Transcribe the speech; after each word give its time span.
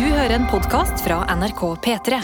Du 0.00 0.06
hører 0.08 0.32
en 0.32 0.46
podkast 0.48 1.02
fra 1.04 1.18
NRK 1.36 1.58
P3. 1.84 2.18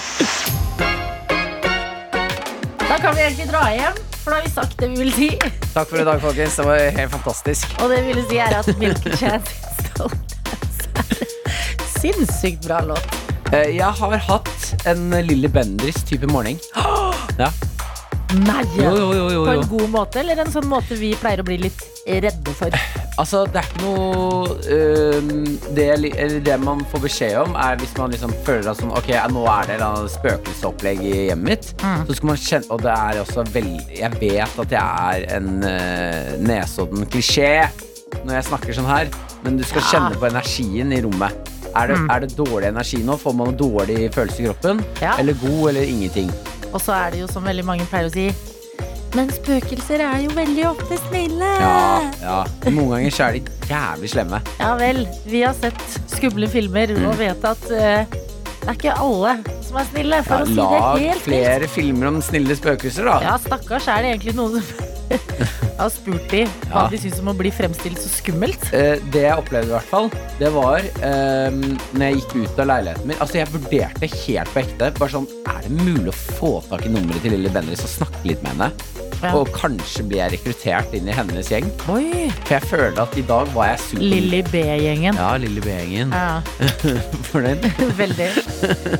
Da 2.80 2.96
kan 3.02 3.12
vi 3.18 3.20
egentlig 3.26 3.48
dra 3.50 3.60
hjem, 3.74 3.98
for 4.22 4.32
da 4.32 4.38
har 4.38 4.46
vi 4.46 4.52
sagt 4.54 4.78
det 4.80 4.88
vi 4.94 5.02
vil 5.02 5.12
si. 5.12 5.28
Takk 5.74 5.90
for 5.90 6.00
i 6.00 6.06
dag, 6.08 6.22
folkens. 6.24 6.56
Det 6.56 6.64
var 6.64 6.80
helt 6.96 7.12
fantastisk. 7.12 7.76
Og 7.84 7.92
det 7.92 8.00
vi 8.06 8.14
vil 8.16 8.24
si, 8.30 8.40
er 8.40 8.56
at 8.62 8.70
Milk 8.80 9.04
Chance 9.20 9.52
er 10.00 10.16
sinnssykt 11.98 12.64
bra 12.64 12.80
låt. 12.94 13.20
Eh, 13.52 13.74
Jeg 13.76 13.92
har 14.00 14.16
hatt 14.30 14.86
en 14.88 15.10
Lilly 15.28 15.52
Bendriss-type 15.52 16.32
morgen. 16.32 16.56
Ja. 17.36 17.52
Nei! 18.36 18.62
Jo, 18.76 18.90
jo, 19.14 19.28
jo, 19.32 19.42
På 19.46 19.52
en 19.54 19.68
god 19.70 19.88
måte, 19.92 20.20
eller 20.20 20.40
en 20.42 20.50
sånn 20.52 20.66
måte 20.68 20.96
vi 20.98 21.12
pleier 21.20 21.40
å 21.40 21.46
bli 21.46 21.56
litt 21.62 21.84
redde 22.06 22.52
for? 22.58 22.74
Altså, 23.16 23.44
det 23.50 23.62
er 23.62 23.68
ikke 23.70 23.82
noe 23.86 24.56
uh, 24.68 25.30
det, 25.76 25.86
eller 25.94 26.36
det 26.44 26.58
man 26.62 26.82
får 26.90 27.02
beskjed 27.06 27.36
om, 27.40 27.56
er 27.56 27.78
hvis 27.80 27.94
man 27.96 28.12
liksom 28.12 28.34
føler 28.46 28.68
at 28.72 28.80
sånn 28.82 28.92
Ok, 28.96 29.08
nå 29.32 29.46
er 29.54 29.70
det 29.70 29.78
et 29.80 30.12
spøkelsesopplegg 30.18 31.00
i 31.06 31.14
hjemmet 31.30 31.46
mitt. 31.48 31.70
Mm. 31.82 32.04
Så 32.08 32.18
skal 32.18 32.30
man 32.32 32.40
kjenne 32.42 32.70
Og 32.76 32.82
det 32.84 32.92
er 32.92 33.20
også 33.22 33.44
veldig 33.54 33.98
Jeg 34.00 34.20
vet 34.20 34.60
at 34.66 34.74
jeg 34.76 35.10
er 35.16 35.26
en 35.38 35.50
uh, 35.64 36.32
nesodden 36.44 37.06
klisjé 37.12 37.50
når 38.26 38.36
jeg 38.38 38.46
snakker 38.46 38.74
sånn 38.76 38.86
her, 38.88 39.08
men 39.44 39.56
du 39.58 39.64
skal 39.66 39.82
Ja. 39.82 39.86
kjenne 39.90 40.18
på 40.18 40.26
energien 40.28 40.92
i 40.94 41.00
rommet. 41.02 41.34
Er 41.76 41.88
det, 41.90 41.96
Mm. 41.98 42.06
er 42.14 42.20
det 42.22 42.36
dårlig 42.38 42.68
energi 42.68 43.00
nå? 43.04 43.16
Får 43.18 43.34
man 43.36 43.48
en 43.50 43.56
dårlig 43.58 44.06
følelse 44.14 44.42
i 44.42 44.46
kroppen? 44.46 44.84
Ja. 45.02 45.16
Eller 45.18 45.34
god, 45.42 45.68
eller 45.72 45.82
ingenting? 45.82 46.30
Og 46.72 46.80
så 46.82 46.92
er 46.96 47.14
det 47.14 47.20
jo 47.24 47.28
som 47.30 47.44
veldig 47.46 47.64
mange 47.68 47.86
pleier 47.90 48.08
å 48.10 48.12
si 48.12 48.26
Men 49.16 49.30
spøkelser 49.32 50.02
er 50.04 50.24
jo 50.26 50.32
veldig 50.36 50.64
ofte 50.68 50.98
snille. 51.06 51.48
Ja, 51.62 52.10
ja. 52.20 52.38
Noen 52.68 52.90
ganger 52.96 53.14
så 53.16 53.28
er 53.30 53.38
de 53.38 53.70
jævlig 53.70 54.10
slemme. 54.12 54.40
Ja 54.60 54.74
vel, 54.76 55.04
vi 55.24 55.40
har 55.46 55.54
sett 55.56 55.80
skumle 56.12 56.48
filmer 56.52 56.92
Mm. 56.92 57.06
og 57.08 57.16
vet 57.18 57.44
at 57.48 57.64
uh, 57.70 58.18
det 58.66 58.68
er 58.68 58.74
ikke 58.76 58.96
alle 58.98 59.32
som 59.62 59.78
er 59.80 59.86
snille, 59.92 60.18
for 60.26 60.34
Ja, 60.36 60.42
å 60.42 60.46
si 60.50 60.56
det 60.58 61.06
helt 61.06 61.06
Lag 61.06 61.22
flere 61.30 61.68
filmer 61.70 62.08
om 62.10 62.20
snille 62.24 62.56
spøkelser, 62.58 63.06
da. 63.08 63.16
Ja, 63.24 63.34
stakkars 63.40 63.86
er 63.88 64.02
det 64.04 64.12
egentlig 64.16 64.34
noen 64.36 64.58
som 64.58 64.84
har 65.76 65.90
spurt 65.92 66.26
de 66.32 66.44
hva 66.70 66.84
Ja. 66.84 66.88
de 66.92 66.98
syns 67.00 67.20
om 67.22 67.28
å 67.32 67.36
bli 67.36 67.50
fremstilt 67.54 68.00
så 68.02 68.08
skummelt. 68.10 68.66
Eh, 68.74 68.96
det 69.12 69.22
jeg 69.26 69.36
opplevde, 69.38 69.68
i 69.70 69.76
hvert 69.76 69.90
fall, 69.90 70.10
det 70.40 70.50
var 70.54 70.78
eh, 70.80 71.50
når 71.94 72.04
jeg 72.06 72.20
gikk 72.20 72.36
ut 72.42 72.60
av 72.64 72.70
leiligheten 72.72 73.06
min. 73.12 73.16
Altså, 73.20 73.40
jeg 73.42 73.52
vurderte 73.54 74.10
helt 74.26 74.52
på 74.54 74.62
ekte. 74.64 74.92
Bare 74.98 75.12
sånn, 75.18 75.28
Er 75.46 75.62
det 75.66 75.72
mulig 75.72 76.10
å 76.12 76.18
få 76.36 76.50
tak 76.68 76.84
i 76.86 76.90
nummeret 76.92 77.22
til 77.24 77.32
Lille 77.36 77.50
Bendriss 77.54 77.84
og 77.86 77.90
snakke 77.90 78.24
litt 78.28 78.42
med 78.44 78.52
henne? 78.56 78.72
Ja. 79.22 79.30
Og 79.38 79.48
kanskje 79.56 80.02
blir 80.04 80.18
jeg 80.20 80.34
rekruttert 80.34 80.92
inn 80.94 81.08
i 81.08 81.14
hennes 81.16 81.48
gjeng? 81.48 81.64
Oi! 81.88 82.26
For 82.44 82.58
jeg 82.58 82.66
føler 82.68 82.98
at 83.00 83.16
i 83.16 83.22
dag 83.24 83.48
var 83.54 83.70
jeg 83.70 83.80
super 83.86 84.04
Lilly 84.04 84.42
B-gjengen. 84.52 85.16
Ja, 85.16 85.30
Lille 85.40 85.62
B-gjengen. 85.64 86.12
Ja, 86.12 86.42
Fornøyd? 87.30 87.64
veldig. 88.02 88.28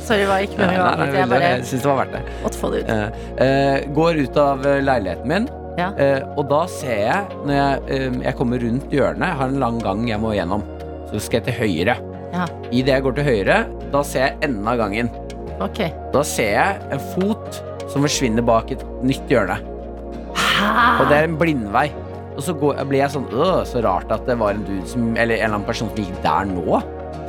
Sorry, 0.07 0.25
var 0.25 0.41
ikke 0.47 0.57
med 0.57 0.73
meg? 0.73 1.13
Jeg 1.19 1.43
jeg 1.45 1.63
syns 1.69 1.85
det 1.85 1.91
var 1.91 2.01
verdt 2.01 2.17
det. 2.17 2.23
måtte 2.43 2.61
få 2.63 2.71
det 2.73 2.81
ut. 2.81 2.89
Uh, 2.89 3.21
uh, 3.43 3.77
går 3.99 4.23
ut 4.25 4.41
av 4.41 4.65
leiligheten 4.65 5.29
min, 5.29 5.47
Ja. 5.77 5.91
eh, 6.01 6.23
og 6.35 6.47
da 6.49 6.63
ser 6.71 6.99
jeg, 7.03 7.39
når 7.45 7.53
jeg, 7.53 7.81
eh, 7.93 8.19
jeg 8.25 8.37
kommer 8.39 8.61
rundt 8.63 8.91
hjørnet, 8.93 9.27
jeg 9.27 9.39
har 9.41 9.51
en 9.53 9.59
lang 9.61 9.79
gang 9.83 10.07
jeg 10.09 10.21
må 10.23 10.33
gjennom, 10.33 10.65
så 11.11 11.21
skal 11.21 11.39
jeg 11.39 11.47
til 11.47 11.59
høyre. 11.61 11.97
Ja. 12.33 12.47
Idet 12.71 12.95
jeg 12.95 13.05
går 13.05 13.17
til 13.19 13.27
høyre, 13.29 13.57
da 13.93 14.01
ser 14.03 14.25
jeg 14.25 14.49
enden 14.49 14.67
av 14.67 14.81
gangen. 14.81 15.11
Okay. 15.63 15.93
Da 16.13 16.21
ser 16.27 16.51
jeg 16.53 16.81
en 16.93 17.01
fot 17.13 17.61
som 17.87 18.03
forsvinner 18.03 18.45
bak 18.45 18.73
et 18.73 18.83
nytt 19.05 19.31
hjørne. 19.31 19.57
Og 20.97 21.07
det 21.09 21.17
er 21.17 21.27
en 21.29 21.37
blindvei. 21.39 21.87
Og 22.37 22.43
så 22.45 22.53
går, 22.53 22.83
blir 22.85 23.01
jeg 23.01 23.13
sånn 23.15 23.23
øh, 23.33 23.63
Så 23.65 23.81
rart 23.81 24.11
at 24.13 24.27
det 24.29 24.35
var 24.37 24.53
en 24.53 24.61
dude 24.61 24.85
som 24.85 25.07
Eller 25.17 25.39
en 25.39 25.47
eller 25.47 25.55
annen 25.55 25.65
person 25.65 25.89
som 25.89 25.97
gikk 25.97 26.19
der 26.21 26.45
nå. 26.45 26.81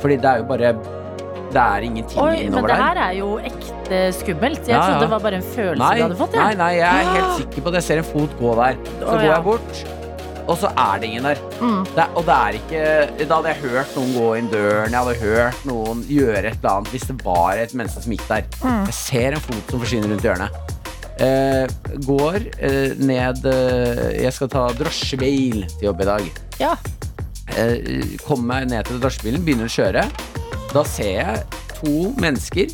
Fordi 0.03 0.17
det 0.21 0.29
er 0.29 0.43
jo 0.43 0.49
bare 0.51 0.73
Det 1.49 1.61
er 1.61 1.85
ingenting 1.87 2.19
Oi, 2.21 2.49
men 2.53 2.65
det 2.69 2.75
her 2.77 2.97
er 3.01 3.13
jo 3.17 3.29
ekte 3.41 4.01
skummelt. 4.13 4.67
Jeg 4.67 4.75
Ja, 4.75 4.81
trodde 4.83 4.97
ja. 4.99 5.05
det 5.05 5.09
var 5.15 5.19
bare 5.23 5.39
en 5.39 5.47
følelse 5.55 5.79
Nei, 5.81 5.95
du 5.97 6.03
hadde 6.03 6.17
fått. 6.19 6.35
nei, 6.37 6.49
jeg. 6.49 6.57
nei, 6.57 6.73
jeg 6.77 6.89
er 6.89 7.07
Ah. 7.09 7.13
helt 7.15 7.31
sikker 7.39 7.61
på 7.65 7.71
det. 7.73 7.79
Jeg 7.81 7.87
ser 7.87 7.97
en 8.03 8.09
fot 8.11 8.35
gå 8.39 8.51
der. 8.59 8.75
Så 8.99 9.05
oh, 9.07 9.13
går 9.15 9.23
ja. 9.25 9.31
jeg 9.33 9.43
bort, 9.43 9.81
og 10.49 10.57
så 10.61 10.69
er 10.77 10.99
det 11.01 11.09
ingen 11.09 11.23
der. 11.29 11.41
Mm. 11.61 11.79
Det, 11.95 12.05
og 12.15 12.25
det 12.25 12.35
er 12.35 12.59
ikke 12.59 13.27
Da 13.27 13.35
hadde 13.39 13.49
jeg 13.53 13.61
hørt 13.71 13.95
noen 13.97 14.13
gå 14.19 14.27
inn 14.37 14.47
døren, 14.53 14.91
jeg 14.93 14.99
hadde 14.99 15.17
hørt 15.23 15.65
noen 15.65 16.03
gjøre 16.09 16.45
et 16.45 16.57
eller 16.59 16.71
annet 16.75 16.93
hvis 16.93 17.07
det 17.09 17.17
var 17.25 17.51
et 17.65 17.73
menneske 17.73 18.01
som 18.05 18.11
gikk 18.13 18.27
der. 18.29 18.43
Mm. 18.63 18.85
Jeg 18.91 18.93
ser 18.99 19.37
en 19.39 19.43
fot 19.47 19.73
som 19.73 19.79
forsvinner 19.81 20.13
rundt 20.13 20.25
hjørnet. 20.29 20.75
Uh, 21.19 21.65
går 22.07 22.35
uh, 22.63 22.93
ned 23.03 23.41
uh, 23.43 24.05
Jeg 24.15 24.31
skal 24.33 24.47
ta 24.53 24.67
drosjebil 24.71 25.65
til 25.67 25.89
jobb 25.89 26.01
i 26.05 26.05
dag. 26.13 26.29
Ja. 26.61 26.75
Kommer 28.27 28.45
meg 28.61 28.69
ned 28.69 28.85
til 28.87 28.99
drosjebilen, 29.01 29.41
begynner 29.43 29.65
å 29.65 29.73
kjøre. 29.73 30.03
Da 30.73 30.83
ser 30.85 31.11
jeg 31.17 31.43
to 31.79 31.93
mennesker 32.21 32.67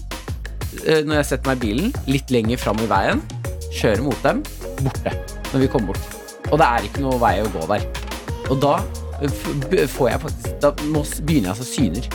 eh, 0.83 1.01
når 1.05 1.21
jeg 1.21 1.27
setter 1.31 1.47
meg 1.51 1.61
i 1.61 1.63
bilen, 1.69 1.93
litt 2.11 2.31
lenger 2.33 2.59
fram 2.59 2.81
i 2.83 2.89
veien. 2.91 3.21
Kjører 3.75 4.03
mot 4.03 4.19
dem. 4.25 4.41
Borte. 4.83 5.13
Når 5.53 5.63
vi 5.63 5.69
kommer 5.71 5.93
bort. 5.93 6.17
Og 6.51 6.59
det 6.59 6.67
er 6.67 6.87
ikke 6.89 7.03
noe 7.05 7.19
vei 7.21 7.37
å 7.43 7.49
gå 7.53 7.63
der. 7.71 7.85
Og 8.51 8.59
da 8.61 8.75
eh, 9.23 9.87
får 9.89 10.09
jeg 10.11 10.21
faktisk 10.25 10.49
Da 10.61 10.71
begynner 10.75 11.47
jeg 11.49 11.53
altså 11.55 11.67
syner. 11.69 12.09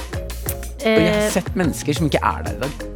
Og 0.80 0.86
jeg 0.86 1.08
har 1.10 1.18
Eh, 1.20 1.30
sett 1.34 1.50
mennesker 1.60 1.92
som 1.96 2.06
ikke 2.08 2.20
er 2.24 2.44
der 2.46 2.54
i 2.56 2.60
dag. 2.62 2.89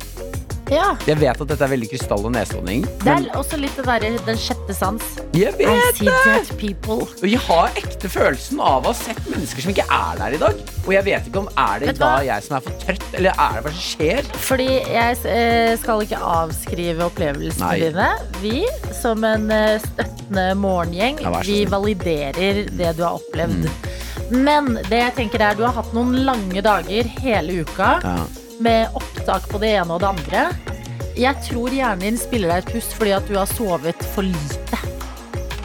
Ja. 0.75 0.91
Jeg 1.09 1.19
vet 1.21 1.41
at 1.41 1.49
dette 1.51 1.65
er 1.67 1.71
veldig 1.73 1.89
krystall- 1.93 2.25
og 2.29 2.33
nesodning, 2.35 2.85
Det 3.05 3.13
er 3.15 3.29
også 3.39 3.59
litt 3.61 3.77
det 3.79 3.85
derre 3.87 4.11
den 4.27 4.39
sjette 4.41 4.75
sans. 4.77 5.03
jeg 5.35 5.55
I 5.55 5.65
vet 5.67 5.97
see 6.01 6.11
dead 6.11 6.51
people. 6.61 7.07
Og 7.23 7.27
jeg 7.31 7.41
har 7.47 7.71
ekte 7.81 8.11
følelsen 8.11 8.61
av 8.61 8.83
å 8.85 8.93
ha 8.93 8.95
sett 8.99 9.21
mennesker 9.31 9.63
som 9.65 9.73
ikke 9.75 9.87
er 9.89 10.19
der 10.21 10.37
i 10.37 10.41
dag. 10.43 10.63
Og 10.85 10.93
jeg 10.93 11.05
vet 11.07 11.29
ikke 11.31 11.43
om 11.45 11.49
er 11.57 11.79
det 11.81 11.87
Vet 11.93 11.97
du 11.99 12.05
da 12.05 12.11
hva? 12.19 12.25
jeg 12.27 12.43
som 12.49 12.57
er 12.59 12.61
for 12.67 12.79
trøtt, 12.85 13.07
eller 13.15 13.31
er 13.47 13.57
det 13.57 13.65
hva 13.65 13.73
som 13.73 13.85
skjer? 13.89 14.31
Fordi 14.51 14.69
jeg 14.69 15.19
eh, 15.25 15.77
skal 15.81 16.05
ikke 16.05 16.21
avskrive 16.35 17.07
opplevelsene 17.09 17.71
Nei. 17.71 17.81
dine. 17.81 18.09
Vi, 18.43 18.65
som 19.01 19.25
en 19.25 19.51
eh, 19.51 19.79
støttende 19.85 20.47
morgengjeng, 20.61 21.21
Ja, 21.25 21.31
vær 21.31 21.43
så 21.43 21.47
vi 21.51 21.59
snill. 21.63 21.71
validerer 21.79 22.63
det 22.71 22.97
du 22.99 23.03
har 23.07 23.19
opplevd. 23.21 23.69
Men 24.35 24.75
det 24.89 24.99
jeg 25.03 25.15
tenker 25.19 25.43
er, 25.51 25.55
du 25.59 25.65
har 25.67 25.75
hatt 25.77 25.93
noen 25.95 26.15
lange 26.25 26.63
dager 26.65 27.05
hele 27.21 27.61
uka 27.65 28.01
Ja. 28.03 28.17
Med 28.65 28.97
opptak 28.99 29.47
på 29.51 29.61
det 29.63 29.75
ene 29.79 29.95
og 29.97 30.03
det 30.03 30.11
andre. 30.11 30.47
Jeg 31.15 31.39
tror 31.47 31.71
hjernen 31.75 32.03
din 32.09 32.19
spiller 32.19 32.51
deg 32.51 32.65
et 32.65 32.73
pust 32.75 32.97
fordi 32.99 33.13
at 33.15 33.29
du 33.31 33.37
har 33.39 33.47
sovet 33.51 34.01
for 34.15 34.27
lite. 34.27 34.81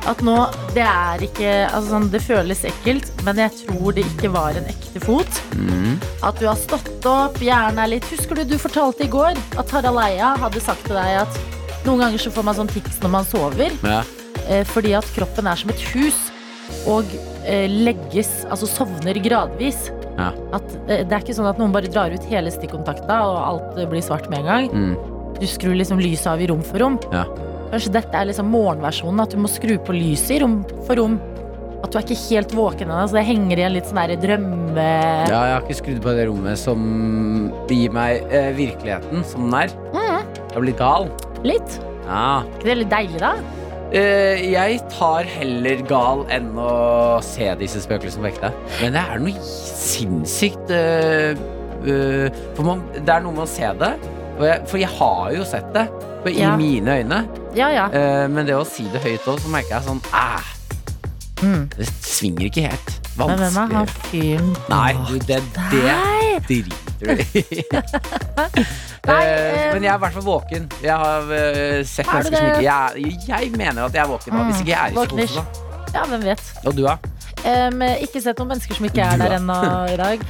At 0.09 0.21
nå, 0.25 0.35
det 0.73 0.85
er 0.85 1.21
ikke 1.27 1.49
altså 1.67 1.91
sånn, 1.91 2.07
Det 2.09 2.21
føles 2.23 2.61
ekkelt, 2.65 3.09
men 3.27 3.37
jeg 3.43 3.51
tror 3.65 3.93
det 3.93 4.05
ikke 4.07 4.31
var 4.33 4.57
en 4.57 4.69
ekte 4.71 5.01
fot. 5.03 5.41
Mm. 5.59 5.99
At 6.25 6.39
du 6.39 6.47
har 6.47 6.57
stått 6.57 7.05
opp, 7.09 7.37
hjernen 7.43 7.81
er 7.83 7.91
litt 7.91 8.07
Husker 8.09 8.39
du 8.39 8.45
du 8.47 8.55
fortalte 8.61 9.05
i 9.05 9.11
går 9.11 9.37
at 9.59 9.73
Harald 9.75 10.01
Eia 10.01 10.31
hadde 10.41 10.63
sagt 10.63 10.87
til 10.87 10.97
deg 10.97 11.19
at 11.25 11.39
noen 11.85 12.01
ganger 12.05 12.21
så 12.23 12.31
får 12.33 12.47
man 12.47 12.57
sånn 12.57 12.71
tics 12.71 12.97
når 13.03 13.13
man 13.13 13.27
sover, 13.27 13.75
Ja. 13.85 14.01
eh, 14.47 14.63
fordi 14.67 14.95
at 14.97 15.07
kroppen 15.15 15.47
er 15.47 15.55
som 15.59 15.69
et 15.71 15.83
hus 15.93 16.17
og 16.89 17.05
eh, 17.45 17.67
legges, 17.69 18.45
altså 18.49 18.67
sovner 18.69 19.19
gradvis. 19.23 19.89
Ja. 20.19 20.29
At 20.57 20.73
eh, 20.87 21.05
Det 21.07 21.15
er 21.15 21.23
ikke 21.23 21.37
sånn 21.37 21.49
at 21.49 21.59
noen 21.61 21.73
bare 21.75 21.91
drar 21.91 22.13
ut 22.13 22.27
hele 22.31 22.51
stikkontakta 22.53 23.21
og 23.27 23.39
alt 23.39 23.79
eh, 23.79 23.89
blir 23.89 24.03
svart 24.05 24.29
med 24.31 24.43
en 24.43 24.49
gang. 24.51 24.69
Mm. 24.73 25.17
Du 25.39 25.45
skrur 25.47 25.77
liksom 25.77 26.01
lyset 26.03 26.27
av 26.33 26.41
i 26.43 26.49
rom 26.51 26.63
for 26.65 26.83
rom. 26.83 26.99
Ja. 27.13 27.25
Kanskje 27.69 27.93
dette 27.99 28.17
er 28.17 28.29
liksom 28.29 28.49
morgenversjonen, 28.51 29.21
at 29.23 29.35
du 29.35 29.41
må 29.41 29.49
skru 29.51 29.75
på 29.85 29.93
lyset 29.95 30.39
i 30.39 30.39
rom 30.43 30.61
for 30.87 30.99
rom. 30.99 31.19
At 31.79 31.93
du 31.93 31.99
er 31.99 32.03
ikke 32.03 32.17
helt 32.25 32.55
våken 32.57 32.89
ennå, 32.89 33.05
så 33.07 33.19
det 33.19 33.27
henger 33.29 33.61
igjen 33.61 33.75
litt 33.77 33.87
sånn 33.87 34.01
der 34.01 34.19
drømme... 34.19 34.87
ja, 35.29 35.29
jeg 35.29 35.53
har 35.53 35.63
ikke 35.63 35.77
skrudd 35.79 36.01
på 36.03 36.15
det 36.17 36.25
rommet 36.27 36.59
som 36.59 36.81
gir 37.69 37.93
meg 37.95 38.25
eh, 38.35 38.49
virkeligheten 38.57 39.23
som 39.29 39.47
den 39.47 39.55
er. 39.61 39.77
Mm. 39.95 40.33
Jeg 40.41 40.65
blir 40.65 40.75
gal. 40.81 41.07
Litt. 41.47 41.79
Ja. 42.09 42.41
ikke 42.57 42.71
det 42.71 42.77
litt 42.81 42.91
deilig, 42.91 43.21
da? 43.21 43.35
Eh, 43.91 44.51
jeg 44.51 44.81
tar 44.93 45.25
heller 45.25 45.79
gal 45.89 46.19
enn 46.29 46.51
å 46.61 47.17
se 47.25 47.47
disse 47.57 47.81
spøkelsene 47.81 48.21
på 48.21 48.29
ekte. 48.29 48.51
Men 48.83 48.93
det 48.93 49.01
er 49.01 49.23
noe 49.23 49.41
sinnssykt 49.45 50.69
eh, 50.75 51.31
eh, 51.33 52.27
For 52.53 52.67
man, 52.67 52.83
det 52.99 53.09
er 53.09 53.23
noe 53.25 53.33
med 53.33 53.47
å 53.47 53.49
se 53.49 53.71
det. 53.81 53.93
Jeg, 54.39 54.61
for 54.71 54.77
jeg 54.79 54.91
har 54.99 55.33
jo 55.35 55.43
sett 55.43 55.73
det 55.75 55.87
på- 56.23 56.31
i 56.31 56.45
mine 56.55 56.99
øyne. 57.01 57.23
Ja, 57.57 57.67
ja. 57.73 57.87
Men 58.29 58.45
det 58.47 58.53
å 58.55 58.63
si 58.67 58.85
det 58.93 59.01
høyt 59.03 59.25
òg, 59.27 59.41
så 59.41 59.49
merker 59.51 59.75
jeg 59.79 59.83
sånn 59.89 60.01
Æh, 60.13 60.55
Mm. 61.39 61.69
det 61.77 61.87
svinger 62.03 62.45
ikke 62.49 62.65
helt. 62.67 62.89
Men 63.17 63.37
hvem 63.39 63.57
er 63.57 63.73
han 63.73 63.87
fyren 63.87 64.49
Nei, 64.69 64.93
du, 65.07 65.19
det, 65.23 65.37
det 65.71 65.83
Nei. 65.87 66.39
Nei, 67.05 67.15
Eh, 69.09 69.15
eh, 69.15 69.73
Men 69.73 69.83
jeg 69.85 69.89
er 69.89 69.95
i 69.95 70.01
hvert 70.03 70.13
fall 70.13 70.25
våken. 70.25 70.65
Jeg 70.83 70.95
har 71.01 71.29
eh, 71.33 71.79
sett 71.87 72.05
Er 72.05 72.11
du 72.11 72.29
mennesker 72.29 72.37
som 72.37 72.45
det? 72.45 72.51
ikke 72.51 72.65
jeg, 72.67 73.15
jeg 73.29 73.51
mener 73.57 73.85
at 73.87 73.95
jeg 73.95 74.03
er 74.03 74.09
våken 74.11 74.35
nå, 74.35 74.43
hvis 74.49 74.59
ikke 74.61 74.69
jeg 74.73 74.79
er 74.79 74.91
i 74.91 74.97
Våkner. 74.99 75.25
psykose. 75.25 75.45
da. 75.89 75.95
Ja, 75.95 76.03
hvem 76.11 76.25
vet. 76.27 76.43
Og 76.69 76.75
du, 76.77 76.83
da? 76.85 76.97
Em, 77.49 77.81
ikke 78.03 78.21
sett 78.21 78.37
noen 78.37 78.51
mennesker 78.51 78.77
som 78.77 78.85
ikke 78.89 79.01
er 79.07 79.21
der 79.23 79.37
ennå 79.39 79.55
i 79.89 79.97
dag. 79.97 80.25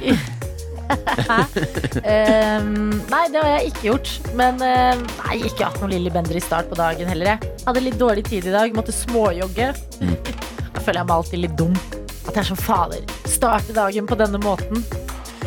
Em, 2.02 2.70
nei, 3.10 3.24
det 3.30 3.38
har 3.42 3.50
jeg 3.58 3.68
ikke 3.70 3.82
gjort. 3.84 4.08
Men 4.38 4.62
em, 4.64 5.02
nei, 5.20 5.36
ikke 5.46 5.68
hatt 5.68 5.76
noen 5.82 5.92
Lilly 5.92 6.10
Bender 6.14 6.38
i 6.38 6.42
start 6.42 6.70
på 6.72 6.78
dagen 6.78 7.06
heller. 7.10 7.36
Jeg 7.36 7.66
hadde 7.68 7.82
litt 7.84 7.98
dårlig 8.00 8.24
tid 8.30 8.48
i 8.50 8.54
dag, 8.54 8.72
måtte 8.78 8.94
småjogge. 8.96 9.72
Mm. 10.00 10.16
Da 10.70 10.80
føler 10.86 11.00
jeg 11.02 11.08
meg 11.10 11.16
alltid 11.18 11.42
litt 11.44 11.56
dum. 11.60 11.74
At 12.24 12.32
jeg 12.32 12.40
er 12.44 12.48
som 12.48 12.56
fader. 12.58 13.02
Starte 13.28 13.74
dagen 13.76 14.06
på 14.08 14.16
denne 14.16 14.40
måten. 14.40 14.80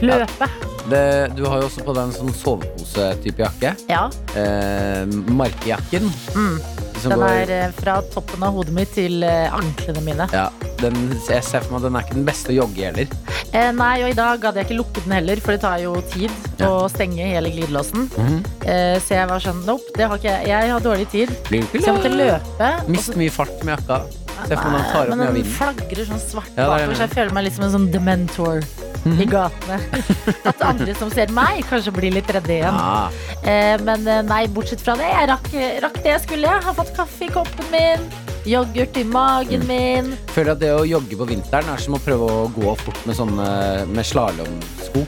Løpe. 0.03 0.47
Det, 0.89 1.31
du 1.37 1.45
har 1.47 1.61
jo 1.61 1.67
også 1.69 1.83
på 1.87 1.93
deg 1.95 2.03
en 2.09 2.15
sånn 2.17 2.33
sovepose-type 2.43 3.39
jakke. 3.45 3.75
Ja, 3.89 4.09
Eh, 4.35 5.05
markejakken. 5.29 6.09
Mm. 6.35 6.59
den 7.03 7.11
går- 7.19 7.29
er 7.29 7.49
eh, 7.51 7.71
fra 7.77 8.01
toppen 8.13 8.43
av 8.43 8.53
hodet 8.55 8.73
mitt 8.73 8.93
til 8.95 9.23
eh, 9.23 9.49
anklene 9.53 10.01
mine. 10.01 10.27
ja, 10.33 10.49
den, 10.79 10.95
Jeg 11.29 11.43
ser 11.43 11.59
for 11.61 11.73
meg 11.73 11.77
at 11.77 11.83
den 11.83 11.95
er 11.95 12.03
ikke 12.05 12.15
den 12.15 12.25
beste 12.25 12.49
å 12.51 12.55
jogge 12.55 12.83
heller. 12.85 13.07
Eh, 13.53 13.71
nei, 13.71 14.01
og 14.03 14.09
i 14.09 14.13
dag 14.17 14.41
hadde 14.41 14.55
jeg 14.61 14.65
ikke 14.69 14.77
lukket 14.79 15.03
den 15.05 15.13
heller, 15.13 15.35
for 15.39 15.51
det 15.51 15.61
tar 15.61 15.77
jo 15.79 15.93
tid 16.09 16.31
Ja. 16.59 16.67
å 16.67 16.89
stenge 16.89 17.17
hele 17.27 17.49
glidelåsen. 17.51 18.09
Mhm. 18.17 18.43
Eh, 18.65 18.99
så 18.99 19.09
jeg 19.19 19.27
var 19.29 19.39
sånn, 19.39 19.63
nope, 19.65 19.83
det 19.95 20.07
har 20.07 20.17
ikke 20.17 20.23
jeg. 20.31 20.47
Jeg 20.47 20.71
har 20.71 20.79
dårlig 20.79 21.09
tid. 21.11 21.29
Så 21.29 21.85
jeg 21.85 21.95
måtte 21.95 22.11
løpe. 22.17 22.83
og 22.83 22.89
Mister 22.89 23.15
mye 23.17 23.29
fart 23.31 23.63
med 23.63 23.77
jakka. 23.79 24.01
Se 24.47 24.55
for 24.55 24.69
meg 24.71 24.85
tar 24.91 25.03
opp 25.03 25.09
men 25.09 25.17
mye 25.19 25.27
av 25.27 25.33
den 25.33 25.43
vinden. 25.43 25.53
flagrer 25.57 26.05
sånn 26.09 26.19
svart 26.23 26.49
Ja, 26.55 26.55
det 26.55 26.63
er 26.63 26.71
bakover, 26.73 26.95
så 26.95 27.05
jeg 27.07 27.09
føler 27.17 27.33
meg 27.33 27.43
litt 27.45 27.53
som 27.55 27.63
en 27.65 27.71
sånn 27.77 27.91
dementor 27.91 28.63
Mhm. 29.03 29.19
i 29.19 29.25
gatene. 29.27 29.77
At 30.49 30.61
andre 30.63 30.93
som 30.95 31.09
ser 31.11 31.27
meg, 31.35 31.65
kanskje 31.67 31.91
blir 31.91 32.13
litt 32.13 32.27
redde 32.31 32.47
igjen. 32.59 32.73
Ah, 32.73 33.09
Eh, 33.43 33.75
men 33.83 34.07
eh, 34.07 34.21
nei, 34.23 34.47
bortsett 34.47 34.79
fra 34.79 34.95
det, 34.95 35.03
jeg 35.11 35.27
rakk, 35.27 35.49
rakk 35.83 35.97
det 36.03 36.11
jeg 36.13 36.21
skulle. 36.21 36.47
Jeg 36.47 36.63
har 36.63 36.73
fått 36.73 36.93
kaffe 36.95 37.25
i 37.25 37.27
koppen 37.27 37.65
min, 37.71 38.05
yoghurt 38.47 38.95
i 38.95 39.03
magen 39.03 39.61
Mm. 39.61 39.67
min. 39.67 40.17
føler 40.27 40.51
at 40.53 40.59
det 40.59 40.71
å 40.71 40.85
jogge 40.87 41.17
på 41.19 41.27
vinteren 41.27 41.67
er 41.73 41.77
som 41.77 41.95
å 41.95 41.99
prøve 41.99 42.29
å 42.31 42.53
gå 42.55 42.77
fort 42.77 43.05
med 43.05 43.15
sånne 43.17 43.85
med 43.87 44.05
slalåmsko. 44.05 45.05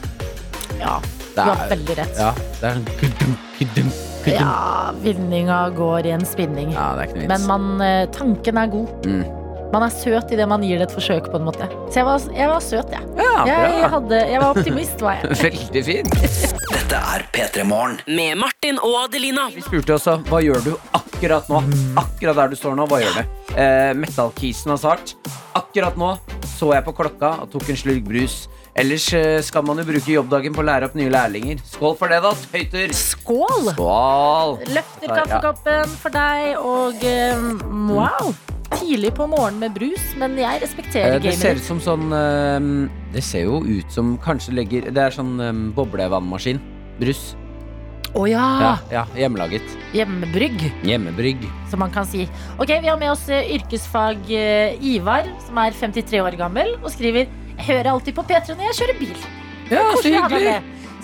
Ja, 0.79 0.99
Det 0.99 1.35
du 1.35 1.41
har 1.41 1.55
er- 1.55 1.69
veldig 1.77 1.95
rett. 1.95 2.17
Ja, 2.19 2.33
det 2.59 2.63
er 2.63 2.73
sånn 2.75 4.14
kudum. 4.25 4.41
Ja, 4.41 4.91
vinninga 5.05 5.61
går 5.77 6.09
i 6.09 6.13
en 6.17 6.25
spinning. 6.27 6.73
Ja, 6.75 6.91
det 6.97 7.05
er 7.05 7.11
ikke 7.11 7.23
noe 7.23 7.31
Men 7.33 7.47
man, 7.49 7.67
eh, 7.85 8.05
tanken 8.15 8.61
er 8.61 8.71
god. 8.73 9.07
Mm. 9.07 9.25
Man 9.73 9.83
er 9.83 9.91
søt 9.91 10.29
idet 10.31 10.45
man 10.47 10.63
gir 10.63 10.79
det 10.79 10.87
et 10.87 10.93
forsøk, 10.95 11.25
på 11.31 11.39
en 11.39 11.47
måte. 11.47 11.65
Så 11.91 11.99
jeg 11.99 12.05
var, 12.07 12.27
jeg 12.37 12.51
var 12.51 12.61
søt, 12.63 12.93
jeg. 12.93 13.07
Ja, 13.19 13.31
Jeg, 13.49 13.89
hadde, 13.91 14.19
jeg 14.31 14.39
var 14.41 14.53
optimist, 14.55 15.01
var 15.03 15.17
jeg. 15.19 15.37
Veldig 15.45 15.83
fint. 15.83 16.13
Dette 16.71 17.01
er 17.15 17.25
P3 17.35 17.65
Morgen. 17.67 17.97
Med 18.07 18.37
Martin 18.39 18.79
og 18.79 18.95
Adelina. 19.03 19.49
Vi 19.55 19.65
spurte 19.65 19.97
også 19.97 20.19
hva 20.29 20.39
gjør 20.45 20.61
du 20.63 20.71
akkurat 20.95 21.49
nå. 21.51 21.63
Akkurat 21.99 22.39
der 22.39 22.53
du 22.53 22.59
står 22.59 22.77
nå, 22.79 22.87
hva 22.87 23.01
gjør 23.03 23.19
du? 23.19 23.35
Eh, 23.55 23.91
Metallkisen 23.99 24.71
har 24.71 24.79
svart. 24.79 25.15
Akkurat 25.57 25.97
nå 25.99 26.13
så 26.55 26.71
jeg 26.75 26.85
på 26.85 26.93
klokka 26.95 27.33
og 27.43 27.49
tok 27.51 27.67
en 27.73 27.79
slurk 27.79 28.05
brus. 28.07 28.45
Ellers 28.75 29.05
eh, 29.15 29.37
skal 29.39 29.63
man 29.63 29.79
jo 29.79 29.85
bruke 29.87 30.11
jobbdagen 30.11 30.55
på 30.55 30.59
å 30.59 30.65
lære 30.67 30.89
opp 30.89 30.97
nye 30.99 31.11
lærlinger. 31.13 31.61
Skål 31.71 31.93
for 31.95 32.11
det, 32.11 32.17
da, 32.25 32.33
tøyter. 32.51 32.91
Skål! 32.91 33.69
Skål. 33.69 34.57
Løfter 34.75 35.13
kaffekoppen 35.13 35.93
for 36.01 36.11
deg, 36.11 36.57
og 36.59 37.05
um, 37.39 37.93
wow! 37.95 38.33
Tidlig 38.75 39.13
på 39.15 39.29
morgenen 39.31 39.61
med 39.63 39.77
brus, 39.77 40.09
men 40.19 40.35
jeg 40.41 40.59
respekterer 40.65 41.15
gamet. 41.21 41.29
Det 41.29 41.37
ser 41.39 41.61
ut 41.61 41.63
som 41.63 41.79
sånn 41.79 42.11
um, 42.11 42.67
Det 43.13 43.23
ser 43.23 43.45
jo 43.45 43.61
ut 43.63 43.93
som 43.93 44.15
kanskje 44.19 44.55
legger 44.57 44.89
Det 44.89 45.03
er 45.05 45.15
sånn 45.15 45.37
um, 45.39 45.63
boblevannmaskin. 45.77 46.59
Brus. 46.99 47.23
Å 48.15 48.27
ja! 48.27 48.43
Ja, 48.59 48.73
ja, 48.91 49.05
hjemmelaget. 49.15 49.71
Hjemmebrygg, 49.95 50.59
Hjemmebrygg. 50.87 51.47
som 51.71 51.79
man 51.83 51.95
kan 51.95 52.07
si. 52.07 52.27
Ok, 52.59 52.75
Vi 52.83 52.91
har 52.91 52.99
med 52.99 53.11
oss 53.11 53.23
eh, 53.31 53.55
yrkesfag 53.55 54.27
eh, 54.35 54.83
Ivar, 54.83 55.31
som 55.47 55.63
er 55.63 55.75
53 55.79 56.23
år 56.23 56.35
gammel, 56.39 56.75
og 56.81 56.91
skriver 56.91 57.31
Jeg 57.55 57.67
hører 57.69 57.91
alltid 57.93 58.15
på 58.17 58.25
P3 58.27 58.55
når 58.55 58.67
jeg 58.69 58.77
kjører 58.79 58.97
bil. 58.99 59.19
Ja, 59.71 59.83
så 59.95 60.11
hyggelig. 60.11 60.55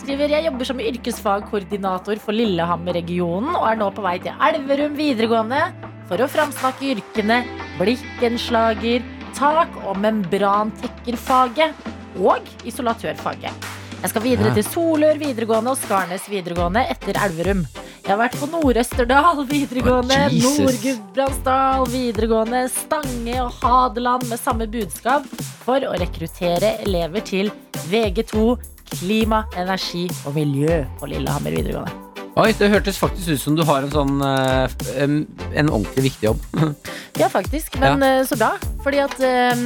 Skriver 0.02 0.34
jeg 0.34 0.46
jobber 0.48 0.68
som 0.68 0.82
yrkesfagkoordinator 0.82 2.20
for 2.24 2.34
Lillehammer-regionen 2.36 3.54
og 3.54 3.68
er 3.70 3.78
nå 3.78 3.90
på 3.94 4.04
vei 4.06 4.16
til 4.24 4.34
Elverum 4.48 4.96
videregående 4.98 5.62
for 6.10 6.22
å 6.22 6.30
framsnakke 6.30 6.96
yrkene 6.96 7.44
blikkenslager, 7.78 9.06
tak- 9.38 9.78
og 9.86 10.00
membrantekkerfaget 10.02 11.86
og 12.20 12.50
isolatørfaget. 12.68 13.70
Jeg 14.02 14.10
skal 14.10 14.26
videre 14.26 14.52
til 14.58 14.66
Solør 14.66 15.22
videregående 15.22 15.76
og 15.76 15.80
Skarnes 15.80 16.26
videregående 16.30 16.82
etter 16.90 17.20
Elverum. 17.22 17.62
Jeg 18.02 18.16
har 18.16 18.18
vært 18.18 18.36
på 18.42 18.48
Nord-Østerdal 18.50 19.44
videregående, 19.46 20.16
oh, 20.34 20.56
Nord-Gudbrandsdal 20.66 21.86
videregående, 21.94 22.64
Stange 22.74 23.36
og 23.44 23.52
Hadeland 23.62 24.26
med 24.32 24.42
samme 24.42 24.66
budskap 24.72 25.28
for 25.62 25.86
å 25.86 25.94
rekruttere 26.02 26.74
elever 26.82 27.22
til 27.28 27.52
VG2 27.92 28.56
klima, 28.96 29.44
energi 29.56 30.08
og 30.26 30.34
miljø 30.36 30.82
på 31.00 31.12
Lillehammer 31.12 31.54
videregående. 31.56 31.94
Oi, 32.42 32.50
det 32.58 32.72
hørtes 32.74 32.98
faktisk 32.98 33.36
ut 33.36 33.44
som 33.44 33.56
du 33.60 33.62
har 33.68 33.84
en 33.84 33.92
sånn 33.92 34.22
eh, 34.24 34.76
En 35.04 35.70
ordentlig 35.70 36.06
viktig 36.10 36.30
jobb. 36.32 36.46
Ja, 37.22 37.28
faktisk. 37.30 37.76
Men 37.78 38.02
ja. 38.02 38.22
så 38.26 38.38
bra. 38.40 38.54
Fordi 38.82 39.02
at 39.04 39.18
eh, 39.20 39.66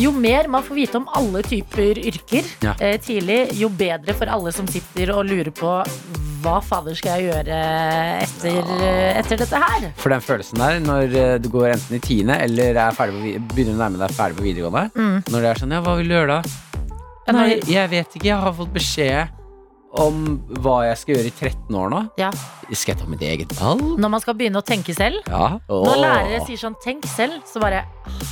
jo 0.00 0.10
mer 0.16 0.48
man 0.50 0.64
får 0.66 0.78
vite 0.80 0.98
om 0.98 1.06
alle 1.14 1.44
typer 1.46 2.00
yrker 2.00 2.48
Ja. 2.64 2.74
eh, 2.80 2.96
tidlig, 3.00 3.52
jo 3.60 3.68
bedre 3.70 4.16
for 4.18 4.32
alle 4.32 4.52
som 4.56 4.66
sitter 4.72 5.12
og 5.14 5.28
lurer 5.28 5.52
på 5.54 5.76
hva 6.40 6.56
fader 6.64 6.96
skal 6.98 7.20
jeg 7.20 7.30
gjøre 7.30 7.58
etter, 8.24 8.70
etter 9.20 9.40
dette 9.42 9.60
her? 9.64 9.88
For 10.00 10.12
den 10.12 10.24
følelsen 10.24 10.62
der, 10.62 10.78
når 10.84 11.16
eh, 11.20 11.34
du 11.42 11.50
går 11.52 11.72
enten 11.74 11.98
i 11.98 12.02
tiende 12.04 12.38
eller 12.44 12.78
er 12.86 12.96
på, 12.96 13.08
begynner 13.52 13.76
å 13.76 13.82
nærme 13.82 14.00
deg 14.00 14.16
ferdig 14.16 14.40
på 14.40 14.46
videregående 14.48 14.86
Mm. 15.00 15.20
Når 15.30 15.42
det 15.44 15.50
er 15.50 15.58
sånn, 15.60 15.72
ja, 15.74 15.80
hva 15.84 15.96
vil 15.98 16.08
du 16.08 16.14
gjøre 16.14 16.38
da? 16.38 16.54
Nei, 17.34 17.60
jeg 17.68 17.90
vet 17.92 18.16
ikke, 18.16 18.26
jeg 18.30 18.42
har 18.42 18.54
fått 18.56 18.72
beskjed 18.74 19.39
om 19.98 20.38
hva 20.62 20.76
jeg 20.86 20.98
skal 21.00 21.16
gjøre 21.16 21.30
i 21.30 21.32
13 21.34 21.76
år 21.80 21.90
nå. 21.90 22.00
Ja. 22.20 22.30
Skal 22.70 22.92
jeg 22.92 23.00
ta 23.00 23.08
mitt 23.10 23.22
eget 23.26 23.52
valg? 23.58 23.82
Når 23.98 24.12
man 24.12 24.22
skal 24.22 24.36
begynne 24.38 24.60
å 24.60 24.66
tenke 24.66 24.94
selv. 24.94 25.18
Ja. 25.26 25.56
Når 25.66 25.96
lærere 25.98 26.42
sier 26.46 26.60
sånn 26.60 26.76
'tenk 26.78 27.06
selv', 27.10 27.40
så 27.46 27.58
bare 27.62 27.82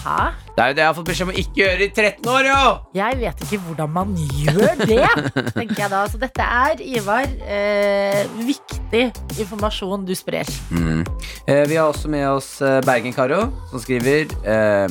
hæ? 0.05 0.31
Det 0.55 0.63
er 0.63 0.69
jo 0.69 0.75
det 0.75 0.83
jeg 0.83 0.87
har 0.87 0.95
fått 0.95 1.09
beskjed 1.11 1.29
om 1.29 1.33
å 1.35 1.39
ikke 1.43 1.59
gjøre 1.63 1.83
i 1.83 1.91
13 1.91 2.31
år, 2.31 2.45
jo! 2.47 2.63
Jeg 2.95 3.19
vet 3.19 3.43
ikke 3.43 3.61
hvordan 3.67 3.91
man 3.91 4.15
gjør 4.15 4.75
det, 4.85 5.09
tenker 5.59 5.83
jeg 5.83 5.91
da. 5.91 6.05
Så 6.07 6.19
dette 6.23 6.43
er, 6.43 6.83
Ivar, 6.83 7.27
eh, 7.43 8.23
viktig 8.39 9.05
informasjon 9.39 10.07
du 10.07 10.15
sprer. 10.15 10.47
Mm. 10.71 11.03
Eh, 11.47 11.65
vi 11.67 11.75
har 11.75 11.91
også 11.91 12.09
med 12.09 12.29
oss 12.29 12.61
eh, 12.63 12.81
Bergen-Karo, 12.87 13.49
som 13.71 13.83
skriver 13.83 14.31
eh, 14.47 14.89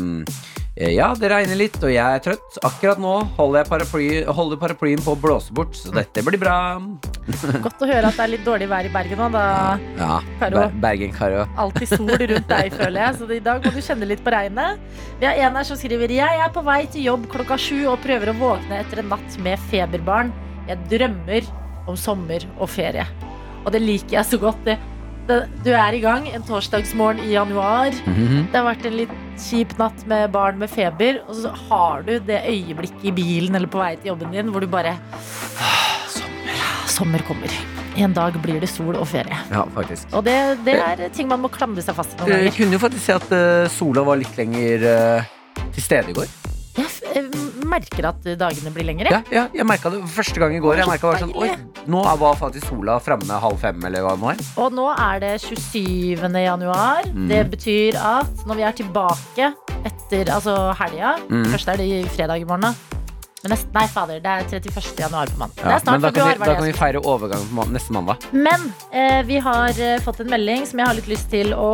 Ja, 0.77 1.07
det 1.18 1.31
regner 1.31 1.57
litt, 1.57 1.77
og 1.81 1.89
jeg 1.89 2.06
er 2.06 2.21
trøtt. 2.21 2.57
Akkurat 2.68 3.00
nå 3.01 3.13
holder 3.38 3.63
jeg 3.63 3.69
paraply, 3.71 4.07
holder 4.38 4.59
paraplyen 4.62 5.01
på 5.01 5.15
å 5.15 5.18
blåse 5.18 5.53
bort, 5.56 5.74
så 5.74 5.89
dette 5.95 6.21
blir 6.25 6.38
bra. 6.41 6.77
Godt 7.65 7.81
å 7.81 7.89
høre 7.89 8.12
at 8.12 8.19
det 8.19 8.25
er 8.27 8.31
litt 8.35 8.45
dårlig 8.45 8.68
vær 8.69 8.85
i 8.85 8.91
Bergen 8.94 9.18
nå, 9.24 9.29
da. 9.33 9.45
Ja, 9.97 10.19
Karo. 10.38 10.68
Ber 10.68 10.75
Bergen-Karo. 10.85 11.47
Alltid 11.57 11.89
sol 11.95 12.12
rundt 12.13 12.51
deg, 12.51 12.69
føler 12.77 13.00
jeg. 13.01 13.18
Så 13.18 13.29
i 13.33 13.41
dag 13.47 13.65
må 13.65 13.74
du 13.74 13.81
kjenne 13.81 14.09
litt 14.12 14.21
på 14.25 14.33
regnet. 14.35 14.83
Vi 15.18 15.29
har 15.29 15.41
en 15.47 15.57
her 15.57 15.68
som 15.68 15.79
skriver 15.79 16.13
Jeg 16.13 16.44
er 16.45 16.53
på 16.53 16.62
vei 16.68 16.83
til 16.94 17.09
jobb 17.09 17.25
klokka 17.33 17.57
sju 17.62 17.79
og 17.89 17.97
prøver 18.06 18.31
å 18.31 18.38
våkne 18.38 18.83
etter 18.83 19.01
en 19.01 19.09
natt 19.15 19.39
med 19.41 19.63
feberbarn. 19.71 20.29
Jeg 20.69 20.83
drømmer 20.94 21.50
om 21.89 21.97
sommer 21.97 22.45
og 22.59 22.69
ferie. 22.69 23.07
Og 23.65 23.74
det 23.74 23.81
liker 23.81 24.19
jeg 24.19 24.29
så 24.29 24.39
godt. 24.46 24.62
Det, 24.67 24.77
det, 25.27 25.41
du 25.65 25.74
er 25.74 25.98
i 25.98 26.03
gang 26.03 26.29
en 26.29 26.46
torsdagsmorgen 26.46 27.25
i 27.25 27.34
januar. 27.34 27.98
Mhm. 28.05 28.51
Det 28.51 28.62
har 28.62 28.69
vært 28.69 28.86
en 28.86 29.01
litt 29.01 29.24
kjip 29.41 29.74
natt 29.79 30.03
med 30.10 30.32
barn 30.34 30.60
med 30.62 30.72
feber, 30.72 31.22
og 31.27 31.38
så 31.38 31.53
har 31.67 32.06
du 32.08 32.17
det 32.27 32.41
øyeblikket 32.50 33.08
i 33.08 33.13
bilen 33.15 33.58
eller 33.58 33.70
på 33.72 33.82
vei 33.82 33.96
til 33.98 34.13
jobben 34.13 34.34
din 34.36 34.53
hvor 34.53 34.63
du 34.63 34.70
bare 34.72 34.98
Sommer 36.98 37.22
kommer. 37.27 37.51
En 37.98 38.13
dag 38.13 38.34
blir 38.41 38.58
det 38.62 38.70
sol 38.72 38.96
og 38.98 39.06
ferie. 39.10 39.38
Ja, 39.53 39.63
faktisk. 39.74 40.10
Og 40.17 40.24
det, 40.25 40.34
det 40.65 40.77
er 40.82 41.03
ting 41.13 41.29
man 41.29 41.44
må 41.44 41.50
klamre 41.53 41.84
seg 41.86 41.94
fast 41.98 42.17
noen 42.17 42.48
Jeg 42.48 42.56
kunne 42.56 42.74
jo 42.74 42.82
faktisk 42.82 43.06
se 43.06 43.17
at 43.17 43.34
eh, 43.38 43.70
sola 43.74 44.01
var 44.08 44.17
litt 44.17 44.34
lenger 44.38 44.86
eh, 44.91 45.29
til 45.75 45.86
stede 45.86 46.13
i 46.13 46.17
går. 46.17 46.29
Jeg 46.77 47.22
eh, 47.22 47.41
merker 47.70 48.10
at 48.10 48.25
dagene 48.39 48.74
blir 48.74 48.89
lengre. 48.89 49.13
Ja, 49.13 49.22
ja 49.34 49.46
jeg 49.53 49.70
merka 49.70 49.94
det 49.94 50.01
første 50.13 50.41
gang 50.41 50.58
i 50.58 50.62
går. 50.63 50.82
Jeg 50.82 50.89
merket 50.89 51.10
bare 51.10 51.22
sånn, 51.22 51.36
Oi, 51.38 51.51
nå 51.88 52.03
var 52.20 52.36
faktisk 52.39 52.67
sola 52.70 52.98
framme 53.03 53.39
halv 53.41 53.62
fem, 53.62 53.79
eller 53.88 54.03
hva 54.06 54.15
det 54.20 54.34
er. 54.36 54.44
Og 54.63 54.75
nå 54.75 54.88
er 54.91 55.24
det 55.24 55.34
27. 55.44 56.27
januar. 56.44 57.08
Mm. 57.13 57.27
Det 57.32 57.41
betyr 57.53 57.98
at 58.01 58.46
når 58.48 58.60
vi 58.60 58.67
er 58.67 58.77
tilbake 58.84 59.51
etter 59.88 60.34
altså 60.34 60.58
helga 60.77 61.15
Mm. 61.27 61.46
Først 61.51 61.70
er 61.72 61.79
det 61.79 61.86
i 61.88 62.03
fredag 62.10 62.41
i 62.41 62.46
morgen, 62.48 62.67
da. 62.67 62.98
Men 63.44 63.53
nest, 63.53 63.67
nei, 63.75 63.86
fader, 63.91 64.20
det 64.24 64.32
er 64.32 64.48
31. 64.60 64.88
januar 65.00 65.29
på 65.29 65.38
mandag. 65.39 65.60
Ja, 65.62 65.67
det 65.67 65.75
er 65.75 65.84
snart 65.84 65.94
men 65.94 66.01
da 66.01 66.12
kan, 66.15 66.29
vi, 66.32 66.46
da 66.46 66.56
kan 66.58 66.65
vi 66.65 66.74
feire 66.74 67.01
overgangen 67.03 67.50
på 67.51 67.58
man 67.60 67.74
neste 67.75 67.94
mandag. 67.94 68.25
Men 68.34 68.65
eh, 68.91 69.22
vi 69.27 69.38
har 69.46 69.77
eh, 69.77 70.00
fått 70.03 70.24
en 70.24 70.32
melding 70.34 70.65
som 70.67 70.82
jeg 70.82 70.89
har 70.89 70.98
litt 70.98 71.12
lyst 71.12 71.29
til 71.32 71.53
å 71.53 71.72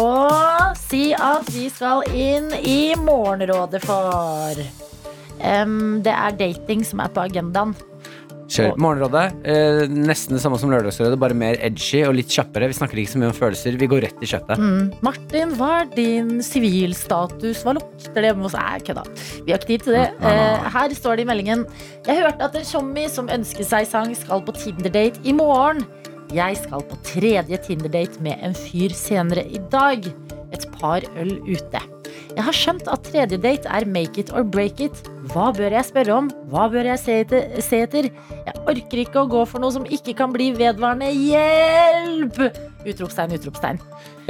si 0.78 1.06
at 1.16 1.48
vi 1.56 1.70
skal 1.72 2.04
inn 2.12 2.52
i 2.60 2.94
Morgenrådet 3.00 3.82
for. 3.86 4.60
Um, 5.44 6.04
det 6.04 6.14
er 6.14 6.36
dating 6.40 6.84
som 6.88 7.02
er 7.04 7.12
på 7.16 7.24
agendaen. 7.24 7.74
Kjør. 8.52 8.76
Morgenrådet. 8.82 9.24
Eh, 9.48 9.84
nesten 9.92 10.36
det 10.36 10.42
samme 10.44 10.60
som 10.62 10.72
Lørdagsrådet, 10.72 11.20
bare 11.22 11.38
mer 11.38 11.58
edgy 11.64 12.04
og 12.08 12.16
litt 12.18 12.32
kjappere. 12.34 12.68
Vi 12.72 12.78
snakker 12.78 13.00
ikke 13.00 13.14
så 13.14 13.22
mye 13.22 13.32
om 13.32 13.38
følelser. 13.38 13.78
Vi 13.80 13.90
går 13.90 14.04
rett 14.08 14.24
i 14.24 14.30
kjøttet. 14.30 14.60
Mm. 14.60 14.92
Martin, 15.06 15.56
hva 15.60 15.72
er 15.82 15.90
din 15.96 16.36
sivilstatus? 16.46 17.64
Hva 17.66 17.78
lukter 17.80 18.28
det 18.28 18.34
hos 18.40 18.58
Nei, 18.58 18.80
kødda. 18.86 19.06
Vi 19.46 19.54
har 19.54 19.62
ikke 19.62 19.72
tid 19.72 19.88
til 19.88 19.98
det. 19.98 20.06
Eh, 20.22 20.70
her 20.76 20.96
står 20.98 21.18
det 21.18 21.26
i 21.26 21.30
meldingen 21.32 21.66
Jeg 22.08 22.22
hørte 22.22 22.48
at 22.50 22.56
en 22.60 22.68
tjommi 22.68 23.08
som 23.12 23.32
ønsker 23.34 23.68
seg 23.68 23.88
sang, 23.90 24.14
skal 24.18 24.44
på 24.46 24.56
Tinder-date 24.58 25.24
i 25.24 25.34
morgen. 25.36 25.86
Jeg 26.34 26.58
skal 26.62 26.86
på 26.90 27.00
tredje 27.06 27.60
Tinder-date 27.66 28.22
med 28.26 28.42
en 28.42 28.56
fyr 28.58 28.94
senere 28.98 29.46
i 29.46 29.62
dag. 29.74 30.06
Et 30.54 30.70
par 30.80 31.06
øl 31.18 31.38
ute. 31.50 31.82
Jeg 32.34 32.46
har 32.48 32.56
skjønt 32.58 32.88
at 32.90 33.04
tredje 33.06 33.38
date 33.38 33.70
er 33.70 33.86
make 33.86 34.18
it 34.18 34.32
or 34.34 34.42
break 34.44 34.80
it. 34.82 35.04
Hva 35.34 35.52
bør 35.56 35.76
jeg 35.78 35.86
spørre 35.86 36.16
om? 36.16 36.30
Hva 36.50 36.66
bør 36.74 36.90
jeg 36.90 37.02
se 37.02 37.18
etter? 37.22 37.62
Se 37.62 37.84
etter? 37.86 38.10
Jeg 38.48 38.64
orker 38.66 39.02
ikke 39.04 39.22
å 39.22 39.30
gå 39.30 39.44
for 39.50 39.62
noe 39.62 39.74
som 39.76 39.86
ikke 39.86 40.16
kan 40.18 40.34
bli 40.34 40.50
vedvarende. 40.58 41.12
Hjelp! 41.14 42.42
Utropstegn, 42.90 43.38
utropstegn. 43.38 43.80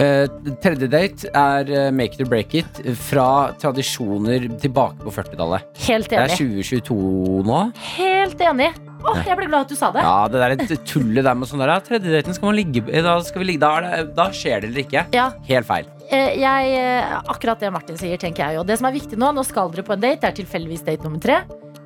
Eh, 0.03 0.27
tredje 0.61 0.89
date 0.91 1.31
er 1.31 1.71
eh, 1.71 1.89
make 1.95 2.17
it 2.19 2.25
or 2.25 2.29
break 2.29 2.53
it 2.59 2.81
fra 3.07 3.27
tradisjoner 3.61 4.49
tilbake 4.61 4.99
på 5.05 5.13
40-tallet. 5.15 5.71
Helt 5.87 6.13
enig. 6.13 6.33
Det 6.35 6.35
er 6.35 6.83
2022 6.83 7.43
nå. 7.47 7.61
Helt 7.95 8.43
enig. 8.51 8.73
Åh, 9.03 9.19
jeg 9.27 9.35
ble 9.35 9.47
glad 9.49 9.65
at 9.65 9.71
du 9.73 9.75
sa 9.79 9.89
det. 9.95 10.03
Ja, 10.05 10.27
det 10.31 10.39
der 10.39 10.53
er 10.55 10.85
tullet 10.87 11.25
der 11.25 11.35
med 11.35 11.49
sånn 11.49 11.59
der 11.59 11.73
ja, 11.73 11.81
Tredje 11.83 12.13
daten 12.13 12.35
skal 12.37 12.53
man 12.53 12.55
ligge 12.55 12.85
Da, 12.87 13.17
skal 13.25 13.43
vi 13.43 13.49
ligge, 13.49 13.59
da, 13.65 13.73
det, 13.83 14.13
da 14.15 14.29
skjer 14.31 14.63
det 14.63 14.71
eller 14.71 14.85
ikke. 14.85 15.05
Ja, 15.15 15.25
Helt 15.49 15.67
feil. 15.67 15.89
Eh, 16.09 16.39
jeg, 16.41 16.73
eh, 16.79 17.13
akkurat 17.31 17.61
det 17.61 17.71
Martin 17.73 17.99
sier, 17.99 18.19
tenker 18.21 18.45
jeg 18.45 18.59
jo. 18.59 18.65
Det 18.67 18.79
som 18.79 18.89
er 18.89 18.95
viktig 18.95 19.19
nå, 19.19 19.31
nå 19.35 19.45
skal 19.47 19.71
dere 19.73 19.85
på 19.87 19.95
en 19.95 20.03
date, 20.03 20.21
det 20.23 20.31
er 20.31 20.39
tilfeldigvis 20.41 20.85
date 20.87 21.05
nummer 21.05 21.23
tre. 21.23 21.41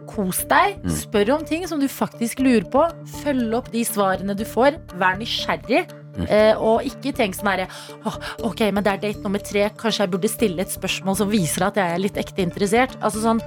Kos 0.07 0.43
deg. 0.49 0.77
Mm. 0.83 0.91
Spør 1.01 1.33
om 1.35 1.45
ting 1.45 1.67
som 1.69 1.81
du 1.81 1.87
faktisk 1.91 2.41
lurer 2.43 2.67
på. 2.71 2.83
Følg 3.21 3.55
opp 3.57 3.71
de 3.73 3.83
svarene 3.87 4.37
du 4.37 4.45
får. 4.47 4.79
Vær 4.99 5.19
nysgjerrig. 5.19 5.85
Mm. 6.17 6.25
Eh, 6.33 6.53
og 6.57 6.87
ikke 6.87 7.11
tenk 7.13 7.35
sånn 7.37 7.51
herre 7.51 7.67
Ok, 8.41 8.63
men 8.73 8.81
det 8.81 8.95
er 8.95 9.03
date 9.03 9.21
nummer 9.25 9.43
tre. 9.43 9.67
Kanskje 9.77 10.05
jeg 10.05 10.13
burde 10.15 10.31
stille 10.31 10.63
et 10.63 10.73
spørsmål 10.73 11.19
som 11.19 11.29
viser 11.29 11.67
at 11.67 11.77
jeg 11.77 11.93
er 11.93 12.01
litt 12.01 12.17
ekte 12.17 12.45
interessert. 12.45 12.97
Altså 13.01 13.21
sånn 13.25 13.43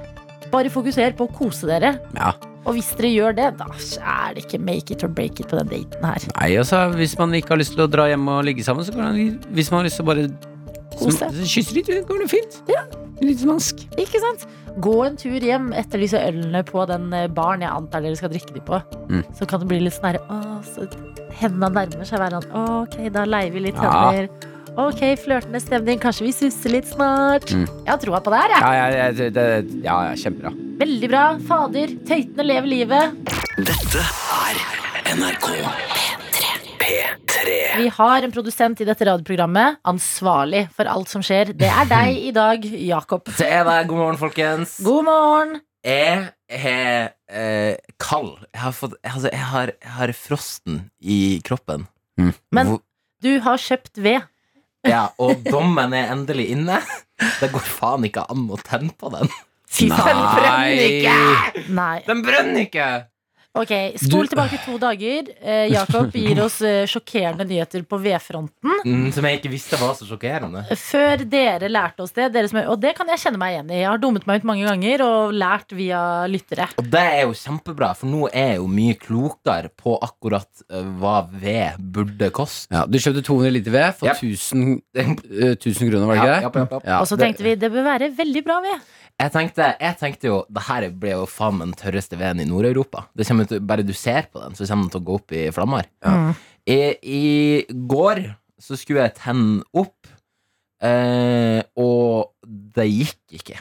Bare 0.50 0.70
fokuser 0.72 1.12
på 1.14 1.28
å 1.28 1.30
kose 1.30 1.68
dere. 1.68 1.92
Ja. 2.16 2.32
Og 2.68 2.74
hvis 2.76 2.90
dere 2.98 3.10
gjør 3.12 3.36
det, 3.38 3.48
da 3.60 3.66
er 3.70 4.34
det 4.36 4.44
ikke 4.44 4.60
make 4.60 4.92
it 4.92 5.04
or 5.06 5.12
break 5.12 5.40
it 5.40 5.48
på 5.48 5.56
den 5.60 5.70
daten 5.70 6.04
her. 6.04 6.26
Nei, 6.34 6.50
altså, 6.60 6.88
Hvis 6.96 7.16
man 7.18 7.32
ikke 7.38 7.54
har 7.54 7.60
lyst 7.62 7.76
til 7.76 7.84
å 7.86 7.88
dra 7.90 8.08
hjem 8.10 8.26
og 8.28 8.42
ligge 8.48 8.64
sammen, 8.66 8.84
så 8.84 8.92
kan 8.92 9.14
man, 9.14 9.38
hvis 9.54 9.70
man 9.70 9.80
har 9.80 9.88
lyst 9.88 10.00
til 10.00 10.04
å 10.04 10.10
bare 10.10 10.26
Kose. 11.00 11.28
sm- 11.30 11.50
kysse 11.54 11.74
litt, 11.76 11.90
går 12.08 12.24
det 12.24 12.30
fint. 12.32 12.60
Ja. 12.70 12.82
Litt 13.20 13.40
smask. 13.42 13.82
Ikke 14.00 14.20
sant? 14.22 14.46
Gå 14.80 14.94
en 15.04 15.16
tur 15.20 15.40
hjem, 15.44 15.72
etterlyse 15.76 16.20
ølene 16.28 16.62
på 16.64 16.84
den 16.88 17.08
eh, 17.12 17.26
baren 17.28 17.60
jeg 17.64 17.70
antar 17.74 18.00
dere 18.04 18.16
skal 18.16 18.30
drikke 18.32 18.54
de 18.54 18.60
på. 18.64 18.78
Mm. 19.10 19.24
Så 19.36 19.48
kan 19.50 19.60
det 19.60 19.68
bli 19.72 19.80
litt 19.82 19.96
sånn 19.96 20.12
her 20.12 20.20
Åh, 20.30 20.60
så 20.64 20.86
hendene 21.40 21.68
nærmer 21.74 22.06
seg 22.08 22.22
hverandre. 22.22 22.62
Ok, 22.84 22.96
da 23.12 23.24
leier 23.28 23.52
vi 23.52 23.60
litt 23.66 23.76
Ja. 23.82 23.90
hender. 24.12 24.30
Ok, 24.78 25.00
flørtende 25.18 25.58
stemning. 25.60 25.98
Kanskje 26.00 26.24
vi 26.28 26.32
susser 26.32 26.70
litt 26.70 26.86
snart. 26.86 27.50
Mm. 27.50 27.66
Jeg 27.84 27.90
har 27.90 27.98
troa 27.98 28.20
på 28.22 28.30
det 28.30 28.38
her, 28.40 28.54
jeg. 28.54 28.62
Ja, 28.62 28.72
ja, 28.72 28.88
ja, 28.96 29.10
det, 29.18 29.32
det- 29.34 29.84
ja, 29.84 29.96
ja, 30.08 30.14
kjempebra. 30.14 30.52
Veldig 30.80 31.08
bra. 31.10 31.24
Fader, 31.50 31.88
tøytene 32.08 32.46
lever 32.46 32.70
livet. 32.70 33.18
Dette 33.58 34.00
er 34.00 34.54
NRK 35.18 35.46
P3. 35.90 36.46
P3. 36.78 37.29
Vi 37.80 37.88
har 37.96 38.22
en 38.26 38.32
produsent 38.34 38.80
i 38.82 38.86
dette 38.88 39.06
radioprogrammet 39.08 39.78
ansvarlig 39.88 40.66
for 40.76 40.88
alt 40.90 41.08
som 41.08 41.22
skjer. 41.24 41.52
Det 41.56 41.68
er 41.70 41.88
deg 41.90 42.18
i 42.28 42.32
dag, 42.36 42.64
Jakob. 42.64 43.24
Det 43.38 43.46
er 43.48 43.64
det. 43.68 43.78
God 43.88 43.96
morgen, 44.02 44.18
folkens. 44.20 44.78
God 44.84 45.04
morgen. 45.08 45.54
Jeg 45.86 46.26
er 46.52 47.06
eh, 47.32 47.76
kald. 48.02 48.34
Jeg 48.52 48.60
har, 48.66 48.74
fått, 48.76 48.98
altså, 49.06 49.30
jeg, 49.32 49.46
har, 49.54 49.72
jeg 49.80 49.94
har 49.96 50.12
frosten 50.12 50.82
i 51.00 51.40
kroppen. 51.46 51.86
Men- 52.20 52.66
Hvor- 52.74 52.82
Du 53.22 53.34
har 53.44 53.56
kjøpt 53.60 53.98
ved. 54.00 54.22
ja, 54.88 55.08
og 55.20 55.42
dommen 55.44 55.92
er 55.92 56.08
endelig 56.12 56.50
inne. 56.54 56.78
Det 57.40 57.50
går 57.52 57.60
faen 57.60 58.04
ikke 58.08 58.22
an 58.32 58.46
å 58.48 58.56
tenne 58.64 58.92
på 58.96 59.10
den. 59.12 59.28
Fy 59.70 59.88
faen. 59.92 60.08
Den 60.08 60.22
brenner 60.34 60.84
ikke! 60.86 61.66
Nei. 61.76 61.98
Den 62.06 62.22
brenner 62.24 62.60
ikke! 62.64 62.86
Ok, 63.58 63.70
Spol 63.98 64.28
tilbake 64.30 64.60
to 64.62 64.76
dager. 64.78 65.26
Eh, 65.42 65.72
Jakob 65.72 66.12
gir 66.14 66.38
oss 66.44 66.60
eh, 66.62 66.84
sjokkerende 66.86 67.42
nyheter 67.48 67.82
på 67.82 67.98
vedfronten. 67.98 68.76
Mm, 68.86 69.08
som 69.12 69.26
jeg 69.26 69.40
ikke 69.40 69.50
visste 69.50 69.78
var 69.80 69.96
så 69.98 70.06
sjokkerende. 70.06 70.62
Før 70.78 71.24
dere 71.26 71.66
lærte 71.68 72.04
oss 72.04 72.14
det, 72.14 72.28
dere 72.36 72.46
som 72.52 72.60
og 72.62 72.78
det 72.80 72.92
kan 72.94 73.10
jeg 73.10 73.18
kjenne 73.24 73.40
meg 73.42 73.56
igjen 73.56 73.72
i. 73.74 73.80
Jeg 73.82 73.88
har 73.90 73.98
dummet 74.04 74.28
meg 74.30 74.38
ut 74.44 74.46
mange 74.52 74.68
ganger 74.68 75.02
og 75.02 75.34
lært 75.34 75.74
via 75.74 76.02
lyttere. 76.30 76.68
Og 76.78 76.92
det 76.94 77.02
er 77.16 77.24
jo 77.24 77.34
kjempebra, 77.40 77.90
for 77.98 78.12
nå 78.12 78.28
er 78.30 78.52
jeg 78.52 78.60
jo 78.62 78.70
mye 78.70 78.94
klokere 79.02 79.72
på 79.82 79.96
akkurat 79.98 80.64
eh, 80.70 80.86
hva 81.02 81.16
ved 81.34 81.82
burde 81.98 82.30
koste. 82.38 82.70
Ja, 82.70 82.84
du 82.86 83.00
kjøpte 83.02 83.26
200 83.26 83.56
liter 83.58 83.74
ved 83.74 83.98
for 83.98 84.12
Ja. 84.12 84.14
1000, 84.14 84.78
eh, 84.94 85.12
1000 85.58 85.90
kroner, 85.90 86.06
var 86.06 86.14
det 86.14 86.22
ikke 86.22 86.30
det? 86.30 86.38
Ja, 86.38 86.54
ja, 86.54 86.54
ja, 86.54 86.66
ja. 86.70 86.82
Ja, 86.94 87.02
Og 87.02 87.10
så 87.10 87.18
det- 87.18 87.26
tenkte 87.26 87.50
vi 87.50 87.58
det 87.66 87.74
bør 87.74 87.90
være 87.90 88.14
veldig 88.14 88.46
bra 88.46 88.62
ved. 88.62 88.78
Jeg 89.20 89.32
tenkte, 89.34 89.66
jeg 89.76 89.96
tenkte 90.00 90.28
jo 90.30 90.36
Det 90.48 90.62
her 90.64 90.86
ble 90.96 91.10
jo 91.12 91.26
faen 91.28 91.58
meg 91.58 91.68
den 91.68 91.76
tørreste 91.76 92.16
veden 92.16 92.40
i 92.40 92.46
Nord-Europa. 92.48 93.02
Det 93.16 93.26
kommer 93.28 93.48
til, 93.50 93.60
Bare 93.60 93.84
du 93.84 93.92
ser 93.96 94.30
på 94.32 94.40
den, 94.40 94.54
så 94.56 94.64
kommer 94.68 94.86
den 94.88 94.94
til 94.94 95.02
å 95.02 95.06
gå 95.10 95.18
opp 95.20 95.34
i 95.36 95.42
flammer. 95.52 95.88
Mm. 96.06 96.30
I, 96.70 96.78
I 97.04 97.24
går 97.90 98.22
så 98.60 98.76
skulle 98.80 99.04
jeg 99.06 99.14
tenne 99.20 99.62
opp, 99.76 100.08
eh, 100.84 101.60
og 101.80 102.32
det 102.76 102.86
gikk 102.88 103.38
ikke. 103.40 103.58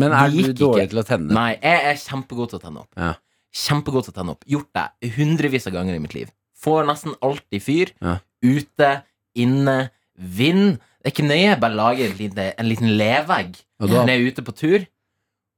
Men 0.00 0.14
er 0.16 0.30
Det 0.30 0.36
du 0.36 0.42
gikk 0.42 0.60
dårlig 0.60 0.84
ikke. 0.86 0.90
til 0.94 1.02
å 1.02 1.06
tenne? 1.08 1.34
Nei, 1.36 1.50
jeg 1.60 1.82
er 1.90 1.98
kjempegod 2.00 2.52
til 2.52 2.58
å 2.60 2.62
tenne 2.62 2.80
opp. 2.84 2.92
Ja. 2.96 3.10
Kjempegod 3.52 4.06
til 4.06 4.14
å 4.14 4.16
tenne 4.16 4.32
opp. 4.36 4.44
Gjort 4.48 4.70
det 4.78 5.12
hundrevis 5.18 5.66
av 5.68 5.74
ganger 5.76 5.96
i 5.98 6.00
mitt 6.00 6.14
liv. 6.16 6.30
Får 6.62 6.86
nesten 6.88 7.16
alltid 7.20 7.62
fyr. 7.64 7.92
Ja. 8.00 8.16
Ute, 8.42 8.92
inne, 9.36 9.76
vind. 10.16 10.78
Det 11.02 11.10
er 11.10 11.14
ikke 11.16 11.26
nøye, 11.28 11.48
jeg 11.50 11.60
bare 11.60 11.74
lager 11.74 12.04
en 12.06 12.16
liten, 12.16 12.38
en 12.58 12.66
liten 12.68 12.90
levegg 12.98 13.56
Og 13.82 13.88
når 13.90 14.06
jeg 14.06 14.20
er 14.20 14.26
ute 14.30 14.42
på 14.46 14.52
tur, 14.54 14.84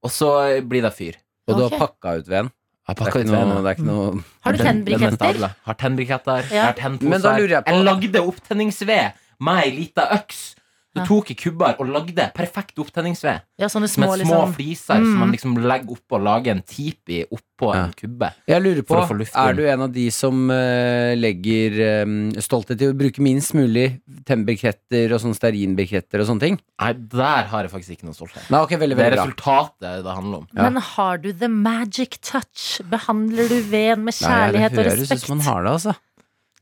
og 0.03 0.11
så 0.11 0.29
blir 0.65 0.83
det 0.83 0.93
fyr. 0.97 1.19
og 1.49 1.57
du 1.59 1.63
har 1.67 1.71
Ok. 1.75 1.79
pakka 1.79 2.19
ut 2.19 2.29
veden? 2.29 2.51
Jeg 2.89 2.97
Det 2.97 3.05
er 3.05 3.19
ikke 3.21 3.31
noe, 3.33 3.63
det 3.63 3.67
er 3.67 3.75
ikke 3.77 3.85
noe 3.89 4.25
Har 4.45 4.53
du 4.53 4.59
Den- 4.59 4.85
den 4.85 4.95
er 4.95 4.99
tennbriketter? 4.99 5.17
stabla. 5.17 5.49
Har 5.65 5.75
tennbriketter. 5.75 6.37
Jeg 6.37 6.53
Ja. 6.53 6.63
har 6.65 6.73
tennposer. 6.73 7.09
Men 7.09 7.21
da 7.21 7.37
lurer 7.39 7.49
jeg 7.49 7.65
på- 7.65 7.83
lagde 7.85 8.21
opptenningsved 8.29 9.13
med 9.41 9.65
ei 9.65 9.71
lita 9.71 10.03
øks. 10.13 10.55
Du 10.95 11.01
tok 11.09 11.31
i 11.33 11.35
kubber 11.35 11.75
og 11.83 11.89
lagde 11.91 12.29
perfekt 12.37 12.79
opptenningsved. 12.79 13.41
Ja, 13.59 13.67
sånne 13.67 13.89
Med 13.89 13.91
små, 13.91 14.13
små 14.15 14.21
liksom. 14.21 14.53
fliser 14.55 14.95
Mm. 15.01 15.05
som 15.11 15.19
man 15.19 15.33
liksom 15.33 15.57
legger 15.59 15.91
oppå 15.97 16.17
og 16.21 16.23
lager 16.23 16.53
en 16.53 16.63
tipi 16.63 17.25
oppå 17.27 17.73
Ja. 17.75 17.85
en 17.85 17.93
kubbe. 17.99 18.29
Jeg 18.47 18.63
lurer 18.63 18.83
på, 18.83 19.01
er 19.35 19.53
du 19.55 19.63
en 19.67 19.83
av 19.83 19.93
de 19.93 20.11
som 20.11 20.51
uh, 20.51 21.15
legger 21.15 22.03
um, 22.05 22.31
stolthet 22.39 22.81
i 22.83 22.87
å 22.93 22.95
bruke 22.97 23.19
minst 23.23 23.55
mulig 23.55 24.01
tennbriketter 24.25 25.13
og 25.15 25.21
sånne 25.23 25.35
stearinbriketter 25.39 26.21
og 26.23 26.27
sånne 26.31 26.41
ting? 26.47 26.59
Nei, 26.81 26.93
der 26.93 27.45
har 27.51 27.67
jeg 27.67 27.73
faktisk 27.75 27.97
ikke 27.99 28.09
noe 28.11 28.15
stolthet. 28.19 28.49
Nei, 28.51 28.61
okay, 28.63 28.79
veldig, 28.79 28.97
Det 28.97 29.05
er 29.07 29.11
veldig 29.11 29.21
bra. 29.21 29.27
resultatet 29.27 30.05
det 30.05 30.15
handler 30.19 30.39
om. 30.43 30.49
Ja. 30.55 30.63
Men 30.69 30.83
har 30.83 31.19
du 31.19 31.33
the 31.33 31.49
magic 31.49 32.19
touch? 32.23 32.81
Behandler 32.91 33.49
du 33.51 33.61
veden 33.63 34.05
med 34.05 34.15
kjærlighet 34.15 34.31
Nei, 34.31 34.35
kjærlighet 34.45 34.71
det 34.71 34.79
og 34.79 34.91
høres 34.93 35.13
ut 35.13 35.25
som 35.27 35.37
man 35.39 35.47
har 35.47 35.63
det, 35.65 35.73
altså. 35.79 35.97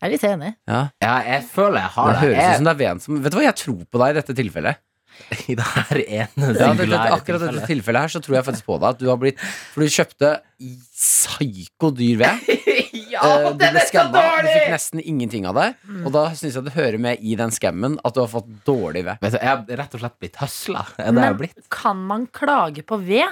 Jeg 0.02 0.08
er 0.08 0.14
litt 0.16 0.24
enig. 0.26 0.52
Ja. 0.66 0.80
Ja, 1.04 1.12
jeg 1.30 1.44
føler 1.46 1.78
jeg 1.84 1.92
har 1.94 2.08
Det 2.08 2.14
det. 2.14 2.22
høres 2.22 2.38
ut 2.38 2.42
Jeg, 2.42 2.56
som 2.58 2.64
det 2.66 2.72
er 2.74 2.80
Ven 2.82 3.00
som 3.04 3.20
Vet 3.22 3.32
du 3.32 3.36
hva, 3.38 3.44
jeg 3.46 3.54
tror 3.62 3.84
på 3.86 4.00
deg 4.02 4.08
i 4.10 4.16
dette 4.18 4.34
tilfellet. 4.42 4.80
I 5.52 5.54
det 5.54 5.66
her 5.76 5.98
ene 6.00 6.26
Ja, 6.26 6.46
det, 6.48 6.56
det, 6.56 6.66
singulære 6.66 7.16
akkurat 7.18 7.42
dette 7.44 7.66
tilfellet. 7.68 8.00
her 8.06 8.12
så 8.16 8.20
tror 8.24 8.34
jeg 8.38 8.46
faktisk 8.48 8.66
på 8.66 8.78
deg. 8.82 8.88
At 8.96 8.98
du 9.02 9.06
har 9.12 9.18
blitt 9.20 9.38
For 9.44 9.84
du 9.84 9.92
kjøpte 9.92 10.30
psyko 10.96 11.90
dyr 11.94 12.16
ved. 12.24 12.48
ja, 13.12 13.20
Eh, 13.22 13.44
du 13.52 13.58
den 13.60 13.74
ble 13.74 13.80
er 13.82 13.84
så 13.84 13.90
skamma. 13.92 14.20
Du 14.42 14.48
fikk 14.48 14.70
nesten 14.72 15.02
ingenting 15.04 15.44
av 15.46 15.54
det. 15.58 15.66
Mm. 15.86 16.00
Og 16.08 16.14
da 16.16 16.22
syns 16.34 16.56
jeg 16.56 16.64
det 16.66 16.72
hører 16.74 16.98
med 17.04 17.20
i 17.20 17.36
den 17.38 17.52
skammen 17.54 17.98
at 18.02 18.16
du 18.16 18.22
har 18.24 18.30
fått 18.32 18.48
dårlig 18.66 19.04
ved. 19.06 19.20
Vet 19.22 19.36
du, 19.36 19.38
jeg 19.38 19.50
har 19.52 19.78
rett 19.82 19.96
og 19.98 20.02
slett 20.02 20.16
blitt 20.22 20.38
høsla. 20.40 20.84
Er 20.96 20.96
det 20.96 21.04
jeg 21.04 21.12
har 21.12 21.36
Men 21.36 21.40
blitt? 21.44 21.60
kan 21.76 22.00
man 22.08 22.24
klage 22.34 22.82
på 22.88 22.98
ved? 23.04 23.28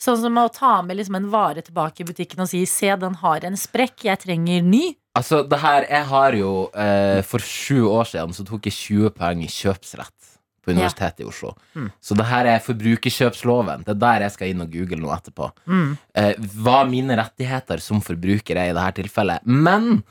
Sånn 0.00 0.16
som 0.22 0.38
å 0.40 0.46
ta 0.48 0.78
med 0.82 0.96
liksom 0.96 1.18
en 1.18 1.28
vare 1.32 1.60
tilbake 1.64 2.00
i 2.00 2.08
butikken 2.08 2.40
og 2.40 2.48
si 2.48 2.64
'se, 2.64 2.94
den 2.96 3.18
har 3.20 3.44
en 3.44 3.56
sprekk, 3.56 4.04
jeg 4.08 4.18
trenger 4.24 4.62
ny'. 4.64 4.96
Altså, 5.18 5.42
det 5.42 5.58
her, 5.58 5.84
jeg 5.90 6.04
har 6.06 6.32
jo 6.38 6.70
eh, 6.72 7.20
For 7.26 7.42
sju 7.42 7.82
år 7.90 8.06
siden 8.06 8.32
så 8.32 8.46
tok 8.46 8.68
jeg 8.68 8.72
20 8.72 9.10
poeng 9.10 9.42
i 9.42 9.50
kjøpsrett 9.50 10.30
på 10.64 10.70
Universitetet 10.70 11.24
i 11.24 11.28
Oslo. 11.28 11.54
Mm. 11.74 11.90
Så 12.00 12.14
det 12.14 12.26
her 12.28 12.46
er 12.46 12.62
forbrukerkjøpsloven. 12.64 13.84
Det 13.84 13.94
er 13.94 14.00
der 14.04 14.24
jeg 14.26 14.34
skal 14.36 14.52
inn 14.52 14.64
og 14.64 14.72
google 14.72 15.00
nå 15.02 15.12
etterpå. 15.14 15.50
Mm. 15.66 15.90
Eh, 16.14 16.32
hva 16.60 16.84
mine 16.88 17.16
rettigheter 17.18 17.82
som 17.82 18.02
forbruker 18.04 18.60
er 18.60 18.70
i 18.70 18.76
dette 18.76 19.00
tilfellet. 19.00 19.44
Men 19.44 20.02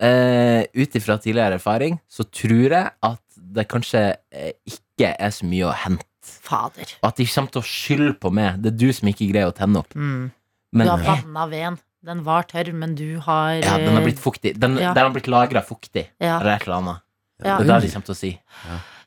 eh, 0.00 0.62
ut 0.74 0.98
ifra 0.98 1.18
tidligere 1.18 1.58
erfaring 1.60 1.98
så 2.08 2.26
tror 2.30 2.78
jeg 2.78 2.92
at 3.10 3.22
det 3.36 3.66
kanskje 3.70 4.04
eh, 4.32 4.54
ikke 4.66 5.12
er 5.12 5.34
så 5.34 5.46
mye 5.48 5.70
å 5.70 5.76
hente. 5.84 6.06
Fader. 6.26 6.96
Og 7.02 7.08
at 7.10 7.20
de 7.20 7.26
kommer 7.30 7.54
til 7.54 7.62
å 7.62 7.68
skylde 7.70 8.14
på 8.22 8.32
meg. 8.34 8.60
Det 8.64 8.72
er 8.74 8.78
du 8.82 8.88
som 8.96 9.10
ikke 9.10 9.28
greier 9.32 9.52
å 9.52 9.56
tenne 9.56 9.82
opp. 9.82 9.94
Mm. 9.94 10.30
Men 10.76 10.86
du 10.86 10.92
har 10.92 11.22
vanna 11.22 11.46
veden. 11.50 11.78
Den 12.06 12.20
var 12.26 12.44
tørr, 12.46 12.68
men 12.76 12.92
du 12.94 13.18
har 13.24 13.56
ja, 13.58 13.78
den 13.82 13.96
har 13.96 14.04
blitt 14.04 14.20
fuktig. 14.22 14.52
Den, 14.62 14.76
Ja. 14.78 14.92
Der 14.94 15.08
har 15.08 15.14
blitt 15.14 15.26
lagra 15.26 15.62
fuktig. 15.66 16.06
ja. 16.22 16.36
Eller 16.40 16.56
et 16.56 16.66
eller 16.68 16.76
annet. 16.76 17.02
Ja. 17.42 17.56
Det 17.58 17.66
er 17.66 17.80
det 17.80 17.88
de 17.88 17.92
kommer 17.92 18.06
til 18.06 18.14
å 18.14 18.20
si. 18.20 18.30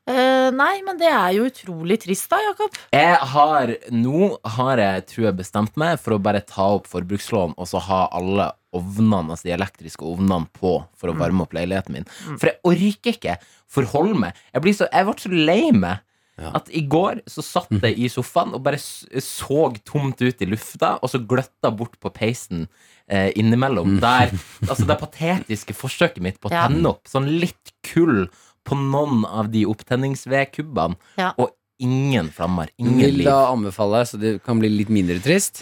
Eh, 0.09 0.49
Nei, 0.51 0.81
men 0.85 0.97
det 0.97 1.07
er 1.07 1.33
jo 1.37 1.45
utrolig 1.45 1.99
trist 2.01 2.29
da, 2.31 2.39
Jakob. 2.41 2.73
Jeg 2.95 3.15
har 3.33 3.75
Nå 3.93 4.37
har 4.57 4.81
jeg, 4.81 5.05
tror 5.11 5.25
jeg, 5.29 5.35
bestemt 5.37 5.77
meg 5.77 5.99
for 6.01 6.15
å 6.17 6.21
bare 6.21 6.41
ta 6.41 6.65
opp 6.79 6.89
forbrukslån 6.89 7.53
og 7.57 7.69
så 7.69 7.81
ha 7.85 8.07
alle 8.17 8.49
ovnene, 8.75 9.31
altså 9.33 9.47
de 9.49 9.53
elektriske 9.55 10.05
ovnene 10.05 10.49
på 10.53 10.75
for 10.97 11.09
å 11.11 11.17
varme 11.17 11.45
opp 11.45 11.53
leiligheten 11.57 11.93
min. 11.93 12.05
Mm. 12.27 12.37
For 12.41 12.51
jeg 12.51 12.59
orker 12.69 13.15
ikke 13.15 13.37
forholde 13.69 14.17
meg. 14.25 14.37
Jeg, 14.53 14.61
blir 14.65 14.77
så, 14.77 14.89
jeg 14.91 15.07
ble 15.07 15.15
så 15.23 15.31
lei 15.33 15.61
meg. 15.77 16.01
Ja. 16.39 16.51
At 16.55 16.69
i 16.71 16.81
går 16.87 17.21
så 17.27 17.43
satt 17.43 17.71
jeg 17.83 17.97
i 17.99 18.07
sofaen 18.11 18.53
og 18.55 18.63
bare 18.63 18.77
så 18.79 19.65
tomt 19.83 20.21
ut 20.23 20.41
i 20.41 20.47
lufta, 20.47 20.93
og 21.03 21.09
så 21.11 21.19
gløtta 21.19 21.71
bort 21.75 21.97
på 21.99 22.11
peisen 22.15 22.67
eh, 23.09 23.31
innimellom. 23.35 23.97
Der, 23.99 24.31
altså 24.69 24.87
det 24.87 24.99
patetiske 25.01 25.75
forsøket 25.75 26.23
mitt 26.23 26.39
på 26.39 26.47
å 26.49 26.53
Ja. 26.55 26.67
tenne 26.67 26.93
opp 26.93 27.09
sånn 27.11 27.27
litt 27.41 27.73
kull 27.83 28.29
på 28.63 28.77
noen 28.79 29.25
av 29.27 29.49
de 29.51 29.65
opptenningsvedkubbene. 29.67 30.95
Ja. 31.19 31.33
Og 31.37 31.51
ingen 31.79 32.29
flammer. 32.35 32.69
Ingen 32.77 32.97
Vil 32.99 33.17
liv. 33.21 33.25
da 33.27 33.49
anbefale, 33.53 34.03
så 34.05 34.19
det 34.19 34.37
kan 34.45 34.59
bli 34.59 34.69
litt 34.69 34.89
mindre 34.93 35.19
trist, 35.23 35.61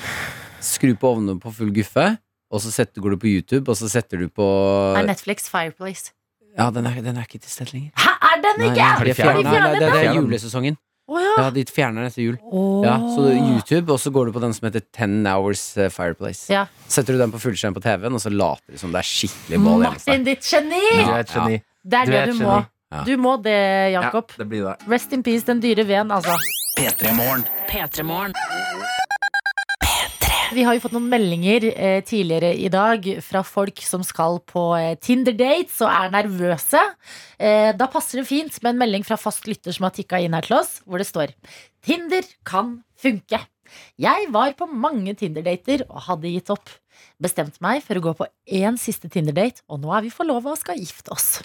skru 0.64 0.94
på 0.98 1.14
ovnen 1.16 1.40
på 1.42 1.52
full 1.54 1.70
guffe, 1.76 2.18
og 2.52 2.62
så 2.64 2.72
setter, 2.72 3.02
går 3.04 3.16
du 3.16 3.18
på 3.22 3.30
YouTube, 3.30 3.70
og 3.70 3.78
så 3.78 3.90
setter 3.92 4.18
du 4.24 4.30
på 4.32 4.46
Nei, 4.96 5.04
Netflix 5.10 5.50
Fireplace? 5.52 6.14
Ja, 6.58 6.70
den 6.74 6.86
er, 6.90 7.02
den 7.06 7.18
er 7.18 7.26
ikke 7.28 7.40
til 7.44 7.52
stede 7.52 7.72
lenger. 7.76 7.92
Hæ, 8.02 8.12
er 8.32 8.42
den 8.44 8.62
ikke? 8.66 8.76
nei, 8.76 9.00
de 9.00 9.06
de 9.10 9.14
fjerner- 9.22 9.44
nei, 9.44 9.60
nei, 9.60 9.72
det, 9.80 9.90
det 9.94 10.06
er 10.08 10.14
julesesongen. 10.18 10.78
Oh, 11.08 11.22
ja. 11.24 11.34
Ja, 11.40 11.50
De 11.56 11.64
fjerner 11.72 12.02
den 12.04 12.10
etter 12.10 12.22
jul. 12.26 12.38
Oh. 12.52 12.82
Ja, 12.84 12.98
så 13.16 13.30
YouTube, 13.32 13.94
og 13.94 14.00
så 14.04 14.12
går 14.12 14.26
du 14.28 14.32
på 14.36 14.42
den 14.44 14.52
som 14.54 14.66
heter 14.68 14.82
Ten 14.92 15.22
Hours 15.26 15.62
eh, 15.78 15.88
Fireplace. 15.94 16.50
Ja. 16.52 16.66
Setter 16.92 17.16
du 17.16 17.22
den 17.22 17.32
på 17.32 17.40
fullskjerm 17.40 17.78
på 17.78 17.84
TV-en, 17.86 18.18
og 18.18 18.20
så 18.20 18.30
later 18.34 18.74
du 18.76 18.82
som 18.82 18.92
det 18.92 19.00
er 19.06 19.08
skikkelig 19.08 19.62
bål. 19.64 19.86
Martin, 19.86 20.26
ditt 20.28 20.44
geni! 20.44 20.82
Du 21.06 21.14
er 21.14 21.22
et 21.24 21.32
geni. 21.32 21.62
Det 21.88 22.02
er 22.02 22.06
Du 22.06 22.12
det 22.12 22.20
er 22.20 22.34
du 22.34 22.44
må. 22.44 22.58
Ja. 22.92 23.04
Du 23.08 23.14
må 23.20 23.38
det, 23.44 23.58
Jakob. 23.96 24.36
Det 24.36 24.50
blir 24.52 24.68
det. 24.68 24.76
Rest 24.92 25.14
in 25.16 25.24
peace, 25.24 25.46
den 25.48 25.62
dyre 25.64 25.88
veden, 25.88 26.12
altså. 26.12 26.36
P3morgen. 26.80 27.48
P3morgen. 27.72 28.36
Vi 30.58 30.64
har 30.66 30.74
jo 30.74 30.82
fått 30.82 30.96
noen 30.96 31.10
meldinger 31.12 31.68
eh, 31.70 32.00
tidligere 32.02 32.50
i 32.58 32.70
dag 32.74 33.04
fra 33.22 33.44
folk 33.46 33.78
som 33.86 34.02
skal 34.02 34.40
på 34.50 34.64
eh, 34.74 34.96
Tinder-dates 34.98 35.76
og 35.86 35.92
er 35.92 36.10
nervøse. 36.16 36.82
Eh, 37.38 37.70
da 37.78 37.86
passer 37.94 38.24
det 38.24 38.26
fint 38.26 38.58
med 38.64 38.72
en 38.72 38.82
melding 38.82 39.06
fra 39.06 39.20
fast 39.22 39.46
lytter 39.46 39.76
som 39.76 39.86
har 39.86 39.94
tikka 39.94 40.18
inn 40.24 40.34
her 40.34 40.48
til 40.48 40.58
oss, 40.58 40.80
hvor 40.90 40.98
det 40.98 41.06
står 41.12 41.36
Tinder 41.86 42.26
kan 42.48 42.80
funke. 42.98 43.44
Jeg 44.02 44.32
var 44.34 44.58
på 44.58 44.66
mange 44.66 45.14
Tinder-dater 45.20 45.86
og 45.92 46.08
hadde 46.08 46.34
gitt 46.34 46.50
opp. 46.56 46.74
Bestemte 47.22 47.62
meg 47.62 47.86
for 47.86 48.02
å 48.02 48.08
gå 48.08 48.18
på 48.18 48.32
én 48.58 48.82
siste 48.82 49.14
Tinder-date, 49.14 49.62
og 49.70 49.86
nå 49.86 49.94
er 49.94 50.08
vi 50.08 50.16
forlova 50.16 50.56
og 50.56 50.62
skal 50.64 50.82
gifte 50.82 51.14
oss. 51.14 51.36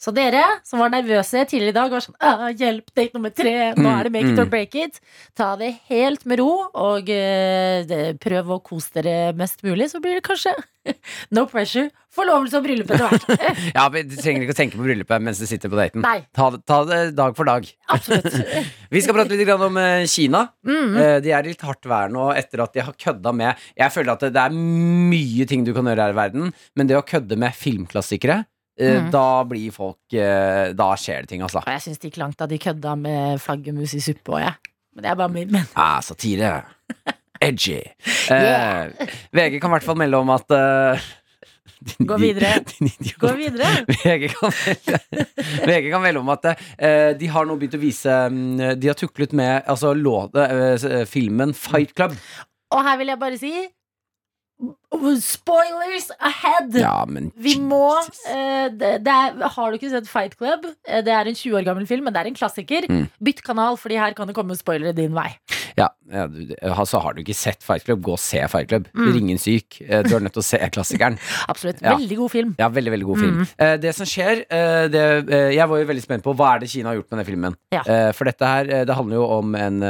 Så 0.00 0.14
dere 0.16 0.40
som 0.64 0.80
var 0.80 0.92
nervøse 0.94 1.42
tidligere 1.44 1.74
i 1.74 1.76
dag, 1.76 1.92
var 1.92 2.00
sånn 2.00 2.16
«Ah, 2.24 2.46
Hjelp, 2.56 2.88
date 2.96 3.12
nummer 3.18 3.32
tre. 3.36 3.52
Nå 3.76 3.90
er 3.92 4.08
det 4.08 4.12
make 4.14 4.30
it 4.32 4.40
or 4.40 4.48
break 4.48 4.76
it. 4.80 4.96
Ta 5.36 5.52
det 5.60 5.74
helt 5.90 6.24
med 6.24 6.40
ro, 6.40 6.48
og 6.72 7.10
uh, 7.12 7.96
prøv 8.22 8.54
å 8.56 8.60
kose 8.64 8.94
dere 8.96 9.34
mest 9.36 9.60
mulig, 9.66 9.90
så 9.92 10.00
blir 10.00 10.16
det 10.16 10.22
kanskje 10.24 10.54
no 11.36 11.44
pressure. 11.50 11.90
Forlovelse 12.16 12.56
og 12.56 12.64
bryllup 12.64 12.88
etter 12.90 13.04
hvert. 13.06 13.50
Ja, 13.76 13.84
men 13.92 14.08
Du 14.08 14.16
trenger 14.16 14.46
ikke 14.46 14.54
å 14.56 14.58
tenke 14.58 14.78
på 14.80 14.86
bryllupet 14.86 15.22
mens 15.22 15.38
du 15.38 15.44
sitter 15.46 15.70
på 15.70 15.78
daten. 15.78 16.00
Nei, 16.02 16.22
Ta, 16.34 16.48
ta 16.66 16.78
det 16.88 17.00
dag 17.18 17.36
for 17.36 17.46
dag. 17.46 17.68
absolutt. 17.92 18.40
Vi 18.96 19.02
skal 19.04 19.18
prate 19.18 19.36
litt 19.36 19.52
om 19.52 19.76
eh, 19.78 20.06
Kina. 20.10 20.46
Mm. 20.64 20.96
-hmm. 20.96 21.20
De 21.22 21.34
er 21.36 21.44
litt 21.44 21.60
hardt 21.60 21.86
vær 21.86 22.08
nå 22.08 22.30
etter 22.32 22.64
at 22.64 22.72
de 22.72 22.80
har 22.88 22.96
kødda 22.96 23.32
med 23.32 23.54
Jeg 23.76 23.92
føler 23.92 24.12
at 24.12 24.20
det, 24.32 24.40
er 24.40 24.50
mye 24.50 25.46
ting 25.46 25.62
du 25.64 25.74
kan 25.76 25.84
gjøre 25.84 26.08
her 26.08 26.16
i 26.16 26.18
verden, 26.18 26.52
men 26.74 26.88
det 26.88 26.96
å 26.96 27.04
kødde 27.04 27.36
med 27.36 27.54
filmklassikere 27.54 28.44
Mm. 28.80 29.10
Da 29.12 29.44
blir 29.44 29.74
folk 29.74 30.16
eh, 30.16 30.70
Da 30.76 30.90
skjer 30.96 31.26
det 31.26 31.34
ting, 31.34 31.44
altså. 31.44 31.60
Jeg 31.68 31.84
syns 31.84 32.00
det 32.00 32.10
gikk 32.10 32.20
langt 32.22 32.38
da 32.40 32.48
de 32.48 32.58
kødda 32.60 32.96
med 32.96 33.40
flaggermus 33.44 33.94
i 33.98 34.02
suppe 34.04 34.36
òg, 34.36 34.44
jeg. 34.46 34.74
Men 34.96 35.04
det 35.04 35.10
er 35.12 35.18
bare 35.20 35.32
min 35.32 35.52
men. 35.52 35.68
Ah, 35.78 36.00
satire. 36.02 36.62
Edgy. 37.44 37.78
Eh, 38.32 39.08
VG 39.32 39.60
kan 39.60 39.70
i 39.70 39.74
hvert 39.76 39.86
fall 39.86 39.98
melde 40.00 40.18
om 40.20 40.32
at 40.34 40.56
eh, 40.56 41.08
Gå 41.98 42.16
videre. 42.20 42.60
Din 42.70 42.90
idiot. 42.90 43.18
Gå 43.22 43.32
videre. 43.38 43.84
VG 43.88 44.28
kan 44.34 44.52
melde, 44.52 44.98
VG 45.70 45.90
kan 45.92 46.02
melde 46.04 46.20
om 46.20 46.32
at 46.34 46.48
uh, 46.50 47.10
de 47.16 47.30
har 47.32 47.48
nå 47.48 47.56
begynt 47.56 47.78
å 47.78 47.80
vise 47.80 48.16
mm, 48.28 48.76
De 48.80 48.90
har 48.90 48.98
tuklet 48.98 49.32
med 49.36 49.64
altså, 49.64 49.94
låde, 49.96 50.44
uh, 50.44 51.04
filmen 51.08 51.54
Fight 51.56 51.94
Club. 51.96 52.16
Og 52.70 52.84
her 52.84 53.00
vil 53.00 53.14
jeg 53.14 53.20
bare 53.20 53.40
si 53.40 53.54
Spoilers 55.20 56.10
ahead! 56.18 56.74
Ja, 56.76 57.04
men 57.08 57.30
Vi 57.38 57.54
må 57.62 57.86
eh, 58.28 58.66
det, 58.74 58.90
det 59.06 59.12
er, 59.14 59.38
Har 59.54 59.70
du 59.70 59.78
ikke 59.78 59.92
sett 59.92 60.08
Fight 60.10 60.34
Club? 60.36 60.66
Eh, 60.88 61.00
Det 61.06 61.14
er 61.14 61.30
en 61.30 61.38
20 61.38 61.56
år 61.60 61.66
gammel 61.68 61.86
film, 61.88 62.04
men 62.08 62.14
det 62.16 62.20
er 62.24 62.30
en 62.32 62.36
klassiker. 62.36 62.84
Mm. 62.90 63.06
Bytt 63.24 63.40
kanal, 63.46 63.78
fordi 63.80 64.00
her 64.00 64.16
kan 64.18 64.28
det 64.28 64.36
komme 64.36 64.56
spoilere 64.58 64.92
din 64.96 65.14
vei. 65.16 65.30
Ja, 65.78 65.86
ja 66.12 66.26
du, 66.28 66.50
altså 66.60 67.00
Har 67.00 67.14
du 67.14 67.22
ikke 67.22 67.36
sett 67.38 67.62
Fight 67.64 67.86
Club, 67.86 68.02
gå 68.04 68.16
og 68.16 68.20
se 68.20 68.42
Fight 68.52 68.68
Club. 68.68 68.90
Mm. 68.92 69.08
Ringen 69.16 69.40
syk. 69.40 69.80
Eh, 69.86 70.02
Du 70.04 70.16
er 70.16 70.24
nødt 70.26 70.36
til 70.36 70.42
å 70.44 70.48
se 70.50 70.60
klassikeren. 70.74 71.16
Absolutt. 71.52 71.80
Ja. 71.80 71.94
Veldig 71.96 72.20
god 72.20 72.34
film. 72.34 72.54
Ja, 72.60 72.68
Veldig 72.68 72.94
veldig 72.96 73.08
god 73.12 73.22
film. 73.24 73.40
Mm. 73.40 73.54
Uh, 73.62 73.76
det 73.80 73.94
som 73.96 74.08
skjer 74.08 74.44
uh, 74.50 74.84
det, 74.90 75.04
eh, 75.30 75.50
Jeg 75.56 75.68
var 75.70 75.80
jo 75.80 75.88
veldig 75.94 76.04
spent 76.04 76.26
på 76.26 76.34
hva 76.36 76.54
er 76.56 76.64
det 76.64 76.70
Kina 76.74 76.90
har 76.92 77.00
gjort 77.00 77.10
med 77.14 77.22
den 77.22 77.28
filmen. 77.30 77.56
Ja. 77.74 77.82
Eh, 77.86 78.10
for 78.16 78.28
dette 78.28 78.50
her 78.52 78.68
eh, 78.70 78.84
Det 78.88 78.96
handler 78.98 79.20
jo 79.20 79.26
om 79.38 79.54
en 79.58 79.80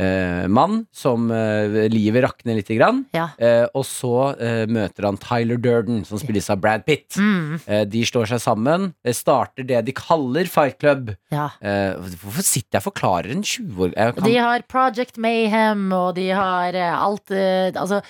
eh, 0.00 0.46
mann 0.48 0.86
som 0.96 1.28
eh, 1.34 1.84
livet 1.92 2.24
rakner 2.24 2.56
lite 2.58 2.76
grann. 2.78 3.02
Ja. 3.16 3.28
Eh, 3.38 3.66
og 3.76 3.84
så 3.88 4.12
eh, 4.40 4.64
møter 4.70 5.06
han 5.10 5.18
Tyler 5.20 5.60
Durden, 5.60 6.02
som 6.08 6.20
spilles 6.22 6.48
av 6.52 6.60
Brad 6.64 6.86
Pitt. 6.88 7.18
Mm, 7.20 7.60
de 7.92 8.02
slår 8.08 8.30
seg 8.32 8.40
sammen, 8.42 8.90
starter 9.14 9.66
det 9.68 9.84
de 9.90 9.94
kaller 9.96 10.48
Fight 10.50 10.78
Club. 10.80 11.12
ja. 11.34 11.48
Hvorfor 11.60 12.44
sitter 12.46 12.78
jeg 12.78 12.82
og 12.82 12.88
forklarer 12.90 13.30
en 13.34 13.42
20 13.44 13.84
år 13.86 13.94
kan- 14.16 14.24
de 14.26 14.36
har 14.40 14.62
Project 14.70 15.18
Mayhem, 15.20 15.86
og 15.92 16.14
de 16.16 16.28
har 16.30 16.74
alt 16.80 17.30
Altså 17.30 18.00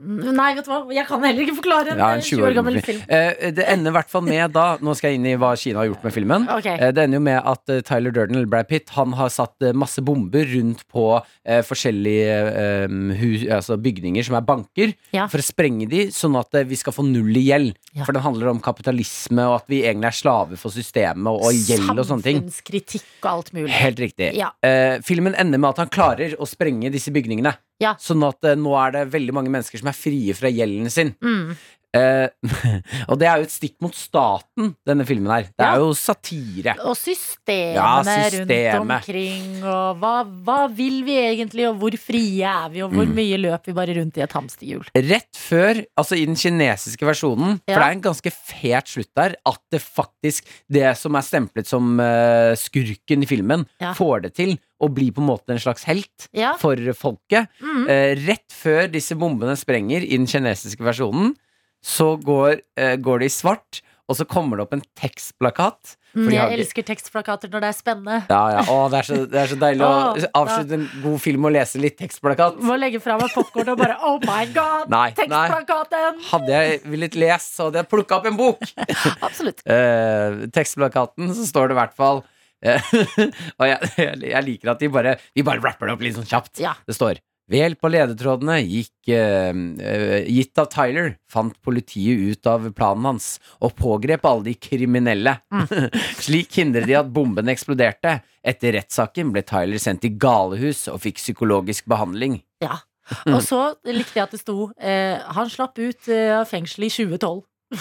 Nei, 0.00 0.54
vet 0.56 0.64
du 0.64 0.70
hva, 0.72 0.78
jeg 0.96 1.04
kan 1.08 1.22
heller 1.26 1.44
ikke 1.44 1.56
forklare 1.58 1.92
en 1.92 1.98
Ja, 2.00 2.06
eh, 2.14 2.20
en 2.20 2.24
20 2.24 2.44
år 2.48 2.54
gammel 2.56 2.78
film. 2.86 3.00
Eh, 3.12 3.50
det 3.52 3.66
ender 3.68 3.92
i 3.92 3.96
hvert 3.98 4.08
fall 4.12 4.24
med 4.24 4.54
da 4.54 4.64
Nå 4.80 4.94
skal 4.96 5.10
jeg 5.12 5.20
inn 5.20 5.26
i 5.28 5.34
hva 5.40 5.50
Kina 5.60 5.82
har 5.82 5.90
gjort 5.90 6.06
med 6.06 6.14
filmen. 6.16 6.46
Okay. 6.56 6.78
Eh, 6.80 6.92
det 6.96 7.04
ender 7.04 7.20
jo 7.20 7.24
med 7.26 7.38
at 7.52 7.72
eh, 7.74 7.82
Tyler 7.86 8.14
Durden 8.16 8.38
eller 8.40 8.48
Brad 8.50 8.68
Pitt 8.70 8.90
Han 8.96 9.12
har 9.18 9.28
satt 9.34 9.60
eh, 9.66 9.74
masse 9.76 10.00
bomber 10.06 10.48
rundt 10.54 10.86
på 10.90 11.04
eh, 11.44 11.60
forskjellige 11.66 12.38
eh, 12.64 12.96
hus, 13.20 13.44
altså 13.60 13.76
bygninger 13.80 14.24
som 14.26 14.38
er 14.40 14.46
banker, 14.48 14.94
Ja. 15.12 15.26
for 15.30 15.42
å 15.42 15.44
sprenge 15.46 15.88
de, 15.90 16.06
sånn 16.14 16.38
at 16.40 16.54
eh, 16.56 16.64
vi 16.70 16.78
skal 16.80 16.96
få 16.96 17.04
null 17.06 17.36
i 17.36 17.44
gjeld. 17.50 17.76
Ja. 17.92 18.04
For 18.08 18.16
den 18.16 18.22
handler 18.24 18.50
om 18.54 18.60
kapitalisme, 18.64 19.44
og 19.50 19.60
at 19.60 19.70
vi 19.72 19.82
egentlig 19.84 20.10
er 20.12 20.18
slaver 20.20 20.56
for 20.60 20.72
systemet 20.74 21.28
og, 21.30 21.44
og 21.50 21.52
gjeld 21.68 21.92
og 21.98 22.06
sånne 22.08 22.24
ting. 22.26 22.40
Samfunnskritikk 22.44 23.08
og 23.24 23.30
alt 23.34 23.52
mulig. 23.56 23.72
Helt 23.76 24.00
riktig. 24.00 24.32
Eh, 24.64 25.00
filmen 25.06 25.34
ender 25.38 25.60
med 25.60 25.74
at 25.74 25.84
han 25.84 25.92
klarer 25.92 26.36
å 26.40 26.48
sprenge 26.48 26.90
disse 26.92 27.12
bygningene. 27.14 27.54
Ja. 27.80 27.94
Sånn 28.00 28.24
at 28.26 28.44
eh, 28.44 28.58
nå 28.60 28.74
er 28.78 28.96
det 28.96 29.06
veldig 29.14 29.34
mange 29.36 29.52
mennesker 29.52 29.80
som 29.80 29.90
er 29.90 29.96
frie 29.96 30.36
fra 30.36 30.50
gjelden 30.52 30.92
sin. 30.92 31.14
Mm. 31.24 31.54
Eh, 31.96 32.28
og 33.10 33.18
det 33.18 33.26
er 33.26 33.40
jo 33.40 33.46
et 33.48 33.50
stikk 33.54 33.74
mot 33.82 33.94
staten, 33.96 34.74
denne 34.86 35.02
filmen 35.08 35.32
her. 35.32 35.48
Det 35.58 35.66
er 35.66 35.80
jo 35.82 35.88
satire. 35.98 36.76
Og 36.86 36.94
systemene 36.94 37.74
Ja, 37.74 37.96
rundt 38.36 38.78
omkring, 38.84 39.48
og 39.66 39.98
hva, 39.98 40.12
hva 40.46 40.58
vil 40.70 41.00
vi 41.06 41.16
egentlig, 41.18 41.66
og 41.70 41.80
hvor 41.82 41.96
frie 41.98 42.46
er 42.46 42.68
vi, 42.70 42.82
og 42.86 42.92
hvor 42.94 43.08
Mm. 43.10 43.14
mye 43.16 43.38
løper 43.42 43.72
vi 43.72 43.76
bare 43.80 43.94
rundt 43.98 44.16
i 44.20 44.22
et 44.22 44.32
hamsterhjul? 44.36 44.86
Rett 44.94 45.34
før, 45.40 45.80
altså 45.98 46.14
i 46.20 46.26
den 46.26 46.36
kinesiske 46.38 47.02
versjonen, 47.08 47.60
Ja. 47.66 47.74
for 47.74 47.80
det 47.80 47.88
er 47.88 47.96
en 47.98 48.06
ganske 48.06 48.30
fet 48.32 48.86
slutt 48.86 49.10
der, 49.16 49.34
at 49.46 49.60
det 49.72 49.80
faktisk, 49.82 50.44
det 50.70 50.96
som 50.96 51.16
er 51.16 51.22
stemplet 51.26 51.66
som 51.66 51.98
eh, 52.00 52.54
skurken 52.54 53.22
i 53.22 53.26
filmen, 53.26 53.66
Ja. 53.80 53.94
får 53.94 54.22
det 54.22 54.34
til 54.34 54.58
å 54.80 54.88
bli 54.92 55.10
på 55.10 55.18
en 55.20 55.26
måte 55.28 55.50
en 55.50 55.58
slags 55.58 55.84
helt 55.84 56.28
Ja. 56.32 56.54
for 56.56 56.76
folket. 56.94 57.48
Mm. 57.60 57.88
Eh, 57.88 58.14
rett 58.26 58.48
før 58.52 58.86
disse 58.90 59.16
bombene 59.18 59.56
sprenger 59.56 60.02
i 60.06 60.16
den 60.16 60.26
kinesiske 60.26 60.80
versjonen, 60.86 61.34
så 61.84 62.14
går, 62.20 62.60
eh, 62.76 62.96
går 63.00 63.22
det 63.22 63.30
i 63.30 63.34
svart, 63.34 63.80
og 64.10 64.18
så 64.18 64.26
kommer 64.26 64.58
det 64.58 64.66
opp 64.66 64.74
en 64.74 64.84
tekstplakat. 64.98 65.96
Mm, 66.18 66.26
jeg 66.34 66.56
elsker 66.56 66.82
tekstplakater 66.88 67.50
når 67.52 67.62
det 67.62 67.68
er 67.68 67.76
spennende. 67.76 68.16
Ja, 68.26 68.40
ja. 68.56 68.64
Å, 68.66 68.78
det, 68.90 68.98
er 68.98 69.06
så, 69.06 69.18
det 69.30 69.38
er 69.38 69.52
så 69.52 69.58
deilig 69.60 69.86
å 69.86 70.40
avslutte 70.40 70.74
en 70.80 70.88
god 71.04 71.22
film 71.22 71.46
og 71.46 71.54
lese 71.54 71.78
litt 71.82 71.94
tekstplakat. 72.00 72.58
Må 72.66 72.74
legge 72.80 72.98
fra 73.02 73.14
meg 73.20 73.30
popkorn 73.36 73.70
og 73.70 73.78
bare 73.78 74.00
Oh 74.08 74.18
my 74.24 74.42
god! 74.50 74.90
Nei, 74.90 75.06
Tekstplakaten! 75.14 76.18
Hadde 76.32 76.58
jeg 76.58 76.82
villet 76.90 77.20
lese, 77.22 77.46
så 77.46 77.68
hadde 77.68 77.84
jeg 77.84 77.90
plukka 77.94 78.18
opp 78.18 78.26
en 78.32 78.40
bok. 78.40 78.66
Absolutt. 79.28 79.62
Eh, 79.62 80.42
tekstplakaten, 80.58 81.30
så 81.38 81.46
står 81.46 81.70
det 81.70 81.78
i 81.78 81.80
hvert 81.84 81.98
fall 82.02 82.24
eh, 82.66 82.92
Og 83.60 83.68
jeg, 83.68 83.94
jeg, 84.26 84.42
liker 84.48 84.74
at 84.74 84.82
de 84.82 84.90
bare 84.92 85.14
Vi 85.36 85.46
bare 85.46 85.62
rapper 85.62 85.86
det 85.86 85.94
opp 85.94 86.02
litt 86.08 86.18
sånn 86.18 86.26
kjapt. 86.26 86.58
Ja. 86.62 86.74
Det 86.88 86.98
står 86.98 87.22
ved 87.50 87.64
hjelp 87.64 87.86
av 87.86 87.92
ledetrådene 87.94 88.56
gikk, 88.62 89.10
eh, 89.10 89.50
eh, 89.90 90.28
gitt 90.30 90.58
av 90.62 90.68
Tyler, 90.70 91.16
fant 91.30 91.56
politiet 91.62 92.18
ut 92.30 92.46
av 92.46 92.68
planen 92.76 93.08
hans 93.10 93.30
og 93.58 93.74
pågrep 93.78 94.24
alle 94.30 94.50
de 94.50 94.54
kriminelle. 94.54 95.36
Slik 96.24 96.60
hindret 96.60 96.86
de 96.86 96.98
at 97.00 97.10
bomben 97.10 97.50
eksploderte. 97.50 98.20
Etter 98.40 98.76
rettssaken 98.78 99.34
ble 99.34 99.42
Tyler 99.44 99.82
sendt 99.82 100.06
i 100.06 100.14
galehus 100.14 100.86
og 100.92 101.02
fikk 101.02 101.18
psykologisk 101.20 101.90
behandling. 101.90 102.40
Ja. 102.62 102.78
Og 103.34 103.40
så 103.42 103.60
likte 103.88 104.20
jeg 104.20 104.26
at 104.28 104.34
det 104.36 104.38
sto 104.38 104.68
eh, 104.78 105.18
Han 105.34 105.48
slapp 105.50 105.80
ut 105.80 106.10
eh, 106.12 106.30
av 106.36 106.44
fengsel 106.46 106.86
i 106.86 106.92
2012. 106.94 107.40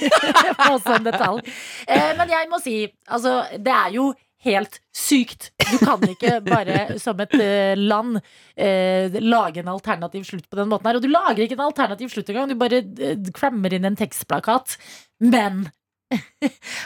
det 0.00 0.52
var 0.58 0.70
også 0.74 0.96
en 0.96 1.06
detalj. 1.06 1.42
Eh, 1.88 2.12
men 2.18 2.32
jeg 2.32 2.48
må 2.52 2.60
si, 2.62 2.76
altså, 3.08 3.42
det 3.56 3.72
er 3.72 3.96
jo 3.96 4.10
helt 4.44 4.80
sykt. 4.94 5.50
Du 5.70 5.78
kan 5.80 6.02
ikke 6.06 6.40
bare 6.46 6.98
som 7.02 7.18
et 7.24 7.32
eh, 7.40 7.72
land 7.78 8.18
eh, 8.56 9.16
lage 9.22 9.62
en 9.62 9.72
alternativ 9.72 10.26
slutt 10.28 10.46
på 10.50 10.56
den 10.60 10.68
måten 10.70 10.86
her. 10.90 10.98
Og 11.00 11.02
du 11.02 11.08
lager 11.10 11.42
ikke 11.46 11.56
en 11.58 11.64
alternativ 11.66 12.12
slutt 12.12 12.28
engang, 12.30 12.48
du 12.52 12.58
bare 12.60 12.82
eh, 12.84 13.16
crammer 13.34 13.74
inn 13.74 13.88
en 13.88 13.96
tekstplakat. 13.98 14.76
Men 15.24 15.66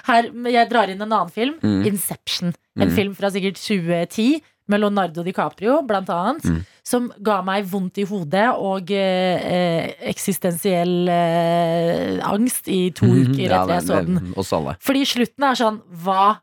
her, 0.08 0.30
jeg 0.48 0.70
drar 0.70 0.88
inn 0.92 1.02
en 1.02 1.10
annen 1.12 1.34
film, 1.34 1.58
Mm. 1.62 1.82
Inception. 1.90 2.54
En 2.78 2.88
Mm. 2.88 2.94
film 2.96 3.14
fra 3.18 3.28
sikkert 3.30 3.58
2010 3.60 4.40
med 4.70 4.80
Leonardo 4.80 5.22
DiCaprio, 5.26 5.80
blant 5.82 6.08
annet. 6.08 6.44
Mm. 6.46 6.60
Som 6.86 7.08
ga 7.20 7.40
meg 7.42 7.66
vondt 7.68 7.98
i 7.98 8.04
hodet 8.06 8.46
og 8.56 8.90
eh, 8.94 9.42
eh, 9.50 9.90
eksistensiell 10.12 11.08
eh, 11.10 12.20
angst 12.24 12.68
i 12.70 12.90
to 12.94 13.04
uker 13.10 13.50
etter 13.50 13.74
Ja, 13.74 13.80
jeg 13.80 13.82
så 13.88 13.98
den. 14.06 14.32
Fordi 14.80 15.02
slutten 15.04 15.44
er 15.50 15.58
sånn 15.58 15.80
Hva 16.04 16.38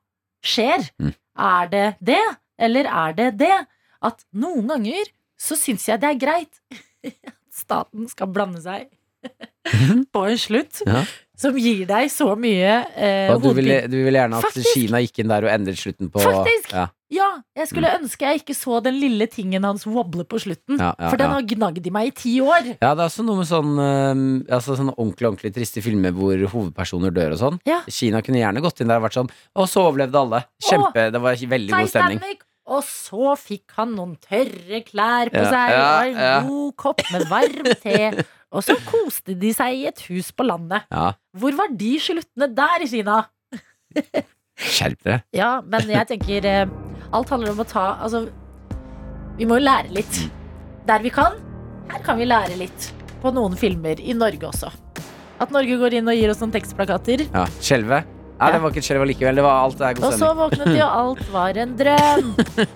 skjer? 0.47 0.87
Mm. 1.01 1.13
Er 1.47 1.71
det 1.73 1.85
det? 2.11 2.23
Eller 2.57 2.87
er 2.89 3.13
det 3.17 3.31
det 3.43 3.53
at 4.07 4.23
noen 4.33 4.65
ganger 4.71 5.09
så 5.37 5.57
syns 5.59 5.85
jeg 5.89 6.01
det 6.01 6.09
er 6.15 6.21
greit 6.21 6.61
at 7.05 7.33
staten 7.53 8.07
skal 8.09 8.29
blande 8.33 8.61
seg 8.63 8.87
på 10.13 10.21
en 10.29 10.37
slutt 10.39 10.81
Ja. 10.87 11.01
som 11.37 11.57
gir 11.59 11.85
deg 11.89 12.09
så 12.13 12.31
mye 12.39 12.75
eh, 12.95 13.29
hodepine. 13.33 13.41
du 13.41 13.57
ville, 13.57 13.77
vil 14.07 14.17
gjerne 14.19 14.37
at 14.39 14.45
Faktisk. 14.47 14.69
Kina 14.77 15.01
gikk 15.03 15.19
inn 15.23 15.31
der 15.33 15.47
og 15.47 15.51
endret 15.53 15.79
slutten 15.81 16.11
på 16.13 16.21
Faktisk. 16.23 16.71
Ja, 16.73 16.87
Ja, 17.13 17.27
jeg 17.55 17.69
skulle 17.69 17.91
ønske 17.95 18.27
jeg 18.27 18.41
ikke 18.41 18.55
så 18.57 18.81
den 18.83 18.97
lille 18.99 19.29
tingen 19.31 19.63
hans 19.63 19.85
wobble 19.87 20.25
på 20.27 20.41
slutten. 20.43 20.75
Ja, 20.75 20.89
ja, 20.91 21.11
for 21.11 21.19
den 21.21 21.31
har 21.31 21.45
gnagd 21.47 21.85
i 21.87 21.93
meg 21.93 22.09
i 22.09 22.15
ti 22.17 22.33
år. 22.43 22.73
ja, 22.73 22.89
det 22.91 22.99
er 22.99 23.05
også 23.05 23.23
noe 23.23 23.39
med 23.39 23.47
sånn 23.47 23.71
øhm, 23.79 24.25
altså 24.51 24.75
sånne 24.75 24.95
ordentlig 24.97 25.29
ordentlig 25.29 25.53
triste 25.55 25.83
filmer 25.85 26.11
hvor 26.17 26.43
hovedpersoner 26.51 27.15
dør 27.15 27.37
og 27.37 27.41
sånn. 27.43 27.61
Ja. 27.69 27.79
Kina 27.87 28.19
kunne 28.25 28.41
gjerne 28.43 28.63
gått 28.65 28.83
inn 28.83 28.91
der 28.91 28.99
og 28.99 29.07
vært 29.07 29.19
sånn 29.21 29.31
Og 29.55 29.71
så 29.71 29.85
overlevde 29.87 30.19
alle. 30.19 30.43
Kjempe, 30.67 31.07
Det 31.15 31.23
var 31.23 31.39
veldig 31.55 31.73
god 31.77 31.93
stemning. 31.93 32.19
Titanic. 32.19 32.43
Og 32.67 32.83
så 32.83 33.33
fikk 33.39 33.77
han 33.79 33.93
noen 33.95 34.17
tørre 34.19 34.81
klær 34.83 35.31
på 35.31 35.43
seg 35.47 35.75
og 35.77 36.09
en 36.11 36.49
god 36.49 36.73
kopp 36.83 37.03
med 37.13 37.29
varm 37.31 37.69
te. 37.79 38.25
Og 38.55 38.63
så 38.63 38.77
koste 38.87 39.35
de 39.35 39.49
seg 39.55 39.75
i 39.75 39.87
et 39.89 40.01
hus 40.07 40.29
på 40.31 40.45
landet. 40.47 40.85
Ja, 40.91 41.13
Hvor 41.35 41.55
var 41.55 41.71
de 41.75 41.93
sluttene 41.99 42.47
der 42.55 42.83
i 42.83 42.87
Kina? 42.91 43.21
Skjerp 44.57 45.03
dere. 45.05 45.21
Ja, 45.37 45.61
men 45.61 45.85
jeg 45.91 46.07
tenker 46.09 46.45
eh, 46.49 46.65
Alt 47.13 47.29
handler 47.29 47.53
om 47.53 47.61
å 47.61 47.65
ta 47.69 47.83
Altså, 48.03 48.23
vi 49.37 49.45
må 49.45 49.59
jo 49.59 49.65
lære 49.67 49.93
litt. 49.93 50.17
Der 50.89 50.99
vi 51.03 51.11
kan. 51.13 51.37
Her 51.91 52.01
kan 52.03 52.17
vi 52.17 52.25
lære 52.25 52.57
litt. 52.57 52.89
På 53.21 53.29
noen 53.35 53.53
filmer. 53.59 53.99
I 54.01 54.13
Norge 54.17 54.49
også. 54.49 54.71
At 55.39 55.51
Norge 55.53 55.77
går 55.77 55.93
inn 55.99 56.09
og 56.09 56.17
gir 56.17 56.31
oss 56.33 56.41
noen 56.41 56.53
tekstplakater. 56.55 57.27
Ja, 57.29 57.45
Skjelve. 57.61 58.01
Nei, 58.37 58.51
det 58.53 58.59
var 58.61 58.69
ikke 58.73 58.81
et 58.83 58.85
skjelv 58.85 59.01
allikevel. 59.05 59.37
Det 59.39 59.43
var 59.45 59.63
alt 59.65 59.77
det 59.79 59.85
er 59.87 59.93
god 59.97 60.03
Og 60.05 60.11
så 60.13 60.17
stemning. 60.17 60.41
våknet 60.43 60.67
de, 60.69 60.81
og 60.85 60.91
alt 61.01 61.23
var 61.33 61.57
en 61.63 61.71
drøm. 61.79 62.27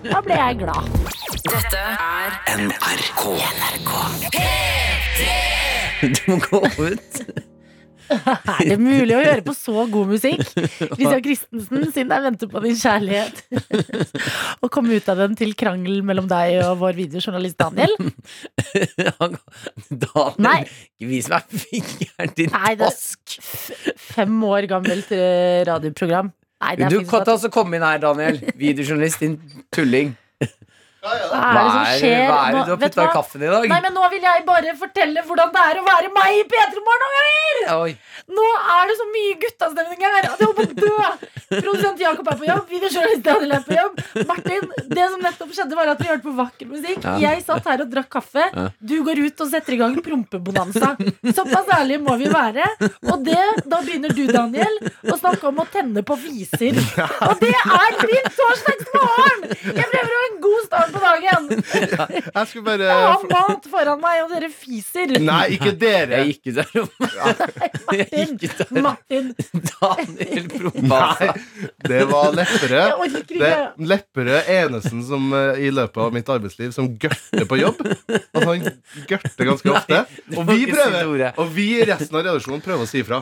Da 0.07 0.21
ble 0.25 0.37
jeg 0.39 0.57
glad. 0.61 0.83
Dette 1.45 1.81
er 1.97 2.29
NRK. 2.65 3.23
Du 6.01 6.21
må 6.31 6.37
gå 6.49 6.61
ut. 6.81 7.19
Er 8.61 8.65
det 8.67 8.77
mulig 8.81 9.15
å 9.15 9.21
høre 9.21 9.43
på 9.45 9.53
så 9.55 9.85
god 9.91 10.09
musikk? 10.11 10.41
Christian 10.51 11.21
Christensen, 11.25 11.85
siden 11.93 12.13
jeg 12.15 12.25
venter 12.25 12.49
på 12.51 12.61
din 12.65 12.77
kjærlighet. 12.79 13.41
Og 14.63 14.71
komme 14.73 14.97
ut 14.99 15.09
av 15.11 15.21
den 15.23 15.37
til 15.39 15.53
krangel 15.59 16.01
mellom 16.05 16.27
deg 16.31 16.59
og 16.65 16.77
vår 16.83 16.97
videojournalist 16.99 17.57
Daniel. 17.61 17.95
Daniel, 19.89 20.35
Nei. 20.43 20.59
vis 21.11 21.29
meg 21.31 21.47
fingeren 21.49 22.35
din, 22.37 22.51
Nei, 22.53 22.75
det- 22.75 22.91
tosk. 22.91 23.37
Fem 24.11 24.37
år 24.47 24.67
gammelt 24.71 25.11
eh, 25.15 25.61
radioprogram. 25.67 26.31
Nei, 26.61 26.75
det 26.77 26.85
er 26.85 26.93
Du 26.93 27.07
kan 27.09 27.23
ta 27.25 27.33
og 27.39 27.53
komme 27.53 27.79
inn 27.79 27.85
her, 27.85 27.97
Daniel. 28.03 28.37
Videojournalist, 28.59 29.23
din 29.23 29.39
tulling. 29.73 30.13
Hva 31.01 31.15
er 31.15 31.21
det 31.21 31.29
som 31.31 31.79
er, 31.81 31.95
skjer 31.97 32.19
hva 32.29 32.37
er 32.45 32.53
det 32.53 32.63
du 32.67 32.71
har 32.75 32.79
putta 32.83 33.05
i 33.07 33.13
kaffen 33.15 33.41
i 33.41 33.47
dag? 33.49 33.63
Nei, 33.71 33.79
men 33.81 33.95
nå 33.97 34.09
vil 34.13 34.25
jeg 34.27 34.43
bare 34.45 34.73
fortelle 34.77 35.23
hvordan 35.25 35.53
det 35.55 35.63
er 35.71 35.79
å 35.81 35.85
være 35.87 36.11
meg 36.13 36.35
i 36.37 36.43
P3 36.51 36.83
Morgen 36.85 37.01
noen 37.01 37.15
ganger! 37.17 37.95
Nå 38.31 38.45
er 38.75 38.91
det 38.91 38.97
så 38.99 39.07
mye 39.09 39.37
guttastemning 39.41 40.05
her 40.05 40.27
at 40.29 40.43
jeg 40.43 40.51
holder 40.51 40.59
på 40.59 40.67
å 40.67 40.75
dø! 40.85 41.31
Produsent 41.51 42.03
Jakob 42.03 42.29
er 42.31 42.37
på 42.37 42.47
jobb, 42.47 42.69
videojournalist 42.69 43.23
Daniel 43.25 43.55
er 43.57 43.63
på 43.65 43.75
jobb. 43.75 43.97
Martin, 44.29 44.69
det 44.93 45.07
som 45.15 45.25
nettopp 45.25 45.55
skjedde, 45.57 45.75
var 45.79 45.89
at 45.91 46.03
vi 46.03 46.07
hørte 46.11 46.23
på 46.27 46.35
vakker 46.37 46.69
musikk. 46.69 47.01
Ja. 47.03 47.15
Jeg 47.25 47.41
satt 47.43 47.67
her 47.67 47.83
og 47.83 47.89
drakk 47.91 48.07
kaffe. 48.13 48.45
Ja. 48.53 48.67
Du 48.77 48.95
går 49.07 49.19
ut 49.25 49.43
og 49.43 49.49
setter 49.51 49.75
i 49.75 49.79
gang 49.81 49.97
prompebonanza. 50.05 50.93
Såpass 51.35 51.73
ærlige 51.75 51.99
må 52.05 52.15
vi 52.21 52.29
være. 52.31 52.69
Og 53.09 53.25
det, 53.25 53.41
da 53.65 53.81
begynner 53.83 54.15
du, 54.15 54.23
Daniel, 54.31 54.79
å 55.11 55.17
snakke 55.19 55.49
om 55.49 55.59
å 55.65 55.67
tenne 55.73 56.05
på 56.07 56.15
viser. 56.23 56.77
Og 57.27 57.35
det 57.41 57.51
er 57.57 57.99
din 58.05 58.31
torsdagsmorgen! 58.37 59.49
Jeg 59.81 59.89
prøver 59.91 60.15
å 60.15 60.21
ha 60.21 60.29
en 60.29 60.39
god 60.45 60.69
start 60.69 60.90
på 60.93 61.01
dagen. 61.03 61.47
Jeg 61.61 62.47
skulle 62.49 62.65
bare 62.65 62.87
Jeg 62.89 63.07
har 63.07 63.25
mat 63.31 63.67
foran 63.71 64.01
meg, 64.01 64.21
og 64.25 64.33
dere 64.35 64.49
fiser. 64.53 65.13
Nei, 65.21 65.41
ikke 65.57 65.73
dere. 65.81 66.21
Jeg 66.21 66.35
gikk 66.35 66.51
ut 66.51 66.61
av 66.61 66.67
rommet. 66.77 67.11
Martin, 67.91 68.37
Martin, 68.85 69.31
Daniel 69.71 70.47
Prombasa. 70.53 71.33
Det 71.87 72.01
var 72.11 72.31
Lepperød. 72.37 72.77
jeg 72.77 72.95
orker 73.07 73.41
Det 73.41 73.51
er 73.51 73.67
Lepperød 73.91 74.51
enesen 74.57 75.03
som 75.07 75.27
eh, 75.37 75.61
i 75.67 75.71
løpet 75.73 76.01
av 76.05 76.13
mitt 76.15 76.29
arbeidsliv 76.31 76.71
som 76.75 76.89
gørter 77.01 77.45
på 77.49 77.59
jobb. 77.61 77.81
Altså, 77.87 78.47
han 78.47 78.65
gørter 79.09 79.49
ganske 79.51 79.75
ofte. 79.75 80.03
Og 80.37 80.47
vi 80.51 80.65
prøver. 80.71 81.27
Og 81.41 81.53
vi 81.55 81.67
i 81.79 81.85
resten 81.87 82.15
av 82.17 82.25
redaksjonen 82.25 82.63
prøver 82.63 82.87
å 82.87 82.89
si 82.89 83.01
ifra. 83.03 83.21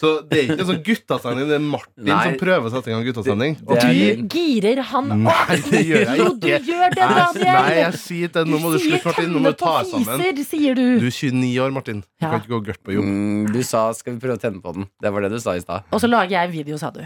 Så 0.00 0.10
det 0.28 0.38
er 0.38 0.42
ikke 0.48 0.58
en 0.64 0.68
sånn 0.70 0.80
guttastemning, 0.86 1.48
det 1.50 1.56
er 1.58 1.62
Martin 1.64 2.08
Nei. 2.10 2.18
som 2.26 2.38
prøver 2.40 2.68
å 2.68 2.72
sette 2.74 2.90
i 2.90 2.94
gang 2.94 3.04
guttastemning. 3.06 3.56
Og 3.66 3.80
løgn. 3.80 4.26
Girer 4.32 4.82
han 4.90 5.12
opp? 5.14 5.24
Nei, 5.26 5.58
det 5.70 5.82
gjør 5.86 6.04
jeg 6.06 6.18
Jo, 6.20 6.28
du 6.42 6.48
gjør 6.48 6.96
det, 6.96 7.10
Daniel. 7.12 7.60
Nei, 7.60 7.76
jeg 7.80 8.00
sier 8.02 8.32
det. 8.36 8.46
Nå 8.50 8.60
må 8.62 8.72
du 8.74 8.78
slutte, 8.82 9.04
Martin. 9.10 9.30
Nå 9.32 9.42
må 9.44 9.52
du 9.54 9.60
ta 9.62 9.74
deg 9.82 9.92
sammen. 9.92 10.42
sier 10.46 10.78
du. 10.78 10.84
Du 11.02 11.06
er 11.06 11.14
29 11.20 11.52
år, 11.66 11.76
Martin. 11.76 12.00
Du 12.02 12.26
Ja. 12.26 12.30
kan 12.32 12.40
ikke 12.40 12.54
gå 12.56 12.64
gørt 12.70 12.82
på 12.82 12.96
jobb. 12.96 13.04
Mm, 13.04 13.52
du 13.52 13.62
sa 13.62 13.92
'skal 13.92 14.14
vi 14.14 14.20
prøve 14.26 14.38
å 14.38 14.40
tenne 14.40 14.60
på 14.62 14.74
den'? 14.74 14.88
Det 15.00 15.12
var 15.12 15.20
det 15.22 15.30
du 15.30 15.38
sa 15.40 15.52
i 15.54 15.60
stad. 15.60 15.84
Og 15.92 16.00
så 16.00 16.08
lager 16.08 16.30
jeg 16.30 16.44
en 16.48 16.52
video, 16.52 16.76
sa 16.76 16.90
du. 16.90 17.00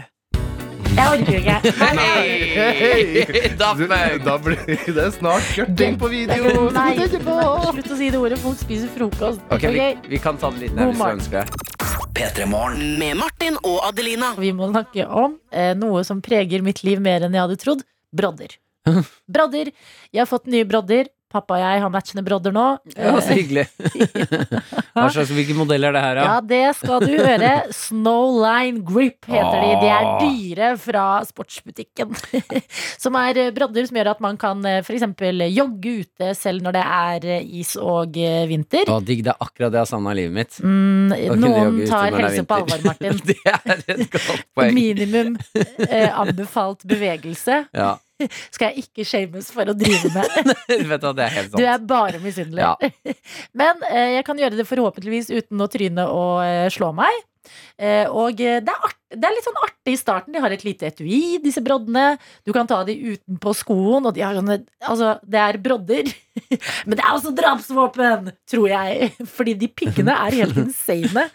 Jeg 0.91 1.07
orker 1.07 1.37
ikke. 1.39 1.57
Nei. 1.95 2.41
Hei! 2.51 3.55
Da 3.61 3.73
da 4.25 4.37
blir 4.37 4.57
det 4.65 5.13
snart 5.13 5.43
gørting 5.55 5.97
på 5.97 6.09
video. 6.11 6.69
Nei, 6.71 6.95
slutt 7.07 7.91
å 7.91 7.97
si 7.97 8.09
det 8.09 8.19
ordet. 8.19 8.39
Folk 8.39 8.57
spiser 8.59 8.89
frokost. 8.89 9.39
Ok, 9.51 9.61
vi, 9.71 9.97
vi 10.09 10.17
kan 10.17 10.37
ta 10.37 10.51
det 10.51 10.67
litt 10.67 10.75
ned 10.75 10.91
hvis 10.91 10.97
du 10.99 11.11
ønsker 11.15 11.45
det. 11.45 12.00
P3 12.13 12.45
Morgen. 12.45 12.99
med 12.99 13.17
Martin 13.17 13.57
og 13.63 13.79
Adelina. 13.87 14.33
Vi 14.37 14.51
må 14.53 14.67
snakke 14.71 15.05
om 15.07 15.37
eh, 15.51 15.71
noe 15.77 16.03
som 16.07 16.21
preger 16.23 16.63
mitt 16.65 16.83
liv 16.83 16.99
mer 17.01 17.23
enn 17.25 17.35
jeg 17.37 17.45
hadde 17.45 17.59
trodd. 17.61 17.83
Brodder. 18.15 18.57
Brodder. 19.33 19.71
Jeg 20.11 20.21
har 20.23 20.29
fått 20.29 20.49
nye 20.51 20.67
brodder. 20.67 21.09
Pappa 21.31 21.55
og 21.55 21.61
jeg 21.63 21.81
har 21.83 21.91
matchende 21.93 22.23
brodder 22.25 22.53
nå. 22.55 22.65
Ja, 22.95 23.13
så 23.23 23.35
hyggelig. 23.37 23.67
Hva 24.95 25.07
slags, 25.13 25.31
hvilken 25.31 25.57
modell 25.59 25.87
er 25.87 25.95
det 25.95 26.01
her, 26.03 26.19
da? 26.19 26.25
Ja, 26.27 26.37
det 26.43 26.63
skal 26.79 27.05
du 27.05 27.13
høre. 27.15 27.51
Snowline 27.75 28.83
Grip 28.87 29.29
heter 29.31 29.63
de. 29.63 29.69
De 29.81 29.91
er 29.95 30.09
dyre 30.21 30.71
fra 30.81 31.05
sportsbutikken. 31.27 32.11
Som 33.03 33.15
er 33.19 33.39
eh, 33.45 33.51
brodder 33.55 33.87
som 33.87 33.97
gjør 33.97 34.11
at 34.13 34.21
man 34.23 34.37
kan 34.39 34.59
f.eks. 34.65 34.87
for 34.87 34.97
eksempel 34.97 35.45
jogge 35.51 35.93
ute 36.03 36.31
selv 36.37 36.63
når 36.65 36.75
det 36.75 36.83
er 36.83 37.27
eh, 37.37 37.47
is 37.61 37.73
og 37.79 38.17
eh, 38.19 38.43
vinter. 38.49 38.91
Å, 38.91 38.99
digg, 39.05 39.23
det 39.25 39.33
er 39.33 39.41
akkurat 39.47 39.71
det 39.71 39.81
jeg 39.81 39.87
har 39.87 39.91
savna 39.93 40.13
i 40.13 40.19
livet 40.21 40.35
mitt. 40.35 40.59
Mm, 40.61 41.15
noen 41.41 41.81
tar 41.89 42.17
helse 42.19 42.45
på 42.47 42.59
alvor, 42.59 42.85
Martin. 42.85 43.19
det 43.31 43.39
er 43.47 43.83
et 43.95 44.05
godt 44.11 44.45
poeng. 44.57 44.75
Minimum 44.75 45.35
eh, 45.87 46.09
anbefalt 46.11 46.85
bevegelse 46.87 47.63
Ja. 47.71 47.95
skal 48.55 48.71
jeg 48.71 48.85
ikke 48.85 49.07
shames 49.07 49.51
for 49.53 49.71
å 49.71 49.75
drive 49.77 50.11
med. 50.13 50.53
Vet 50.91 51.03
du 51.03 51.09
det 51.17 51.25
er 51.27 51.35
helt 51.37 51.51
sant. 51.51 51.59
Du 51.59 51.67
er 51.67 51.83
bare 51.91 52.21
misunnelig. 52.23 52.63
Ja. 52.63 53.15
Men 53.63 53.83
eh, 53.89 54.17
jeg 54.17 54.27
kan 54.27 54.39
gjøre 54.41 54.59
det 54.59 54.67
forhåpentligvis 54.69 55.31
uten 55.33 55.63
å 55.63 55.69
tryne 55.71 56.07
og 56.11 56.41
eh, 56.45 56.67
slå 56.73 56.91
meg. 56.97 57.23
Eh, 57.81 58.05
og 58.09 58.39
eh, 58.41 58.59
det 58.61 58.69
er, 58.71 58.83
art, 58.87 58.97
det 59.11 59.27
er 59.27 59.33
litt 59.35 59.45
sånn 59.47 59.59
artig 59.65 59.93
i 59.95 59.99
starten. 59.99 60.33
De 60.35 60.41
har 60.43 60.53
et 60.53 60.63
lite 60.65 60.87
etui, 60.91 61.39
disse 61.43 61.63
broddene. 61.65 62.17
Du 62.45 62.51
kan 62.55 62.67
ta 62.69 62.81
de 62.87 62.93
utenpå 63.15 63.53
skoen, 63.57 64.05
og 64.05 64.13
de 64.15 64.21
har 64.25 64.37
sånne 64.37 64.59
Altså, 64.87 65.15
det 65.25 65.41
er 65.41 65.59
brodder. 65.63 66.11
Men 66.87 66.95
det 66.99 67.01
er 67.03 67.11
også 67.15 67.33
drapsvåpen, 67.35 68.29
tror 68.49 68.67
jeg. 68.71 69.09
Fordi 69.37 69.55
de 69.63 69.71
piggene 69.81 70.13
er 70.27 70.37
helt 70.43 70.59
insane. 70.67 71.25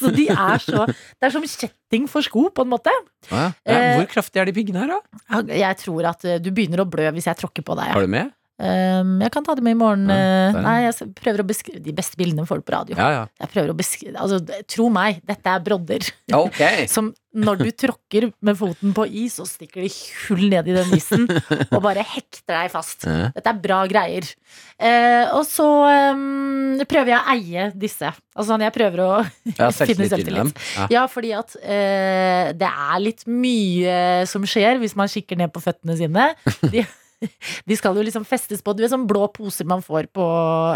Så 0.00 0.10
de 0.16 0.26
er 0.32 0.62
så 0.64 0.86
Det 0.88 1.28
er 1.28 1.34
som 1.34 1.44
kjetting 1.46 2.06
for 2.10 2.24
sko, 2.26 2.48
på 2.54 2.64
en 2.66 2.72
måte. 2.74 2.92
Ja. 3.30 3.50
Ja, 3.64 3.78
Eh, 3.80 3.96
Hvor 4.00 4.08
kraftig 4.10 4.40
er 4.42 4.48
de 4.50 4.54
piggene 4.56 4.82
her, 4.82 4.96
da? 4.96 5.40
Jeg 5.54 5.76
tror 5.84 6.06
at 6.10 6.24
du 6.42 6.50
begynner 6.50 6.82
å 6.82 6.88
blø 6.90 7.06
hvis 7.14 7.26
jeg 7.30 7.38
tråkker 7.38 7.64
på 7.66 7.76
deg. 7.78 7.90
Har 7.94 8.04
du 8.06 8.10
med? 8.10 8.30
Um, 8.60 9.14
jeg 9.24 9.32
kan 9.32 9.46
ta 9.46 9.54
det 9.56 9.64
med 9.64 9.72
i 9.72 9.78
morgen. 9.80 10.04
Ja, 10.10 10.50
eh, 10.50 10.58
Nei, 10.60 10.76
jeg 10.84 11.08
prøver 11.16 11.40
å 11.40 11.46
beskrive 11.48 11.80
De 11.80 11.94
beste 11.96 12.18
bildene 12.20 12.44
får 12.48 12.60
du 12.60 12.66
på 12.66 12.74
radio. 12.74 12.98
Ja, 12.98 13.08
ja. 13.14 13.22
Jeg 13.40 13.52
prøver 13.54 13.72
å 13.72 13.78
beskrive 13.78 14.20
Altså, 14.20 14.40
tro 14.68 14.90
meg, 14.92 15.22
dette 15.28 15.54
er 15.54 15.64
brodder. 15.64 16.10
Okay. 16.42 16.84
Som 16.94 17.14
når 17.30 17.60
du 17.60 17.68
tråkker 17.78 18.24
med 18.42 18.56
foten 18.58 18.90
på 18.94 19.04
is, 19.06 19.36
så 19.38 19.44
stikker 19.46 19.84
de 19.84 19.90
hull 20.26 20.48
ned 20.50 20.66
i 20.66 20.74
den 20.74 20.94
isen 20.96 21.28
og 21.76 21.78
bare 21.84 22.02
hekter 22.02 22.56
deg 22.56 22.72
fast. 22.72 23.06
Dette 23.06 23.52
er 23.52 23.60
bra 23.62 23.84
greier. 23.90 24.26
Uh, 24.74 25.30
og 25.38 25.44
så 25.46 25.68
um, 26.10 26.80
prøver 26.90 27.12
jeg 27.14 27.20
å 27.20 27.36
eie 27.36 27.68
disse. 27.78 28.10
Altså 28.34 28.48
sånn, 28.50 28.64
jeg 28.66 28.74
prøver 28.74 29.04
å 29.04 29.10
finne 29.78 30.10
selvtillit. 30.10 30.64
Ja, 30.90 31.04
fordi 31.10 31.30
at 31.38 31.54
uh, 31.54 32.50
det 32.50 32.72
er 32.72 33.04
litt 33.04 33.22
mye 33.30 34.26
som 34.30 34.42
skjer 34.42 34.82
hvis 34.82 34.98
man 34.98 35.10
kikker 35.12 35.38
ned 35.38 35.54
på 35.54 35.62
føttene 35.62 35.94
sine. 36.02 36.32
De, 36.66 36.82
de 37.68 37.76
skal 37.78 37.98
jo 37.98 38.04
liksom 38.06 38.24
festes 38.28 38.62
på 38.64 38.72
Du 38.76 38.82
vet 38.82 38.92
sånn 38.92 39.06
blå 39.10 39.26
poser 39.34 39.68
man 39.68 39.82
får 39.84 40.08
på 40.14 40.26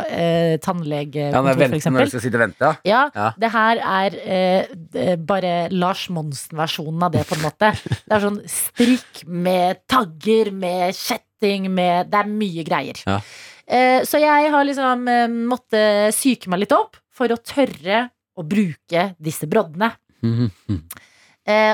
eh, 0.09 0.57
tannlegekontor, 0.65 1.63
ja, 1.63 1.69
f.eks. 1.71 1.89
når 1.91 2.09
du 2.09 2.13
skal 2.15 2.25
sitte 2.27 2.39
og 2.41 2.45
vente, 2.45 2.73
ja. 2.89 3.03
Ja, 3.15 3.31
det 3.41 3.51
her 3.55 3.81
er 3.81 4.19
eh, 4.25 5.15
bare 5.17 5.55
Lars 5.73 6.07
Monsen-versjonen 6.13 7.07
av 7.07 7.15
det, 7.15 7.25
på 7.29 7.39
en 7.39 7.45
måte. 7.47 7.73
Det 8.05 8.17
er 8.17 8.25
sånn 8.25 8.41
strikk 8.51 9.25
med 9.27 9.83
tagger, 9.91 10.53
med 10.55 10.95
kjetting, 10.97 11.71
med 11.73 12.13
Det 12.13 12.21
er 12.21 12.31
mye 12.31 12.65
greier. 12.67 13.01
Ja. 13.09 13.19
Eh, 13.65 14.03
så 14.05 14.21
jeg 14.21 14.51
har 14.53 14.67
liksom 14.69 15.09
eh, 15.09 15.27
måttet 15.53 16.13
psyke 16.15 16.53
meg 16.53 16.65
litt 16.65 16.77
opp 16.77 16.99
for 17.15 17.33
å 17.33 17.41
tørre 17.41 18.09
å 18.35 18.45
bruke 18.47 19.13
disse 19.23 19.49
broddene. 19.51 19.93
Mhm. 20.25 20.51
eh, 20.71 21.11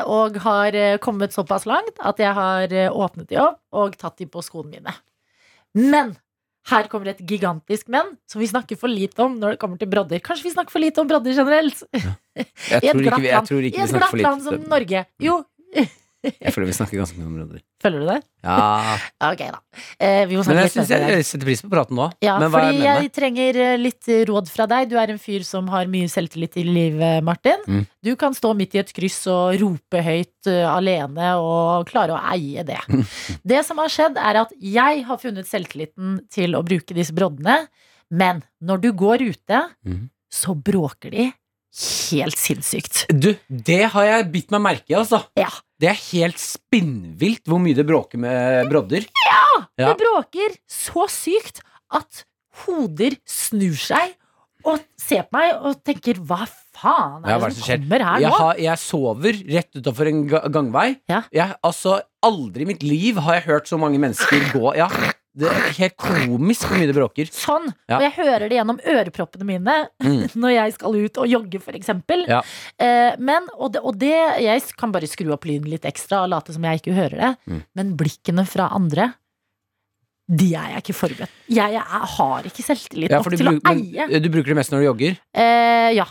og 0.03 0.39
har 0.43 0.75
eh, 0.75 0.97
kommet 1.03 1.35
såpass 1.35 1.67
langt 1.71 2.01
at 2.03 2.19
jeg 2.19 2.35
har 2.35 2.73
eh, 2.75 2.91
åpnet 2.91 3.29
de 3.31 3.39
opp 3.39 3.61
og 3.77 3.95
tatt 4.01 4.19
de 4.19 4.27
på 4.27 4.43
skoene 4.43 4.75
mine. 4.75 4.95
Men 5.79 6.17
her 6.71 6.89
kommer 6.91 7.13
et 7.13 7.23
gigantisk 7.25 7.89
men 7.89 8.17
som 8.29 8.43
vi 8.43 8.49
snakker 8.51 8.79
for 8.79 8.91
lite 8.91 9.23
om 9.25 9.39
når 9.41 9.55
det 9.55 9.61
kommer 9.63 9.81
til 9.81 9.91
brodder. 9.91 10.21
Kanskje 10.25 10.49
vi 10.49 10.55
snakker 10.57 10.75
for 10.75 10.83
lite 10.83 11.03
om 11.03 11.09
brodder 11.11 11.37
generelt? 11.37 11.85
Jeg 12.35 12.83
I 12.83 12.91
et 12.91 12.93
tror 12.93 13.07
ikke 13.07 13.23
vi, 13.23 13.31
jeg 13.31 13.47
tror 13.49 13.65
ikke 13.69 13.81
vi 13.81 13.91
snakker 13.95 14.13
for 14.13 14.25
land 14.27 14.45
som. 14.45 14.61
Norge. 14.71 15.07
Jo, 15.23 15.41
Jeg 16.21 16.53
føler 16.53 16.69
vi 16.69 16.77
snakker 16.77 17.01
ganske 17.01 17.17
mye 17.19 17.31
om 17.31 17.37
brodder. 17.39 17.63
Følger 17.83 18.03
du 18.03 18.11
det? 18.11 18.19
Ja. 18.45 18.99
Ok, 19.31 19.43
da. 19.53 19.59
Eh, 20.01 20.23
vi 20.29 20.37
må 20.39 20.41
Men 20.41 20.47
snakke 20.47 20.61
jeg 20.61 20.69
litt 20.69 20.75
syns 20.75 20.91
jeg, 20.93 21.09
jeg 21.13 21.27
setter 21.29 21.49
pris 21.49 21.63
på 21.65 21.71
praten 21.73 21.99
nå. 21.99 22.07
Ja, 22.25 22.39
Men 22.41 22.49
hva 22.53 22.63
er 22.63 22.71
fordi 22.71 22.79
mener 22.81 23.03
jeg 23.05 23.13
trenger 23.17 23.59
eh, 23.65 23.75
litt 23.81 24.11
råd 24.31 24.51
fra 24.53 24.67
deg. 24.71 24.89
Du 24.91 24.97
er 25.01 25.13
en 25.13 25.21
fyr 25.21 25.45
som 25.47 25.69
har 25.73 25.91
mye 25.93 26.09
selvtillit 26.11 26.57
i 26.61 26.65
livet, 26.67 27.25
Martin. 27.27 27.61
Mm. 27.69 27.83
Du 28.07 28.13
kan 28.21 28.37
stå 28.37 28.55
midt 28.57 28.77
i 28.77 28.83
et 28.83 28.93
kryss 28.97 29.19
og 29.31 29.59
rope 29.61 30.05
høyt 30.05 30.49
uh, 30.49 30.71
alene 30.73 31.35
og 31.41 31.89
klare 31.91 32.17
å 32.17 32.23
eie 32.33 32.65
det. 32.67 32.81
Det 33.51 33.61
som 33.67 33.81
har 33.83 33.93
skjedd, 33.93 34.17
er 34.21 34.41
at 34.43 34.55
jeg 34.57 35.05
har 35.09 35.21
funnet 35.21 35.49
selvtilliten 35.49 36.23
til 36.33 36.57
å 36.57 36.65
bruke 36.67 36.97
disse 36.97 37.15
broddene, 37.17 37.63
men 38.11 38.43
når 38.65 38.83
du 38.87 38.91
går 38.97 39.27
ute, 39.29 39.61
mm. 39.87 40.09
så 40.33 40.57
bråker 40.57 41.15
de 41.15 41.29
helt 41.71 42.39
sinnssykt. 42.39 43.05
Du, 43.13 43.33
det 43.49 43.83
har 43.93 44.07
jeg 44.09 44.31
bitt 44.33 44.55
meg 44.55 44.65
merke 44.65 44.91
i, 44.93 44.97
altså. 44.99 45.23
Ja. 45.39 45.51
Det 45.81 45.89
er 45.93 46.01
helt 46.11 46.41
spinnvilt 46.43 47.47
hvor 47.49 47.61
mye 47.63 47.77
det 47.79 47.87
bråker 47.89 48.21
med 48.21 48.69
brodder. 48.73 49.07
Ja. 49.27 49.45
Det 49.81 49.95
bråker 50.03 50.57
så 50.69 51.07
sykt 51.09 51.63
at 51.97 52.25
hoder 52.67 53.17
snur 53.29 53.79
seg 53.79 54.17
og 54.69 54.83
ser 55.01 55.25
på 55.25 55.39
meg 55.39 55.55
og 55.65 55.79
tenker 55.87 56.19
hva 56.21 56.43
faen 56.77 57.25
er 57.25 57.41
det 57.41 57.55
som 57.57 57.65
kommer 57.71 58.03
her 58.05 58.21
Jeg, 58.21 58.29
nå? 58.29 58.41
har, 58.43 58.59
jeg 58.61 58.81
sover 58.83 59.39
rett 59.55 59.79
utafor 59.81 60.11
en 60.11 60.21
gangvei. 60.29 60.89
Ja. 61.09 61.23
Jeg, 61.33 61.57
altså, 61.65 61.97
aldri 62.27 62.67
i 62.67 62.71
mitt 62.75 62.85
liv 62.85 63.23
har 63.25 63.39
jeg 63.39 63.47
hørt 63.49 63.71
så 63.71 63.81
mange 63.81 64.01
mennesker 64.03 64.51
gå 64.53 64.75
Ja, 64.77 64.91
det 65.39 65.47
er 65.47 65.75
helt 65.77 65.95
komisk 66.01 66.65
hvor 66.67 66.81
mye 66.81 66.89
det 66.91 66.97
bråker. 66.97 67.29
Sånn. 67.31 67.69
Ja. 67.87 68.01
Og 68.01 68.03
jeg 68.03 68.15
hører 68.17 68.49
det 68.51 68.57
gjennom 68.59 68.81
øreproppene 68.83 69.47
mine 69.47 69.77
Mm. 70.03 70.25
når 70.43 70.55
jeg 70.57 70.75
skal 70.75 70.97
ut 70.97 71.19
og 71.23 71.29
jogge, 71.31 71.61
eksempel. 71.79 72.25
Ja. 72.29 72.41
Eh, 72.81 73.15
men, 73.23 73.47
og 73.57 73.73
det, 73.75 73.83
og 73.87 73.99
det 74.01 74.11
Jeg 74.43 74.63
kan 74.81 74.93
bare 74.95 75.07
skru 75.11 75.31
opp 75.35 75.45
lyden 75.47 75.71
litt 75.71 75.87
ekstra 75.87 76.25
og 76.25 76.33
late 76.33 76.55
som 76.57 76.65
jeg 76.67 76.81
ikke 76.83 76.97
hører 76.97 77.17
det. 77.21 77.33
Mm. 77.47 77.61
Men 77.79 77.97
blikkene 78.01 78.47
fra 78.49 78.71
andre, 78.75 79.13
de 80.31 80.53
er 80.55 80.75
jeg 80.75 80.85
ikke 80.85 80.95
forberedt. 80.99 81.39
Jeg, 81.51 81.75
jeg 81.75 82.07
har 82.17 82.47
ikke 82.51 82.65
selvtillit 82.67 83.11
Ja, 83.13 83.19
nok 83.23 83.35
til 83.35 83.51
å 83.51 83.57
eie. 83.73 84.07
men, 84.07 84.23
du 84.23 84.29
bruker 84.31 84.53
det 84.53 84.59
mest 84.61 84.75
når 84.75 84.83
du 84.83 84.89
jogger. 84.91 85.17
Eh, 85.35 85.91
ja. 85.99 86.07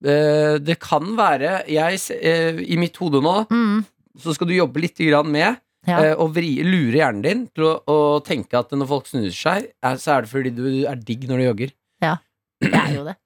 Eh, 0.00 0.56
det 0.64 0.78
kan 0.80 1.12
være 1.16 1.58
jeg, 1.68 2.00
eh, 2.20 2.60
I 2.72 2.76
mitt 2.80 2.96
hode 3.00 3.20
nå 3.24 3.34
Mm, 3.52 3.82
så 4.20 4.32
skal 4.36 4.48
du 4.48 4.54
jobbe 4.56 4.80
litt 4.80 4.96
grann 5.00 5.28
med 5.32 5.60
ja. 5.90 6.14
og 6.16 6.22
å 6.24 6.32
vri, 6.34 6.50
lure 6.66 6.96
hjernen 7.00 7.22
din 7.24 7.46
til 7.54 7.64
å, 7.68 7.72
å 7.90 7.98
tenke 8.26 8.58
at 8.58 8.70
når 8.76 8.88
folk 8.90 9.06
snur 9.10 9.30
seg, 9.34 9.70
er, 9.82 9.96
så 10.02 10.16
er 10.18 10.22
det 10.26 10.30
fordi 10.32 10.52
du 10.56 10.64
er 10.86 10.96
digg 10.96 11.26
når 11.30 11.42
du 11.42 11.46
jogger. 11.50 11.74
Ja. 12.04 12.16
Jeg 12.62 12.76
er 12.76 12.94
jo 12.98 13.04
det. 13.08 13.16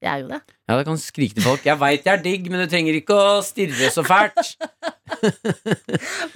Jeg 0.00 0.08
er 0.14 0.20
jo 0.22 0.28
det. 0.30 0.38
Ja, 0.64 0.76
da 0.78 0.84
kan 0.86 0.96
du 0.96 1.00
skrike 1.02 1.34
til 1.36 1.44
folk. 1.44 1.64
Jeg 1.68 1.76
veit 1.76 2.06
jeg 2.08 2.14
er 2.14 2.22
digg, 2.24 2.46
men 2.48 2.62
du 2.62 2.70
trenger 2.72 2.96
ikke 2.96 3.12
å 3.20 3.42
stirre 3.44 3.90
så 3.92 4.00
fælt. 4.06 4.54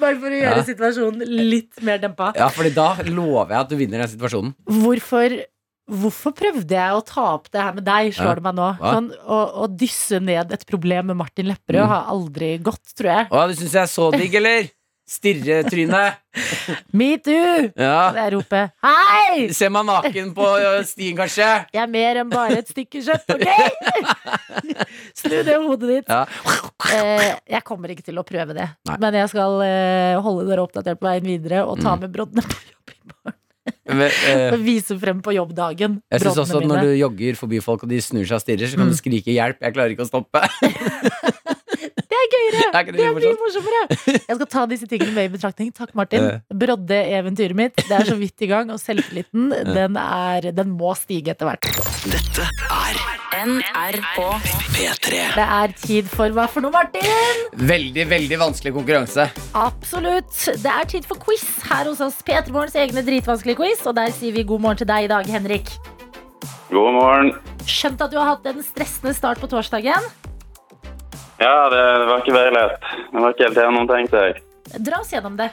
Bare 0.01 0.19
for 0.21 0.29
å 0.29 0.37
gjøre 0.37 0.59
Ja. 0.61 0.65
situasjonen 0.67 1.25
litt 1.49 1.81
mer 1.87 1.99
dempa. 2.03 2.33
Ja, 2.37 2.51
fordi 2.53 2.75
da 2.77 2.91
lover 3.09 3.55
jeg 3.55 3.61
at 3.63 3.71
du 3.73 3.77
vinner 3.81 4.05
den 4.05 4.13
situasjonen. 4.13 4.53
Hvorfor, 4.69 5.37
hvorfor 5.89 6.35
prøvde 6.37 6.77
jeg 6.77 6.99
å 6.99 7.01
ta 7.09 7.25
opp 7.39 7.49
det 7.55 7.63
her 7.65 7.73
med 7.79 7.85
deg, 7.89 8.13
slår 8.17 8.35
Ja. 8.35 8.35
det 8.35 8.47
meg 8.51 8.55
nå? 8.61 8.69
Sånn, 8.85 9.09
å, 9.25 9.41
å 9.65 9.69
dysse 9.81 10.21
ned 10.21 10.53
et 10.53 10.67
problem 10.69 11.07
med 11.13 11.17
Martin 11.25 11.49
Lepperød 11.49 11.85
Mm. 11.85 11.89
har 11.95 12.05
aldri 12.13 12.59
gått, 12.63 12.85
tror 12.97 13.11
jeg. 13.15 13.29
Å, 13.31 13.47
du 13.49 13.55
syns 13.55 13.73
jeg 13.73 13.83
er 13.83 13.93
så 13.97 14.11
digg, 14.13 14.35
eller? 14.35 14.69
Stirretryne. 15.05 16.15
Metoo! 16.99 17.69
Ja. 17.77 18.09
Og 18.11 18.17
jeg 18.19 18.33
roper 18.35 18.71
hei! 18.87 19.49
Ser 19.55 19.69
meg 19.75 19.85
naken 19.87 20.31
på 20.37 20.47
stien, 20.89 21.13
kanskje. 21.19 21.49
Jeg 21.77 21.83
er 21.83 21.91
mer 21.93 22.21
enn 22.23 22.31
bare 22.33 22.57
et 22.63 22.71
stykke 22.73 23.03
kjøtt, 23.05 23.35
ok? 23.37 23.45
Snu 25.21 25.37
det 25.45 25.59
hodet 25.61 25.91
ditt. 25.93 26.09
Ja. 26.09 26.25
Eh, 26.95 27.29
jeg 27.53 27.63
kommer 27.69 27.93
ikke 27.93 28.07
til 28.09 28.19
å 28.21 28.25
prøve 28.27 28.57
det, 28.57 28.71
Nei. 28.89 28.97
men 29.03 29.19
jeg 29.21 29.29
skal 29.35 29.61
eh, 29.67 30.17
holde 30.25 30.49
dere 30.49 30.65
oppdatert 30.65 31.01
på 31.03 31.09
veien 31.11 31.29
videre 31.29 31.65
og 31.69 31.81
ta 31.85 31.95
Mm. 31.95 32.01
med 32.07 32.15
broddene 32.17 32.43
på 32.49 32.57
jobb 32.73 32.91
i 32.91 32.99
morgen. 33.13 33.39
Men, 33.89 34.11
Og 34.57 34.59
vise 34.65 34.97
frem 35.01 35.21
på 35.25 35.33
jobbdagen. 35.37 36.01
jeg 36.13 36.21
syns 36.25 36.41
også 36.43 36.59
at 36.59 36.67
når 36.67 36.81
mine. 36.81 36.89
du 36.89 36.99
jogger 37.01 37.37
forbi 37.39 37.61
folk 37.65 37.85
og 37.87 37.93
de 37.93 38.01
snur 38.05 38.25
seg 38.25 38.37
og 38.41 38.43
stirrer, 38.45 38.69
så 38.73 38.77
kan 38.81 38.89
Mm. 38.89 38.93
du 38.93 38.97
skrike 38.99 39.31
'hjelp', 39.37 39.61
jeg 39.61 39.75
klarer 39.77 39.93
ikke 39.95 40.05
å 40.05 40.11
stoppe. 40.11 40.41
Det 41.95 42.19
er 42.19 42.29
gøyere! 42.35 42.69
Er 42.75 42.87
det 42.89 42.97
Det 42.97 43.07
er 43.07 43.17
mye 43.19 43.35
morsommere. 43.41 43.83
Jeg 44.15 44.37
skal 44.39 44.49
ta 44.57 44.67
disse 44.71 44.89
tingene 44.91 45.13
med 45.17 45.29
i 45.29 45.33
betraktning. 45.37 45.73
Takk, 45.77 45.95
Martin. 45.99 46.29
Eh. 46.31 46.41
Brodde-eventyret 46.65 47.59
mitt. 47.59 47.77
Det 47.81 47.99
er 47.99 48.09
så 48.09 48.17
vidt 48.19 48.45
i 48.45 48.51
gang, 48.51 48.73
og 48.75 48.81
selvtilliten 48.83 49.51
den, 49.75 49.99
er, 50.01 50.51
den 50.57 50.75
må 50.79 50.95
stige 50.99 51.35
etter 51.35 51.51
hvert. 51.51 51.69
Dette 52.09 52.49
er 52.71 53.03
NRK 53.45 54.19
P3. 54.75 55.21
Det 55.35 55.45
er 55.45 55.73
tid 55.83 56.11
for 56.13 56.33
hva 56.37 56.47
for 56.51 56.65
noe, 56.65 56.73
Martin? 56.75 57.43
Veldig, 57.59 58.07
veldig 58.13 58.39
vanskelig 58.41 58.75
konkurranse. 58.77 59.27
Absolutt. 59.59 60.33
Det 60.63 60.71
er 60.71 60.89
tid 60.91 61.09
for 61.09 61.21
quiz 61.21 61.45
her 61.69 61.91
hos 61.91 62.03
oss. 62.05 62.21
P3 62.25 62.55
Morgens 62.55 62.77
egne 62.79 63.05
dritvanskelige 63.07 63.59
quiz. 63.61 63.83
Og 63.91 63.97
der 63.99 64.15
sier 64.15 64.37
vi 64.37 64.47
god 64.47 64.63
morgen 64.65 64.81
til 64.85 64.91
deg 64.91 65.09
i 65.09 65.11
dag, 65.13 65.29
Henrik. 65.37 65.75
God 66.71 66.95
morgen. 66.97 67.35
Skjønt 67.69 68.01
at 68.05 68.15
du 68.15 68.21
har 68.21 68.37
hatt 68.37 68.47
en 68.51 68.63
stressende 68.65 69.15
start 69.17 69.43
på 69.43 69.51
torsdagen. 69.51 70.09
Ja, 71.39 71.69
det, 71.71 72.07
var 72.07 72.23
ikke 72.23 72.35
veldig 72.37 72.55
lett. 72.55 72.91
Det 73.13 73.23
var 73.23 73.35
ikke 73.35 73.49
helt 73.49 73.63
gjennomtenkt, 73.63 74.15
jeg. 74.15 74.43
Dra 74.87 75.01
oss 75.03 75.13
gjennom 75.13 75.39
det. 75.39 75.51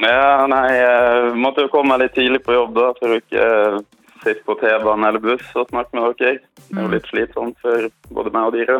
Ja, 0.00 0.46
nei, 0.48 0.66
jeg 0.72 1.32
måtte 1.36 1.66
jo 1.66 1.72
komme 1.72 1.98
litt 2.00 2.14
tidlig 2.16 2.40
på 2.46 2.54
jobb 2.56 2.76
da, 2.78 2.92
for 2.96 3.12
å 3.12 3.18
ikke 3.20 3.42
eh, 3.42 3.80
sitte 4.22 4.44
på 4.46 4.56
T-banen 4.60 5.08
eller 5.10 5.22
buss 5.22 5.44
og 5.58 5.68
snakke 5.68 5.98
med 5.98 6.14
dere. 6.20 6.38
Det 6.68 6.78
er 6.78 6.86
jo 6.86 6.92
litt 6.94 7.10
slitsomt 7.10 7.58
for 7.60 7.90
både 8.14 8.32
meg 8.32 8.48
og 8.48 8.56
dere. 8.56 8.78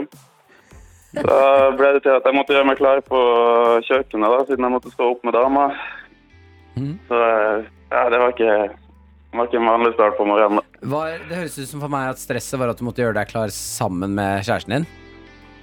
Da 1.13 1.41
ble 1.77 1.91
det 1.99 2.05
til 2.07 2.15
at 2.17 2.25
jeg 2.25 2.37
måtte 2.39 2.57
gjøre 2.57 2.71
meg 2.71 2.79
klar 2.81 3.03
på 3.05 3.19
kjøkkenet 3.85 4.33
da, 4.33 4.39
siden 4.49 4.65
jeg 4.65 4.75
måtte 4.79 4.95
stå 4.95 5.11
opp 5.13 5.27
med 5.29 5.37
dama. 5.37 5.67
Mhm. 6.79 6.95
Så 7.11 7.21
eh, 7.21 7.69
ja, 7.93 8.07
det 8.09 8.23
var 8.23 8.33
ikke, 8.33 8.57
det 8.73 9.37
var 9.37 9.51
ikke 9.51 9.61
en 9.61 9.71
vanlig 9.75 9.93
start 9.99 10.17
på 10.17 10.29
morgenen. 10.31 10.65
Var, 10.81 11.21
det 11.29 11.43
høres 11.43 11.61
ut 11.61 11.69
som 11.69 11.85
for 11.85 11.93
meg 11.93 12.15
at 12.15 12.23
stresset 12.23 12.59
var 12.59 12.73
at 12.73 12.81
du 12.81 12.87
måtte 12.89 13.05
gjøre 13.05 13.19
deg 13.21 13.29
klar 13.31 13.53
sammen 13.53 14.17
med 14.17 14.47
kjæresten 14.49 14.79
din. 14.79 14.89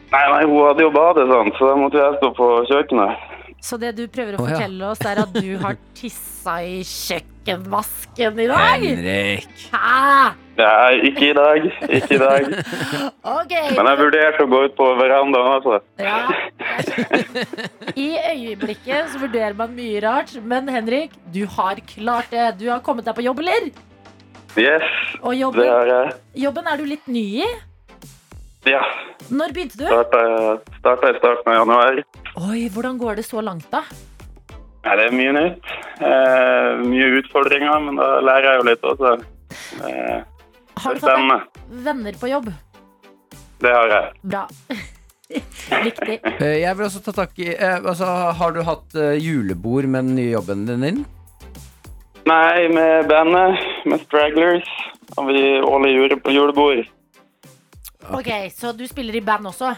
Nei, 0.10 0.24
nei, 0.34 0.44
hun 0.50 0.64
hadde 0.66 0.82
jo 0.88 0.90
badet, 0.96 1.28
sant, 1.30 1.54
så 1.60 1.68
da 1.70 1.76
måtte 1.78 2.00
jeg 2.02 2.16
stå 2.18 2.32
på 2.38 2.48
kjøkkenet. 2.72 3.28
Så 3.62 3.76
det 3.78 3.90
du 3.98 4.06
prøver 4.08 4.38
å 4.38 4.40
Å, 4.40 4.46
ja. 4.48 4.56
fortelle 4.56 4.86
oss, 4.88 5.02
er 5.06 5.20
at 5.20 5.34
du 5.36 5.50
har 5.60 5.76
tissa 6.00 6.54
i 6.64 6.78
kjøkkenvasken 6.88 8.40
i 8.40 8.46
dag? 8.50 8.86
Henrik. 8.86 9.50
Hæ? 9.74 10.30
Nei, 10.60 10.94
ikke 11.10 11.28
i 11.30 11.34
dag. 11.38 11.68
Ikke 12.00 12.16
i 12.16 12.22
dag. 12.24 12.48
Ok. 13.40 13.52
Men 13.76 13.90
jeg 13.92 14.00
vurderte 14.00 14.46
å 14.46 14.50
gå 14.50 14.62
ut 14.66 14.74
på 14.80 14.88
verandaen, 14.98 15.52
altså. 15.60 15.78
Ja. 16.00 16.24
I 18.00 18.08
øyeblikket 18.32 19.12
så 19.14 19.22
vurderer 19.22 19.56
man 19.60 19.76
mye 19.78 20.02
rart, 20.08 20.34
men 20.42 20.72
Henrik, 20.72 21.14
du 21.36 21.44
har 21.60 21.80
klart 21.94 22.32
det. 22.34 22.48
Du 22.64 22.66
har 22.72 22.82
kommet 22.86 23.06
deg 23.08 23.16
på 23.20 23.26
jobb, 23.28 23.44
eller? 23.44 23.70
Yes, 24.58 24.88
Og 25.22 25.36
det 25.36 25.42
jobben, 25.44 25.68
har 25.70 25.92
jeg. 25.94 26.14
jobben 26.48 26.68
er 26.72 26.80
du 26.82 26.88
litt 26.90 27.06
ny 27.12 27.26
i. 27.44 27.50
Ja, 28.68 28.82
Når 29.32 29.54
begynte 29.56 29.78
du? 29.80 29.86
starta, 29.88 31.10
i 31.10 31.18
starten 31.18 31.48
av 31.48 31.56
januar. 31.62 32.00
Oi, 32.50 32.68
hvordan 32.74 32.98
går 33.00 33.16
det 33.20 33.26
så 33.26 33.42
langt, 33.42 33.68
da? 33.72 33.84
Ja, 34.84 34.96
det 34.96 35.06
er 35.10 35.16
mye 35.16 35.32
nytt. 35.36 35.70
Eh, 36.00 36.80
mye 36.88 37.08
utfordringer, 37.20 37.80
men 37.86 38.00
da 38.00 38.20
lærer 38.24 38.50
jeg 38.50 38.60
jo 38.62 38.68
litt 38.70 38.84
også. 38.92 39.14
Eh, 39.84 40.20
Har 40.80 40.94
du 40.96 41.00
fått 41.04 41.64
venner 41.84 42.14
på 42.20 42.30
jobb? 42.32 42.52
Det 43.60 43.72
har 43.76 43.88
jeg. 43.92 44.12
Bra. 44.24 44.46
Viktig. 45.84 46.20
Eh, 46.42 46.60
Jeg 46.64 46.76
vil 46.78 46.86
også 46.88 47.02
ta 47.06 47.12
tak 47.14 47.36
i 47.38 47.52
eh, 47.54 47.76
altså, 47.86 48.06
Har 48.34 48.52
du 48.56 48.64
hatt 48.66 48.96
eh, 48.98 49.14
julebord 49.22 49.86
med 49.86 50.08
den 50.08 50.16
nye 50.18 50.32
jobben 50.32 50.64
din? 50.66 51.04
Nei, 52.26 52.68
med 52.74 53.08
bandet, 53.10 53.60
med 53.86 54.02
Stragglers, 54.06 54.68
har 55.18 55.26
vi 55.28 55.44
årlig 55.66 55.92
jule, 55.96 56.18
julebord. 56.34 56.82
Ok, 58.08 58.30
Så 58.56 58.72
du 58.78 58.88
spiller 58.88 59.16
i 59.16 59.22
band 59.22 59.46
også? 59.48 59.74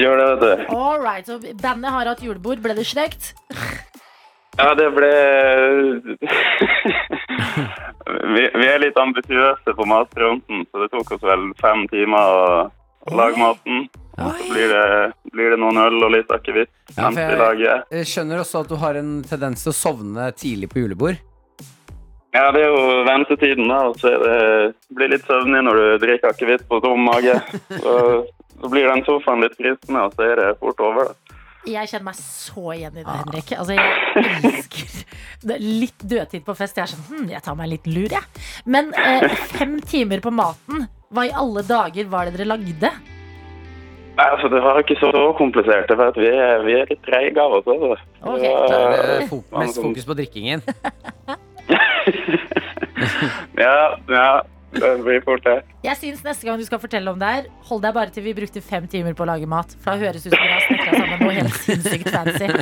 Gjør 0.00 0.16
det, 0.16 0.26
vet 0.30 0.40
du. 0.68 0.74
All 0.74 1.00
right, 1.04 1.26
så 1.26 1.38
Bandet 1.60 1.90
har 1.92 2.06
hatt 2.06 2.22
julebord. 2.24 2.58
Ble 2.64 2.74
det 2.74 2.86
slekt? 2.86 3.34
Ja, 4.54 4.68
det 4.78 4.84
ble 4.94 5.08
vi, 8.36 8.42
vi 8.54 8.66
er 8.70 8.78
litt 8.84 8.94
ambisiøse 9.02 9.72
på 9.74 9.86
matfronten, 9.90 10.60
så 10.70 10.78
det 10.84 10.92
tok 10.92 11.10
oss 11.16 11.24
vel 11.26 11.48
fem 11.58 11.82
timer 11.90 12.36
å 12.38 12.44
å 13.04 13.16
lage 13.18 13.36
maten. 13.36 13.82
Så 14.14 14.28
blir 14.48 14.70
det, 14.70 14.84
blir 15.34 15.50
det 15.52 15.58
noen 15.60 15.76
øl 15.82 15.98
og 16.06 16.12
litt 16.14 16.30
akevitt 16.32 16.70
Ja, 16.96 17.10
jeg- 17.10 17.82
Jeg 17.90 18.06
skjønner 18.08 18.38
også 18.44 18.60
at 18.62 18.68
du 18.70 18.76
har 18.80 18.94
en 18.94 19.10
tendens 19.26 19.64
til 19.66 19.72
å 19.72 19.76
sovne 19.76 20.30
tidlig 20.38 20.70
på 20.70 20.78
julebord. 20.86 21.18
Ja, 22.34 22.48
det 22.50 22.64
er 22.64 22.72
jo 22.72 23.02
ventetiden, 23.06 23.68
da. 23.70 23.80
Og 23.90 23.98
så 24.02 24.10
det 24.18 24.38
blir 24.98 25.12
litt 25.12 25.26
søvnig 25.28 25.60
når 25.68 25.78
du 25.78 25.84
drikker 26.06 26.32
akevitt 26.34 26.64
på 26.70 26.80
tom 26.82 27.04
mage. 27.06 27.36
Så, 27.78 27.94
så 28.58 28.70
blir 28.72 28.88
den 28.90 29.04
sofaen 29.06 29.44
litt 29.44 29.54
fristende, 29.58 30.02
og 30.08 30.16
så 30.18 30.26
er 30.32 30.40
det 30.42 30.48
fort 30.62 30.82
over. 30.82 31.12
da. 31.12 31.20
Jeg 31.64 31.88
kjenner 31.88 32.04
meg 32.10 32.16
så 32.20 32.64
igjen 32.74 32.98
i 33.00 33.04
det, 33.06 33.14
Henrik. 33.22 33.52
Altså, 33.56 33.76
jeg 33.78 34.50
elsker 34.50 34.90
det. 35.48 35.54
er 35.54 35.62
Litt 35.64 36.02
dødtid 36.10 36.42
på 36.44 36.56
fest. 36.58 36.76
Jeg 36.76 36.84
er 36.84 36.92
sånn, 36.92 37.06
hm, 37.08 37.30
jeg 37.32 37.40
tar 37.46 37.56
meg 37.56 37.70
litt 37.70 37.86
lur, 37.88 38.10
jeg. 38.12 38.42
Men 38.68 38.90
eh, 39.00 39.24
fem 39.54 39.78
timer 39.80 40.20
på 40.26 40.34
maten. 40.34 40.84
Hva 41.14 41.24
i 41.28 41.32
alle 41.32 41.62
dager 41.64 42.10
var 42.12 42.26
det 42.28 42.34
dere 42.36 42.50
lagde? 42.50 42.90
Nei, 44.18 44.26
altså, 44.28 44.50
det 44.52 44.60
var 44.62 44.82
ikke 44.82 44.98
så 45.00 45.08
komplisert, 45.38 45.88
for 45.94 46.04
at 46.10 46.18
vi, 46.20 46.28
er- 46.34 46.66
vi 46.66 46.76
er 46.82 46.90
litt 46.90 47.00
treige 47.06 47.40
av 47.46 47.56
oss. 47.62 47.70
Altså. 47.70 47.94
Ok. 48.20 48.44
Da 48.44 48.82
er 48.82 48.92
det 49.14 49.16
Ja, 49.30 49.40
mest 49.64 49.80
fokus 49.80 50.10
på 50.10 50.18
drikkingen. 50.20 50.66
ja, 53.64 53.76
ja, 54.08 54.42
det 54.74 54.90
blir 55.04 55.20
fort 55.24 55.44
det. 55.46 55.56
Jeg 55.84 55.98
syns 56.00 56.24
neste 56.26 56.46
gang 56.46 56.58
du 56.58 56.64
skal 56.66 56.80
fortelle 56.82 57.12
om 57.12 57.20
det 57.20 57.30
her, 57.30 57.48
hold 57.68 57.82
deg 57.84 57.94
bare 57.96 58.12
til 58.14 58.24
vi 58.26 58.34
brukte 58.36 58.62
fem 58.64 58.86
timer 58.90 59.14
på 59.16 59.24
å 59.24 59.28
lage 59.28 59.48
mat. 59.50 59.74
For 59.82 59.94
da 59.94 60.08
høres 60.08 60.26
ut 60.26 60.32
som 60.34 60.40
vi 60.42 60.50
har 60.50 60.64
snekra 60.66 60.98
sammen 60.98 61.22
noe 61.22 61.36
helt 61.38 61.60
sinnssykt 61.66 62.10
fancy. 62.14 62.48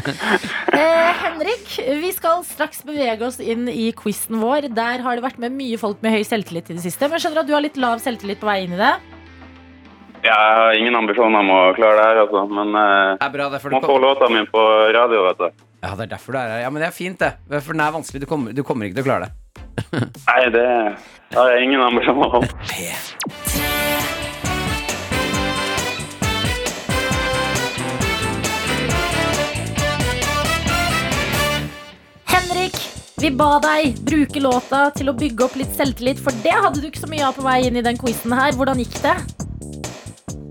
Eh, 0.72 1.10
Henrik, 1.20 1.66
vi 2.00 2.10
skal 2.16 2.40
straks 2.48 2.80
bevege 2.86 3.26
oss 3.26 3.36
inn 3.42 3.68
i 3.70 3.90
quizen 3.96 4.38
vår. 4.40 4.66
Der 4.74 5.02
har 5.04 5.18
det 5.18 5.24
vært 5.24 5.38
med 5.42 5.54
mye 5.54 5.76
folk 5.78 6.00
med 6.02 6.14
høy 6.16 6.22
selvtillit 6.26 6.70
i 6.72 6.76
det 6.78 6.84
siste. 6.84 7.08
Men 7.12 7.20
skjønner 7.22 7.42
at 7.42 7.50
du 7.50 7.52
har 7.54 7.62
litt 7.64 7.76
lav 7.80 8.00
selvtillit 8.02 8.40
på 8.40 8.48
vei 8.48 8.62
inn 8.64 8.74
i 8.74 8.80
det? 8.80 8.92
Ja, 10.22 10.32
jeg 10.32 10.56
har 10.58 10.78
ingen 10.78 10.96
ambisjoner 10.96 11.44
om 11.44 11.52
å 11.52 11.60
klare 11.76 11.98
det 11.98 12.06
her, 12.08 12.22
altså. 12.24 12.44
Men 12.50 12.72
eh, 12.78 13.12
Det 13.20 13.28
er 13.28 13.34
bra, 13.36 13.50
det 13.52 13.60
er 13.60 13.64
for 13.64 13.74
må 13.76 13.82
du 13.82 13.88
få 13.90 13.98
låta 14.02 14.30
mi 14.32 14.42
på 14.48 14.64
radio, 14.96 15.26
vet 15.28 15.44
du. 15.44 15.64
Ja, 15.82 15.96
det 15.98 16.04
er 16.04 16.10
derfor 16.14 16.32
du 16.32 16.38
er 16.38 16.46
her. 16.46 16.60
Ja, 16.62 16.70
men 16.70 16.78
det 16.78 16.86
er 16.86 16.94
fint, 16.94 17.18
det. 17.18 17.32
For 17.58 17.74
den 17.74 17.80
er 17.82 17.90
vanskelig. 17.90 18.22
Du 18.22 18.26
kommer, 18.30 18.52
du 18.54 18.62
kommer 18.62 18.86
ikke 18.86 19.00
til 19.00 19.02
å 19.02 19.08
klare 19.08 19.26
det. 19.26 19.32
Nei, 20.28 20.42
det 20.54 20.66
har 21.34 21.50
jeg 21.50 21.64
ingen 21.66 21.82
ambisjoner 21.82 22.36
om. 22.38 22.46
Henrik, 32.30 32.78
vi 33.18 33.34
ba 33.34 33.58
deg 33.66 33.98
bruke 34.06 34.38
låta 34.38 34.86
til 34.94 35.10
å 35.10 35.18
bygge 35.18 35.48
opp 35.48 35.58
litt 35.58 35.74
selvtillit, 35.74 36.22
for 36.22 36.44
det 36.46 36.54
hadde 36.54 36.78
du 36.78 36.92
ikke 36.92 37.02
så 37.02 37.10
mye 37.10 37.26
av 37.26 37.34
på 37.34 37.42
vei 37.48 37.64
inn 37.66 37.82
i 37.82 37.82
den 37.82 37.98
quizen 37.98 38.38
her. 38.38 38.54
Hvordan 38.54 38.86
gikk 38.86 39.00
det? 39.02 39.18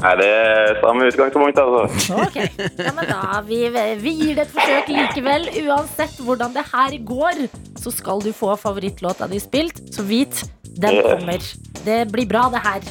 Nei, 0.01 0.11
det 0.17 0.27
er 0.33 0.79
samme 0.81 1.05
utgangspunkt, 1.11 1.59
altså. 1.61 2.15
Ok, 2.23 2.37
ja, 2.81 2.93
men 2.97 3.05
da 3.09 3.41
vi, 3.45 3.59
vi 4.01 4.13
gir 4.17 4.39
det 4.39 4.47
et 4.47 4.53
forsøk 4.55 4.89
likevel. 4.89 5.45
Uansett 5.67 6.17
hvordan 6.25 6.55
det 6.55 6.63
her 6.71 6.95
går, 7.05 7.43
så 7.81 7.93
skal 7.93 8.23
du 8.25 8.31
få 8.33 8.55
favorittlåta 8.57 9.27
di 9.29 9.37
spilt. 9.43 9.77
Så 9.93 10.05
vit, 10.07 10.41
den 10.81 11.01
kommer. 11.05 11.45
Det 11.85 11.99
blir 12.13 12.25
bra, 12.29 12.47
det 12.53 12.63
her. 12.65 12.87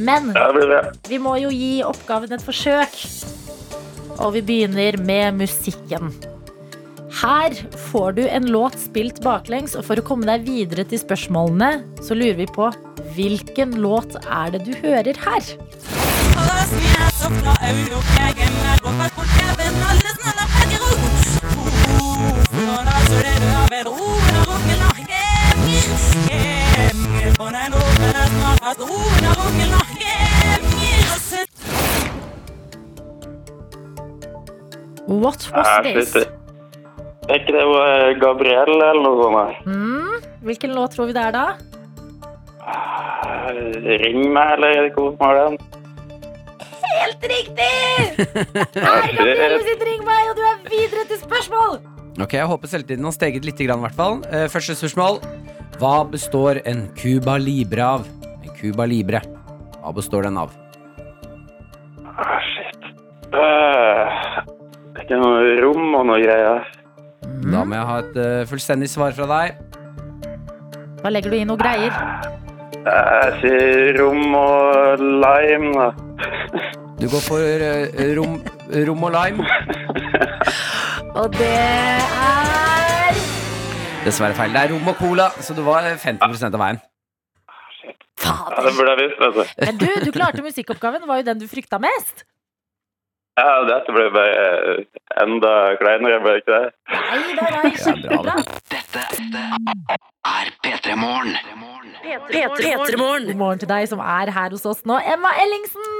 Men 0.00 0.32
Ja, 0.34 0.48
det 0.56 0.64
bra. 0.70 0.80
vi 1.08 1.18
må 1.22 1.36
jo 1.42 1.52
gi 1.54 1.74
oppgaven 1.86 2.32
et 2.34 2.42
forsøk. 2.44 2.96
Og 4.22 4.32
vi 4.38 4.44
begynner 4.46 4.96
med 5.04 5.42
musikken. 5.42 6.14
Her 7.20 7.54
får 7.92 8.16
du 8.16 8.24
en 8.26 8.48
låt 8.50 8.74
spilt 8.82 9.20
baklengs, 9.22 9.76
og 9.78 9.84
for 9.86 10.00
å 10.00 10.06
komme 10.06 10.26
deg 10.26 10.48
videre 10.48 10.84
til 10.88 10.98
spørsmålene, 11.02 11.84
så 12.02 12.16
lurer 12.16 12.40
vi 12.40 12.48
på 12.50 12.72
hvilken 13.14 13.76
låt 13.84 14.16
er 14.24 14.56
det 14.56 14.64
du 14.66 14.72
hører 14.80 15.18
her? 15.28 16.13
What 35.06 35.50
was 35.52 35.66
Nei, 35.84 35.92
this? 35.94 36.12
shit. 36.12 36.28
Er 37.28 37.38
ikke 37.40 37.52
det 37.56 37.64
eh, 37.64 38.10
Gabrielle 38.20 38.88
eller 38.90 39.02
noe 39.04 39.28
sånt? 39.28 39.66
Mm, 39.68 40.24
hvilken 40.44 40.74
låt 40.76 40.96
tror 40.96 41.08
vi 41.08 41.14
det 41.16 41.22
er 41.28 41.32
da? 41.32 41.44
Eh, 42.64 43.94
Ring 44.02 44.26
meg, 44.32 44.56
eller 44.56 44.74
er 44.74 44.88
det 44.88 44.92
som 44.96 45.16
har 45.20 45.38
den? 45.38 45.58
Helt 46.84 47.26
riktig! 47.30 47.72
Shit. 49.14 49.64
sitt 49.68 49.84
Ring 49.88 50.04
meg, 50.06 50.30
og 50.30 50.38
du 50.38 50.44
er 50.46 50.62
videre 50.68 51.04
til 51.08 51.20
spørsmål! 51.22 51.80
Ok, 52.22 52.36
Jeg 52.38 52.46
håper 52.46 52.70
selvtilliten 52.70 53.08
har 53.08 53.14
steget 53.16 53.46
litt, 53.46 53.58
grann, 53.58 53.80
i 53.82 53.86
hvert 53.88 53.98
fall. 53.98 54.20
Eh, 54.30 54.46
første 54.52 54.76
spørsmål. 54.78 55.18
Hva 55.80 55.94
består 56.06 56.60
en 56.70 56.86
Cuba 56.94 57.34
Libre 57.42 57.82
av? 57.96 58.04
En 58.44 58.52
Cuba 58.54 58.86
Libre. 58.86 59.22
Hva 59.80 59.92
består 59.96 60.28
den 60.28 60.38
av? 60.38 60.54
Ah, 62.14 62.38
shit. 62.52 62.86
Uh, 63.34 64.06
det 64.94 65.02
er 65.02 65.06
ikke 65.08 65.18
noe 65.18 65.56
rom 65.64 65.98
og 65.98 66.06
noe 66.12 66.20
greier. 66.22 66.62
Da 67.50 67.64
må 67.66 67.74
jeg 67.74 67.88
ha 67.90 67.98
et 68.04 68.20
uh, 68.20 68.44
fullstendig 68.48 68.88
svar 68.92 69.16
fra 69.16 69.26
deg. 69.32 69.58
Da 71.02 71.10
legger 71.10 71.34
du 71.34 71.40
i 71.40 71.44
noe 71.48 71.58
greier? 71.60 71.92
Jeg 72.84 73.36
sier 73.40 73.96
rom 73.96 74.34
og 74.36 75.00
lime, 75.00 75.70
da. 75.72 75.86
Du 77.00 77.06
går 77.08 77.22
for 77.24 77.40
eh, 77.40 78.10
rom, 78.18 78.34
rom 78.88 79.06
og 79.08 79.14
lime. 79.14 79.46
Og 81.20 81.30
det 81.30 81.46
er 81.46 83.14
Dessverre 84.04 84.34
feil. 84.36 84.52
Det 84.52 84.60
er 84.60 84.72
rom 84.74 84.88
og 84.90 84.96
cola, 84.98 85.30
så 85.40 85.54
du 85.56 85.62
var 85.64 85.86
50 86.02 86.44
av 86.50 86.58
veien. 86.60 86.80
Ja, 88.24 88.34
det 88.66 88.72
burde 88.76 88.92
jeg 88.92 89.00
visst, 89.00 89.20
vet 89.22 89.34
du. 89.38 89.42
Men 89.64 89.80
du, 89.80 89.86
du 90.04 90.10
klarte 90.12 90.44
musikkoppgaven. 90.44 91.06
Var 91.08 91.22
jo 91.22 91.26
den 91.30 91.40
du 91.40 91.46
frykta 91.48 91.80
mest. 91.80 92.26
Ja, 93.34 93.64
dette 93.66 93.90
ble 93.90 94.04
bare 94.14 94.42
eh, 94.46 94.84
enda 95.24 95.52
kleinere, 95.80 96.20
ble 96.22 96.34
det 96.36 96.42
ikke 96.44 96.54
det? 96.54 96.68
Nei, 96.94 97.32
nei, 97.34 97.48
nei, 97.50 97.70
kjempebra. 97.82 98.34
Dette 98.70 99.02
er 100.30 100.52
P3 100.62 100.94
Morgen. 101.00 101.32
P3morgen. 102.30 103.26
God 103.32 103.40
morgen 103.40 103.62
til 103.64 103.70
deg 103.72 103.88
som 103.90 103.98
er 104.04 104.30
her 104.36 104.54
hos 104.54 104.62
oss 104.70 104.84
nå. 104.86 105.00
Emma 105.10 105.32
Ellingsen! 105.42 105.90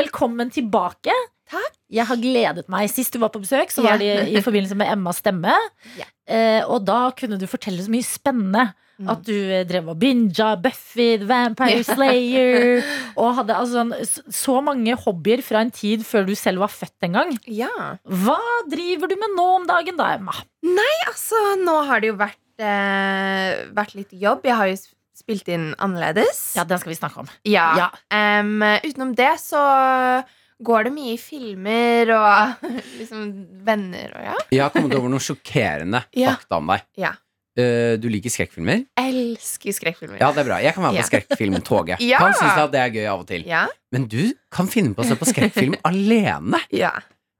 Velkommen 0.00 0.48
tilbake. 0.54 1.12
Takk. 1.52 1.74
Jeg 1.92 2.08
har 2.08 2.16
gledet 2.22 2.64
meg. 2.72 2.88
Sist 2.88 3.12
du 3.12 3.20
var 3.20 3.28
på 3.34 3.42
besøk, 3.44 3.68
så 3.74 3.84
Ja. 3.84 3.90
var 3.92 4.00
det 4.00 4.28
i 4.32 4.40
forbindelse 4.40 4.78
med 4.80 4.88
Emmas 4.96 5.20
stemme. 5.20 5.52
Ja. 6.00 6.08
Eh, 6.24 6.62
og 6.64 6.86
da 6.88 7.10
kunne 7.12 7.36
du 7.36 7.44
fortelle 7.46 7.84
så 7.84 7.92
mye 7.92 8.06
spennende. 8.08 8.70
Mm. 8.94 9.08
At 9.10 9.24
du 9.26 9.34
eh, 9.34 9.64
drev 9.66 9.88
og 9.90 9.98
binga 9.98 10.52
Buffy, 10.62 11.16
The 11.18 11.26
Vampire 11.26 11.80
Slayer 11.82 12.84
Og 13.20 13.32
hadde 13.40 13.56
altså 13.58 13.80
sånn, 13.80 13.90
så 14.30 14.60
mange 14.62 14.94
hobbyer 15.02 15.42
fra 15.42 15.64
en 15.64 15.72
tid 15.74 16.04
før 16.06 16.28
du 16.28 16.34
selv 16.38 16.62
var 16.62 16.70
født 16.70 17.08
en 17.08 17.16
gang. 17.18 17.32
Ja. 17.50 17.72
Hva 18.06 18.38
driver 18.70 19.10
du 19.10 19.16
med 19.18 19.34
nå 19.34 19.48
om 19.56 19.66
dagen, 19.66 19.98
da, 19.98 20.12
Emma? 20.14 20.36
Nei, 20.62 20.92
Altså, 21.08 21.40
nå 21.64 21.74
har 21.88 22.04
det 22.04 22.12
jo 22.12 22.18
vært, 22.22 22.38
eh, 22.62 23.64
vært 23.74 23.96
litt 23.98 24.14
jobb. 24.14 24.46
Jeg 24.46 24.58
har 24.60 24.70
jo 24.70 24.78
spilt 25.14 25.50
inn 25.50 25.72
annerledes. 25.82 26.44
Ja, 26.58 26.64
Den 26.68 26.78
skal 26.82 26.94
vi 26.94 27.00
snakke 27.00 27.22
om. 27.24 27.28
Ja. 27.46 27.66
Ja. 27.78 27.90
Um, 28.40 28.62
utenom 28.82 29.12
det 29.18 29.32
så 29.42 29.60
går 30.64 30.86
det 30.86 30.92
mye 30.94 31.16
i 31.16 31.20
filmer 31.20 32.10
og 32.14 32.64
liksom 33.00 33.26
venner 33.66 34.14
og 34.14 34.26
ja. 34.30 34.36
Jeg 34.54 34.62
har 34.62 34.72
kommet 34.74 34.94
over 34.96 35.10
noen 35.10 35.22
sjokkerende 35.22 36.04
Ja. 36.14 36.36
fakta 36.38 36.60
om 36.62 36.70
deg. 36.70 36.84
Ja. 37.00 37.10
Eh, 37.54 37.94
du 38.02 38.08
liker 38.10 38.32
skrekkfilmer? 38.34 38.80
Elsker 38.98 39.74
skrekkfilmer. 39.76 40.18
Ja, 40.18 40.32
det 40.34 40.42
er 40.42 40.48
bra. 40.48 40.56
Jeg 40.64 40.74
kan 40.74 40.82
være 40.82 40.96
på 40.96 41.02
Ja. 41.02 41.08
skrekkfilmtoget. 41.10 42.00
Ja. 42.12 42.18
Kan 42.18 42.34
synes 42.34 42.58
at 42.64 42.72
det 42.72 42.80
er 42.80 42.90
gøy 42.96 43.06
av 43.12 43.20
og 43.22 43.28
til. 43.30 43.44
Ja. 43.46 43.66
Men 43.94 44.08
du 44.10 44.32
kan 44.50 44.66
finne 44.70 44.94
på 44.94 45.04
å 45.04 45.08
se 45.08 45.14
på 45.20 45.28
skrekkfilm 45.30 45.76
alene. 45.90 46.58
ja. 46.74 46.90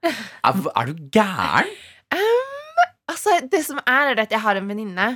Er, 0.04 0.52
er 0.76 0.90
du 0.92 0.98
gæren? 1.16 1.70
Altså, 3.08 3.38
det 3.50 3.62
som 3.66 3.78
er, 3.86 4.10
er 4.12 4.20
at 4.22 4.32
jeg 4.32 4.40
har 4.40 4.58
en 4.60 4.68
venninne 4.68 5.06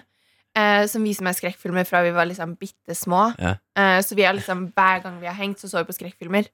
uh, 0.58 0.84
som 0.88 1.04
viser 1.04 1.24
meg 1.26 1.36
skrekkfilmer 1.38 1.86
fra 1.88 2.02
vi 2.04 2.12
var 2.16 2.28
liksom 2.28 2.54
bitte 2.60 2.96
små. 2.96 3.28
Ja. 3.40 3.54
Uh, 3.78 3.98
så 4.04 4.16
vi 4.16 4.24
har 4.24 4.36
liksom, 4.36 4.66
hver 4.76 5.02
gang 5.04 5.18
vi 5.20 5.28
har 5.28 5.36
hengt, 5.38 5.60
så 5.60 5.68
så 5.70 5.82
vi 5.82 5.88
på 5.92 5.96
skrekkfilmer. 5.98 6.48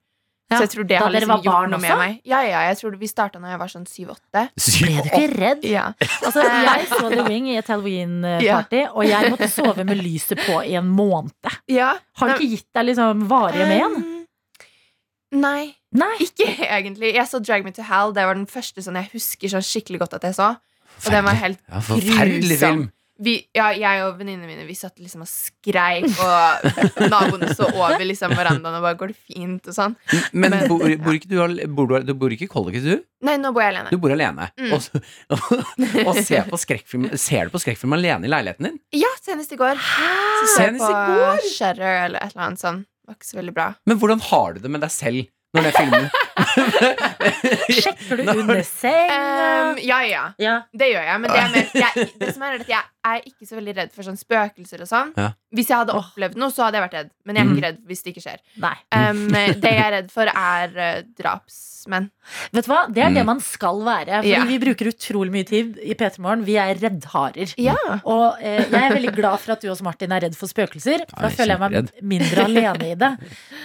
Ja, 0.55 0.61
Så 0.61 0.65
jeg 0.69 0.71
tror 0.75 0.87
det 0.89 0.99
har 1.03 1.11
liksom 1.11 1.33
gjort 1.35 1.45
barn 1.51 1.71
noe 1.75 1.79
også? 1.81 1.89
med 1.89 1.99
meg. 2.01 2.21
Ja, 2.31 2.41
ja, 2.47 2.61
jeg 2.71 2.79
tror 2.81 2.95
det, 2.95 3.01
Vi 3.03 3.11
starta 3.11 3.41
når 3.43 3.53
jeg 3.55 3.61
var 3.65 3.73
sånn 3.75 3.87
syv-åtte. 3.91 4.45
Ble 4.55 4.95
du 4.95 5.11
ikke 5.11 5.23
redd? 5.35 5.65
Ja. 5.69 5.85
Altså, 6.23 6.47
jeg 6.47 6.89
så 6.95 7.11
The 7.11 7.25
Ring 7.29 7.49
i 7.51 7.57
et 7.59 7.67
halloween-party, 7.75 8.83
og 8.95 9.05
jeg 9.09 9.31
måtte 9.35 9.49
sove 9.51 9.85
med 9.85 9.99
lyset 10.01 10.39
på 10.47 10.61
i 10.65 10.75
en 10.81 10.89
måned. 10.95 11.33
ja. 11.69 11.95
Har 12.21 12.29
det 12.31 12.39
ikke 12.41 12.51
gitt 12.57 12.69
deg 12.79 12.87
liksom 12.93 13.25
varige 13.29 13.67
men? 13.69 13.97
Um, 13.99 14.11
Nei, 15.35 15.75
Nei. 15.91 16.13
ikke 16.23 16.47
egentlig. 16.63 17.15
Jeg 17.17 17.27
så 17.27 17.41
Drag 17.43 17.65
Me 17.67 17.73
to 17.75 17.83
Hell. 17.83 18.13
Det 18.15 18.23
var 18.25 18.35
den 18.39 18.47
første 18.47 18.83
sånn 18.85 18.95
jeg 19.01 19.09
husker 19.17 19.51
sånn 19.51 19.65
skikkelig 19.67 19.99
godt 20.05 20.15
at 20.21 20.23
jeg 20.29 20.37
så. 20.37 20.53
Og 21.05 21.11
den 21.11 21.25
var 21.27 21.35
helt 21.41 21.59
Ja, 21.67 21.81
forferdelig 21.83 22.55
grusom. 22.55 22.85
film. 22.85 22.85
Vi, 23.23 23.37
ja, 23.55 23.69
Jeg 23.79 24.03
og 24.03 24.17
venninnene 24.19 24.49
mine 24.49 24.65
Vi 24.67 24.75
satt 24.75 24.99
liksom 24.99 25.23
og 25.23 25.29
skreik, 25.31 26.07
og 26.19 27.05
naboene 27.13 27.53
så 27.55 27.69
over 27.71 28.03
liksom 28.03 28.35
verandaen 28.35 28.75
og 28.75 28.83
bare 28.83 28.97
'Går 28.99 29.13
det 29.13 29.19
fint?' 29.31 29.69
og 29.71 29.75
sånn. 29.77 29.95
Men 30.33 30.51
Men- 30.51 30.69
bor, 30.69 30.83
bor 30.83 31.15
ikke 31.15 31.31
du, 31.31 31.67
bor 31.69 31.87
du, 31.87 31.99
du 32.03 32.15
bor 32.15 32.31
ikke 32.35 32.49
i 32.49 32.51
kollektiv, 32.51 32.83
du? 32.83 33.05
Nei, 33.25 33.37
nå 33.39 33.53
bor 33.55 33.63
jeg 33.63 33.75
alene. 33.75 33.91
Du 33.91 33.99
bor 33.99 34.11
alene. 34.11 34.51
Mm. 34.59 34.73
Og, 34.75 34.83
og 36.09 36.17
ser, 36.27 36.43
på 36.51 36.59
ser 36.59 37.45
du 37.47 37.55
på 37.55 37.63
skrekkfilm 37.63 37.95
alene 37.97 38.27
i 38.27 38.33
leiligheten 38.35 38.67
din? 38.69 38.81
Ja, 38.93 39.13
senest 39.23 39.53
i 39.55 39.57
går. 39.57 39.79
Senest 40.57 40.85
i 40.85 40.93
går? 40.93 41.39
Shutter 41.55 42.05
eller 42.09 42.19
et 42.19 42.35
eller 42.35 42.49
annet 42.49 42.61
sånn. 42.61 42.83
Det 42.83 43.13
var 43.13 43.15
ikke 43.21 43.31
så 43.31 43.39
veldig 43.39 43.55
bra. 43.55 43.69
Men 43.87 43.99
hvordan 44.01 44.21
har 44.21 44.55
du 44.55 44.61
det 44.65 44.71
med 44.75 44.81
deg 44.81 44.91
selv 44.91 45.27
når 45.55 45.69
den 45.69 45.75
filmen 45.79 46.11
Sjekker 47.71 48.17
du 48.17 48.31
under 48.33 48.63
senga? 48.67 49.19
Um, 49.71 49.79
ja, 49.85 50.01
ja. 50.09 50.25
Ja. 50.41 50.55
Det 50.73 50.89
gjør 50.91 51.05
jeg. 51.09 51.21
Men 51.21 51.31
det, 51.31 51.39
er 51.39 51.53
mer, 51.55 51.71
jeg, 51.85 52.09
det 52.21 52.33
som 52.35 52.47
er 52.49 52.59
at 52.59 52.69
jeg 52.69 52.83
er 53.05 53.21
ikke 53.29 53.47
så 53.49 53.57
veldig 53.59 53.75
redd 53.77 53.93
for 53.93 54.03
sånn 54.07 54.17
spøkelser 54.21 54.81
og 54.81 54.89
sånn. 54.89 55.13
Ja. 55.17 55.33
Hvis 55.55 55.69
jeg 55.71 55.77
hadde 55.77 55.95
opplevd 55.95 56.37
noe, 56.41 56.51
så 56.51 56.65
hadde 56.67 56.81
jeg 56.81 56.85
vært 56.89 56.95
redd. 56.99 57.11
Men 57.25 57.37
jeg 57.37 57.45
er 57.47 57.51
ikke 57.55 57.67
redd 57.69 57.81
hvis 57.87 58.03
det 58.03 58.13
ikke 58.15 58.25
skjer. 58.25 58.41
Nei. 58.65 58.75
Um, 58.91 59.29
det 59.31 59.71
jeg 59.71 59.83
er 59.85 59.93
redd 59.99 60.11
for, 60.11 60.27
er 60.27 60.73
uh, 60.75 61.03
drapsmenn. 61.19 62.09
Vet 62.57 62.65
du 62.67 62.71
hva? 62.73 62.81
Det 62.91 63.03
er 63.05 63.13
det 63.15 63.23
Mm. 63.23 63.27
man 63.27 63.41
skal 63.45 63.79
være. 63.85 64.23
Fordi 64.23 64.33
Ja. 64.33 64.45
Vi 64.49 64.59
bruker 64.59 64.89
utrolig 64.91 65.31
mye 65.31 65.47
tid 65.47 65.79
i 65.79 65.95
P3 65.95 66.19
Morgen. 66.19 66.45
Vi 66.45 66.57
er 66.57 66.75
reddharer. 66.75 67.55
Ja. 67.59 67.77
Og 68.05 68.41
uh, 68.41 68.41
jeg 68.41 68.73
er 68.73 68.95
veldig 68.97 69.15
glad 69.15 69.39
for 69.41 69.53
at 69.53 69.61
du 69.61 69.69
også, 69.69 69.83
Martin, 69.87 70.11
er 70.13 70.21
redd 70.27 70.35
for 70.37 70.47
spøkelser. 70.51 71.05
For 71.11 71.21
da 71.21 71.29
er 71.31 71.37
føler 71.39 71.55
jeg 71.55 71.61
meg 71.61 71.93
mindre 72.03 72.45
alene 72.49 72.91
i 72.91 72.95
det. 72.95 73.13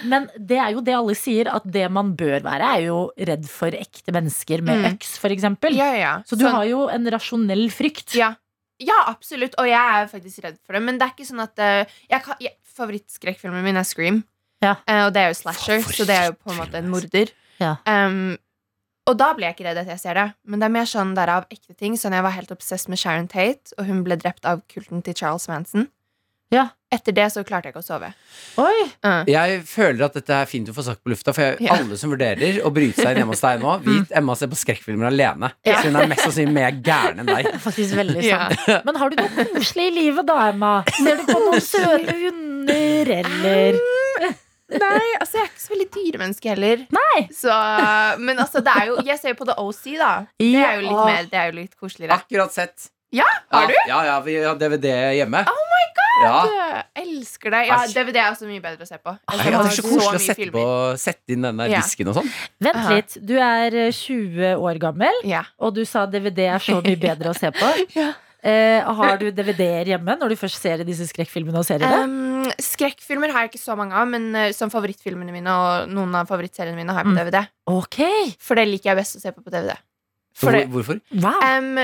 Men 0.04 0.28
det 0.38 0.58
er 0.60 0.70
jo 0.76 0.80
det 0.84 0.94
alle 0.94 1.16
sier, 1.18 1.48
at 1.52 1.64
det 1.64 1.88
man 1.90 2.14
bør 2.14 2.40
være, 2.44 2.70
er 2.76 2.86
jo 2.86 3.10
redd 3.18 3.48
for 3.48 3.70
ekte 3.72 4.12
mennesker 4.12 4.62
med 4.62 4.78
Mm. 4.80 4.94
øks, 4.94 5.16
for 5.18 5.28
eksempel. 5.34 5.74
Ja, 5.74 5.90
ja. 5.98 6.12
Så 6.24 6.36
du 6.38 6.44
Sånn- 6.44 6.54
har 6.54 6.64
jo 6.70 6.86
en 6.88 7.04
rasjonell 7.10 7.66
frykt. 7.72 8.14
ja. 8.14 8.34
Ja, 8.80 8.98
absolutt. 9.10 9.56
Og 9.60 9.68
jeg 9.68 10.00
er 10.00 10.10
faktisk 10.10 10.44
redd 10.44 10.58
for 10.64 10.76
det. 10.76 10.82
Men 10.86 11.00
det 11.00 11.06
er 11.06 11.14
ikke 11.14 11.28
sånn 11.28 11.44
at 11.44 11.62
uh, 11.62 11.96
jeg 12.10 12.24
kan, 12.26 12.38
jeg, 12.42 12.56
Favorittskrekkfilmen 12.80 13.64
min 13.66 13.80
er 13.80 13.86
Scream. 13.86 14.22
Ja. 14.64 14.76
Uh, 14.88 15.06
og 15.08 15.14
det 15.16 15.24
er 15.24 15.32
jo 15.32 15.40
slasher, 15.40 15.84
så 15.84 16.06
det 16.08 16.16
er 16.16 16.30
jo 16.30 16.38
på 16.38 16.52
en 16.52 16.60
måte 16.60 16.80
en 16.80 16.90
morder. 16.92 17.32
Ja. 17.60 17.76
Um, 17.84 18.38
og 19.08 19.16
da 19.18 19.30
blir 19.34 19.48
jeg 19.48 19.56
ikke 19.56 19.66
redd 19.70 19.80
at 19.82 19.90
jeg 19.90 20.00
ser 20.02 20.18
det. 20.18 20.26
Men 20.46 20.62
det 20.62 20.68
er 20.68 20.74
mer 20.76 20.88
sånn 20.88 21.14
der 21.16 21.32
av 21.32 21.48
ekte 21.52 21.74
ting. 21.74 21.96
Sånn 21.98 22.14
Jeg 22.14 22.24
var 22.26 22.36
helt 22.36 22.52
obsess 22.54 22.86
med 22.88 23.00
Sharon 23.00 23.28
Tate, 23.30 23.74
og 23.78 23.88
hun 23.88 24.04
ble 24.06 24.18
drept 24.20 24.46
av 24.48 24.62
kulten 24.70 25.02
til 25.06 25.16
Charles 25.18 25.48
Manson. 25.50 25.88
Ja. 26.50 26.68
Etter 26.90 27.14
det 27.14 27.28
så 27.30 27.44
klarte 27.46 27.68
jeg 27.68 27.74
ikke 27.76 27.82
å 27.84 27.86
sove. 27.86 28.08
Oi! 28.58 28.78
Uh. 29.06 29.20
Jeg 29.30 29.60
føler 29.70 30.08
at 30.08 30.16
dette 30.18 30.34
er 30.34 30.48
fint 30.50 30.66
å 30.66 30.74
få 30.74 30.82
sagt 30.82 31.04
på 31.04 31.12
lufta, 31.12 31.30
for 31.36 31.44
jeg, 31.44 31.60
Ja. 31.62 31.76
alle 31.78 31.94
som 32.00 32.10
vurderer 32.10 32.58
å 32.66 32.72
bryte 32.74 32.98
seg 32.98 33.12
inn 33.12 33.20
hjemme 33.22 33.36
hos 33.36 33.44
deg 33.44 33.62
nå, 33.62 33.76
vit 33.84 34.10
Emma 34.18 34.34
ser 34.34 34.50
på 34.50 34.58
skrekkfilmer 34.58 35.06
alene. 35.12 35.52
Ja. 35.62 35.78
Så 35.78 35.86
hun 35.92 36.00
er 36.00 36.10
mest 36.10 36.24
sannsynlig 36.26 36.56
mer 36.56 36.74
gæren 36.82 37.22
enn 37.22 37.30
deg. 37.30 37.46
Faktisk 37.66 37.94
veldig 37.94 38.24
Ja. 38.26 38.48
Men 38.88 38.98
har 38.98 39.14
du 39.14 39.20
noe 39.22 39.46
koselig 39.54 39.86
i 39.92 39.94
livet 40.00 40.26
da, 40.26 40.40
Emma? 40.50 40.72
Ser 40.98 41.22
du 41.22 41.30
på 41.30 41.38
noen 41.46 41.62
søte 41.62 42.18
hunder, 42.24 43.14
eller 43.20 43.80
Nei, 44.70 45.06
altså 45.18 45.40
jeg 45.40 45.42
er 45.42 45.48
ikke 45.50 45.62
så 45.64 45.72
veldig 45.72 45.88
dyremenneske 45.96 46.50
heller. 46.52 46.82
Nei. 46.94 47.22
Så, 47.34 47.54
men 48.22 48.38
altså, 48.38 48.62
det 48.62 48.70
er 48.70 48.90
jo 48.90 49.00
Jeg 49.06 49.18
ser 49.18 49.32
jo 49.34 49.38
på 49.40 49.46
The 49.48 49.56
OC, 49.58 49.82
da. 49.98 50.10
Det 50.38 50.52
er 50.62 50.76
jo 50.78 50.84
litt 50.86 51.00
mer 51.10 51.26
Det 51.30 51.38
er 51.40 51.50
jo 51.50 51.56
litt 51.58 51.74
koseligere. 51.78 52.18
Akkurat 52.22 52.54
sett. 52.54 52.90
Ja, 53.10 53.26
har 53.50 53.66
du? 53.66 53.74
Ja, 53.90 54.04
ja, 54.06 54.20
vi 54.22 54.36
har 54.38 54.54
DVD 54.58 54.92
hjemme. 55.18 55.42
Oh 55.50 55.64
my 55.74 55.82
god 55.98 55.99
ja. 56.22 56.82
Elsker 57.00 57.50
det. 57.54 57.60
Ja, 57.68 57.78
DVD 57.90 58.16
er 58.22 58.30
også 58.32 58.46
mye 58.48 58.62
bedre 58.64 58.86
å 58.86 58.88
se 58.88 58.98
på. 59.00 59.16
Ja, 59.16 59.36
det 59.42 59.52
er 59.54 59.76
så 59.76 59.84
koselig 59.86 60.20
å 60.20 60.24
sette, 60.24 60.48
på, 60.54 60.64
sette 61.00 61.34
inn 61.36 61.42
den 61.48 61.56
der 61.64 61.70
Ja. 61.74 61.80
disken 61.84 62.08
og 62.12 62.18
sånn. 62.20 62.30
Vent 62.60 62.88
litt. 62.94 63.18
Du 63.26 63.36
er 63.38 63.74
eh, 63.86 63.92
20 63.92 64.56
år 64.60 64.78
gammel, 64.82 65.20
Ja. 65.24 65.44
og 65.58 65.74
du 65.74 65.84
sa 65.84 66.06
DVD 66.06 66.46
er 66.54 66.58
så 66.58 66.80
mye 66.82 66.96
bedre 67.08 67.30
å 67.32 67.38
se 67.38 67.50
på. 67.50 67.70
Ja. 68.00 68.12
Eh, 68.42 68.80
har 68.96 69.18
du 69.20 69.26
DVD-er 69.36 69.84
hjemme 69.84 70.14
når 70.16 70.30
du 70.32 70.36
først 70.40 70.62
ser 70.62 70.80
disse 70.88 71.04
skrekkfilmene 71.10 71.58
og 71.60 71.66
seriene? 71.68 72.06
Um, 72.08 72.46
skrekkfilmer 72.56 73.28
har 73.34 73.44
jeg 73.44 73.50
ikke 73.50 73.60
så 73.60 73.74
mange 73.76 73.92
av, 73.92 74.08
men 74.08 74.30
uh, 74.32 74.46
som 74.56 74.70
favorittfilmene 74.72 75.28
mine 75.34 75.52
og 75.52 75.90
noen 75.92 76.14
av 76.16 76.24
favorittseriene 76.30 76.72
mine 76.78 76.88
har 76.96 77.04
jeg 77.04 77.10
på 77.10 77.18
Mm. 77.18 77.20
DVD. 77.20 77.42
ok, 77.68 77.98
For 78.40 78.56
det 78.56 78.64
liker 78.70 78.94
jeg 78.94 78.96
best 79.02 79.18
å 79.18 79.20
se 79.20 79.32
på 79.36 79.44
på 79.44 79.52
DVD. 79.52 79.76
For, 80.40 80.52
det, 80.56 80.62
Hvor, 80.72 80.80
hvorfor? 80.80 81.00
wow. 81.20 81.36
um, 81.58 81.76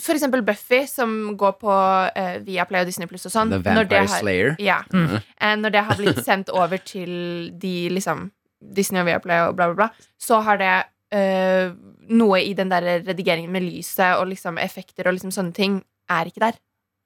for 0.00 0.14
eksempel 0.16 0.42
Buffy, 0.42 0.86
som 0.90 1.36
går 1.36 1.52
på 1.60 1.70
uh, 1.70 2.38
Viaplay 2.46 2.82
og 2.84 2.86
Disney 2.90 3.06
Pluss 3.10 3.26
og 3.26 3.32
sånn. 3.34 3.50
The 3.50 3.58
når 3.74 3.88
det 3.88 4.00
Vampire 4.00 4.08
har- 4.08 4.22
Slayer. 4.22 4.56
Ja. 4.58 4.78
Mm. 4.92 5.14
Eh, 5.18 5.56
Når 5.60 5.70
det 5.76 5.84
har 5.84 5.96
blitt 6.00 6.24
sendt 6.24 6.50
over 6.50 6.78
til 6.78 7.50
de 7.58 7.74
liksom 7.90 8.30
Disney 8.74 9.00
og 9.02 9.06
Viaplay 9.06 9.40
og 9.48 9.56
bla, 9.56 9.70
bla, 9.72 9.74
bla, 9.74 9.90
så 10.18 10.40
har 10.42 10.56
det 10.58 10.74
uh, 11.14 11.74
noe 12.08 12.40
i 12.42 12.54
den 12.54 12.68
der 12.72 12.82
redigeringen 13.06 13.52
med 13.52 13.62
lyset 13.62 14.16
og 14.18 14.28
liksom 14.32 14.58
effekter 14.58 15.06
og 15.08 15.14
liksom 15.18 15.30
sånne 15.34 15.52
ting 15.54 15.82
er 16.10 16.26
ikke 16.30 16.40
der. 16.48 16.56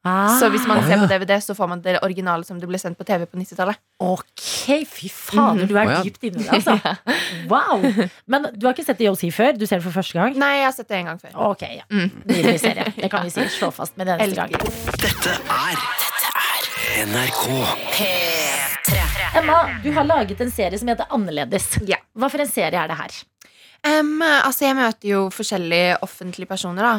Ah, 0.07 0.39
Så 0.39 0.49
hvis 0.49 0.65
man 0.67 0.79
ser 0.87 1.01
på 1.03 1.09
DVD, 1.11 1.41
så 1.43 1.55
får 1.59 1.69
man 1.69 1.81
det 1.83 1.99
originale 2.07 2.45
som 2.47 2.59
det 2.61 2.69
ble 2.71 2.79
sendt 2.79 2.97
på 2.97 3.05
TV 3.05 3.27
på 3.27 3.37
90-tallet. 3.37 3.77
Ok, 4.01 4.45
fy 4.89 5.09
fader, 5.13 5.67
du 5.69 5.75
er 5.77 5.87
Å, 5.89 5.93
ja. 5.97 6.01
dypt 6.07 6.27
inne 6.29 6.43
i 6.43 6.47
det, 6.47 6.59
altså. 6.59 6.75
Wow. 7.53 7.85
Men 8.29 8.49
du 8.55 8.67
har 8.69 8.75
ikke 8.77 8.85
sett 8.87 8.99
The 9.01 9.09
OC 9.11 9.23
før? 9.35 9.53
Du 9.59 9.65
ser 9.67 9.81
det 9.81 9.87
for 9.87 9.95
første 9.97 10.19
gang? 10.19 10.37
Nei, 10.39 10.51
jeg 10.61 10.67
har 10.69 10.75
sett 10.77 10.89
det 10.91 10.99
en 11.01 11.09
gang 11.13 11.21
før. 11.23 11.33
Ok, 11.53 11.65
ja. 11.79 11.87
Mm. 11.93 12.11
Nydelig 12.29 12.59
serie. 12.65 12.89
Det 12.99 13.11
kan 13.13 13.25
vi 13.25 13.33
si. 13.33 13.47
Slå 13.59 13.71
fast 13.75 13.97
med 14.01 14.11
det 14.11 14.19
neste 14.21 14.37
gang. 14.43 14.53
Elsker. 14.59 14.99
Dette 15.07 15.33
er 15.59 15.77
NRK. 17.09 17.43
Emma, 19.39 19.59
du 19.85 19.91
har 19.95 20.05
laget 20.09 20.41
en 20.41 20.51
serie 20.51 20.79
som 20.81 20.89
heter 20.91 21.07
Annerledes. 21.15 21.71
Ja. 21.89 22.01
Hva 22.19 22.31
for 22.33 22.43
en 22.43 22.51
serie 22.51 22.81
er 22.81 22.89
det 22.91 22.97
her? 22.99 23.19
Em, 23.87 24.15
altså, 24.23 24.67
jeg 24.67 24.77
møter 24.79 25.11
jo 25.13 25.21
forskjellige 25.31 25.99
offentlige 26.03 26.51
personer, 26.51 26.83
da. 26.83 26.95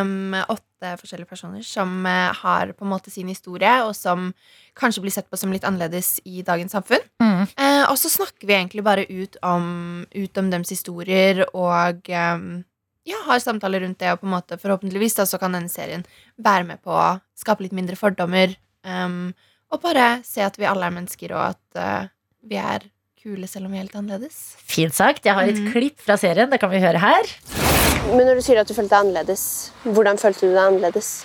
Um, 0.00 0.32
åtte 0.52 0.94
forskjellige 1.00 1.28
personer 1.28 1.64
som 1.66 2.06
uh, 2.06 2.32
har 2.40 2.72
på 2.72 2.86
en 2.86 2.92
måte 2.92 3.12
sin 3.12 3.28
historie, 3.28 3.72
og 3.84 3.92
som 3.96 4.30
kanskje 4.78 5.04
blir 5.04 5.14
sett 5.14 5.28
på 5.30 5.38
som 5.38 5.52
litt 5.52 5.66
annerledes 5.68 6.16
i 6.24 6.44
dagens 6.46 6.72
samfunn. 6.74 7.04
Mm. 7.22 7.44
Uh, 7.52 7.84
og 7.90 7.96
så 8.00 8.10
snakker 8.12 8.48
vi 8.48 8.56
egentlig 8.56 8.84
bare 8.86 9.06
ut 9.10 9.36
om, 9.44 9.66
ut 10.08 10.40
om 10.40 10.50
deres 10.52 10.72
historier 10.72 11.44
og 11.52 12.08
um, 12.08 12.50
ja, 13.08 13.20
har 13.26 13.42
samtaler 13.42 13.84
rundt 13.84 14.00
det, 14.00 14.14
og 14.14 14.22
på 14.22 14.28
en 14.30 14.36
måte 14.36 14.60
forhåpentligvis 14.62 15.18
da, 15.18 15.28
så 15.28 15.40
kan 15.42 15.54
denne 15.56 15.72
serien 15.72 16.04
være 16.40 16.68
med 16.68 16.82
på 16.86 16.94
å 16.94 17.16
skape 17.38 17.66
litt 17.66 17.76
mindre 17.76 17.98
fordommer. 17.98 18.54
og 19.72 19.80
bare 19.82 20.06
se 20.26 20.42
at 20.44 20.58
vi 20.58 20.68
alle 20.70 20.86
er 20.86 20.94
mennesker, 20.94 21.34
og 21.34 21.48
at 21.50 21.82
uh, 21.82 22.10
vi 22.46 22.58
er 22.62 22.86
kule 23.22 23.46
selv 23.48 23.66
om 23.66 23.72
vi 23.74 23.78
er 23.78 23.84
helt 23.86 23.96
annerledes. 23.98 24.38
Fint 24.66 24.94
sagt. 24.94 25.24
Jeg 25.24 25.34
har 25.34 25.44
et 25.48 25.58
Mm. 25.58 25.72
klipp 25.72 26.00
fra 26.02 26.16
serien. 26.16 26.50
Det 26.50 26.60
kan 26.60 26.70
vi 26.70 26.80
høre 26.82 26.98
her. 26.98 27.22
Men 28.16 28.26
når 28.26 28.34
du 28.40 28.42
sier 28.42 28.60
at 28.60 28.66
du 28.68 28.74
følte 28.74 28.90
deg 28.90 29.06
annerledes, 29.06 29.70
hvordan 29.84 30.18
følte 30.18 30.40
du 30.48 30.54
deg 30.54 30.64
annerledes? 30.66 31.24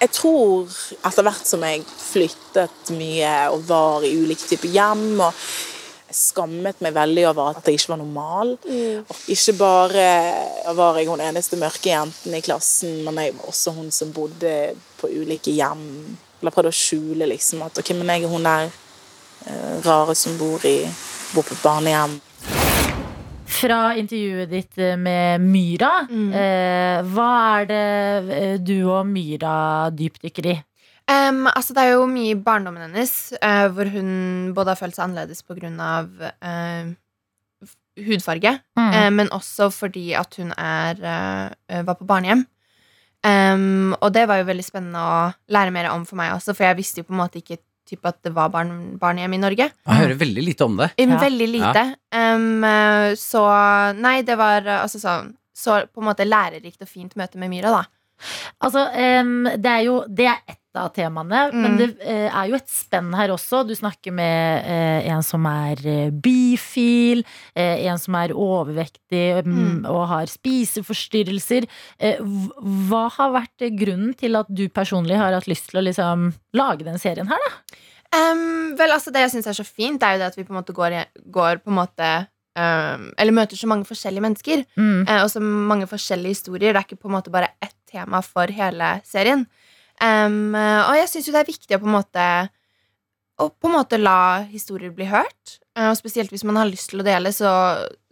Jeg 0.00 0.10
tror 0.10 0.66
etter 1.06 1.22
hvert 1.22 1.46
som 1.46 1.62
jeg 1.62 1.84
flyttet 1.86 2.90
mye 2.90 3.34
og 3.54 3.62
var 3.68 4.02
i 4.04 4.10
ulike 4.18 4.48
typer 4.50 4.68
hjem 4.74 5.20
og 5.20 5.32
jeg 6.08 6.18
skammet 6.18 6.80
meg 6.84 6.92
veldig 6.94 7.24
over 7.30 7.54
at 7.56 7.64
jeg 7.64 7.78
ikke 7.78 7.88
var 7.94 7.96
normal. 8.02 8.52
Og 9.08 9.16
ikke 9.32 9.54
bare 9.58 10.74
var 10.76 10.98
jeg 10.98 11.08
hun 11.08 11.20
eneste 11.24 11.56
mørke 11.56 11.88
jenten 11.94 12.34
i 12.36 12.42
klassen, 12.44 13.02
men 13.06 13.14
jeg 13.22 13.34
var 13.38 13.48
også 13.54 13.72
hun 13.74 13.90
som 13.90 14.12
bodde 14.12 14.74
på 15.00 15.08
ulike 15.08 15.54
hjem. 15.54 15.86
Eller 16.42 16.50
prøvde 16.54 16.70
å 16.74 16.76
skjule 16.76 17.26
liksom 17.30 17.62
at 17.64 17.78
ok, 17.80 17.94
men 17.96 18.12
jeg 18.12 18.24
er 18.24 18.28
hun 18.34 18.42
der 18.44 18.68
rare 19.84 20.14
som 20.18 20.36
bor, 20.40 20.62
i, 20.66 20.84
bor 21.34 21.44
på 21.46 21.56
barnehjem. 21.62 22.18
Fra 23.54 23.94
intervjuet 23.96 24.50
ditt 24.50 24.78
eh, 24.82 24.96
med 24.98 25.40
Myra. 25.44 26.06
Mm. 26.10 26.30
Eh, 26.32 27.00
hva 27.14 27.30
er 27.60 27.68
det 27.70 27.82
eh, 28.34 28.54
du 28.58 28.76
og 28.90 29.04
Myra 29.06 29.90
dypdykker 29.94 30.48
i? 30.50 30.56
Um, 31.04 31.44
altså 31.50 31.74
det 31.76 31.82
er 31.84 31.90
jo 31.92 32.06
mye 32.08 32.32
i 32.32 32.38
barndommen 32.40 32.86
hennes 32.86 33.10
uh, 33.36 33.66
hvor 33.76 33.90
hun 33.92 34.54
både 34.56 34.72
har 34.72 34.78
følt 34.80 34.96
seg 34.96 35.04
annerledes 35.04 35.44
pga. 35.44 35.68
Uh, 36.40 36.94
hudfarge, 38.06 38.56
Mm. 38.74 38.88
uh, 38.90 39.10
men 39.12 39.28
også 39.30 39.68
fordi 39.70 40.14
at 40.18 40.34
hun 40.40 40.50
er, 40.56 40.98
uh, 41.04 41.82
var 41.84 41.98
på 42.00 42.08
barnehjem. 42.08 42.46
Um, 43.24 43.94
og 44.00 44.10
det 44.16 44.26
var 44.28 44.40
jo 44.40 44.48
veldig 44.48 44.64
spennende 44.64 45.00
å 45.00 45.20
lære 45.52 45.72
mer 45.72 45.90
om 45.92 46.02
for 46.08 46.16
meg 46.16 46.32
også, 46.34 46.56
for 46.56 46.66
jeg 46.66 46.76
visste 46.80 47.00
jo 47.00 47.06
på 47.08 47.14
en 47.14 47.20
måte 47.22 47.40
ikke 47.40 47.60
typ, 47.94 48.04
at 48.10 48.18
det 48.26 48.34
var 48.36 48.50
barn, 48.52 48.98
barnehjem 49.00 49.38
i 49.38 49.40
Norge. 49.40 49.70
Jeg 49.86 50.02
hører 50.02 50.18
veldig 50.20 50.44
lite 50.50 50.66
om 50.68 50.76
det. 50.82 50.90
Um, 50.98 51.14
Ja. 51.14 51.22
Veldig 51.24 51.48
lite. 51.54 51.84
Ja. 52.12 52.34
Um, 52.34 53.16
så 53.16 53.46
nei, 53.96 54.18
det 54.26 54.36
var 54.38 54.66
eh, 54.66 54.82
altså 54.82 55.00
sånn 55.02 55.32
Så 55.54 55.86
på 55.94 56.02
en 56.02 56.08
måte 56.10 56.24
lærerikt 56.26 56.82
og 56.82 56.88
fint 56.90 57.12
møte 57.16 57.38
med 57.38 57.52
Myra, 57.52 57.70
da. 57.70 57.84
Altså, 58.60 58.84
um, 59.22 59.44
det 59.56 59.70
er 59.70 59.82
jo 59.88 60.04
Det 60.08 60.26
er 60.30 60.38
ett 60.48 60.60
av 60.76 60.88
temaene, 60.90 61.52
men 61.54 61.72
Mm. 61.72 61.78
det 61.78 61.86
uh, 62.02 62.34
er 62.34 62.48
jo 62.50 62.56
et 62.56 62.66
spenn 62.68 63.12
her 63.14 63.30
også. 63.30 63.60
Du 63.68 63.74
snakker 63.78 64.10
med 64.12 64.64
uh, 64.66 65.06
en 65.14 65.22
som 65.22 65.44
er 65.46 65.78
eh, 65.86 66.10
bifil, 66.10 67.22
uh, 67.54 67.76
en 67.86 67.98
som 68.02 68.16
er 68.18 68.34
overvektig 68.34 69.44
mm, 69.46 69.84
og 69.86 70.08
har 70.10 70.26
spiseforstyrrelser. 70.26 71.68
Hva 72.90 73.04
har 73.16 73.32
vært 73.34 73.64
grunnen 73.78 74.14
til 74.18 74.34
at 74.38 74.50
du 74.50 74.66
personlig 74.68 75.16
har 75.20 75.34
hatt 75.36 75.46
lyst 75.50 75.70
til 75.70 75.80
å 75.80 75.86
liksom 75.86 76.30
lage 76.58 76.84
den 76.86 76.98
serien 76.98 77.30
her, 77.30 77.38
da? 77.46 77.80
Um, 78.14 78.74
vel, 78.78 78.92
altså 78.94 79.10
Det 79.10 79.24
jeg 79.24 79.32
syns 79.32 79.48
er 79.50 79.56
så 79.58 79.64
fint, 79.66 80.02
er 80.02 80.14
jo 80.14 80.20
det 80.22 80.28
at 80.32 80.36
vi 80.38 80.44
på 80.46 80.54
en 80.54 80.60
måte 80.60 80.74
går, 80.76 80.94
går 81.34 81.62
på 81.64 81.70
en 81.72 81.78
måte 81.80 82.10
um, 82.54 83.08
Eller 83.18 83.34
møter 83.34 83.58
så 83.58 83.66
mange 83.70 83.86
forskjellige 83.88 84.22
mennesker, 84.22 84.62
Mm. 84.78 85.06
og 85.22 85.30
så 85.32 85.40
mange 85.42 85.86
forskjellige 85.90 86.34
historier. 86.36 86.72
Det 86.72 86.82
er 86.82 86.86
ikke 86.86 87.00
på 87.02 87.10
en 87.10 87.16
måte 87.18 87.30
bare 87.34 87.50
ett 87.62 87.74
tema 87.94 88.20
for 88.26 88.50
hele 88.52 88.98
serien. 89.06 89.46
Eh, 90.02 90.80
og 90.84 90.94
jeg 90.98 91.10
syns 91.10 91.28
jo 91.28 91.34
det 91.34 91.44
er 91.44 91.52
viktig 91.52 91.76
å 91.78 91.82
på 91.82 91.86
en 91.86 91.98
måte 92.00 92.28
Å 93.34 93.48
på 93.50 93.66
en 93.66 93.74
måte 93.74 93.98
la 93.98 94.44
historier 94.46 94.92
bli 94.94 95.08
hørt. 95.10 95.56
Eh, 95.74 95.88
og 95.90 95.96
spesielt 95.98 96.30
hvis 96.30 96.44
man 96.46 96.60
har 96.60 96.68
lyst 96.70 96.92
til 96.92 97.02
å 97.02 97.06
dele, 97.06 97.32
så, 97.34 97.50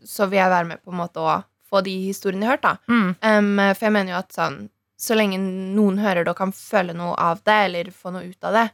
så 0.03 0.27
vil 0.27 0.41
jeg 0.41 0.51
være 0.51 0.67
med 0.73 0.81
på 0.83 0.91
en 0.91 0.99
måte 0.99 1.23
å 1.23 1.37
få 1.71 1.83
de 1.87 1.95
historiene 2.09 2.49
hørt. 2.51 2.65
da 2.65 2.77
Mm. 2.91 3.15
Um, 3.23 3.61
For 3.77 3.87
jeg 3.87 3.95
mener 3.95 4.13
jo 4.17 4.19
at 4.19 4.35
sånn 4.35 4.57
Så 4.99 5.15
lenge 5.19 5.39
noen 5.39 5.99
hører 5.99 6.25
det 6.25 6.31
og 6.31 6.39
kan 6.39 6.53
føle 6.55 6.95
noe 6.95 7.15
av 7.19 7.41
det, 7.47 7.59
eller 7.69 7.91
få 7.91 8.13
noe 8.15 8.27
ut 8.27 8.45
av 8.47 8.55
det, 8.55 8.69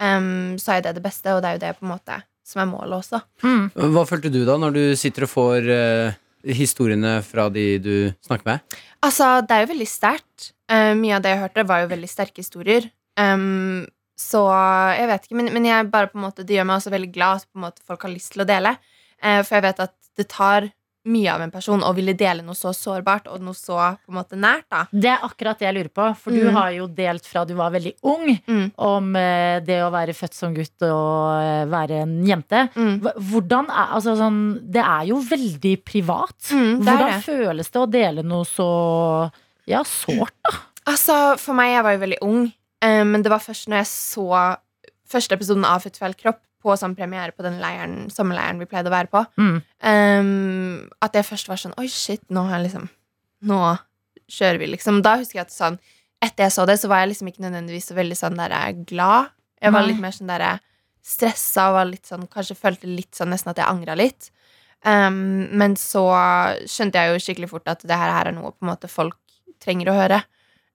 um, 0.00 0.58
så 0.60 0.74
er 0.76 0.82
det 0.84 0.96
det 0.98 1.04
beste, 1.04 1.32
og 1.32 1.40
det 1.40 1.48
er 1.48 1.56
jo 1.56 1.62
det 1.62 1.76
på 1.78 1.86
en 1.86 1.94
måte 1.94 2.18
som 2.44 2.60
er 2.60 2.68
målet 2.68 2.98
også. 2.98 3.20
Hva 3.94 4.02
følte 4.08 4.32
du 4.32 4.42
da, 4.44 4.58
når 4.60 4.74
du 4.76 4.82
sitter 4.98 5.24
og 5.24 5.30
får 5.32 5.70
eh, 5.72 6.18
historiene 6.46 7.18
fra 7.26 7.48
de 7.52 7.66
du 7.82 7.94
snakker 8.26 8.48
med? 8.48 8.78
Altså, 9.04 9.40
det 9.44 9.56
er 9.56 9.64
jo 9.64 9.72
veldig 9.72 9.88
sterkt. 9.88 10.50
Uh, 10.70 10.92
mye 10.98 11.16
av 11.16 11.24
det 11.24 11.34
jeg 11.34 11.42
hørte, 11.44 11.66
var 11.68 11.84
jo 11.84 11.92
veldig 11.92 12.10
sterke 12.10 12.44
historier. 12.44 12.88
Um, 13.20 13.86
så 14.20 14.44
jeg 14.96 15.08
vet 15.08 15.26
ikke, 15.26 15.38
men, 15.40 15.52
men 15.54 15.68
jeg 15.68 15.88
bare 15.92 16.10
på 16.12 16.18
en 16.20 16.26
måte, 16.26 16.44
det 16.46 16.58
gjør 16.58 16.68
meg 16.68 16.80
også 16.80 16.92
veldig 16.92 17.12
glad 17.14 17.46
at 17.70 17.80
folk 17.86 18.04
har 18.04 18.12
lyst 18.12 18.34
til 18.34 18.44
å 18.44 18.48
dele. 18.48 18.76
Uh, 19.20 19.40
for 19.40 19.58
jeg 19.58 19.66
vet 19.68 19.82
at 19.86 19.96
det 20.20 20.28
tar 20.32 20.68
mye 21.08 21.30
av 21.32 21.40
en 21.40 21.50
person 21.50 21.80
og 21.82 21.94
ville 21.96 22.12
dele 22.12 22.42
noe 22.44 22.54
så 22.58 22.74
sårbart 22.76 23.26
og 23.32 23.40
noe 23.40 23.56
så 23.56 23.76
på 24.04 24.12
en 24.12 24.18
måte 24.18 24.36
nært. 24.36 24.66
da 24.70 24.82
Det 24.92 25.08
er 25.08 25.22
akkurat 25.24 25.58
det 25.58 25.66
jeg 25.68 25.74
lurer 25.78 25.88
på. 25.88 26.08
For 26.16 26.30
du 26.30 26.44
Mm. 26.50 26.52
har 26.54 26.70
jo 26.72 26.86
delt 26.88 27.24
fra 27.26 27.44
du 27.46 27.54
var 27.54 27.70
veldig 27.70 27.94
ung 28.04 28.38
Mm. 28.46 28.72
om 28.76 29.16
eh, 29.16 29.60
det 29.60 29.80
å 29.82 29.90
være 29.90 30.12
født 30.12 30.34
som 30.34 30.54
gutt 30.54 30.82
og 30.82 31.40
eh, 31.40 31.64
være 31.66 32.02
en 32.02 32.24
jente. 32.26 32.68
Mm. 32.76 33.00
Hvordan 33.16 33.70
er, 33.70 33.88
altså, 33.96 34.16
sånn, 34.16 34.60
det 34.70 34.82
er 34.84 35.06
jo 35.08 35.16
veldig 35.20 35.84
privat. 35.84 36.36
Mm, 36.52 36.82
Hvordan 36.84 37.06
det. 37.06 37.24
føles 37.24 37.70
det 37.70 37.80
å 37.80 37.90
dele 37.90 38.22
noe 38.22 38.44
så 38.44 39.30
ja, 39.66 39.82
sårt, 39.84 40.34
da? 40.44 40.58
Altså, 40.86 41.38
for 41.38 41.54
meg, 41.54 41.72
jeg 41.74 41.82
var 41.84 41.92
jo 41.92 41.98
veldig 42.06 42.18
ung, 42.22 42.52
eh, 42.82 43.04
men 43.04 43.22
det 43.22 43.30
var 43.30 43.38
først 43.38 43.68
når 43.68 43.76
jeg 43.84 43.86
så 43.86 44.56
første 45.10 45.32
episoden 45.36 45.64
av 45.64 45.82
Født 45.82 45.98
feil 45.98 46.14
kropp 46.14 46.40
på 46.60 46.74
sånn 46.76 46.94
premiere 46.96 47.32
på 47.32 47.44
den 47.46 47.58
leiren, 47.62 48.10
sommerleiren 48.12 48.58
vi 48.60 48.68
pleide 48.68 48.90
å 48.90 48.94
være 48.94 49.10
på, 49.12 49.24
Mm. 49.40 49.60
Um, 49.82 50.90
at 51.02 51.14
jeg 51.16 51.24
først 51.24 51.48
var 51.48 51.56
sånn 51.60 51.76
Oi, 51.80 51.86
shit, 51.88 52.22
nå 52.30 52.44
har 52.48 52.58
jeg 52.58 52.70
liksom 52.70 52.88
Nå 53.48 53.60
kjører 54.30 54.58
vi, 54.60 54.66
liksom. 54.74 55.00
Da 55.02 55.16
husker 55.16 55.40
jeg 55.40 55.46
at 55.48 55.54
sånn 55.54 55.78
Etter 56.20 56.44
jeg 56.44 56.52
så 56.52 56.66
det, 56.68 56.76
så 56.76 56.88
var 56.92 57.00
jeg 57.00 57.14
liksom 57.14 57.30
ikke 57.30 57.40
nødvendigvis 57.46 57.86
så 57.88 57.94
veldig 57.96 58.16
sånn 58.18 58.36
der 58.36 58.52
eh, 58.52 58.74
glad. 58.84 59.30
Jeg 59.56 59.72
var 59.72 59.80
Nei. 59.86 59.94
litt 59.94 60.02
mer 60.02 60.12
sånn 60.12 60.28
der 60.28 60.44
stressa 61.00 61.70
og 61.70 61.78
var 61.78 61.88
litt 61.88 62.04
sånn 62.10 62.26
Kanskje 62.28 62.58
følte 62.60 62.90
litt 62.90 63.16
sånn 63.16 63.32
nesten 63.32 63.54
at 63.54 63.62
jeg 63.62 63.70
angra 63.72 63.96
litt. 63.96 64.28
Um, 64.84 65.48
men 65.56 65.76
så 65.80 66.04
skjønte 66.68 67.00
jeg 67.00 67.14
jo 67.14 67.22
skikkelig 67.24 67.48
fort 67.50 67.72
at 67.72 67.82
det 67.88 67.96
her 67.96 68.12
er 68.18 68.32
noe 68.36 68.52
på 68.52 68.64
en 68.64 68.70
måte 68.72 68.88
folk 68.88 69.16
trenger 69.64 69.90
å 69.92 69.96
høre. 69.96 70.20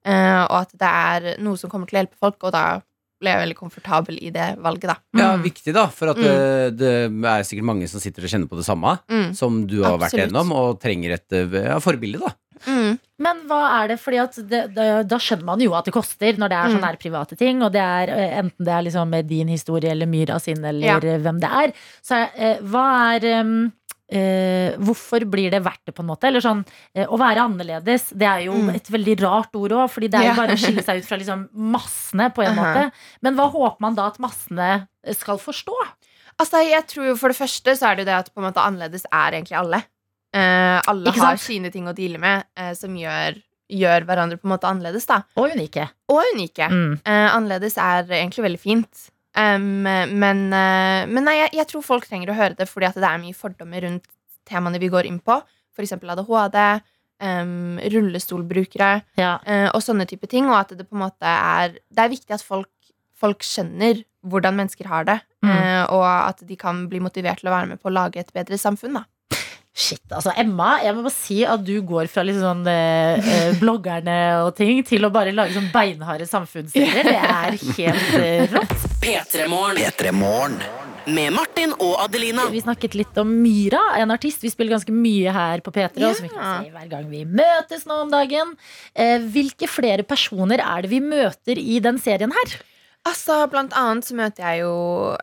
Uh, 0.06 0.44
og 0.50 0.58
at 0.64 0.74
det 0.82 0.90
er 0.90 1.30
noe 1.42 1.58
som 1.58 1.70
kommer 1.70 1.90
til 1.90 1.98
å 1.98 2.02
hjelpe 2.04 2.20
folk, 2.22 2.42
og 2.46 2.54
da 2.54 2.66
ble 3.26 3.34
jeg 3.34 3.42
veldig 3.44 3.58
komfortabel 3.60 4.22
i 4.22 4.32
det 4.36 4.48
valget, 4.62 4.88
da. 4.94 4.98
Ja, 5.18 5.34
viktig 5.42 5.74
da, 5.76 5.88
for 5.92 6.14
at 6.14 6.22
Mm. 6.22 6.24
det, 6.24 6.80
det 6.80 6.94
er 7.34 7.44
sikkert 7.50 7.70
mange 7.74 7.90
som 7.90 8.00
sitter 8.00 8.24
og 8.24 8.30
kjenner 8.32 8.48
på 8.54 8.62
det 8.62 8.70
samme, 8.70 9.00
Mm. 9.10 9.30
som 9.36 9.66
du 9.68 9.82
har 9.84 9.98
vært 9.98 10.14
gjennom, 10.22 10.52
og 10.56 10.80
trenger 10.80 11.18
et 11.18 11.34
eh, 11.42 11.62
ja, 11.74 11.80
forbilde, 11.84 12.22
da. 12.22 12.32
Mm. 12.66 12.96
Men 13.22 13.42
hva 13.50 13.58
er 13.84 13.90
det? 13.92 13.98
Fordi 14.02 14.18
at 14.24 14.36
det, 14.50 14.62
det, 14.74 14.86
da 15.12 15.18
skjønner 15.22 15.44
man 15.46 15.60
jo 15.62 15.74
at 15.78 15.86
det 15.86 15.94
koster 15.94 16.34
når 16.40 16.50
det 16.50 16.58
er 16.58 16.68
Mm. 16.70 16.74
sånne 16.78 16.88
her 16.90 16.98
private 16.98 17.38
ting. 17.38 17.62
Og 17.62 17.72
det 17.76 17.82
er 17.84 18.10
eh, 18.10 18.38
enten 18.40 18.66
det 18.66 18.74
er 18.74 18.82
liksom 18.88 19.10
med 19.12 19.28
din 19.28 19.48
historie 19.52 19.92
eller 19.92 20.08
Myra 20.10 20.40
sin 20.42 20.64
eller 20.64 20.88
Ja. 20.88 20.96
eh, 20.98 21.20
hvem 21.20 21.40
det 21.44 21.50
er. 21.52 21.74
Så 22.02 22.22
eh, 22.36 22.58
hva 22.64 22.86
er 23.16 23.28
em, 23.42 23.72
eh, 24.16 24.76
Hvorfor 24.80 25.26
blir 25.30 25.52
det 25.54 25.62
verdt 25.66 25.84
det, 25.86 25.94
på 25.98 26.04
en 26.04 26.10
måte? 26.10 26.28
Eller 26.30 26.44
sånn, 26.44 26.64
eh, 26.96 27.06
Å 27.06 27.18
være 27.20 27.44
annerledes, 27.44 28.10
det 28.16 28.28
er 28.28 28.46
jo 28.48 28.54
Mm. 28.54 28.76
et 28.76 28.88
veldig 28.90 29.16
rart 29.22 29.56
ord 29.56 29.72
òg. 29.72 29.90
Fordi 29.92 30.10
det 30.10 30.20
er 30.22 30.30
jo 30.32 30.36
bare 30.40 30.56
å 30.56 30.62
skille 30.64 30.84
seg 30.84 30.98
ut 31.04 31.06
fra 31.10 31.18
liksom 31.18 31.50
massene, 31.54 32.30
på 32.34 32.44
en 32.46 32.58
Aha. 32.58 32.64
måte. 32.64 32.92
Men 33.22 33.36
hva 33.36 33.50
håper 33.52 33.80
man 33.82 33.96
da 33.96 34.08
at 34.08 34.18
massene 34.20 34.88
skal 35.14 35.38
forstå? 35.38 35.76
Altså, 36.40 36.60
jeg 36.68 36.84
tror 36.88 37.06
jo 37.08 37.16
For 37.16 37.30
det 37.32 37.38
første 37.38 37.72
så 37.78 37.92
er 37.92 37.96
det 37.96 38.06
jo 38.06 38.12
det 38.12 38.18
at 38.20 38.34
på 38.34 38.42
en 38.44 38.52
måte 38.52 38.64
annerledes 38.64 39.06
er 39.12 39.32
egentlig 39.38 39.58
alle. 39.58 39.84
Eh, 40.34 40.82
alle 40.88 41.12
har 41.16 41.38
sine 41.38 41.72
ting 41.72 41.86
å 41.88 41.94
deale 41.96 42.18
med 42.20 42.44
eh, 42.58 42.74
som 42.74 42.92
gjør, 42.94 43.38
gjør 43.72 44.04
hverandre 44.06 44.38
på 44.38 44.44
en 44.50 44.52
måte 44.58 44.68
annerledes. 44.68 45.06
da 45.08 45.22
Og 45.38 45.54
unike. 45.56 45.88
Og 46.12 46.22
unike. 46.34 46.68
Mm. 46.70 47.00
Eh, 47.06 47.30
annerledes 47.36 47.78
er 47.78 48.04
egentlig 48.04 48.44
veldig 48.44 48.60
fint. 48.60 49.10
Um, 49.36 49.84
men, 49.84 50.46
uh, 50.54 51.04
men 51.12 51.26
nei, 51.28 51.38
jeg, 51.42 51.54
jeg 51.60 51.68
tror 51.72 51.84
folk 51.84 52.08
trenger 52.08 52.32
å 52.32 52.38
høre 52.38 52.56
det 52.56 52.70
fordi 52.72 52.88
at 52.88 53.00
det 53.00 53.08
er 53.10 53.22
mye 53.22 53.36
fordommer 53.36 53.84
rundt 53.84 54.06
temaene 54.48 54.80
vi 54.80 54.92
går 54.94 55.10
inn 55.10 55.20
på. 55.20 55.40
Eksempel 55.76 56.14
ADHD, 56.14 56.58
um, 57.26 57.80
rullestolbrukere 57.92 58.92
Ja. 59.20 59.34
uh, 59.44 59.70
og 59.74 59.82
sånne 59.84 60.08
type 60.08 60.30
ting. 60.32 60.48
Og 60.48 60.56
at 60.62 60.72
det 60.78 60.88
på 60.88 60.96
en 60.96 61.04
måte 61.08 61.28
er 61.28 61.76
Det 61.92 62.06
er 62.06 62.14
viktig 62.14 62.38
at 62.38 62.46
folk, 62.46 62.72
folk 63.16 63.44
skjønner 63.44 64.06
hvordan 64.26 64.56
mennesker 64.58 64.88
har 64.90 65.04
det. 65.10 65.20
Mm. 65.46 65.52
uh, 65.52 65.84
og 65.94 66.06
at 66.08 66.40
de 66.48 66.56
kan 66.58 66.86
bli 66.90 67.04
motivert 67.04 67.44
til 67.44 67.52
å 67.52 67.58
være 67.58 67.74
med 67.74 67.82
på 67.84 67.92
å 67.92 67.94
lage 67.98 68.24
et 68.24 68.34
bedre 68.34 68.58
samfunn. 68.58 69.02
da 69.02 69.04
Shit, 69.76 70.00
altså 70.16 70.32
Emma, 70.40 70.78
jeg 70.80 70.96
må 70.96 71.02
bare 71.04 71.12
si 71.12 71.42
at 71.44 71.60
du 71.68 71.74
går 71.84 72.08
fra 72.08 72.24
litt 72.24 72.38
sånn 72.40 72.62
eh, 72.72 73.20
eh, 73.20 73.58
bloggerne 73.60 74.14
og 74.46 74.54
ting 74.56 74.80
til 74.88 75.04
å 75.04 75.10
bare 75.12 75.34
lage 75.36 75.52
sånn 75.58 75.68
beinharde 75.74 76.24
samfunnsserier. 76.30 77.04
Det 77.10 77.18
er 77.20 77.58
helt 77.76 78.14
eh, 78.22 78.46
rått. 78.54 78.86
P3morgen. 79.04 79.82
P3morgen. 79.84 80.56
Med 81.12 81.36
Martin 81.36 81.76
og 81.76 82.00
Adelina. 82.06 82.48
Vi 82.50 82.64
snakket 82.64 82.96
litt 82.98 83.20
om 83.22 83.30
Myra, 83.44 83.82
en 84.00 84.16
artist 84.16 84.42
vi 84.42 84.50
spiller 84.50 84.78
ganske 84.78 84.96
mye 84.96 85.36
her 85.36 85.62
på 85.62 85.76
P3. 85.76 85.92
Og 86.08 86.16
som 86.18 86.26
vi 86.26 86.32
Ja. 86.32 86.40
kan 86.40 86.64
se 86.64 86.72
hver 86.74 86.88
gang 86.96 87.12
vi 87.12 87.26
møtes 87.28 87.84
nå 87.86 88.00
om 88.08 88.16
dagen. 88.16 88.56
Eh, 88.96 89.20
hvilke 89.36 89.68
flere 89.70 90.08
personer 90.08 90.64
er 90.64 90.82
det 90.88 90.90
vi 90.96 91.04
møter 91.04 91.60
i 91.62 91.82
den 91.84 92.00
serien 92.02 92.32
her? 92.34 92.56
Altså, 93.06 93.44
Blant 93.52 93.76
annet 93.78 94.08
så 94.08 94.16
møter 94.18 94.48
jeg 94.48 94.64
jo 94.64 94.74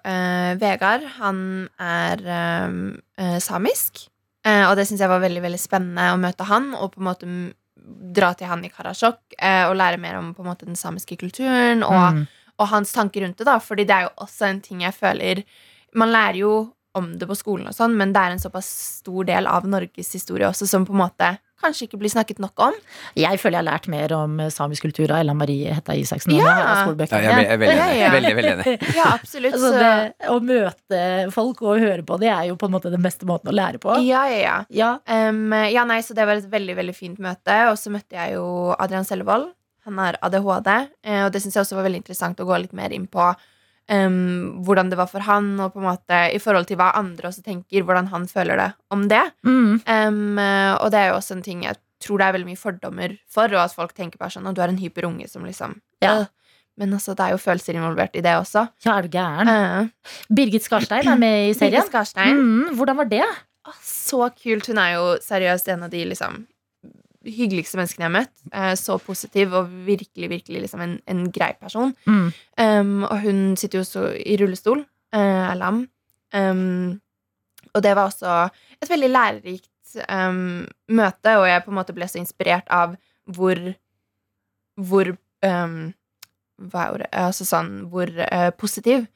eh, 0.04 0.52
Vegard. 0.60 1.08
Han 1.18 1.42
er 1.82 2.20
eh, 2.36 2.80
eh, 3.18 3.38
samisk. 3.42 4.04
Eh, 4.44 4.64
og 4.68 4.76
det 4.76 4.88
syns 4.88 5.00
jeg 5.00 5.10
var 5.12 5.22
veldig 5.22 5.42
veldig 5.44 5.60
spennende 5.60 6.08
å 6.12 6.20
møte 6.20 6.46
han, 6.48 6.72
og 6.74 6.94
på 6.94 7.02
en 7.02 7.08
måte 7.08 7.28
dra 8.14 8.32
til 8.34 8.46
han 8.50 8.64
i 8.64 8.70
Karasjok 8.70 9.36
eh, 9.38 9.64
og 9.68 9.76
lære 9.78 9.98
mer 10.02 10.18
om 10.18 10.32
på 10.34 10.42
en 10.44 10.50
måte 10.52 10.66
den 10.68 10.78
samiske 10.78 11.16
kulturen 11.18 11.82
og, 11.86 12.12
Mm. 12.12 12.26
og 12.58 12.68
hans 12.68 12.92
tanker 12.92 13.22
rundt 13.24 13.38
det. 13.38 13.46
da 13.46 13.58
Fordi 13.58 13.84
det 13.86 13.94
er 13.96 14.02
jo 14.02 14.14
også 14.26 14.46
en 14.48 14.60
ting 14.60 14.82
jeg 14.82 14.94
føler 14.94 15.44
Man 15.94 16.08
lærer 16.12 16.38
jo 16.38 16.72
om 16.94 17.18
det 17.18 17.26
på 17.28 17.34
skolen, 17.36 17.66
og 17.68 17.74
sånn 17.74 17.96
men 17.96 18.12
det 18.12 18.20
er 18.20 18.30
en 18.32 18.38
såpass 18.38 18.68
stor 19.00 19.24
del 19.24 19.46
av 19.46 19.64
Norges 19.64 20.12
historie 20.12 20.46
også 20.48 20.66
som 20.68 20.84
på 20.86 20.92
en 20.92 21.02
måte 21.02 21.38
kanskje 21.62 21.86
ikke 21.88 22.00
blir 22.02 22.12
snakket 22.12 22.42
nok 22.42 22.64
om. 22.66 22.76
Jeg 23.18 23.40
føler 23.40 23.58
jeg 23.58 23.62
har 23.62 23.68
lært 23.68 23.88
mer 23.92 24.14
om 24.16 24.40
eh, 24.42 24.50
samisk 24.52 24.86
kultur 24.88 25.06
av 25.10 25.22
Ella 25.22 25.34
Marie 25.36 25.72
Hetta 25.72 25.96
Isaksen. 25.98 26.34
Ja. 26.36 26.50
Ja, 26.52 26.74
jeg, 26.90 27.46
er 27.46 27.62
veldig 27.62 27.78
enig. 27.78 27.98
ja. 28.00 28.10
Veldig, 28.16 28.34
veldig 28.40 28.52
enig. 28.56 28.76
Ja, 28.98 29.08
absolutt. 29.14 29.56
Altså, 29.56 29.72
det, 29.78 30.28
å 30.32 30.38
møte 30.44 31.00
folk 31.34 31.62
og 31.64 31.80
høre 31.82 32.04
på 32.06 32.18
det 32.22 32.30
er 32.32 32.50
jo 32.50 32.58
på 32.60 32.68
en 32.68 32.76
måte 32.76 32.92
den 32.92 33.02
beste 33.04 33.28
måten 33.28 33.52
å 33.52 33.56
lære 33.56 33.80
på. 33.82 33.96
Ja, 34.04 34.26
ja, 34.30 34.42
ja. 34.42 34.58
Ja. 34.82 34.92
Um, 35.30 35.54
ja, 35.72 35.86
nei, 35.88 36.02
så 36.04 36.16
det 36.18 36.26
var 36.28 36.40
et 36.40 36.50
veldig, 36.52 36.76
veldig 36.78 36.96
fint 36.96 37.22
møte. 37.22 37.58
Og 37.70 37.78
så 37.80 37.92
møtte 37.94 38.18
jeg 38.18 38.36
jo 38.36 38.46
Adrian 38.76 39.08
Sellevold. 39.08 39.50
Han 39.88 39.98
har 39.98 40.18
ADHD, 40.22 40.68
eh, 41.02 41.24
og 41.24 41.32
det 41.34 41.42
syns 41.42 41.56
jeg 41.56 41.64
også 41.64 41.78
var 41.80 41.88
veldig 41.88 42.02
interessant 42.04 42.38
å 42.42 42.46
gå 42.46 42.60
litt 42.62 42.76
mer 42.76 42.94
inn 42.94 43.08
på. 43.10 43.32
Um, 43.92 44.62
hvordan 44.64 44.88
det 44.88 44.96
var 44.96 45.10
for 45.10 45.20
han, 45.26 45.50
og 45.60 45.74
på 45.74 45.82
en 45.82 45.88
måte 45.90 46.18
i 46.32 46.38
forhold 46.40 46.64
til 46.70 46.78
hva 46.80 46.94
andre 46.96 47.28
også 47.28 47.42
tenker, 47.44 47.84
hvordan 47.84 48.06
han 48.08 48.24
føler 48.30 48.56
det 48.56 48.68
om 48.94 49.02
det. 49.10 49.24
Mm. 49.44 49.82
Um, 49.84 50.38
og 50.80 50.86
det 50.94 51.00
er 51.00 51.10
jo 51.10 51.18
også 51.18 51.36
en 51.36 51.42
ting 51.44 51.66
jeg 51.66 51.76
tror 52.02 52.18
det 52.18 52.26
er 52.26 52.36
veldig 52.38 52.48
mye 52.48 52.58
fordommer 52.60 53.16
for, 53.30 53.52
og 53.52 53.64
at 53.66 53.74
folk 53.76 53.92
tenker 53.94 54.18
bare 54.18 54.32
sånn 54.34 54.48
at 54.48 54.56
du 54.56 54.62
er 54.64 54.72
en 54.72 54.80
hyper 54.80 55.06
unge 55.10 55.28
som 55.30 55.44
liksom 55.48 55.80
Ja. 56.02 56.22
«Øh». 56.22 56.30
Men 56.80 56.94
altså, 56.96 57.12
det 57.12 57.20
er 57.20 57.34
jo 57.34 57.40
følelser 57.42 57.76
involvert 57.76 58.14
i 58.16 58.22
det 58.24 58.32
også. 58.32 58.62
ja, 58.86 58.94
er 58.96 59.04
du 59.04 59.12
gæren? 59.12 59.48
Uh, 59.48 60.14
Birgit 60.32 60.64
Skarstein 60.64 61.04
er 61.06 61.18
med 61.20 61.50
i 61.50 61.52
serien. 61.52 61.74
Birgit 61.74 61.90
Skarstein. 61.90 62.38
Mm, 62.38 62.76
hvordan 62.78 62.96
var 62.96 63.10
det? 63.10 63.26
Så 63.84 64.30
kult. 64.42 64.66
Hun 64.66 64.80
er 64.80 64.94
jo 64.96 65.04
seriøst 65.20 65.68
en 65.68 65.84
av 65.84 65.92
de 65.92 66.00
liksom 66.08 66.46
hyggeligste 67.24 67.78
menneskene 67.78 68.04
jeg 68.06 68.10
har 68.10 68.16
møtt. 68.20 68.32
Eh, 68.52 68.74
Så 68.78 68.98
positiv 69.02 69.52
og 69.54 69.68
virkelig, 69.86 70.28
virkelig 70.30 70.62
liksom 70.64 70.80
en, 70.84 70.96
en 71.06 71.24
grei 71.32 71.52
person. 71.60 71.94
Mm. 72.06 72.32
Um, 72.58 73.04
og 73.04 73.20
hun 73.22 73.42
sitter 73.56 73.78
jo 73.78 73.84
også 73.86 74.04
i 74.18 74.36
rullestol, 74.40 74.84
eh, 75.14 75.50
er 75.50 75.54
lam. 75.60 75.84
Um, 76.32 77.00
og 77.74 77.82
det 77.82 77.94
var 77.96 78.08
også 78.10 78.48
et 78.82 78.88
veldig 78.90 79.10
lærerikt 79.12 79.96
um, 80.08 80.66
møte, 80.88 81.36
og 81.38 81.46
jeg 81.48 81.64
på 81.64 81.70
en 81.72 81.78
måte 81.78 81.94
ble 81.96 82.08
så 82.08 82.18
inspirert 82.20 82.68
av 82.72 82.96
hvor 83.26 83.58
Hvor 84.80 85.12
Hva 85.42 86.84
er 86.86 86.92
ordet? 86.94 87.08
Altså 87.12 87.44
sånn 87.44 87.72
hvor 87.90 88.08
uh, 88.08 88.50
positiv 88.56 89.06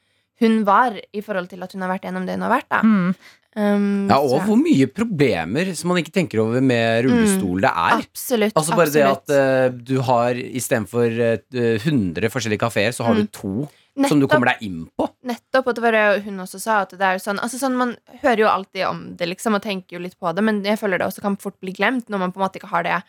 hun 0.41 0.59
var 0.67 0.93
i 1.17 1.21
forhold 1.25 1.47
til 1.49 1.63
at 1.65 1.71
hun 1.73 1.81
har 1.81 1.89
vært 1.95 2.03
gjennom 2.05 2.25
det 2.27 2.35
hun 2.35 2.43
har 2.45 2.51
vært. 2.59 2.67
da 2.69 2.81
Mm. 2.85 3.15
Um, 3.57 4.05
Ja, 4.05 4.19
og 4.21 4.29
så- 4.29 4.43
hvor 4.45 4.59
mye 4.61 4.85
problemer 4.85 5.73
som 5.75 5.89
man 5.89 5.97
ikke 5.97 6.13
tenker 6.13 6.43
over 6.43 6.61
med 6.61 7.05
rullestol 7.07 7.61
det 7.65 7.71
er. 7.71 8.03
Absolutt. 8.03 8.53
Altså 8.53 8.75
bare 8.77 8.93
det 8.93 9.05
at 9.07 9.33
uh, 9.33 9.69
du 9.73 9.99
har 10.05 10.37
istedenfor 10.37 11.09
uh, 11.09 11.77
100 11.81 12.29
forskjellige 12.29 12.61
kafeer, 12.61 12.93
så 12.93 13.03
har 13.07 13.15
du 13.15 13.25
to 13.25 13.65
to 13.97 14.07
som 14.07 14.19
du 14.19 14.27
kommer 14.29 14.51
deg 14.53 14.61
inn 14.67 14.81
på. 14.93 15.07
Nettopp, 15.25 15.71
og 15.71 15.77
det 15.77 15.83
var 15.83 15.95
det 15.95 16.23
hun 16.27 16.37
også 16.43 16.59
sa. 16.61 16.81
At 16.85 16.93
det 16.93 17.01
er 17.01 17.17
sånn, 17.17 17.39
altså 17.41 17.57
sånn 17.57 17.77
Man 17.77 17.95
hører 18.21 18.43
jo 18.43 18.51
alltid 18.51 18.85
om 18.85 19.15
det 19.17 19.29
liksom 19.31 19.57
og 19.57 19.63
tenker 19.63 19.97
jo 19.97 20.03
litt 20.03 20.17
på 20.19 20.33
det, 20.35 20.43
men 20.45 20.63
jeg 20.63 20.77
føler 20.77 20.99
det 21.01 21.07
også 21.07 21.23
kan 21.25 21.37
fort 21.41 21.57
bli 21.63 21.73
glemt 21.73 22.09
når 22.09 22.19
man 22.19 22.31
på 22.31 22.39
en 22.39 22.45
måte 22.45 22.61
ikke 22.61 22.69
har 22.69 22.83
det 22.85 22.99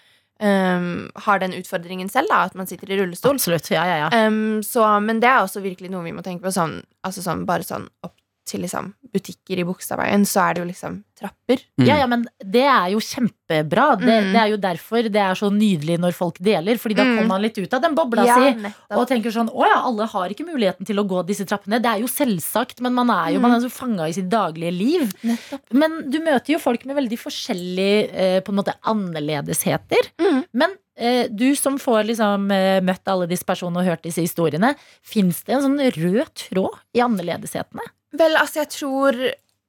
um, 0.41 1.11
Har 1.27 1.39
den 1.43 1.53
utfordringen 1.59 2.09
selv, 2.09 2.29
da, 2.33 2.45
at 2.49 2.55
man 2.55 2.67
sitter 2.67 2.91
i 2.91 3.01
rullestol. 3.01 3.37
Absolutt. 3.37 3.71
Ja, 3.75 3.85
ja, 3.85 4.07
ja. 4.07 4.27
Um, 4.27 4.63
så, 4.65 4.87
men 5.05 5.21
det 5.21 5.29
er 5.29 5.43
også 5.43 5.63
virkelig 5.65 5.93
noe 5.93 6.07
vi 6.07 6.15
må 6.17 6.25
tenke 6.25 6.47
på. 6.47 6.55
Sånn, 6.55 6.81
altså 7.05 7.25
sånn, 7.25 7.45
bare 7.49 7.67
sånn 7.67 7.89
opp 8.07 8.17
til 8.49 8.65
liksom 8.65 8.95
butikker 9.13 9.61
i 9.61 9.65
Bogstadveien, 9.69 10.25
så 10.29 10.43
er 10.49 10.55
det 10.57 10.63
jo 10.65 10.69
liksom 10.71 10.97
trapper. 11.19 11.63
Ja, 11.83 11.97
ja, 11.99 12.07
men 12.07 12.25
det 12.39 12.63
er 12.63 12.93
jo 12.93 13.01
kjempebra. 13.03 13.87
Det, 13.99 14.07
Mm. 14.07 14.29
det 14.33 14.41
er 14.41 14.49
jo 14.53 14.59
derfor 14.63 15.03
det 15.11 15.19
er 15.23 15.35
så 15.35 15.49
nydelig 15.51 15.97
når 15.99 16.15
folk 16.15 16.37
deler. 16.39 16.79
Fordi 16.79 16.95
da 16.95 17.03
Mm. 17.05 17.17
kommer 17.17 17.27
man 17.33 17.43
litt 17.43 17.59
ut 17.59 17.75
av 17.75 17.83
den 17.83 17.95
bobla 17.97 18.25
Ja, 18.27 18.35
si. 18.37 18.55
nettopp. 18.55 18.99
Og 19.01 19.09
tenker 19.09 19.31
sånn 19.35 19.51
Å 19.51 19.67
ja, 19.67 19.81
alle 19.83 20.07
har 20.07 20.29
ikke 20.31 20.47
muligheten 20.47 20.87
til 20.87 20.97
å 20.97 21.07
gå 21.09 21.25
disse 21.27 21.45
trappene. 21.45 21.81
Det 21.83 21.91
er 21.91 22.01
jo 22.01 22.07
selvsagt, 22.07 22.81
men 22.81 22.95
man 22.95 23.11
er 23.11 23.33
jo 23.35 23.39
Mm. 23.39 23.43
man 23.43 23.53
er 23.57 23.67
så 23.67 23.71
fanga 23.71 24.07
i 24.09 24.13
sitt 24.13 24.29
daglige 24.29 24.73
liv. 24.79 25.13
Nettopp. 25.25 25.61
Men 25.73 26.09
du 26.11 26.19
møter 26.21 26.53
jo 26.55 26.59
folk 26.59 26.85
med 26.87 26.97
veldig 26.97 27.19
forskjellige 27.19 28.11
eh, 28.15 28.41
på 28.41 28.51
en 28.51 28.57
måte 28.63 28.75
annerledesheter. 28.87 30.11
Mm. 30.21 30.45
Men 30.55 30.71
eh, 30.97 31.29
du 31.29 31.55
som 31.57 31.79
får 31.79 32.07
liksom 32.09 32.51
eh, 32.53 32.81
møtt 32.85 33.07
alle 33.07 33.27
disse 33.31 33.45
personene 33.45 33.79
og 33.83 33.87
hørt 33.87 34.03
disse 34.03 34.23
historiene, 34.25 34.75
fins 35.03 35.43
det 35.45 35.55
en 35.57 35.63
sånn 35.63 35.93
rød 35.95 36.33
tråd 36.35 36.79
i 36.95 37.01
annerledeshetene? 37.05 37.85
Vel, 38.17 38.37
altså, 38.41 38.63
jeg 38.63 38.71
tror 38.73 39.19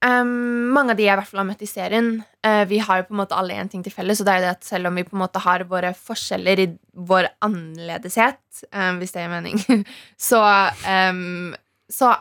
um, 0.05 0.29
mange 0.71 0.93
av 0.93 0.99
de 0.99 1.05
jeg 1.05 1.15
i 1.15 1.19
hvert 1.19 1.27
fall 1.27 1.41
har 1.41 1.49
møtt 1.49 1.63
i 1.65 1.69
serien, 1.69 2.11
uh, 2.45 2.63
vi 2.69 2.79
har 2.83 3.01
jo 3.01 3.09
på 3.09 3.15
en 3.15 3.21
måte 3.21 3.37
alle 3.39 3.57
én 3.59 3.71
ting 3.71 3.83
til 3.83 3.93
felles, 3.93 4.21
og 4.21 4.29
det 4.29 4.33
er 4.33 4.39
jo 4.39 4.45
det 4.47 4.53
at 4.53 4.69
selv 4.69 4.91
om 4.91 4.99
vi 4.99 5.05
på 5.07 5.17
en 5.17 5.23
måte 5.23 5.43
har 5.43 5.65
våre 5.67 5.91
forskjeller 5.97 6.63
i 6.63 6.69
vår 7.09 7.29
annerledeshet, 7.45 8.41
um, 8.71 9.01
hvis 9.01 9.15
det 9.15 9.25
gir 9.25 9.33
mening, 9.33 9.59
så, 10.29 10.43
um, 10.87 11.51
så 11.91 12.13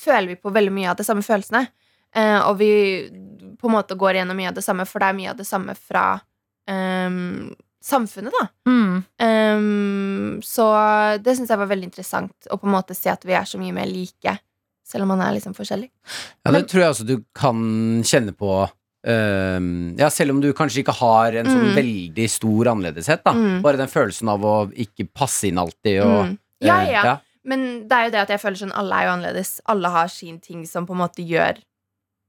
føler 0.00 0.34
vi 0.34 0.40
på 0.40 0.54
veldig 0.54 0.74
mye 0.74 0.90
av 0.90 0.98
de 0.98 1.06
samme 1.06 1.24
følelsene. 1.26 1.66
Uh, 2.16 2.40
og 2.48 2.56
vi 2.58 2.72
på 3.60 3.68
en 3.68 3.76
måte 3.76 3.94
går 3.98 4.18
gjennom 4.18 4.38
mye 4.38 4.50
av 4.50 4.58
det 4.58 4.66
samme, 4.66 4.86
for 4.88 5.02
det 5.02 5.10
er 5.10 5.18
mye 5.18 5.32
av 5.32 5.38
det 5.38 5.46
samme 5.46 5.76
fra 5.78 6.04
um, 6.66 7.50
samfunnet, 7.84 8.34
da. 8.34 8.46
Mm. 8.66 8.96
Um, 9.22 10.40
så 10.44 10.66
det 11.22 11.36
syns 11.36 11.52
jeg 11.52 11.60
var 11.60 11.70
veldig 11.70 11.90
interessant 11.90 12.50
å 12.50 12.58
på 12.58 12.68
en 12.68 12.74
måte 12.74 12.96
se 12.98 13.12
at 13.12 13.24
vi 13.26 13.36
er 13.38 13.46
så 13.48 13.60
mye 13.60 13.76
mer 13.76 13.88
like, 13.88 14.34
selv 14.90 15.06
om 15.06 15.12
man 15.14 15.22
er 15.24 15.36
liksom 15.38 15.54
forskjellig. 15.56 15.88
Ja, 16.44 16.52
det 16.56 16.64
tror 16.70 16.82
jeg 16.84 16.90
også 16.94 17.06
du 17.08 17.16
kan 17.38 17.62
kjenne 18.06 18.34
på 18.36 18.52
øhm, 19.06 19.96
Ja, 19.98 20.10
selv 20.12 20.34
om 20.34 20.40
du 20.42 20.50
kanskje 20.52 20.82
ikke 20.84 20.92
har 20.98 21.32
en 21.40 21.46
sånn 21.48 21.70
Mm. 21.70 21.76
veldig 21.78 22.26
stor 22.30 22.68
annerledeshet, 22.74 23.22
da. 23.24 23.32
Mm. 23.32 23.62
Bare 23.62 23.76
den 23.80 23.88
følelsen 23.88 24.28
av 24.28 24.40
å 24.44 24.54
ikke 24.72 25.08
passe 25.14 25.48
inn 25.48 25.56
alltid 25.58 26.02
og 26.04 26.26
Mm. 26.26 26.38
Ja, 26.60 26.82
ja, 26.84 27.02
ja. 27.04 27.16
Men 27.44 27.88
det 27.88 27.92
er 27.96 28.04
jo 28.04 28.10
det 28.10 28.20
at 28.20 28.28
jeg 28.28 28.40
føler 28.40 28.56
sånn 28.60 28.72
alle 28.76 28.92
er 28.94 29.04
jo 29.06 29.12
annerledes. 29.16 29.60
Alle 29.66 29.88
har 29.88 30.08
sin 30.08 30.38
ting 30.40 30.66
som 30.66 30.86
på 30.86 30.92
en 30.92 30.98
måte 31.00 31.24
gjør 31.26 31.56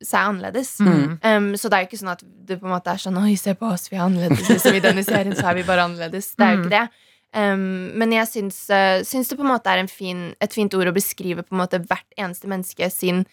seg 0.02 0.20
annerledes. 0.30 0.80
Mm. 0.80 1.20
Um, 1.22 1.54
så 1.60 1.68
det 1.70 1.74
er 1.74 1.82
jo 1.84 1.90
ikke 1.92 2.00
sånn 2.02 2.12
at 2.14 2.24
det 2.48 2.60
på 2.62 2.66
en 2.66 2.72
måte 2.80 2.88
er 2.94 2.98
sånn 2.98 3.18
Oi, 3.22 3.36
se 3.36 3.54
på 3.54 3.68
oss, 3.70 3.90
vi 3.92 3.98
er 3.98 4.06
annerledes. 4.08 4.48
Liksom, 4.48 4.74
I 4.74 4.80
denne 4.80 5.04
serien 5.04 5.36
så 5.36 5.50
er 5.52 5.56
vi 5.60 5.64
bare 5.68 5.84
annerledes. 5.84 6.32
Det 6.36 6.46
er 6.48 6.56
jo 6.56 6.58
Mm. 6.58 6.66
ikke 6.66 6.80
det. 6.80 6.90
Um, 7.34 7.92
men 7.96 8.12
jeg 8.12 8.28
syns, 8.28 8.58
eh, 8.70 9.04
syns 9.08 9.30
det 9.32 9.38
på 9.40 9.46
en 9.46 9.54
måte 9.54 9.72
er 9.72 9.80
en 9.80 9.88
fin, 9.92 10.34
et 10.44 10.52
fint 10.54 10.74
ord 10.76 10.90
å 10.92 10.96
beskrive 10.96 11.46
på 11.48 11.56
en 11.56 11.62
måte 11.62 11.80
hvert 11.86 12.18
eneste 12.20 12.50
menneske 12.52 12.90
sin 12.92 13.24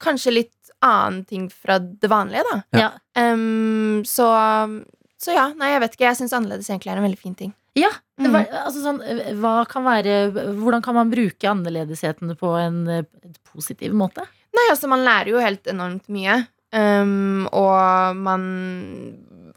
kanskje 0.00 0.32
litt 0.32 0.70
annen 0.84 1.22
ting 1.28 1.46
fra 1.52 1.78
det 1.78 2.08
vanlige, 2.08 2.44
da. 2.48 2.56
Ja. 2.76 2.88
Um, 3.16 4.02
så, 4.08 4.26
så 5.20 5.32
ja, 5.36 5.50
nei, 5.56 5.70
jeg 5.74 5.82
vet 5.84 5.94
ikke. 5.96 6.08
Jeg 6.08 6.18
syns 6.22 6.34
annerledes 6.36 6.68
egentlig 6.72 6.92
er 6.94 7.00
en 7.00 7.06
veldig 7.08 7.20
fin 7.20 7.34
ting. 7.38 7.54
Ja, 7.76 7.90
det 8.16 8.30
Mm. 8.30 8.32
var, 8.32 8.46
altså 8.64 8.80
sånn, 8.80 9.00
hva 9.42 9.54
kan 9.68 9.84
være, 9.84 10.30
hvordan 10.56 10.80
kan 10.84 10.94
man 10.96 11.10
bruke 11.12 11.44
annerledesheten 11.50 12.32
på 12.40 12.54
en 12.56 12.78
en 12.88 13.34
positiv 13.52 13.92
måte? 13.92 14.24
Nei, 14.56 14.70
altså 14.72 14.88
man 14.88 15.04
lærer 15.04 15.34
jo 15.34 15.42
helt 15.44 15.68
enormt 15.68 16.08
mye. 16.08 16.46
Um, 16.72 17.44
og 17.52 18.16
man 18.16 18.46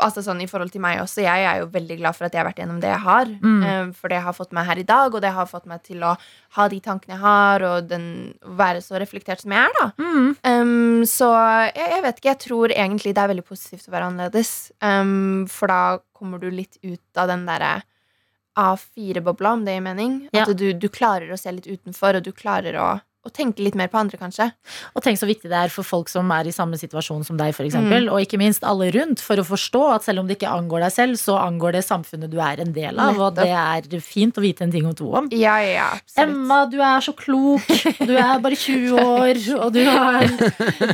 Altså 0.04 0.24
sånn 0.26 0.41
i 0.43 0.47
forhold 0.50 0.72
til 0.74 0.84
meg 0.84 1.02
også, 1.04 1.22
jeg 1.26 1.45
er 1.45 1.62
jo 1.62 1.70
veldig 1.74 1.97
glad 2.00 2.18
for 2.18 2.28
at 2.28 2.36
jeg 2.36 2.41
har 2.41 2.47
vært 2.50 2.62
gjennom 2.64 2.80
det 2.84 2.91
jeg 2.91 3.04
har. 3.06 3.32
Mm. 3.43 3.60
Um, 3.66 3.91
for 3.97 4.14
det 4.14 4.22
har 4.26 4.36
fått 4.38 4.56
meg 4.56 4.68
her 4.70 4.82
i 4.82 4.88
dag, 4.88 5.14
og 5.14 5.24
det 5.24 5.34
har 5.36 5.50
fått 5.50 5.68
meg 5.70 5.84
til 5.86 6.06
å 6.08 6.14
ha 6.58 6.68
de 6.72 6.80
tankene 6.86 7.18
jeg 7.18 7.24
har, 7.24 7.66
og 7.68 7.89
den, 7.89 8.08
være 8.60 8.84
så 8.86 9.00
reflektert 9.02 9.43
som 9.43 9.56
jeg 9.56 9.68
er, 9.68 9.78
da. 9.80 9.89
Mm. 10.00 10.30
Um, 10.43 11.06
så 11.10 11.30
jeg, 11.70 11.86
jeg 11.95 12.06
vet 12.08 12.22
ikke, 12.22 12.32
jeg 12.32 12.43
tror 12.45 12.76
egentlig 12.76 13.16
det 13.16 13.24
er 13.24 13.34
veldig 13.34 13.47
positivt 13.47 13.89
å 13.89 13.95
være 13.95 14.12
annerledes. 14.12 14.54
Um, 14.84 15.45
for 15.52 15.72
da 15.72 15.82
kommer 16.16 16.41
du 16.41 16.50
litt 16.52 16.80
ut 16.84 17.22
av 17.22 17.32
den 17.32 17.45
derre 17.50 17.80
A4-bobla, 18.60 19.54
om 19.54 19.66
det 19.66 19.78
gir 19.78 19.86
mening. 19.86 20.18
Ja. 20.34 20.43
At 20.43 20.58
du, 20.58 20.72
du 20.74 20.89
klarer 20.91 21.32
å 21.32 21.39
se 21.39 21.52
litt 21.54 21.70
utenfor, 21.70 22.20
og 22.20 22.26
du 22.26 22.32
klarer 22.36 22.78
å, 22.80 22.89
å 23.30 23.34
tenke 23.34 23.64
litt 23.64 23.78
mer 23.80 23.90
på 23.92 24.00
andre, 24.02 24.20
kanskje. 24.20 24.50
Og 24.96 25.06
tenk 25.06 25.20
så 25.22 25.30
viktig 25.30 25.50
det 25.52 25.58
er 25.60 25.74
for 25.74 25.88
folk 25.88 26.10
som 26.12 26.30
er 26.36 26.50
i 26.50 26.54
samme 26.56 26.78
situasjon 26.80 27.24
som 27.28 27.40
deg, 27.40 27.54
for 27.58 27.68
eksempel, 27.68 28.10
og 28.12 28.24
ikke 28.24 28.40
minst 28.42 28.66
alle 28.68 28.90
rundt, 28.96 29.22
for 29.24 29.40
å 29.42 29.46
forstå 29.48 29.84
at 29.96 30.08
selv 30.08 30.24
om 30.24 30.30
det 30.30 30.40
ikke 30.40 30.52
angår 30.52 30.86
deg 30.88 30.96
selv, 30.96 31.20
så 31.22 31.38
angår 31.42 31.78
det 31.78 31.86
samfunnet 31.88 32.32
du 32.32 32.40
er 32.44 32.62
en 32.64 32.74
del 32.76 33.00
av, 33.00 33.20
og 33.20 33.38
det 33.40 33.48
er 33.50 34.00
fint 34.04 34.38
å 34.38 34.44
vite 34.44 34.66
en 34.66 34.74
ting 34.74 34.88
om 34.90 34.96
to 34.98 35.10
om. 35.16 35.30
Ja, 35.36 35.58
ja, 35.64 35.74
ja. 35.78 35.90
Emma, 36.20 36.64
du 36.70 36.80
er 36.82 37.04
så 37.06 37.14
klok. 37.18 37.66
Du 38.00 38.14
er 38.16 38.40
bare 38.44 38.58
20 38.58 39.00
år, 39.00 39.40
og 39.60 39.74
du 39.76 39.82
har 39.86 40.26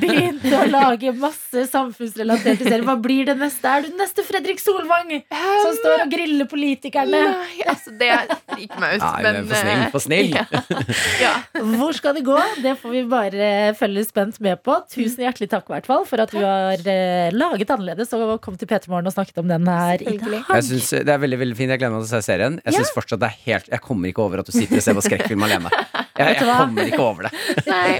begynt 0.02 0.46
å 0.52 0.64
lage 0.70 1.14
masse 1.18 1.66
samfunnsrelaterte 1.72 2.66
serier. 2.66 2.86
Hva 2.86 2.98
blir 3.02 3.30
det 3.30 3.38
neste? 3.40 3.70
Er 3.70 3.86
du 3.86 3.92
den 3.92 4.02
neste 4.02 4.26
Fredrik 4.28 4.62
Solvang 4.62 5.14
som 5.32 5.76
står 5.80 6.06
og 6.06 6.12
griller 6.14 6.50
politikerne? 6.50 7.22
Nei, 7.32 7.64
altså, 7.66 7.94
det 8.00 8.12
gikk 8.60 8.76
meg 8.82 8.98
ut. 8.98 9.06
Nei, 9.06 9.24
men, 9.26 9.40
men 9.46 9.50
for 9.94 10.04
snill, 10.06 10.36
eh, 10.36 10.46
for 10.50 10.66
snill. 10.66 10.84
Ja. 11.26 11.32
Hvor 11.76 11.96
skal 11.96 12.16
det 12.18 12.25
gå? 12.26 12.38
Det 12.64 12.74
får 12.82 12.94
vi 12.94 13.04
bare 13.10 13.50
følge 13.80 14.04
spent 14.08 14.40
med 14.44 14.62
på. 14.66 14.78
Tusen 14.92 15.24
hjertelig 15.26 15.50
takk 15.52 15.70
i 15.70 15.76
hvert 15.76 15.90
fall 15.90 16.06
for 16.10 16.24
at 16.24 16.34
du 16.34 16.40
har 16.42 16.82
eh, 16.92 17.30
laget 17.36 17.72
annerledes 17.76 18.14
og 18.18 18.36
kom 18.46 18.58
til 18.60 18.70
P3 18.70 18.92
Morgen 18.92 19.10
og 19.10 19.16
snakket 19.16 19.42
om 19.44 19.50
den 19.52 19.68
her 19.70 20.02
i 20.02 20.18
dag. 20.18 20.38
Jeg 20.58 20.68
synes 20.70 20.90
Det 21.06 21.14
er 21.16 21.22
veldig 21.22 21.40
veldig 21.44 21.58
fint. 21.60 21.74
Jeg 21.76 21.82
gleder 21.84 21.96
meg 21.96 22.06
til 22.06 22.10
å 22.10 22.14
se 22.16 22.24
serien. 22.28 22.60
Jeg 22.66 22.78
synes 22.80 22.94
fortsatt 22.96 23.22
det 23.24 23.30
er 23.32 23.38
helt 23.46 23.72
Jeg 23.74 23.84
kommer 23.86 24.12
ikke 24.12 24.26
over 24.26 24.42
at 24.44 24.50
du 24.50 24.54
sitter 24.56 24.82
og 24.82 24.86
ser 24.88 24.98
på 25.00 25.06
skrekkfilm 25.06 25.46
alene. 25.48 25.72
Jeg, 26.16 26.38
jeg 26.40 26.46
kommer 26.48 26.88
ikke 26.88 27.02
over 27.04 27.28
det. 27.28 27.32
Nei. 27.68 27.98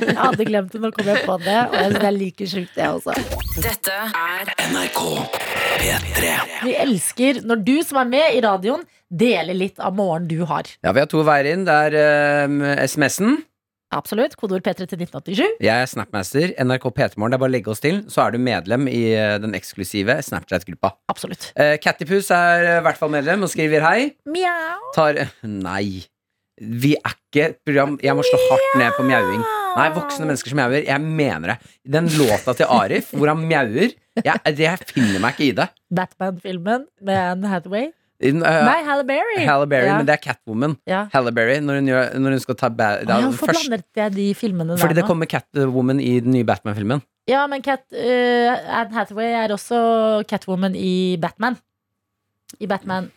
Jeg 0.00 0.16
hadde 0.16 0.46
glemt 0.48 0.72
det, 0.72 0.80
nå 0.80 0.90
kom 0.96 1.10
jeg 1.10 1.24
på 1.26 1.34
det. 1.44 1.58
Og 1.68 1.74
jeg 1.76 1.90
synes 1.90 2.00
det 2.00 2.08
er 2.10 2.16
like 2.16 2.46
sjukt, 2.54 2.72
det 2.78 2.86
også. 2.88 3.16
Dette 3.60 3.98
er 4.22 4.52
NRK 4.70 5.02
P3. 5.80 6.32
Vi 6.64 6.72
elsker 6.86 7.42
når 7.46 7.62
du 7.66 7.74
som 7.86 8.00
er 8.00 8.08
med 8.14 8.38
i 8.38 8.40
radioen, 8.44 8.86
deler 9.10 9.56
litt 9.58 9.80
av 9.82 9.96
morgenen 9.98 10.28
du 10.30 10.44
har. 10.48 10.68
Ja, 10.86 10.92
Vi 10.94 11.02
har 11.02 11.08
to 11.10 11.22
veier 11.26 11.50
inn. 11.52 11.66
Det 11.68 11.76
er 11.90 11.96
øhm, 12.00 12.60
SMS-en. 12.86 13.40
Absolutt. 13.90 14.36
Kodeord 14.38 14.62
P3 14.62 14.86
til 14.86 15.00
1987. 15.02 15.56
Jeg 15.66 15.82
er 15.82 15.88
Snapmaster. 15.90 16.52
NRK 16.62 16.86
P3morgen. 16.94 17.32
Det 17.32 17.38
er 17.38 17.42
bare 17.42 17.50
å 17.50 17.54
legge 17.56 17.72
oss 17.72 17.82
til, 17.82 18.04
så 18.12 18.22
er 18.24 18.36
du 18.36 18.42
medlem 18.42 18.86
i 18.90 19.02
øh, 19.18 19.34
den 19.42 19.56
eksklusive 19.58 20.20
Snapchat-gruppa. 20.22 20.92
Absolutt. 21.10 21.50
Uh, 21.58 21.74
Cattypus 21.82 22.30
er 22.34 22.66
øh, 22.68 22.78
i 22.78 22.84
hvert 22.86 23.00
fall 23.00 23.10
medlem 23.10 23.42
og 23.46 23.50
skriver 23.50 23.82
hei. 23.88 24.12
Mjau. 24.30 24.92
Tar 24.94 25.24
Nei. 25.42 26.06
Vi 26.60 26.92
er 26.98 27.14
ikke 27.16 27.44
et 27.46 27.54
program 27.64 27.94
Jeg 28.04 28.12
må 28.18 28.24
slå 28.26 28.36
hardt 28.50 28.74
ned 28.78 28.92
på 28.92 29.06
mjauing. 29.08 29.42
Nei, 29.78 29.86
voksne 29.96 30.26
mennesker 30.28 30.52
som 30.52 30.60
mjauer. 30.60 30.82
Jeg 30.84 31.02
mener 31.02 31.54
det. 31.54 31.70
Den 31.98 32.10
låta 32.18 32.54
til 32.58 32.70
Arif 32.70 33.14
hvor 33.14 33.30
han 33.32 33.42
mjauer, 33.42 33.94
jeg, 34.20 34.54
jeg 34.58 34.90
finner 34.90 35.22
meg 35.22 35.38
ikke 35.38 35.46
i 35.48 35.54
det. 35.62 35.70
Batman-filmen 35.94 36.86
med 37.06 37.22
Anne 37.22 37.50
Hathaway. 37.50 37.90
Øh, 38.20 38.34
Nei, 38.36 38.80
Halle 38.84 39.04
Berry. 39.08 39.38
Halle 39.48 39.66
Berry, 39.66 39.86
Ja. 39.88 39.96
men 39.96 40.06
det 40.06 40.12
er 40.12 40.22
Catwoman. 40.32 40.76
Ja. 40.86 41.06
Halle 41.12 41.32
Berry, 41.32 41.58
når 41.64 41.74
hun, 41.80 41.86
gjør, 41.88 42.18
når 42.20 42.30
hun 42.36 42.42
skal 42.44 42.54
ta 42.60 42.68
ba 42.68 42.88
da, 43.00 43.16
ja, 43.16 43.20
Hvorfor 43.28 43.46
først, 43.48 43.68
blandet 43.70 43.86
jeg 43.96 44.12
de 44.16 44.26
filmene 44.34 44.74
der 44.74 44.76
Fordi 44.82 44.94
det 44.98 45.04
kommer 45.08 45.26
Catwoman 45.26 46.00
i 46.00 46.20
den 46.20 46.32
nye 46.36 46.44
Batman-filmen. 46.44 47.00
Ja, 47.28 47.46
men 47.46 47.62
Cat, 47.62 47.80
uh, 47.92 48.76
Anne 48.80 48.92
Hathaway 48.92 49.30
er 49.32 49.52
også 49.54 50.24
Catwoman 50.28 50.74
i 50.76 51.16
Batman. 51.22 51.56
I 52.60 52.66
Batman. 52.66 53.10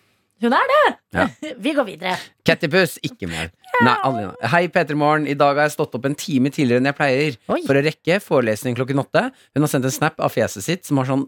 Hun 0.44 0.54
er 0.56 0.72
det! 0.72 0.82
Ja. 1.16 1.26
Vi 1.66 1.72
går 1.78 1.86
videre. 1.88 2.18
Cattypus, 2.44 2.98
ikke 3.06 3.30
mer. 3.32 3.52
Nei, 3.84 3.94
aldri. 4.06 4.26
Hei, 4.52 4.62
Peter 4.74 4.98
Morgen. 5.00 5.26
I 5.30 5.36
dag 5.40 5.56
har 5.56 5.70
jeg 5.70 5.76
stått 5.78 5.96
opp 5.98 6.08
en 6.10 6.18
time 6.20 6.52
tidligere 6.54 6.84
enn 6.84 6.90
jeg 6.92 6.98
pleier 6.98 7.38
Oi. 7.54 7.62
for 7.64 7.80
å 7.80 7.84
rekke 7.86 8.20
forelesning 8.24 8.76
klokken 8.78 9.00
åtte. 9.02 9.26
Hun 9.56 9.66
har 9.66 9.72
sendt 9.72 9.88
en 9.88 9.96
snap 9.96 10.20
av 10.24 10.34
fjeset 10.36 10.66
sitt 10.66 10.88
som 10.90 11.00
har 11.00 11.08
sånn, 11.10 11.26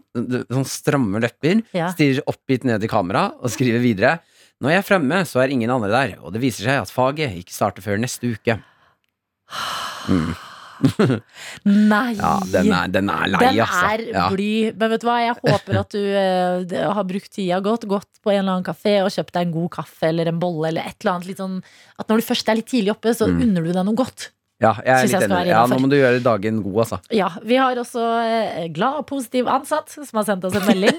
sånn 0.52 0.68
stramme 0.68 1.22
lepper. 1.24 1.64
Ja. 1.76 1.88
Stirrer 1.96 2.24
oppgitt 2.28 2.66
ned 2.68 2.84
i 2.84 2.90
kamera 2.92 3.30
og 3.40 3.52
skriver 3.54 3.82
videre. 3.82 4.18
Når 4.60 4.72
jeg 4.72 4.82
er 4.82 4.88
fremme, 4.88 5.20
så 5.28 5.42
er 5.42 5.52
ingen 5.52 5.72
andre 5.72 5.92
der, 5.92 6.16
og 6.24 6.32
det 6.32 6.40
viser 6.44 6.68
seg 6.68 6.84
at 6.84 6.92
faget 6.92 7.34
ikke 7.40 7.56
starter 7.56 7.84
før 7.84 8.00
neste 8.00 8.30
uke. 8.36 8.60
Mm. 10.08 10.32
Nei! 11.64 12.12
Ja, 12.18 12.32
den 12.52 12.70
er, 12.72 12.88
den 12.92 13.10
er 13.12 13.26
lei, 13.32 13.40
Den 13.42 13.60
altså. 13.64 13.90
er 13.94 14.04
Ja. 14.12 14.26
bly. 14.32 14.50
Men 14.76 14.92
vet 14.94 15.00
du 15.02 15.06
hva, 15.08 15.16
jeg 15.24 15.36
håper 15.40 15.80
at 15.80 15.90
du 15.96 16.00
uh, 16.02 16.92
har 16.98 17.04
brukt 17.08 17.30
tida 17.32 17.60
godt, 17.64 17.86
gått 17.90 18.10
på 18.22 18.32
en 18.32 18.40
eller 18.42 18.56
annen 18.58 18.66
kafé 18.66 18.98
og 19.04 19.10
kjøpt 19.14 19.32
deg 19.36 19.46
en 19.48 19.54
god 19.56 19.70
kaffe 19.78 20.08
eller 20.10 20.28
en 20.32 20.40
bolle 20.42 20.68
eller 20.72 20.86
et 20.88 20.96
eller 21.00 21.16
annet. 21.16 21.36
Sånn, 21.40 21.58
at 21.98 22.08
når 22.12 22.22
du 22.22 22.26
først 22.28 22.48
er 22.52 22.60
litt 22.60 22.70
tidlig 22.70 22.94
oppe, 22.96 23.14
så 23.16 23.26
Mm. 23.28 23.40
unner 23.42 23.62
du 23.66 23.72
deg 23.72 23.84
noe 23.88 23.94
godt. 23.98 24.30
Ja, 24.56 24.70
jeg 24.80 24.88
er 24.88 25.02
litt 25.04 25.24
enig. 25.26 25.48
Ja, 25.50 25.62
nå 25.68 25.76
må 25.82 25.88
du 25.92 25.98
gjøre 25.98 26.20
dagen 26.24 26.62
god, 26.64 26.76
altså. 26.86 26.96
Ja, 27.12 27.26
Vi 27.44 27.58
har 27.60 27.76
også 27.76 28.00
eh, 28.24 28.62
glad 28.72 29.02
og 29.02 29.04
positiv 29.10 29.50
ansatt 29.52 29.90
som 29.92 30.16
har 30.16 30.24
sendt 30.24 30.46
oss 30.48 30.56
en 30.56 30.64
melding. 30.64 30.96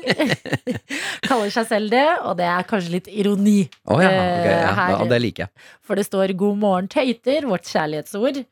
Kaller 1.28 1.50
seg 1.54 1.66
selv 1.72 1.90
det, 1.90 2.04
og 2.22 2.36
det 2.38 2.46
er 2.46 2.68
kanskje 2.70 2.94
litt 2.94 3.10
ironi. 3.10 3.64
Å 3.90 3.98
ja, 3.98 4.12
Okay, 4.12 4.52
ja. 4.52 4.60
Eh, 4.62 4.76
her. 4.78 4.92
ja, 4.94 5.08
det 5.10 5.20
liker 5.24 5.46
jeg. 5.48 5.66
For 5.82 5.98
det 5.98 6.06
står 6.06 6.36
'God 6.38 6.60
morgen, 6.62 6.90
tøyter', 6.94 7.48
vårt 7.50 7.66
kjærlighetsord. 7.66 8.44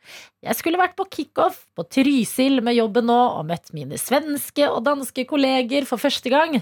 Jeg 0.46 0.58
skulle 0.58 0.82
vært 0.82 0.98
på 0.98 1.06
kickoff 1.14 1.62
på 1.78 1.86
Trysil 1.86 2.62
med 2.66 2.78
jobben 2.80 3.06
nå 3.06 3.20
og 3.38 3.46
møtt 3.46 3.70
mine 3.78 4.02
svenske 4.02 4.66
og 4.72 4.82
danske 4.90 5.28
kolleger 5.30 5.86
for 5.86 6.02
første 6.02 6.34
gang. 6.34 6.58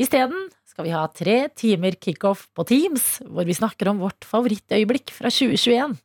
Isteden 0.00 0.48
skal 0.64 0.88
vi 0.88 0.96
ha 0.96 1.04
tre 1.12 1.36
timer 1.56 1.92
kickoff 2.00 2.48
på 2.56 2.64
Teams, 2.68 3.20
hvor 3.28 3.44
vi 3.48 3.52
snakker 3.56 3.92
om 3.92 4.00
vårt 4.00 4.24
favorittøyeblikk 4.28 5.12
fra 5.12 5.28
2021. 5.28 5.96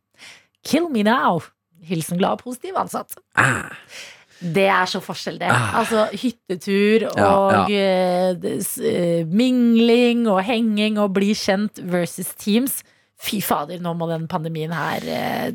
Kill 0.68 0.92
me 0.92 1.04
now. 1.08 1.40
Hilsen 1.88 2.18
glad 2.22 2.38
og 2.40 2.44
positiv 2.46 2.76
ansatt. 2.78 3.16
Ah. 3.36 3.70
Det 4.42 4.66
er 4.74 4.88
så 4.90 4.98
forskjell, 5.06 5.38
det. 5.42 5.50
Ah. 5.54 5.76
Altså 5.82 6.08
hyttetur 6.18 7.04
Ja, 7.12 7.28
og 7.30 7.70
eh, 7.70 8.32
det 8.42 8.56
s- 8.66 8.80
eh, 8.82 9.22
mingling 9.30 10.28
og 10.32 10.42
henging 10.48 10.98
og 11.02 11.14
bli 11.14 11.34
kjent 11.38 11.78
versus 11.92 12.32
Teams. 12.42 12.82
Fy 13.22 13.38
fader, 13.46 13.78
nå 13.78 13.94
må 13.94 14.08
den 14.10 14.24
pandemien 14.28 14.72
her 14.74 15.04
eh, 15.06 15.52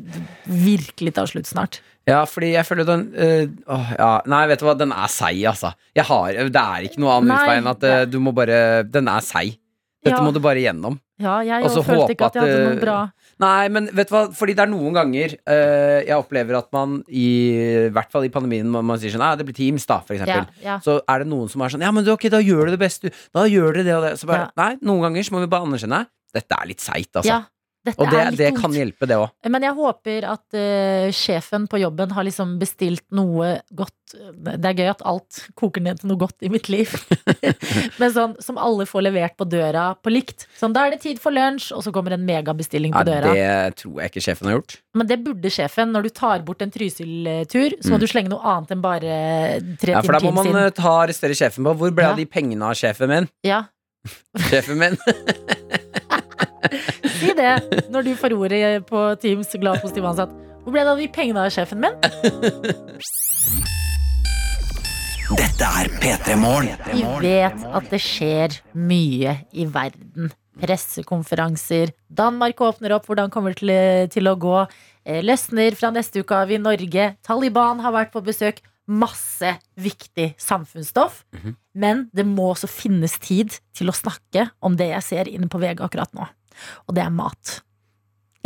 virkelig 0.47 1.13
ta 1.17 1.25
slutt 1.27 1.49
snart. 1.49 1.81
Ja, 2.07 2.21
fordi 2.23 2.53
jeg 2.53 2.63
føler 2.63 2.85
den 2.87 3.01
øh, 3.19 3.49
åh, 3.67 3.89
ja. 3.99 4.11
Nei, 4.31 4.45
vet 4.47 4.61
du 4.61 4.69
hva, 4.69 4.77
den 4.79 4.93
er 4.95 5.09
seig, 5.11 5.41
altså. 5.49 5.73
Har, 6.07 6.31
det 6.47 6.61
er 6.61 6.85
ikke 6.87 7.01
noe 7.03 7.17
annet 7.17 7.35
utvei 7.35 7.57
enn 7.59 7.67
at 7.73 7.83
uh, 7.83 8.05
du 8.07 8.19
må 8.23 8.31
bare 8.37 8.85
Den 8.87 9.09
er 9.11 9.19
seig. 9.25 9.57
Dette 10.05 10.15
Ja. 10.15 10.23
må 10.23 10.31
du 10.31 10.39
bare 10.39 10.61
gjennom. 10.63 10.95
Ja, 11.19 11.41
jeg 11.43 11.65
jeg 11.65 11.83
følte 11.83 12.13
ikke 12.15 12.29
at 12.29 12.35
jeg 12.37 12.45
hadde 12.45 12.57
eh, 12.61 12.67
noe 12.69 12.79
bra. 12.79 12.97
Nei, 13.43 13.67
men 13.69 13.89
vet 13.93 14.09
du 14.09 14.15
hva, 14.15 14.23
fordi 14.33 14.55
det 14.57 14.63
er 14.65 14.71
noen 14.71 14.95
ganger 14.95 15.35
øh, 15.37 15.99
jeg 16.07 16.17
opplever 16.17 16.57
at 16.57 16.71
man 16.73 16.99
i, 17.05 17.27
i 17.85 17.91
hvert 17.93 18.09
fall 18.13 18.25
i 18.25 18.31
pandemien 18.33 18.69
man, 18.73 18.85
man 18.87 18.97
sier 19.01 19.13
sånn 19.13 19.21
Nei, 19.21 19.35
det 19.37 19.45
blir 19.45 19.57
Teams, 19.57 19.85
da, 19.89 19.99
for 20.05 20.17
eksempel. 20.17 20.47
Ja, 20.63 20.71
ja. 20.71 20.77
Så 20.83 20.99
er 21.03 21.21
det 21.21 21.29
noen 21.29 21.51
som 21.51 21.61
er 21.61 21.73
sånn 21.73 21.85
Ja, 21.85 21.93
men 21.93 22.07
du, 22.07 22.13
ok, 22.15 22.29
da 22.33 22.41
gjør 22.41 22.67
du 22.67 22.73
det 22.73 22.81
beste, 22.81 23.11
du. 23.11 23.25
Da 23.37 23.45
gjør 23.49 23.77
dere 23.77 23.85
det 23.85 23.97
og 23.97 24.05
det. 24.07 24.13
Så 24.21 24.29
bare. 24.29 24.49
Nei, 24.57 24.71
noen 24.81 25.05
ganger 25.09 25.27
så 25.27 25.35
må 25.35 25.43
vi 25.45 25.51
bare 25.51 25.69
anerkjenne 25.69 26.05
dette 26.35 26.57
er 26.57 26.67
litt 26.69 26.83
seigt, 26.83 27.13
altså. 27.15 27.29
Ja, 27.29 27.39
dette 27.87 28.03
og 28.03 28.11
det, 28.13 28.23
det 28.39 28.51
kan 28.57 28.73
hjelpe, 28.75 29.07
det 29.09 29.17
òg. 29.19 29.29
Men 29.49 29.65
jeg 29.65 29.75
håper 29.77 30.27
at 30.33 30.57
uh, 30.59 31.07
sjefen 31.15 31.65
på 31.71 31.79
jobben 31.81 32.11
har 32.15 32.27
liksom 32.27 32.57
bestilt 32.61 33.03
noe 33.15 33.57
godt 33.75 33.93
Det 34.07 34.63
er 34.63 34.75
gøy 34.77 34.87
at 34.87 35.01
alt 35.03 35.41
koker 35.59 35.83
ned 35.83 35.99
til 35.99 36.07
noe 36.07 36.19
godt 36.21 36.45
i 36.47 36.49
mitt 36.53 36.69
liv. 36.71 36.93
Men 37.99 38.13
sånn 38.15 38.35
som 38.43 38.55
alle 38.61 38.85
får 38.87 39.03
levert 39.03 39.35
på 39.35 39.43
døra 39.51 39.89
på 39.99 40.13
likt. 40.13 40.45
Sånn, 40.55 40.71
da 40.75 40.85
er 40.87 40.93
det 40.95 41.01
tid 41.03 41.19
for 41.19 41.35
lunsj, 41.35 41.73
og 41.75 41.83
så 41.83 41.91
kommer 41.91 42.15
en 42.15 42.23
megabestilling 42.27 42.93
på 42.95 43.01
Ja, 43.03 43.07
døra. 43.09 43.33
det 43.35 43.81
tror 43.81 43.99
jeg 43.99 44.13
ikke 44.13 44.23
sjefen 44.29 44.47
har 44.47 44.55
gjort. 44.61 44.77
Men 44.95 45.09
det 45.11 45.19
burde 45.25 45.51
sjefen. 45.51 45.91
Når 45.91 46.07
du 46.07 46.09
tar 46.15 46.45
bort 46.47 46.63
en 46.63 46.71
Trysil-tur, 46.71 47.75
så 47.83 47.91
må 47.91 47.97
Mm. 47.97 48.03
du 48.05 48.07
slenge 48.07 48.31
noe 48.31 48.43
annet 48.55 48.71
enn 48.77 48.81
bare 48.85 49.19
tre 49.81 49.91
Ja, 49.97 50.01
for 50.07 50.15
da 50.15 50.23
må 50.23 50.31
man 50.39 50.55
øh, 50.55 50.71
ta 50.71 50.93
arrestere 51.03 51.35
sjefen 51.35 51.67
på 51.67 51.75
Hvor 51.75 51.91
ble 51.91 52.03
Ja. 52.07 52.11
av 52.15 52.17
de 52.21 52.25
pengene 52.25 52.63
av 52.63 52.75
sjefen 52.79 53.11
min? 53.11 53.27
Ja, 53.43 53.65
Sjefen 54.47 54.77
min? 54.79 54.95
si 57.19 57.33
det 57.37 57.53
når 57.93 58.07
du 58.07 58.13
får 58.19 58.35
ordet 58.37 58.61
på 58.89 59.03
Teams 59.21 59.53
glad 59.59 59.81
positiv 59.83 60.07
ansatt. 60.09 60.33
Hvor 60.63 60.75
ble 60.75 60.83
det 60.83 60.91
av 60.91 60.99
de 60.99 61.07
pengene 61.15 61.45
av 61.47 61.53
sjefen 61.53 61.79
min? 61.83 61.95
Dette 65.37 65.67
er 65.81 65.89
P3 65.99 66.35
Morgen. 66.39 66.75
Vi 66.91 67.03
vet 67.23 67.63
at 67.75 67.87
det 67.91 67.99
skjer 68.03 68.57
mye 68.79 69.37
i 69.51 69.65
verden. 69.71 70.31
Pressekonferanser. 70.57 71.91
Danmark 72.09 72.61
åpner 72.65 72.95
opp. 72.95 73.05
Hvordan 73.09 73.29
kommer 73.33 73.53
det 73.53 73.59
til, 73.61 73.73
til 74.15 74.29
å 74.31 74.37
gå? 74.39 74.55
Eh, 75.05 75.19
Løsner 75.25 75.75
fra 75.77 75.91
neste 75.93 76.23
uke 76.23 76.35
av 76.35 76.51
i 76.51 76.59
Norge. 76.61 77.11
Taliban 77.27 77.83
har 77.83 77.93
vært 77.95 78.13
på 78.15 78.23
besøk. 78.25 78.63
Masse 78.87 79.51
viktig 79.75 80.29
samfunnsstoff. 80.39 81.25
Men 81.75 82.05
det 82.15 82.23
må 82.25 82.53
også 82.53 82.69
finnes 82.71 83.17
tid 83.19 83.51
til 83.75 83.91
å 83.91 83.95
snakke 83.95 84.47
om 84.63 84.77
det 84.79 84.87
jeg 84.93 85.03
ser 85.03 85.27
inne 85.31 85.49
på 85.51 85.59
VG 85.59 85.83
akkurat 85.83 86.13
nå. 86.15 86.25
Og 86.87 86.95
det 86.97 87.03
er 87.05 87.09
mat. 87.13 87.61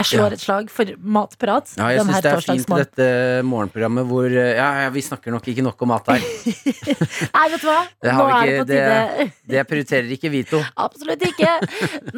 Jeg 0.01 0.05
slår 0.17 0.31
Ja. 0.31 0.33
et 0.33 0.41
slag 0.41 0.69
for 0.73 0.85
matprat. 0.97 1.67
Ja, 1.77 1.89
jeg 1.93 2.01
syns 2.07 2.21
det 2.23 2.29
er 2.31 2.41
fint 2.41 2.69
i 2.73 2.77
dette 2.79 3.07
morgenprogrammet 3.45 4.07
hvor 4.09 4.25
øh, 4.25 4.55
Ja, 4.57 4.89
vi 4.89 5.01
snakker 5.05 5.29
nok 5.35 5.45
ikke 5.51 5.61
nok 5.61 5.81
om 5.85 5.91
mat 5.93 6.07
her. 6.09 6.23
Nei, 7.35 7.43
vet 7.53 7.61
du 7.61 7.67
hva? 7.69 7.81
Det 8.01 8.13
Nå 8.15 8.23
er 8.25 8.31
det 8.31 8.47
ikke, 8.47 8.63
på 8.63 8.67
tide. 8.71 8.87
det, 9.19 9.27
det 9.53 9.65
prioriterer 9.69 10.09
ikke 10.15 10.31
vi 10.33 10.41
to. 10.49 10.61
Absolutt 10.87 11.21
ikke. 11.27 11.51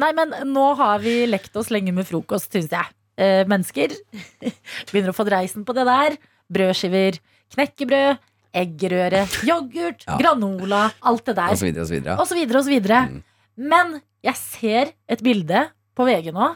Nei, 0.00 0.12
men 0.16 0.32
nå 0.54 0.64
har 0.80 1.02
vi 1.04 1.16
lekt 1.28 1.56
oss 1.60 1.68
lenge 1.74 1.92
med 1.92 2.08
frokost, 2.08 2.48
syns 2.56 2.72
jeg. 2.72 2.88
Eh, 3.20 3.42
mennesker 3.50 3.92
begynner 4.90 5.12
å 5.12 5.18
få 5.18 5.26
dreisen 5.28 5.66
på 5.68 5.76
det 5.76 5.84
der. 5.90 6.16
Brødskiver, 6.54 7.20
knekkebrød, 7.52 8.18
eggerøre, 8.54 9.26
yoghurt, 9.44 10.04
Ja. 10.08 10.16
granola, 10.22 10.86
alt 11.02 11.24
det 11.26 11.36
Og 11.36 11.40
der. 11.42 11.56
så 11.60 11.66
videre 11.68 11.82
og 11.84 11.88
så 11.90 11.94
videre. 11.98 12.16
Og 12.22 12.26
så 12.30 12.34
videre 12.38 12.58
og 12.58 12.64
så 12.64 12.70
videre. 12.78 13.00
Mm. 13.10 13.22
Men 13.74 13.96
jeg 14.24 14.36
ser 14.40 14.92
et 15.10 15.22
bilde 15.26 15.66
på 15.94 16.08
VG 16.08 16.32
nå 16.34 16.54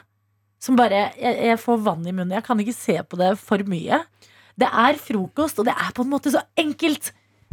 som 0.62 0.76
bare 0.78 1.08
jeg, 1.14 1.34
jeg 1.48 1.58
får 1.62 1.78
vann 1.86 2.06
i 2.06 2.12
munnen. 2.12 2.34
Jeg 2.36 2.44
kan 2.46 2.60
ikke 2.62 2.76
se 2.76 2.96
på 3.06 3.16
det 3.20 3.38
for 3.40 3.58
mye. 3.70 3.96
Det 4.58 4.66
er 4.66 4.98
frokost, 4.98 5.58
og 5.60 5.64
det 5.68 5.74
er 5.76 5.92
på 5.94 6.02
en 6.04 6.10
måte 6.10 6.32
så 6.34 6.40
enkelt. 6.58 7.12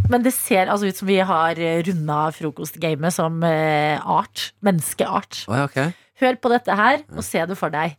Men 0.09 0.23
det 0.25 0.33
ser 0.35 0.69
altså 0.69 0.87
ut 0.89 0.97
som 0.97 1.07
vi 1.09 1.19
har 1.23 1.55
runda 1.87 2.31
frokostgamet 2.35 3.13
som 3.13 3.43
eh, 3.45 4.01
art. 4.01 4.51
Menneskeart. 4.65 5.45
Oh, 5.49 5.63
okay. 5.67 5.93
Hør 6.21 6.35
på 6.41 6.49
dette 6.53 6.75
her, 6.77 6.97
og 7.13 7.23
se 7.25 7.45
det 7.45 7.57
for 7.59 7.69
deg. 7.73 7.89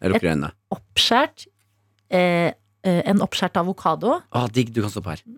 Jeg 0.00 0.12
lukker 0.12 0.30
øynene. 0.32 0.50
Oppskjært 0.72 1.44
eh, 2.08 2.50
eh, 2.86 3.02
En 3.10 3.22
oppskjært 3.22 3.56
avokado. 3.60 4.10
Å, 4.18 4.20
digg, 4.50 4.72
du 4.74 4.80
kan 4.82 4.92
stoppe 4.92 5.10
her. 5.14 5.20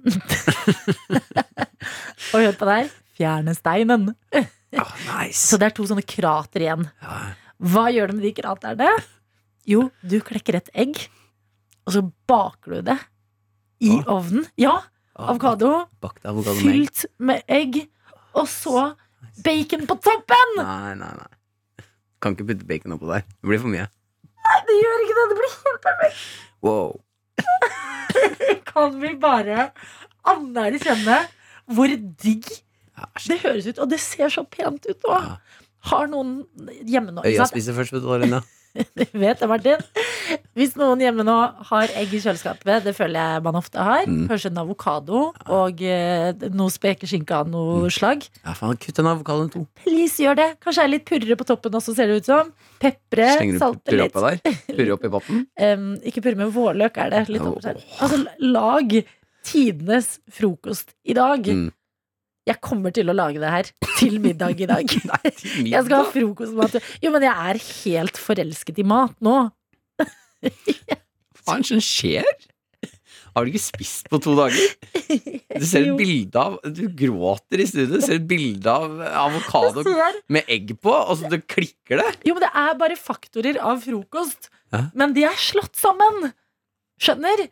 Og 2.32 2.38
hør 2.38 2.54
på 2.56 2.64
det 2.68 2.74
her. 2.78 2.88
Fjerne 3.18 3.52
steinen. 3.58 4.02
oh, 4.38 4.92
nice. 5.10 5.42
Så 5.42 5.54
det 5.60 5.66
er 5.68 5.74
to 5.76 5.84
sånne 5.90 6.06
krater 6.06 6.60
igjen. 6.64 6.84
Ja. 7.02 7.16
Hva 7.62 7.84
gjør 7.94 8.10
du 8.10 8.18
med 8.18 8.24
de 8.26 8.32
kraterne? 8.34 8.88
Jo, 9.70 9.86
du 10.02 10.16
klekker 10.26 10.58
et 10.58 10.70
egg, 10.74 10.98
og 11.86 11.94
så 11.94 12.02
baker 12.30 12.78
du 12.78 12.88
det 12.90 12.98
i 13.86 13.92
Åh. 13.94 14.08
ovnen. 14.10 14.46
Ja, 14.58 14.80
avokado. 15.14 15.70
Bakte 16.02 16.30
avokado 16.32 16.58
med 16.58 16.66
egg. 16.66 16.72
Fylt 16.90 17.04
med 17.22 17.44
egg. 17.46 17.78
Og 18.34 18.48
så 18.50 18.88
bacon 19.44 19.86
på 19.86 19.98
toppen! 20.02 20.56
Nei, 20.58 20.94
nei, 20.98 21.12
nei. 21.18 21.86
Kan 22.22 22.34
ikke 22.34 22.48
putte 22.50 22.66
bacon 22.66 22.96
oppå 22.96 23.10
der. 23.12 23.22
Det 23.28 23.50
blir 23.50 23.62
for 23.62 23.70
mye. 23.70 23.86
Nei, 24.42 24.58
det 24.66 24.78
gjør 24.80 25.04
ikke 25.04 25.16
det. 25.18 25.26
Det 25.30 25.38
blir 25.38 25.54
helt 25.62 25.82
perfekt. 25.86 26.26
Wow. 26.66 27.00
Kan 28.72 28.98
vi 29.02 29.14
bare 29.22 29.68
anerkjenne 30.32 31.20
hvor 31.72 31.90
digg 31.94 32.46
det 33.26 33.38
høres 33.42 33.66
ut? 33.70 33.78
Og 33.82 33.90
det 33.90 33.98
ser 34.02 34.30
så 34.32 34.42
pent 34.46 34.86
ut 34.90 35.06
òg. 35.10 35.26
Ja. 35.30 35.61
Har 35.90 36.06
noen 36.10 36.42
hjemme 36.86 37.10
nå? 37.16 37.22
Øya 37.26 37.46
spiser 37.50 37.74
først, 37.74 37.92
vet 37.96 38.02
du, 38.04 38.10
Lina. 38.22 38.42
Du 38.72 39.02
vet 39.20 39.36
det, 39.36 39.46
Martin. 39.50 39.82
Hvis 40.56 40.76
noen 40.80 41.00
hjemme 41.02 41.24
nå 41.28 41.34
har 41.68 41.90
egg 42.00 42.14
i 42.16 42.20
kjøleskapet, 42.24 42.84
det 42.86 42.94
føler 42.96 43.18
jeg 43.20 43.42
man 43.44 43.58
ofte 43.58 43.76
har, 43.84 44.06
Mm. 44.08 44.22
kanskje 44.30 44.48
en 44.48 44.60
avokado 44.62 45.18
og 45.52 45.82
eh, 45.84 46.32
noe 46.56 46.72
spekeskinke 46.72 47.34
av 47.36 47.50
noe 47.52 47.90
slag, 47.92 48.24
Ja, 48.46 48.54
faen, 48.56 48.78
kutt 48.80 48.98
en 49.02 49.10
avokadoen 49.12 49.50
i 49.50 49.52
to. 49.58 49.66
please 49.82 50.16
gjør 50.24 50.38
det. 50.40 50.48
Kanskje 50.64 50.86
er 50.86 50.92
litt 50.94 51.04
purre 51.04 51.36
på 51.36 51.44
toppen 51.50 51.76
også, 51.76 51.94
ser 51.98 52.06
det 52.08 52.22
ut 52.22 52.30
som. 52.30 52.52
Pepre, 52.80 53.28
Slenger 53.36 53.58
du 53.58 53.58
salte 53.60 53.84
purre 53.90 54.06
litt. 54.06 54.14
oppå 54.14 54.24
der? 54.24 54.56
Purre 54.72 54.96
oppi 54.96 55.12
pappen? 55.18 55.44
um, 55.68 55.84
ikke 56.08 56.22
purre 56.24 56.40
men 56.40 56.54
vårløk, 56.56 56.96
er 56.96 57.10
det. 57.12 57.22
Litt 57.28 57.42
oh. 57.44 57.58
Altså, 57.60 58.24
lag 58.40 58.96
tidenes 59.44 60.14
frokost 60.32 60.94
i 61.04 61.12
dag. 61.18 61.44
Mm. 61.44 61.68
Jeg 62.48 62.58
kommer 62.64 62.90
til 62.94 63.06
å 63.10 63.14
lage 63.14 63.38
det 63.38 63.50
her 63.52 63.68
til 64.00 64.16
middag 64.22 64.58
i 64.58 64.66
dag. 64.66 64.94
Nei, 65.10 65.32
Jeg 65.70 65.84
skal 65.86 66.00
ha 66.00 66.06
frokostmat. 66.10 66.78
Jo, 67.04 67.12
men 67.14 67.26
jeg 67.28 67.50
er 67.52 67.60
helt 67.68 68.18
forelsket 68.18 68.80
i 68.82 68.86
mat 68.88 69.14
nå. 69.22 69.36
Hva 70.02 71.54
er 71.54 71.62
det 71.62 71.68
som 71.70 71.82
skjer? 71.82 72.26
Har 73.32 73.46
du 73.46 73.52
ikke 73.52 73.62
spist 73.64 74.10
på 74.12 74.18
to 74.20 74.34
dager? 74.36 74.58
Du 75.56 75.64
ser 75.64 75.86
et 75.86 75.96
bilde 75.96 76.36
av 76.40 76.58
Du 76.76 76.82
gråter 76.98 77.62
i 77.62 77.66
studio. 77.68 77.96
Du 77.96 78.04
ser 78.04 78.18
et 78.18 78.26
bilde 78.28 78.68
av 78.68 78.98
avokado 79.22 79.84
med 80.32 80.50
egg 80.52 80.74
på, 80.82 80.92
og 80.92 81.14
så 81.20 81.30
det 81.32 81.44
klikker 81.48 82.02
det. 82.02 82.10
Jo, 82.28 82.36
men 82.36 82.44
det 82.44 82.50
er 82.64 82.76
bare 82.82 82.98
faktorer 82.98 83.60
av 83.62 83.80
frokost. 83.86 84.50
Hæ? 84.74 84.84
Men 84.98 85.14
de 85.16 85.24
er 85.30 85.38
slått 85.40 85.78
sammen. 85.80 86.32
Skjønner? 87.00 87.46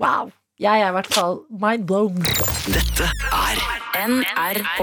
Wow. 0.00 0.34
Jeg 0.60 0.82
er 0.84 0.90
i 0.90 0.96
hvert 0.98 1.08
fall 1.14 1.40
mind 1.48 1.86
blown. 1.88 2.20
Dette 2.20 2.89
er 3.04 3.60
NRK 4.10 4.80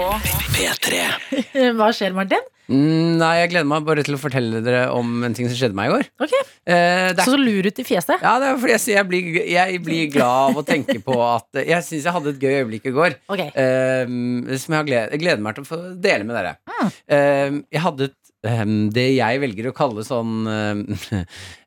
P3. 0.54 1.02
Hva 1.78 1.90
skjer, 1.94 2.14
Martin? 2.16 2.42
Mm, 2.68 3.14
nei, 3.16 3.30
jeg 3.40 3.50
gleder 3.54 3.68
meg 3.70 3.84
bare 3.86 4.02
til 4.04 4.16
å 4.16 4.20
fortelle 4.20 4.58
dere 4.64 4.88
om 4.92 5.22
en 5.24 5.32
ting 5.36 5.46
som 5.48 5.56
skjedde 5.56 5.76
meg 5.78 5.88
i 5.90 5.94
går. 5.96 6.08
Ok, 6.26 6.34
Eh, 6.68 7.14
det 7.16 7.22
er 7.22 7.24
Så 7.24 7.32
så 7.32 7.38
lur 7.40 7.64
ut 7.64 7.78
i 7.80 7.84
fjeset. 7.88 8.20
Ja, 8.20 8.34
det 8.42 8.48
er 8.50 8.58
fordi 8.60 8.72
jeg, 8.74 8.80
sier 8.82 8.98
jeg, 8.98 9.06
blir, 9.08 9.36
jeg 9.48 9.78
blir 9.86 10.10
glad 10.12 10.50
av 10.50 10.58
å 10.60 10.64
tenke 10.68 10.98
på 11.00 11.14
at 11.24 11.56
Jeg 11.62 11.80
syns 11.86 12.04
jeg 12.04 12.12
hadde 12.12 12.34
et 12.34 12.42
gøy 12.44 12.56
øyeblikk 12.58 12.90
i 12.90 12.92
går. 12.92 13.14
Ok. 13.32 13.40
eh, 13.40 14.10
som 14.10 14.74
jeg, 14.74 14.76
har 14.76 14.84
gled, 14.90 15.14
jeg 15.14 15.22
gleder 15.22 15.40
meg 15.46 15.56
til 15.56 15.64
å 15.64 15.68
få 15.70 15.78
dele 15.96 16.26
med 16.28 16.36
dere. 16.36 16.52
Mm. 16.68 16.90
Eh, 17.16 17.56
jeg 17.78 17.84
hadde 17.86 18.10
et, 18.10 18.18
ehm, 18.52 18.74
det 18.92 19.06
jeg 19.14 19.40
velger 19.46 19.70
å 19.70 19.74
kalle 19.80 20.04
sånn 20.04 20.34
ehm, 20.58 20.84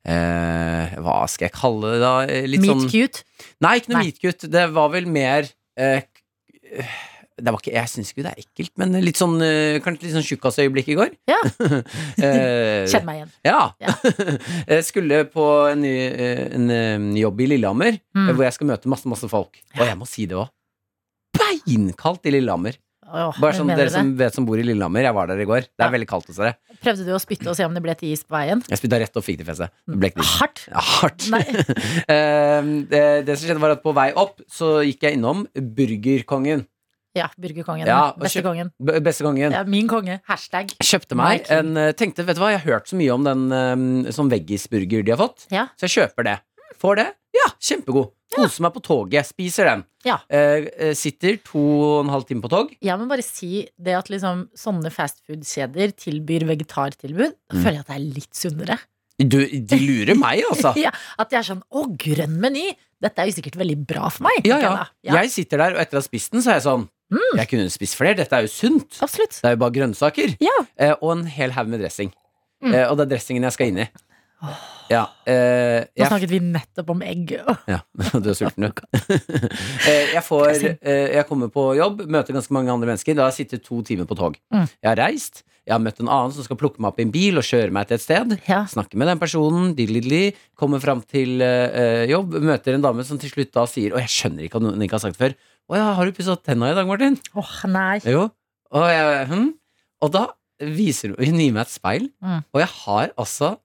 eh, 0.06 0.94
Hva 1.02 1.18
skal 1.34 1.48
jeg 1.50 1.56
kalle 1.58 1.96
det, 1.96 2.00
da? 2.06 2.14
Eh, 2.30 2.46
Litt 2.52 2.62
Meet 2.68 2.74
sånn 2.76 2.86
cute. 2.94 3.26
Nei, 3.66 3.74
ikke 3.82 3.96
noe 3.96 4.04
Nei. 4.04 4.06
meet 4.12 4.22
cute. 4.22 4.52
Det 4.54 4.68
var 4.78 4.94
vel 4.94 5.10
mer 5.10 5.50
eh, 5.82 6.06
det 7.42 7.50
var 7.50 7.58
ikke, 7.62 7.72
Jeg 7.74 7.90
syns 7.90 8.12
ikke 8.12 8.24
det 8.26 8.32
er 8.36 8.42
ekkelt, 8.44 8.72
men 8.78 8.92
litt 9.02 9.18
sånn, 9.18 9.38
eh, 9.42 9.80
kanskje 9.82 10.06
litt 10.06 10.14
sånn 10.18 10.26
tjukkasøyeblikk 10.28 10.92
i 10.94 10.98
går. 11.00 11.14
Ja. 11.32 11.40
Eh, 12.22 12.86
Kjenn 12.92 13.06
meg 13.08 13.22
igjen. 13.22 13.32
ja. 13.48 13.62
Ja. 13.82 13.94
jeg 14.76 14.84
skulle 14.86 15.24
på 15.32 15.46
en, 15.72 15.82
ny, 15.82 15.94
eh, 16.12 16.44
en 16.58 16.70
eh, 16.76 17.08
jobb 17.24 17.42
i 17.42 17.48
Lillehammer, 17.54 17.98
Mm. 18.14 18.30
hvor 18.36 18.44
jeg 18.46 18.54
skal 18.60 18.68
møte 18.70 18.92
masse, 18.92 19.08
masse 19.10 19.28
folk. 19.32 19.58
Og 19.80 19.86
jeg 19.88 19.98
må 19.98 20.06
si 20.10 20.28
det 20.30 20.38
òg. 20.38 20.50
beinkaldt 21.38 22.26
i 22.28 22.34
Lillehammer. 22.36 22.76
Åh, 23.12 23.40
Bare 23.44 23.58
sånn 23.58 23.68
dere 23.68 23.90
det? 23.90 23.92
som 23.94 24.12
vet 24.18 24.34
som 24.38 24.46
bor 24.48 24.60
i 24.62 24.64
Lillehammer, 24.64 25.04
jeg 25.04 25.14
var 25.18 25.28
der 25.28 25.42
i 25.44 25.48
går. 25.50 25.66
Det 25.68 25.84
er 25.86 25.92
veldig 25.92 26.08
kaldt 26.08 26.30
hos 26.32 26.40
dere. 26.40 26.54
Prøvde 26.82 27.06
du 27.06 27.12
å 27.12 27.20
spytte 27.22 27.50
og 27.52 27.58
se 27.60 27.66
om 27.68 27.74
det 27.76 27.84
ble 27.84 27.96
til 28.00 28.14
is 28.16 28.24
på 28.24 28.38
veien? 28.38 28.64
Jeg 28.72 28.80
spytta 28.80 29.00
rett 29.04 29.20
og 29.20 29.26
fikk 29.28 29.42
det 29.42 29.46
i 29.46 29.50
fjeset. 29.52 29.74
Hardt? 30.40 30.66
Ja, 30.72 30.86
hardt. 31.02 31.28
Nei. 31.34 31.44
Eh, 32.12 32.62
det, 32.92 33.02
det 33.28 33.36
som 33.38 33.48
skjedde, 33.48 33.62
var 33.64 33.76
at 33.76 33.84
på 33.84 33.92
vei 33.96 34.10
opp 34.18 34.40
så 34.52 34.80
gikk 34.86 35.04
jeg 35.08 35.18
innom 35.20 35.46
Burgerkongen. 35.56 36.66
Ja, 37.18 37.26
Burgerkongen. 37.36 37.84
Ja, 37.90 38.14
Beste 38.16 38.40
kongen. 38.46 38.70
Beste 38.80 39.26
kongen. 39.26 39.52
Ja, 39.52 39.66
min 39.68 39.90
konge. 39.92 40.22
Hashtag. 40.30 40.72
Kjøpte 40.80 41.18
meg 41.20 41.44
en 41.52 41.76
eh, 41.80 41.90
Tenkte, 42.00 42.24
vet 42.24 42.38
du 42.40 42.44
hva, 42.44 42.54
jeg 42.54 42.62
har 42.64 42.78
hørt 42.78 42.88
så 42.88 42.96
mye 43.00 43.12
om 43.18 43.26
den 43.28 43.42
um, 43.52 43.84
sånn 44.16 44.32
veggisburger 44.32 45.04
de 45.04 45.12
har 45.12 45.20
fått, 45.20 45.44
Ja. 45.52 45.66
så 45.76 45.90
jeg 45.90 45.96
kjøper 45.98 46.30
det. 46.30 46.38
Får 46.80 47.00
det? 47.02 47.08
Ja, 47.36 47.48
kjempegod. 47.64 48.12
Koser 48.32 48.64
meg 48.64 48.76
på 48.76 48.84
toget. 48.86 49.28
Spiser 49.28 49.68
den. 49.68 49.84
Ja. 50.08 50.18
Eh, 50.32 50.68
eh, 50.72 50.94
sitter 50.98 51.36
to 51.44 51.60
og 51.60 51.98
en 52.06 52.14
halv 52.14 52.28
time 52.30 52.44
på 52.44 52.52
tog. 52.52 52.72
Jeg 52.80 53.00
må 53.00 53.08
bare 53.10 53.26
si 53.26 53.66
det 53.76 53.98
at 53.98 54.12
liksom 54.12 54.46
sånne 54.58 54.92
fastfood-kjeder 54.94 55.92
tilbyr 56.00 56.48
vegetartilbud. 56.50 57.36
Da 57.52 57.58
føler 57.58 57.82
jeg 57.82 57.86
at 57.86 57.92
det 57.92 57.98
er 57.98 58.08
litt 58.20 58.40
sunnere. 58.40 58.80
Du, 59.22 59.38
de 59.44 59.78
lurer 59.78 60.16
meg, 60.18 60.42
altså. 60.50 60.72
ja, 60.82 60.90
at 61.20 61.34
jeg 61.34 61.42
er 61.42 61.48
sånn 61.52 61.62
Å, 61.62 61.84
grønn 62.00 62.40
meny! 62.42 62.72
Dette 63.02 63.22
er 63.22 63.30
jo 63.30 63.36
sikkert 63.36 63.58
veldig 63.60 63.78
bra 63.90 64.10
for 64.14 64.28
meg. 64.28 64.46
Ja, 64.48 64.58
ja. 64.62 64.72
jeg 65.02 65.12
ja. 65.12 65.22
Jeg 65.22 65.34
sitter 65.34 65.62
der, 65.64 65.76
og 65.76 65.84
etter 65.84 65.98
å 65.98 66.02
ha 66.02 66.06
spist 66.06 66.34
den, 66.34 66.44
så 66.46 66.54
er 66.54 66.60
jeg 66.60 66.68
sånn 66.68 66.88
Jeg 67.40 67.50
kunne 67.52 67.74
spist 67.74 67.98
flere. 68.00 68.16
Dette 68.22 68.38
er 68.38 68.46
jo 68.46 68.52
sunt. 68.54 69.02
Absolutt. 69.04 69.40
Det 69.42 69.50
er 69.50 69.58
jo 69.58 69.62
bare 69.66 69.76
grønnsaker. 69.76 70.36
Ja. 70.42 70.58
Eh, 70.78 70.94
og 71.00 71.16
en 71.18 71.26
hel 71.30 71.54
haug 71.58 71.70
med 71.74 71.82
dressing. 71.84 72.14
Mm. 72.62 72.76
Eh, 72.76 72.86
og 72.88 72.98
det 72.98 73.08
er 73.08 73.14
dressingen 73.16 73.50
jeg 73.50 73.58
skal 73.58 73.72
inn 73.74 73.82
i. 73.84 73.88
Ja, 74.92 75.06
eh, 75.30 75.86
Nå 75.86 76.02
jeg, 76.02 76.08
snakket 76.10 76.32
vi 76.34 76.40
nettopp 76.44 76.90
om 76.92 77.04
egg. 77.06 77.32
ja, 77.72 77.80
du 78.24 78.32
er 78.32 78.36
sulten, 78.38 78.68
du. 78.68 78.82
Eh, 79.88 80.12
jeg, 80.16 80.24
får, 80.26 80.50
eh, 80.82 81.14
jeg 81.16 81.26
kommer 81.30 81.50
på 81.54 81.72
jobb, 81.78 82.04
møter 82.12 82.36
ganske 82.36 82.54
mange 82.56 82.74
andre 82.74 82.90
mennesker. 82.92 83.16
Da 83.18 83.26
har 83.26 83.32
jeg 83.34 83.46
sittet 83.46 83.64
to 83.66 83.80
timer 83.88 84.10
på 84.10 84.18
tog. 84.20 84.36
Mm. 84.54 84.68
Jeg 84.68 84.90
har 84.92 85.00
reist. 85.00 85.44
Jeg 85.62 85.76
har 85.76 85.82
møtt 85.84 86.00
en 86.02 86.10
annen 86.10 86.34
som 86.34 86.44
skal 86.46 86.58
plukke 86.58 86.82
meg 86.82 86.90
opp 86.90 87.00
i 87.00 87.06
en 87.06 87.14
bil 87.14 87.38
og 87.38 87.46
kjøre 87.46 87.72
meg 87.76 87.86
til 87.88 88.00
et 88.00 88.04
sted. 88.04 88.34
Ja. 88.50 88.64
Snakker 88.70 88.98
med 88.98 89.12
den 89.12 89.22
personen, 89.22 89.72
dilidli, 89.78 90.32
kommer 90.58 90.82
fram 90.82 91.04
til 91.06 91.42
eh, 91.46 92.08
jobb, 92.10 92.34
møter 92.42 92.76
en 92.76 92.84
dame 92.86 93.06
som 93.08 93.20
til 93.22 93.30
slutt 93.32 93.54
da 93.54 93.68
sier 93.70 93.94
Og 93.94 94.02
jeg 94.02 94.10
skjønner 94.12 94.48
ikke 94.48 94.58
at 94.58 94.66
noen 94.66 94.82
ikke 94.86 94.98
har 94.98 95.04
sagt 95.06 95.20
det 95.20 95.22
før. 95.22 95.36
Å 95.72 95.78
ja, 95.78 95.88
har 96.00 96.10
du 96.10 96.18
pussa 96.18 96.36
tenna 96.42 96.72
i 96.74 96.78
dag, 96.78 96.90
Martin? 96.90 97.20
Åh, 97.38 97.54
nei. 97.72 98.00
Jo. 98.10 98.26
Og, 98.74 98.86
jeg, 98.90 99.26
hm? 99.30 99.50
og 100.02 100.14
da 100.18 100.26
viser 100.62 101.14
hun 101.14 101.22
Hun 101.30 101.40
gir 101.42 101.54
meg 101.56 101.64
et 101.68 101.74
speil, 101.74 102.10
Mm. 102.22 102.42
og 102.54 102.60
jeg 102.62 102.70
har 102.82 103.14
altså 103.22 103.56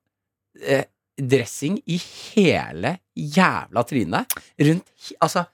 eh, 0.62 0.84
dressing 1.16 1.78
i 1.88 1.98
hele 1.98 2.98
jævla 3.16 3.84
trynet. 3.88 4.36
Rundt 4.60 5.12
Altså 5.22 5.46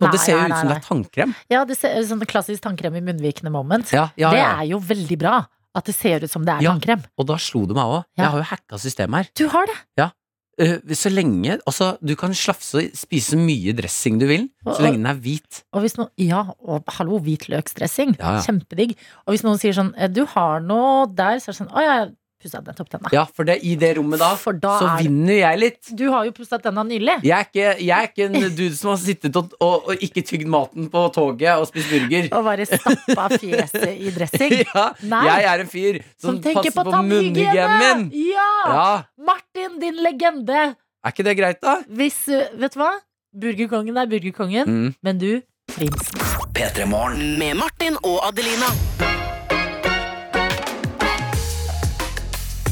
Og 0.00 0.08
det 0.10 0.20
ser 0.22 0.38
jo 0.38 0.46
ut 0.46 0.54
som 0.56 0.68
det 0.70 0.76
er 0.78 0.84
tannkrem. 0.86 1.34
Ja, 1.52 1.64
det 1.68 1.76
ser 1.76 1.98
sånn 2.08 2.22
klassisk 2.24 2.62
tannkrem 2.64 2.96
i 2.96 3.02
munnvikene 3.04 3.52
moment. 3.52 3.92
Ja, 3.92 4.08
ja, 4.16 4.30
Det 4.32 4.40
er 4.40 4.64
jo 4.70 4.78
veldig 4.80 5.18
bra. 5.20 5.34
At 5.76 5.84
det 5.84 5.94
ser 5.94 6.24
ut 6.24 6.30
som 6.32 6.44
det 6.46 6.54
er 6.54 6.62
Ja. 6.64 6.72
tannkrem. 6.72 7.02
Og 7.18 7.26
da 7.28 7.36
slo 7.36 7.66
det 7.66 7.76
meg 7.76 7.84
òg. 7.84 8.04
Ja. 8.16 8.22
Jeg 8.22 8.30
har 8.30 8.38
jo 8.38 8.44
hacka 8.44 8.78
systemet 8.80 9.14
her. 9.16 9.28
Du 9.36 9.48
har 9.48 9.66
det. 9.66 9.76
Ja. 9.98 10.10
så 10.58 11.10
lenge 11.12 11.60
Altså, 11.66 11.98
du 12.02 12.16
kan 12.16 12.30
slafse 12.32 12.74
og 12.80 12.96
spise 12.96 13.36
så 13.36 13.36
mye 13.36 13.74
dressing 13.76 14.18
du 14.18 14.26
vil, 14.26 14.48
så 14.64 14.80
lenge 14.80 14.96
den 14.96 15.06
er 15.06 15.14
hvit. 15.20 15.64
Og 15.74 15.82
hvis 15.82 15.98
noen, 15.98 16.08
ja, 16.16 16.46
og 16.64 16.82
hallo, 16.96 17.18
hvitløksdressing. 17.20 18.16
Ja, 18.18 18.38
ja. 18.38 18.40
Kjempedigg. 18.40 18.96
Og 19.26 19.34
hvis 19.34 19.44
noen 19.44 19.58
sier 19.60 19.74
sånn 19.76 19.92
eh, 19.98 20.08
Du 20.08 20.24
har 20.24 20.60
noe 20.60 21.06
der, 21.12 21.36
så 21.36 21.50
er 21.50 21.52
det 21.52 21.60
sånn 21.60 21.72
Å, 21.76 21.84
jeg 21.84 22.16
pussa 22.42 22.60
nettopp 22.60 22.90
tenna. 22.92 23.08
Ja, 23.14 23.22
for 23.26 23.48
det, 23.48 23.56
i 23.64 23.74
det 23.80 23.94
rommet 23.96 24.20
da, 24.20 24.28
For 24.36 24.52
da 24.60 24.74
så 24.80 24.88
er 24.92 25.02
vinner 25.04 25.38
jeg 25.38 25.60
litt. 25.62 25.90
Du 25.96 26.04
har 26.12 26.26
jo 26.28 26.34
pussa 26.36 26.58
tenna 26.62 26.82
nylig. 26.86 27.16
Jeg 27.24 27.32
er, 27.36 27.46
ikke, 27.48 27.68
jeg 27.80 27.96
er 27.96 28.10
ikke 28.10 28.26
en 28.28 28.56
dude 28.58 28.76
som 28.76 28.90
har 28.92 29.00
sittet 29.00 29.38
og, 29.40 29.54
og, 29.64 29.88
og 29.92 30.04
ikke 30.04 30.22
tygd 30.28 30.46
maten 30.52 30.90
på 30.92 31.04
toget 31.16 31.54
og 31.56 31.66
spist 31.70 31.88
burger. 31.94 32.28
Og 32.36 32.44
bare 32.46 32.66
stappa 32.68 33.28
fjeset 33.38 33.88
i 33.96 34.12
dressing. 34.16 34.56
Ja, 34.76 34.86
Nei. 35.08 35.22
jeg 35.30 35.46
er 35.52 35.62
en 35.64 35.68
fyr 35.72 35.98
som, 36.20 36.36
Som 36.36 36.40
passer 36.44 36.72
på 36.76 36.84
på, 36.90 37.02
munnhygienen 37.08 37.78
min. 37.80 38.06
Ja! 38.32 38.48
Ja, 38.68 38.86
Martin, 39.16 39.78
din 39.80 40.02
legende. 40.04 40.60
Er 41.06 41.14
ikke 41.14 41.24
det 41.26 41.36
greit, 41.38 41.60
da? 41.62 41.78
Hvis 41.88 42.18
uh, 42.28 42.44
Vet 42.60 42.74
du 42.76 42.80
hva? 42.82 42.92
Burgerkongen 43.36 43.96
er 44.00 44.08
burgerkongen, 44.10 44.66
Mm. 44.68 44.94
men 45.04 45.18
du 45.22 45.30
prinsen. 45.72 46.20
P3 46.56 46.86
Morgen. 46.88 47.36
Med 47.38 47.56
Martin 47.60 47.98
og 48.02 48.20
Adelina. 48.28 48.72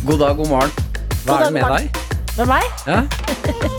God 0.05 0.19
dag, 0.21 0.37
god 0.37 0.49
morgen. 0.53 0.73
Hva 1.25 1.37
God 1.39 1.41
er 1.41 1.45
det 1.45 1.53
med 1.55 1.71
deg? 1.73 2.01
Med 2.37 2.49
meg? 2.51 2.65
Ja? 2.85 2.99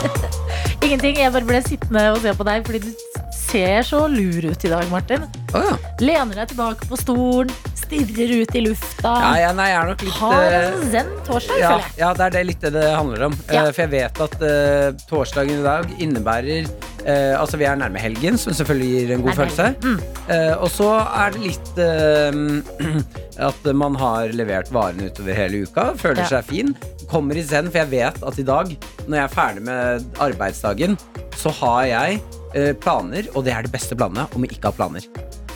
Ingenting. 0.86 1.20
Jeg 1.22 1.34
bare 1.36 1.46
ble 1.46 1.60
sittende 1.62 2.02
og 2.16 2.18
se 2.24 2.34
på 2.34 2.48
deg 2.48 2.66
fordi 2.66 2.80
du 2.88 3.20
ser 3.36 3.86
så 3.86 4.00
lur 4.10 4.48
ut 4.50 4.66
i 4.66 4.72
dag, 4.72 4.88
Martin. 4.90 5.28
Oh, 5.54 5.62
ja. 5.62 5.76
Lener 6.02 6.42
deg 6.42 6.50
tilbake 6.56 6.90
på 6.90 6.98
stolen, 6.98 7.54
stirrer 7.78 8.34
ut 8.42 8.58
i 8.58 8.64
lufta. 8.66 9.14
Ja, 9.22 9.30
ja, 9.44 9.54
nei, 9.54 9.70
jeg 9.70 9.78
er 9.84 9.92
nok 9.92 10.08
litt 10.08 10.18
Har 10.24 10.48
eh, 10.48 10.68
en 10.72 10.90
zen 10.96 11.14
torsdag, 11.30 11.62
ja, 11.62 11.70
føler 11.76 11.86
jeg. 11.86 11.96
ja, 12.02 12.10
det 12.18 12.26
er 12.26 12.36
det 12.40 12.44
litt 12.50 12.66
det 12.66 12.74
det 12.80 12.90
handler 12.90 13.28
om. 13.30 13.38
Eh, 13.46 13.70
for 13.70 13.86
jeg 13.86 13.94
vet 13.94 14.26
at 14.26 14.38
uh, 14.42 15.06
torsdagen 15.06 15.62
i 15.62 15.68
dag 15.68 15.94
innebærer 16.02 16.74
eh, 17.06 17.34
Altså, 17.40 17.58
vi 17.58 17.66
er 17.70 17.76
nærme 17.80 18.00
helgen, 18.02 18.38
som 18.42 18.54
selvfølgelig 18.54 18.90
gir 19.00 19.14
en 19.16 19.22
god 19.26 19.38
følelse. 19.40 19.68
Mm. 19.84 20.00
Eh, 20.36 20.54
og 20.58 20.70
så 20.74 20.90
er 21.06 21.36
det 21.36 21.42
litt 21.46 21.78
eh, 21.78 22.40
at 23.50 23.70
man 23.78 23.96
har 24.02 24.32
levert 24.36 24.72
varene 24.74 25.10
utover 25.12 25.34
hele 25.38 25.64
uka, 25.68 25.92
føler 26.02 26.24
Ja. 26.26 26.30
seg 26.38 26.50
fin. 26.50 26.76
Kommer 27.12 27.38
i 27.38 27.44
zen, 27.46 27.70
for 27.72 27.84
jeg 27.84 27.92
vet 27.92 28.24
at 28.26 28.40
i 28.42 28.44
dag, 28.48 28.72
når 29.08 29.18
jeg 29.20 29.24
er 29.28 29.36
ferdig 29.36 29.62
med 29.68 30.06
arbeidsdagen, 30.26 30.98
så 31.38 31.52
har 31.62 31.86
jeg 31.92 32.22
eh, 32.56 32.74
planer, 32.82 33.28
og 33.36 33.44
det 33.46 33.54
er 33.54 33.62
det 33.68 33.72
beste 33.76 33.96
planene, 34.00 34.26
om 34.34 34.46
jeg 34.48 34.56
ikke 34.58 34.72
har 34.72 34.78
planer. 34.80 35.06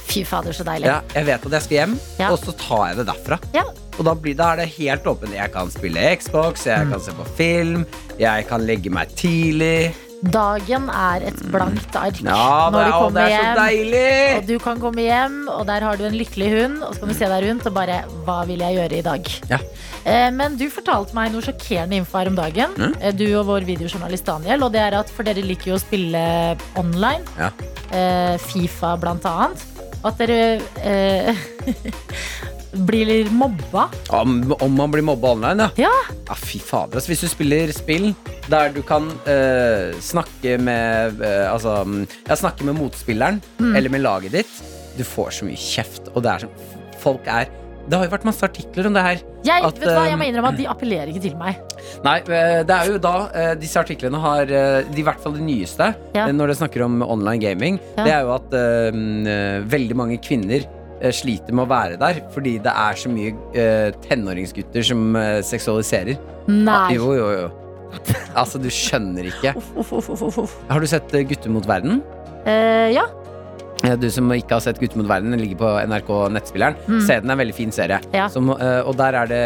Fy 0.10 0.24
fader, 0.26 0.52
så 0.58 0.64
deilig. 0.66 0.88
Ja, 0.90 1.00
jeg 1.14 1.26
vet 1.28 1.44
at 1.46 1.54
jeg 1.54 1.62
skal 1.68 1.78
hjem, 1.78 2.00
Ja. 2.20 2.32
og 2.34 2.40
så 2.42 2.54
tar 2.58 2.88
jeg 2.90 2.98
det 2.98 3.08
derfra. 3.12 3.38
Ja. 3.54 3.64
Og 4.00 4.06
da, 4.08 4.14
blir, 4.16 4.34
da 4.40 4.54
er 4.54 4.62
det 4.62 4.70
helt 4.78 5.04
åpent. 5.12 5.34
Jeg 5.36 5.52
kan 5.54 5.70
spille 5.74 6.04
Xbox, 6.18 6.66
jeg 6.66 6.86
Mm. 6.88 6.92
kan 6.94 7.02
se 7.04 7.12
på 7.18 7.26
film, 7.38 7.86
jeg 8.20 8.48
kan 8.48 8.62
legge 8.66 8.90
meg 8.90 9.10
tidlig. 9.16 9.94
Dagen 10.20 10.90
er 10.92 11.24
et 11.30 11.38
blankt 11.48 11.96
ark 11.96 12.18
Ja, 12.20 12.68
det, 12.68 12.74
når 12.74 12.74
du 12.74 12.80
er- 12.80 12.92
kommer 12.92 13.14
det 13.14 13.24
er 13.24 13.30
så 13.30 13.44
hjem. 13.46 13.60
deilig! 13.60 14.38
Og 14.38 14.48
du 14.50 14.60
kan 14.60 14.80
komme 14.82 15.02
hjem, 15.06 15.38
og 15.48 15.66
der 15.70 15.80
har 15.88 15.96
du 15.96 16.04
en 16.04 16.14
lykkelig 16.20 16.50
hund, 16.58 16.84
og 16.84 16.94
så 16.94 17.00
kan 17.00 17.08
du 17.08 17.14
se 17.16 17.26
deg 17.32 17.44
rundt 17.48 17.66
og 17.66 17.74
bare 17.74 18.04
Hva 18.26 18.46
vil 18.46 18.60
jeg 18.60 18.76
gjøre 18.76 18.98
i 18.98 19.02
dag? 19.02 19.32
Ja. 19.50 19.58
Eh, 20.06 20.30
men 20.32 20.58
du 20.58 20.66
fortalte 20.70 21.14
meg 21.16 21.32
noe 21.32 21.42
sjokkerende 21.42 21.96
info 21.96 22.18
her 22.18 22.28
om 22.28 22.36
dagen. 22.36 22.70
Mm. 22.76 22.96
Eh, 23.02 23.12
Du 23.14 23.26
og 23.40 23.46
vår 23.48 23.66
videojournalist 23.66 24.26
Daniel. 24.26 24.64
Og 24.64 24.72
det 24.74 24.82
er 24.82 25.00
at 25.00 25.10
for 25.10 25.24
dere 25.24 25.42
liker 25.42 25.72
jo 25.72 25.76
å 25.76 25.80
spille 25.80 26.58
online. 26.76 27.24
Ja. 27.38 27.52
Eh, 27.92 28.38
Fifa 28.38 28.98
blant 29.00 29.24
annet. 29.24 29.64
At 30.04 30.18
dere 30.18 30.62
eh, 30.84 31.36
blir 32.74 33.30
mobba. 33.34 33.88
Om, 34.14 34.54
om 34.62 34.76
man 34.78 34.92
blir 34.94 35.02
mobba 35.06 35.32
online, 35.34 35.70
ja. 35.80 35.90
Ja. 35.90 36.36
fy 36.38 36.60
fader. 36.60 37.00
Altså, 37.00 37.10
hvis 37.14 37.24
du 37.26 37.28
spiller 37.32 37.72
spill 37.74 38.12
der 38.50 38.70
du 38.76 38.82
kan 38.86 39.10
eh, 39.30 39.96
snakke 40.02 40.58
med 40.62 41.22
eh, 41.22 41.46
Altså 41.52 41.80
jeg 41.86 42.38
snakker 42.38 42.60
snakke 42.60 42.66
med 42.66 42.76
motspilleren 42.80 43.42
Mm. 43.60 43.76
eller 43.76 43.90
med 43.92 44.02
laget 44.02 44.32
ditt, 44.32 44.52
du 44.98 45.04
får 45.04 45.30
så 45.36 45.46
mye 45.46 45.58
kjeft, 45.60 46.08
og 46.16 46.24
det 46.24 46.32
er 46.32 46.46
sånn 46.46 46.78
Folk 47.00 47.28
er 47.28 47.50
Det 47.90 47.98
har 47.98 48.06
jo 48.06 48.12
vært 48.12 48.26
masse 48.28 48.44
artikler 48.46 48.86
om 48.90 48.94
det 48.94 49.02
her. 49.02 49.20
Jeg, 49.44 49.64
At, 49.66 49.78
vet 49.80 49.88
hva, 49.90 50.04
jeg 50.06 50.14
eh, 50.14 50.18
må 50.20 50.26
innrømme 50.30 50.50
at 50.52 50.58
de 50.60 50.66
appellerer 50.70 51.10
ikke 51.10 51.22
til 51.24 51.36
meg. 51.40 51.58
Nei, 52.06 52.20
det 52.28 52.70
er 52.76 52.90
jo 52.92 53.00
da 53.02 53.14
disse 53.58 53.80
artiklene 53.82 54.20
har 54.22 54.46
de, 54.46 55.00
I 55.00 55.06
hvert 55.08 55.22
fall 55.24 55.34
de 55.34 55.42
nyeste, 55.42 55.88
Ja. 56.14 56.28
når 56.32 56.48
det 56.54 56.58
snakker 56.60 56.84
om 56.86 57.02
online 57.02 57.40
gaming, 57.42 57.80
Ja. 57.98 58.04
det 58.06 58.14
er 58.14 58.22
jo 58.28 58.34
at 58.36 58.52
mm, 58.94 59.28
eh, 59.28 59.60
veldig 59.72 59.96
mange 59.98 60.20
kvinner 60.22 60.68
sliter 61.16 61.56
med 61.56 61.64
å 61.66 61.70
være 61.72 61.98
der 62.02 62.20
fordi 62.34 62.58
det 62.64 62.74
er 62.74 62.98
så 63.00 63.10
mye 63.12 63.32
uh, 63.56 63.90
tenåringsgutter 64.06 64.84
som 64.92 65.16
uh, 65.16 65.40
seksualiserer. 65.46 66.20
Nei. 66.50 66.76
Ah, 66.76 66.92
jo, 66.96 67.14
jo, 67.18 67.30
jo. 67.38 67.50
Altså, 68.38 68.60
du 68.62 68.68
skjønner 68.74 69.30
ikke. 69.32 69.56
Uff, 69.58 69.94
uff, 69.98 70.10
uff. 70.28 70.58
Har 70.70 70.84
du 70.84 70.88
sett 70.90 71.10
uh, 71.16 71.24
Gutter 71.26 71.50
mot 71.54 71.66
verden? 71.70 72.04
Eh, 72.46 72.92
ja. 72.94 73.08
Eh, 73.84 73.96
Du 74.00 74.06
som 74.14 74.30
ikke 74.36 74.58
har 74.58 74.64
sett 74.64 74.80
Gutter 74.82 75.00
mot 75.02 75.10
verden, 75.10 75.32
den 75.34 75.42
ligger 75.42 75.58
på 75.64 75.72
NRK 75.90 76.12
Nettspilleren. 76.36 76.78
Mm. 76.86 77.02
Se 77.08 77.18
den, 77.20 77.30
er 77.32 77.36
en 77.38 77.42
veldig 77.42 77.56
fin 77.58 77.74
serie. 77.74 77.98
Ja. 78.14 78.28
Som, 78.32 78.52
eh, 78.54 78.82
og 78.86 78.98
der 79.00 79.18
er 79.24 79.32
det 79.32 79.42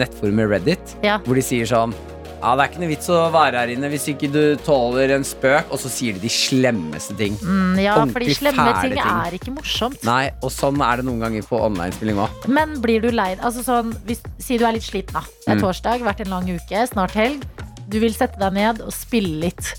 nettforumet 0.00 0.50
Reddit, 0.52 0.96
Ja. 1.04 1.18
hvor 1.24 1.38
de 1.38 1.44
sier 1.44 1.68
sånn 1.68 1.94
ja, 2.40 2.54
Det 2.56 2.64
er 2.64 2.70
ikke 2.72 2.80
noe 2.84 2.90
vits 2.92 3.08
å 3.10 3.18
være 3.34 3.62
her 3.62 3.72
inne 3.74 3.90
hvis 3.92 4.08
ikke 4.12 4.30
du 4.32 4.42
tåler 4.66 5.14
en 5.16 5.24
spøk. 5.26 5.72
Og 5.74 5.78
så 5.82 5.90
sier 5.92 6.14
de 6.14 6.20
de 6.28 6.32
slemmeste 6.32 7.16
ting. 7.18 7.36
Mm, 7.42 7.78
ja, 7.82 7.94
for 8.04 8.20
de 8.20 8.34
slemme 8.36 8.66
ting 8.82 8.94
ting. 8.94 9.02
er 9.02 9.36
ikke 9.38 9.54
morsomt. 9.54 10.02
Nei, 10.06 10.30
og 10.42 10.50
sånn 10.54 10.80
er 10.84 11.00
det 11.00 11.06
noen 11.08 11.20
ganger 11.24 11.42
på 11.48 11.60
online-spilling 11.68 12.20
òg. 12.22 12.48
Men 12.48 12.78
blir 12.84 13.00
du 13.02 13.10
lei 13.10 13.34
altså 13.36 13.64
sånn, 13.64 13.94
hvis, 14.08 14.20
Si 14.38 14.56
du 14.58 14.64
er 14.64 14.72
litt 14.72 14.82
sliten, 14.86 15.12
da. 15.12 15.20
Det 15.20 15.48
er 15.52 15.56
Mm. 15.56 15.62
torsdag, 15.62 16.00
vært 16.06 16.20
en 16.20 16.30
lang 16.30 16.44
uke, 16.48 16.86
snart 16.88 17.12
helg. 17.12 17.42
Du 17.88 17.98
vil 18.00 18.12
sette 18.12 18.38
deg 18.38 18.52
ned 18.52 18.80
og 18.82 18.92
spille 18.92 19.40
litt. 19.40 19.74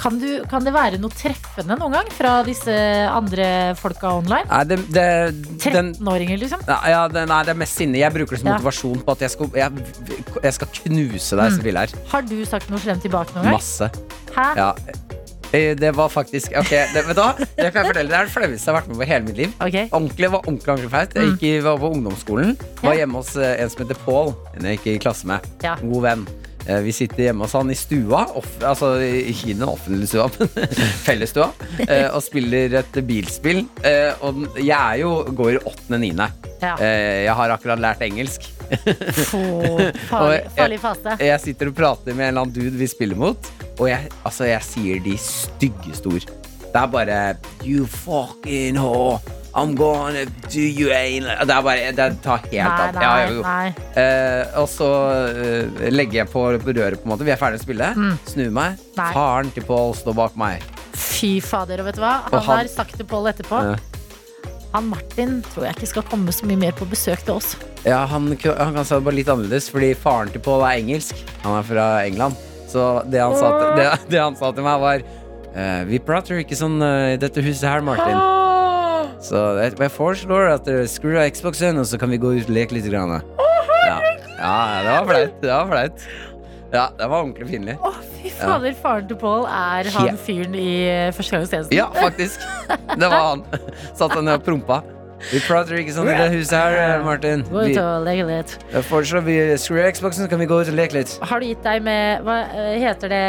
Kan, 0.00 0.16
du, 0.18 0.28
kan 0.48 0.64
det 0.64 0.72
være 0.72 0.96
noe 0.96 1.12
treffende 1.12 1.76
noen 1.76 1.92
gang 1.98 2.06
fra 2.16 2.38
disse 2.46 2.72
andre 3.12 3.74
folka 3.76 4.14
online? 4.16 4.46
Nei, 4.48 4.62
det, 4.70 4.78
det, 4.96 5.04
13-åringer, 5.60 6.40
liksom? 6.40 6.62
ja, 6.68 6.78
ja, 6.88 7.02
det, 7.12 7.26
nei, 7.28 7.42
det 7.44 7.52
er 7.52 7.58
mest 7.60 7.76
sinne. 7.76 8.00
Jeg 8.00 8.14
bruker 8.16 8.36
det 8.38 8.40
som 8.40 8.48
Ja. 8.48 8.56
motivasjon 8.56 9.02
på 9.04 9.12
at 9.18 9.26
jeg 9.26 9.34
skal, 9.34 9.50
jeg, 9.60 9.84
jeg 10.46 10.56
skal 10.56 10.72
knuse 10.80 11.36
deg, 11.42 11.52
Mm. 11.52 11.62
vil 11.68 11.76
her. 11.82 11.94
Har 12.14 12.22
du 12.32 12.36
sagt 12.48 12.70
noe 12.72 12.80
slemt 12.80 13.02
tilbake 13.04 13.36
noen 13.36 13.44
gang? 13.50 13.60
Masse. 13.60 13.90
Hæ? 14.34 14.48
Ja. 14.56 14.70
Eh, 15.52 15.74
Det 15.74 15.90
var 15.96 16.08
faktisk 16.08 16.52
Ok, 16.56 16.70
det, 16.70 17.04
vet 17.06 17.16
du 17.16 17.20
hva? 17.20 17.32
Det 17.36 17.72
kan 17.74 17.82
jeg 17.82 17.86
fortelle. 17.90 18.08
Det 18.08 18.16
er 18.20 18.24
det 18.28 18.32
flaueste 18.32 18.64
jeg 18.64 18.70
har 18.72 18.76
vært 18.80 18.88
med 18.88 18.96
på 19.02 19.06
hele 19.10 19.24
mitt 19.26 19.36
liv. 19.36 19.54
Okay. 19.60 19.88
Ordentlig, 19.90 20.30
var 20.30 20.38
ordentlig, 20.46 20.68
ordentlig 20.68 20.90
flaut. 20.92 21.14
Jeg 21.18 21.32
gikk 21.32 21.42
i, 21.42 21.54
var 21.66 21.80
på 21.82 21.90
ungdomsskolen. 21.96 22.52
Var 22.84 22.94
hjemme 23.02 23.18
hos 23.18 23.34
eh, 23.36 23.56
en 23.60 23.68
som 23.72 23.82
heter 23.84 23.98
Pål. 24.06 24.30
En 24.56 24.64
jeg 24.70 24.78
gikk 24.78 24.86
i 24.94 24.98
klasse 25.02 25.26
med. 25.26 25.40
Ja. 25.66 25.74
God 25.82 26.02
venn. 26.06 26.22
Eh, 26.66 26.80
Vi 26.84 26.92
sitter 26.92 27.22
hjemme 27.28 27.46
hos 27.46 27.52
han 27.56 27.70
i 27.72 27.76
stua, 27.78 28.24
off, 28.36 28.50
altså 28.62 28.92
ikke 29.00 29.50
i 29.50 29.56
den 29.56 29.64
offentlige 29.68 30.10
stua, 30.12 30.26
men 30.38 30.48
fellesstua, 31.06 31.48
eh, 31.86 32.08
og 32.12 32.20
spiller 32.22 32.78
et 32.82 33.00
bilspill. 33.08 33.62
Eh, 33.84 34.12
Og 34.26 34.44
jeg 34.60 34.76
er 34.76 35.00
jo, 35.02 35.14
går 35.34 35.54
i 35.56 35.60
åttende, 35.64 35.98
niende. 36.04 36.28
Ja. 36.60 36.74
Jeg 36.76 37.32
har 37.38 37.54
akkurat 37.54 37.80
lært 37.80 38.02
engelsk. 38.04 38.44
Få- 39.30 39.90
Farlig, 40.10 40.42
farlig 40.56 40.78
fase. 40.82 41.14
Jeg 41.24 41.40
sitter 41.40 41.70
og 41.72 41.76
prater 41.78 42.12
med 42.14 42.26
en 42.26 42.34
eller 42.34 42.44
annen 42.44 42.54
dude 42.54 42.76
vi 42.76 42.86
spiller 42.90 43.16
mot, 43.16 43.48
og 43.80 43.88
jeg, 43.88 44.10
altså, 44.28 44.44
jeg 44.50 44.62
sier 44.68 45.00
de 45.04 45.16
styggeste 45.24 46.12
ord. 46.12 46.28
Det 46.70 46.78
er 46.78 46.90
bare 46.92 47.20
You 47.66 47.86
fucking 47.88 48.76
whore. 48.78 49.18
I'm 49.54 49.74
gonna 49.74 50.24
do 50.46 50.60
you 50.62 50.92
ain't 50.94 51.26
Det 51.26 51.50
er 51.50 51.62
bare 51.66 51.92
Det 51.96 52.04
tar 52.22 52.44
helt 52.44 52.94
Nei, 52.94 53.02
av. 53.02 53.32
Jo. 53.32 53.40
nei, 53.42 53.70
nei. 53.74 53.94
Eh, 53.98 54.58
og 54.60 54.68
så 54.70 54.88
uh, 55.34 55.80
legger 55.90 56.20
jeg 56.22 56.30
på 56.30 56.44
røret, 56.54 57.00
på 57.00 57.08
en 57.08 57.12
måte. 57.14 57.26
Vi 57.26 57.32
er 57.34 57.40
ferdig 57.40 57.58
å 57.58 57.64
spille. 57.64 57.88
Snur 58.30 58.52
meg. 58.54 58.78
Mm. 58.78 58.92
Nei. 59.00 59.12
Faren 59.16 59.50
til 59.56 59.66
Pål 59.66 59.96
står 59.98 60.18
bak 60.20 60.36
meg. 60.38 60.62
Fy 60.94 61.38
fader, 61.44 61.82
og 61.82 61.90
vet 61.90 61.98
du 61.98 62.04
hva? 62.04 62.20
Han 62.30 62.38
han- 62.38 62.60
har 62.62 62.70
sagt 62.70 62.94
til 62.96 63.08
Pål 63.10 63.32
etterpå. 63.32 63.62
Ja. 63.72 63.78
Han 64.72 64.86
Martin 64.86 65.40
tror 65.50 65.66
jeg 65.66 65.76
ikke 65.80 65.88
skal 65.90 66.06
komme 66.06 66.30
så 66.30 66.46
mye 66.46 66.60
mer 66.60 66.76
på 66.78 66.86
besøk 66.86 67.24
til 67.26 67.34
oss. 67.40 67.56
Ja, 67.82 68.04
han, 68.06 68.28
han 68.30 68.74
kan 68.76 68.84
si 68.86 68.94
det 68.94 69.02
bare 69.02 69.18
litt 69.18 69.30
annerledes, 69.32 69.66
fordi 69.72 69.94
faren 69.98 70.30
til 70.30 70.42
Pål 70.46 70.62
er 70.68 70.78
engelsk. 70.78 71.24
Han 71.42 71.58
er 71.58 71.66
fra 71.66 71.86
England. 72.06 72.38
Så 72.70 72.84
det 73.10 73.18
han 73.18 73.34
sa 73.34 73.50
til, 73.56 73.72
det, 73.80 73.88
det 74.12 74.20
han 74.22 74.36
sa 74.38 74.52
til 74.54 74.62
meg, 74.62 74.78
var 74.78 75.02
uh, 75.02 75.82
Vi 75.90 75.98
prater 75.98 76.38
ikke 76.44 76.54
sånn 76.58 76.78
eh, 76.86 77.16
i 77.16 77.18
dette 77.18 77.42
huset 77.42 77.66
her, 77.66 77.82
Martin. 77.82 78.14
Så 79.24 79.44
jeg, 79.60 79.92
foreslår 79.94 80.50
at 80.54 80.66
dere 80.68 80.88
skrur 80.90 81.20
av 81.20 81.30
Xboxen, 81.34 81.80
og 81.80 81.88
så 81.88 82.00
kan 82.00 82.10
vi 82.12 82.20
gå 82.20 82.34
ut 82.38 82.48
og 82.48 82.54
leke 82.56 82.76
litt. 82.76 82.88
Grann. 82.90 83.20
Ja. 83.86 83.96
ja, 84.38 84.56
det 84.84 84.92
var 84.92 85.08
flaut. 85.08 85.40
Det 85.42 85.52
var 85.52 85.70
flaut. 85.70 86.06
Ja, 86.70 86.84
det 86.98 87.08
var 87.10 87.24
ordentlig 87.24 87.48
pinlig. 87.50 87.74
Å, 87.82 87.90
fy 88.20 88.30
fader, 88.30 88.74
faren 88.78 89.08
til 89.10 89.18
Pål 89.18 89.42
er 89.50 89.90
han 89.96 90.18
fyren 90.22 90.54
i 90.54 90.70
Førstegangstjenesten. 91.16 91.74
Ja, 91.74 91.88
faktisk. 91.96 92.44
Det 92.70 93.10
var 93.10 93.24
han. 93.32 93.44
Satt 93.98 94.14
han 94.14 94.28
ned 94.28 94.38
og 94.38 94.46
prompa. 94.46 94.80
Vi 95.28 95.40
prater 95.44 95.76
ikke 95.82 95.92
sånn 95.92 96.08
i 96.08 96.14
det 96.16 96.30
huset 96.32 96.54
her, 96.56 96.76
eh, 96.80 97.02
Martin. 97.04 97.42
Gå 97.50 97.66
ut 97.66 97.80
og 97.82 98.06
leke 98.06 98.24
litt. 98.28 98.54
jeg 98.72 98.86
foreslår 98.88 99.24
vi 99.26 99.36
skrur 99.60 99.82
av 99.82 99.90
Xboxen, 99.98 100.24
så 100.24 100.30
kan 100.32 100.40
vi 100.40 100.46
gå 100.48 100.60
ut 100.62 100.70
og 100.70 100.78
leke 100.78 100.96
litt. 100.96 101.18
Har 101.20 101.42
du 101.42 101.46
gitt 101.50 101.62
deg 101.66 101.82
med 101.84 102.22
Hva 102.24 102.38
eh, 102.54 102.78
heter 102.80 103.12
det? 103.12 103.24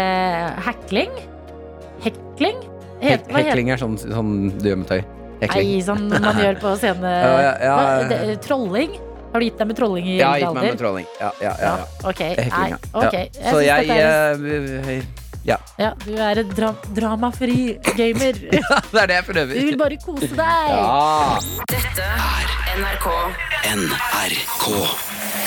Hekling? 0.67 1.17
Hekling? 2.05 2.61
Het, 3.01 3.25
Hekling 3.33 3.73
er 3.73 3.81
sånn, 3.81 3.97
sånn 3.99 4.53
du 4.61 4.69
gjør 4.69 4.83
med 4.85 4.93
tøy. 4.93 5.01
Nei, 5.41 5.81
sånn 5.85 6.05
man 6.11 6.37
gjør 6.37 6.59
på 6.61 6.75
scene... 6.77 7.13
Ja, 7.25 7.53
ja, 7.57 7.79
ja. 8.21 8.35
Trolling? 8.43 8.93
Har 9.31 9.39
du 9.39 9.45
gitt 9.47 9.57
deg 9.61 9.67
med 9.69 9.77
trolling 9.79 10.07
i 10.11 10.17
Ja, 10.19 10.33
gitt 10.37 10.53
meg 10.53 10.67
med 10.73 10.79
trolling. 10.81 11.05
Ja, 11.21 11.31
ja, 11.41 11.53
ja, 11.61 11.71
ja. 11.79 11.89
Ok, 12.09 12.19
Hekling, 12.19 12.51
nei, 12.51 12.69
ja. 12.73 12.79
ok. 12.93 13.13
Ja. 13.15 13.23
Jeg 13.23 13.53
Så 13.55 13.61
jeg 13.63 13.89
er- 13.89 14.95
eh, 14.97 15.03
Ja. 15.43 15.57
Ja, 15.79 15.93
du 16.05 16.11
er 16.21 16.37
en 16.43 16.49
dra 16.53 16.75
dramafri 16.93 17.79
gamer. 17.97 18.37
ja, 18.59 18.77
det 18.91 19.01
er 19.01 19.07
det 19.07 19.15
jeg 19.15 19.47
Du 19.49 19.65
vil 19.71 19.77
bare 19.79 19.97
kose 20.03 20.27
deg. 20.29 20.69
Ja. 20.69 21.39
Dette 21.71 22.05
er 22.05 22.51
NRK 22.77 23.07
NRK. 23.71 24.67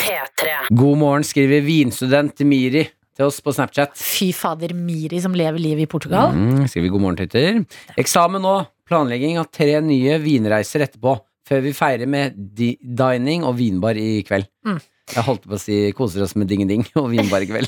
P3. 0.00 0.56
God 0.74 0.98
morgen, 0.98 1.22
skriver 1.24 1.62
vinstudent 1.62 2.40
Miri 2.48 2.88
til 3.16 3.28
oss 3.28 3.40
på 3.44 3.54
Snapchat. 3.54 3.94
Fy 3.98 4.30
fader, 4.36 4.74
Miri 4.76 5.20
som 5.22 5.36
lever 5.36 5.60
livet 5.62 5.86
i 5.86 5.90
Portugal. 5.90 6.34
Mm, 6.34 6.64
skriver 6.70 6.92
god 6.94 7.04
morgen, 7.04 7.20
Twitter. 7.20 7.62
Eksamen 8.00 8.42
nå. 8.44 8.56
Planlegging 8.88 9.38
av 9.40 9.48
tre 9.54 9.78
nye 9.80 10.18
vinreiser 10.20 10.84
etterpå. 10.84 11.16
Før 11.48 11.62
vi 11.64 11.74
feirer 11.76 12.08
med 12.08 12.36
dining 12.56 13.44
og 13.44 13.56
vinbar 13.58 13.96
i 14.00 14.22
kveld. 14.26 14.48
Mm. 14.66 14.80
Jeg 15.12 15.24
holdt 15.26 15.44
på 15.44 15.52
å 15.52 15.60
si 15.60 15.76
koser 15.96 16.24
oss 16.24 16.32
med 16.38 16.48
ding-ding 16.48 16.86
og 16.96 17.10
vinbar 17.12 17.44
i. 17.44 17.50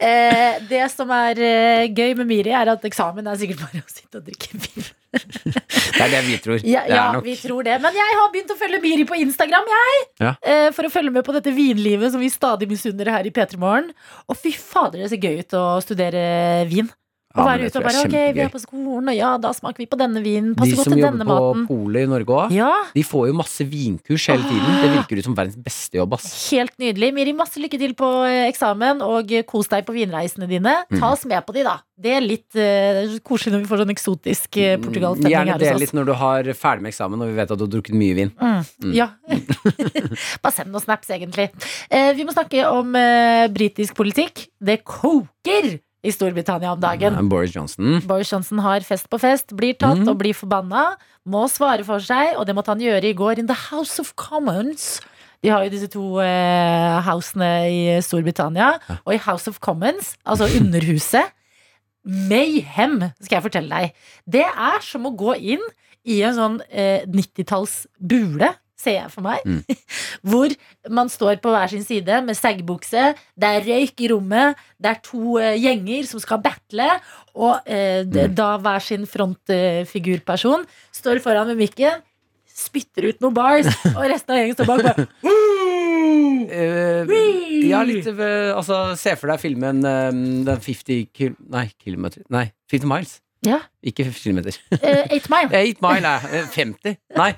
Eh, 0.00 0.54
det 0.64 0.86
som 0.88 1.10
er 1.12 1.36
eh, 1.44 1.82
gøy 1.92 2.14
med 2.16 2.28
Miri, 2.30 2.54
er 2.56 2.70
at 2.72 2.84
eksamen 2.88 3.26
er 3.28 3.36
sikkert 3.36 3.60
bare 3.66 3.82
å 3.82 3.90
sitte 3.90 4.20
og 4.20 4.24
drikke 4.24 4.56
vin. 4.56 4.86
Det 5.50 6.04
er 6.06 6.12
det 6.14 6.20
vi 6.24 6.36
tror. 6.40 6.62
Ja, 6.64 6.84
det 6.86 6.94
ja 6.94 7.20
vi 7.20 7.34
tror 7.36 7.66
det. 7.66 7.74
Men 7.82 7.96
jeg 7.98 8.14
har 8.16 8.30
begynt 8.32 8.54
å 8.54 8.56
følge 8.56 8.78
Miri 8.80 9.04
på 9.04 9.18
Instagram, 9.20 9.68
jeg. 9.68 9.98
Ja. 10.22 10.30
Eh, 10.40 10.68
for 10.72 10.88
å 10.88 10.92
følge 10.94 11.12
med 11.12 11.26
på 11.26 11.34
dette 11.36 11.52
vinlivet 11.52 12.14
som 12.14 12.22
vi 12.22 12.30
stadig 12.32 12.70
misunner 12.70 13.10
her 13.12 13.28
i 13.28 13.34
P3 13.34 13.60
Morgen. 13.60 13.90
Og 14.30 14.38
fy 14.38 14.54
fader, 14.56 15.02
det 15.02 15.10
ser 15.12 15.20
gøy 15.20 15.42
ut 15.42 15.58
å 15.58 15.64
studere 15.84 16.22
vin. 16.70 16.88
Men 17.30 17.46
være 17.46 17.68
ute 17.70 17.78
og 17.78 17.84
bare 17.86 18.00
ok, 18.02 18.14
vi 18.34 18.42
er 18.42 18.48
på 18.50 18.58
skolen, 18.58 19.08
og 19.12 19.14
ja, 19.14 19.28
da 19.38 19.52
smaker 19.54 19.84
vi 19.84 19.86
på 19.86 19.98
denne 20.00 20.18
vinen. 20.24 20.48
De 20.50 20.58
Passer 20.58 20.80
godt 20.80 20.88
som 20.88 20.98
jobber 20.98 21.20
på 21.22 21.28
maten. 21.28 21.66
polet 21.68 22.02
i 22.02 22.08
Norge 22.10 22.34
òg, 22.34 22.54
Ja, 22.56 22.70
de 22.90 23.04
får 23.06 23.28
jo 23.28 23.34
masse 23.38 23.66
vinkurs 23.70 24.24
hele 24.32 24.48
tiden. 24.48 24.80
Det 24.82 24.88
virker 24.96 25.20
ut 25.20 25.26
som 25.28 25.36
verdens 25.38 25.60
beste 25.62 26.00
jobb, 26.00 26.16
ass. 26.18 26.26
helt 26.50 26.74
nydelig. 26.82 27.12
Miri, 27.14 27.34
masse 27.38 27.62
lykke 27.62 27.78
til 27.78 27.94
på 27.94 28.08
eh, 28.26 28.48
eksamen, 28.48 29.04
og 29.06 29.30
eh, 29.30 29.44
kos 29.46 29.70
deg 29.70 29.86
på 29.86 29.94
vinreisene 29.94 30.48
dine. 30.50 30.72
Ta 30.96 31.12
oss 31.12 31.22
med 31.30 31.46
på 31.46 31.54
de, 31.54 31.62
da. 31.68 31.76
Det 32.00 32.16
er 32.16 32.24
litt 32.24 32.56
uh, 32.56 33.12
koselig 33.22 33.52
når 33.52 33.62
vi 33.62 33.68
får 33.68 33.82
sånn 33.82 33.92
eksotisk 33.92 34.56
uh, 34.56 34.70
Portugal-stemning 34.80 35.34
Gjerne 35.34 35.52
her 35.52 35.60
del 35.60 35.74
hos 35.76 35.82
litt 35.82 35.92
når 35.98 36.06
du 36.08 36.12
har 36.16 36.48
ferdig 36.56 36.86
med 36.86 36.94
eksamen 36.94 37.20
og 37.20 37.28
vi 37.28 37.36
vet 37.36 37.52
at 37.52 37.60
du 37.60 37.66
har 37.66 37.72
drukket 37.74 37.98
mye 38.00 38.16
vin. 38.16 38.32
Mm. 38.40 38.62
Mm. 38.86 38.94
Ja. 38.96 39.10
Bare 40.40 40.54
send 40.56 40.72
noen 40.72 40.86
snaps, 40.86 41.12
egentlig. 41.12 41.50
Uh, 41.92 42.10
vi 42.16 42.24
må 42.24 42.34
snakke 42.34 42.64
om 42.72 42.96
britisk 43.52 43.94
politikk. 44.00 44.48
Det 44.58 44.80
koker 44.88 45.76
i 46.02 46.10
Storbritannia 46.14 46.72
om 46.72 46.80
dagen. 46.80 47.12
Ja, 47.18 47.22
Boris 47.28 47.52
Johnson. 47.54 47.98
Boris 48.08 48.30
Johnson 48.32 48.58
har 48.64 48.80
fest 48.86 49.08
på 49.12 49.18
fest, 49.20 49.52
blir 49.56 49.74
tatt 49.76 49.98
Mm. 50.00 50.08
og 50.08 50.18
blir 50.18 50.32
forbanna. 50.34 50.96
Må 51.28 51.44
svare 51.52 51.84
for 51.84 52.00
seg, 52.00 52.36
og 52.38 52.46
det 52.46 52.54
måtte 52.56 52.72
han 52.72 52.80
gjøre 52.80 53.04
i 53.04 53.12
går 53.14 53.38
in 53.38 53.46
the 53.46 53.56
House 53.70 54.00
of 54.00 54.14
Commons. 54.16 55.00
De 55.42 55.48
har 55.48 55.64
jo 55.64 55.70
disse 55.70 55.88
to 55.92 56.20
eh, 56.20 57.00
housene 57.04 57.50
i 57.68 58.00
Storbritannia. 58.00 58.78
Og 59.06 59.14
i 59.14 59.18
House 59.18 59.48
of 59.48 59.58
Commons, 59.60 60.16
altså 60.26 60.48
Underhuset 60.60 61.32
Mayhem, 62.04 63.10
skal 63.20 63.36
jeg 63.38 63.44
fortelle 63.44 63.68
deg. 63.68 63.92
Det 64.28 64.44
er 64.48 64.80
som 64.84 65.04
å 65.08 65.12
gå 65.16 65.34
inn 65.36 65.62
i 66.08 66.22
en 66.24 66.34
sånn 66.36 66.58
eh, 66.72 67.02
90-talls 67.04 67.82
bule, 68.00 68.54
ser 68.80 68.96
jeg 68.98 69.12
for 69.12 69.26
meg. 69.26 69.44
Hvor 70.28 70.54
man 70.92 71.10
står 71.12 71.40
på 71.42 71.52
hver 71.52 71.72
sin 71.72 71.84
side 71.86 72.20
med 72.26 72.38
seggbukse. 72.38 73.10
Det 73.36 73.50
er 73.50 73.66
røyk 73.66 74.04
i 74.04 74.10
rommet. 74.12 74.60
Det 74.80 74.92
er 74.92 75.02
to 75.06 75.38
uh, 75.38 75.54
gjenger 75.54 76.08
som 76.08 76.22
skal 76.22 76.42
battle. 76.44 76.88
Og 77.36 77.58
uh, 77.60 78.02
mm. 78.06 78.36
da 78.36 78.52
hver 78.62 78.84
sin 78.84 79.08
frontfigurperson 79.08 80.64
står 80.96 81.22
foran 81.24 81.52
med 81.52 81.60
mikken, 81.60 82.00
spytter 82.60 83.08
ut 83.08 83.22
noen 83.22 83.36
bars, 83.36 83.68
og 83.96 84.04
resten 84.10 84.34
av 84.34 84.42
gjengen 84.42 84.58
står 84.58 84.68
bak 84.68 84.86
bare 84.90 85.08
Eh, 86.50 87.10
ja, 87.68 87.80
litt 87.86 88.08
Altså, 88.08 88.96
se 88.98 89.12
for 89.20 89.30
deg 89.30 89.40
filmen 89.42 89.82
den 89.84 90.48
50 90.48 91.10
kil... 91.14 91.36
Nei, 91.52 91.68
kilometer 91.78 92.24
Nei, 92.32 92.48
50 92.72 92.90
miles. 92.90 93.12
Ja. 93.46 93.58
Ikke 93.82 94.04
kilometer. 94.12 94.56
eh, 94.82 95.06
Eight 95.14 95.28
Mile. 95.32 95.48
Eight 95.62 95.80
mile 95.80 96.06
er 96.06 96.26
eh, 96.42 96.46
50. 96.52 96.96
Nei. 97.16 97.30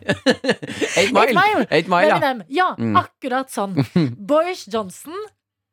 Eight 0.98 1.12
mile. 1.14 1.28
Eight 1.28 1.36
Mile. 1.38 1.66
Eight 1.70 1.88
mile, 1.92 2.08
ja. 2.10 2.32
Ja, 2.50 2.68
Mm. 2.78 2.96
akkurat 2.98 3.52
sånn. 3.54 3.76
Boris 4.32 4.64
Johnson 4.72 5.14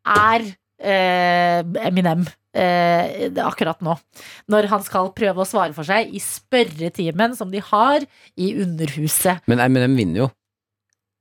er 0.06 0.46
eh, 0.80 1.64
Eminem 1.88 2.28
eh, 2.54 3.28
er 3.30 3.42
akkurat 3.46 3.82
nå. 3.86 3.98
Når 4.50 4.70
han 4.72 4.86
skal 4.86 5.10
prøve 5.18 5.42
å 5.44 5.48
svare 5.50 5.74
for 5.74 5.84
seg 5.88 6.14
i 6.14 6.22
spørretimen 6.24 7.34
som 7.38 7.50
de 7.52 7.60
har 7.72 8.06
i 8.38 8.54
Underhuset. 8.62 9.42
Men 9.50 9.60
Eminem 9.66 9.98
vinner 9.98 10.24
jo. 10.26 10.30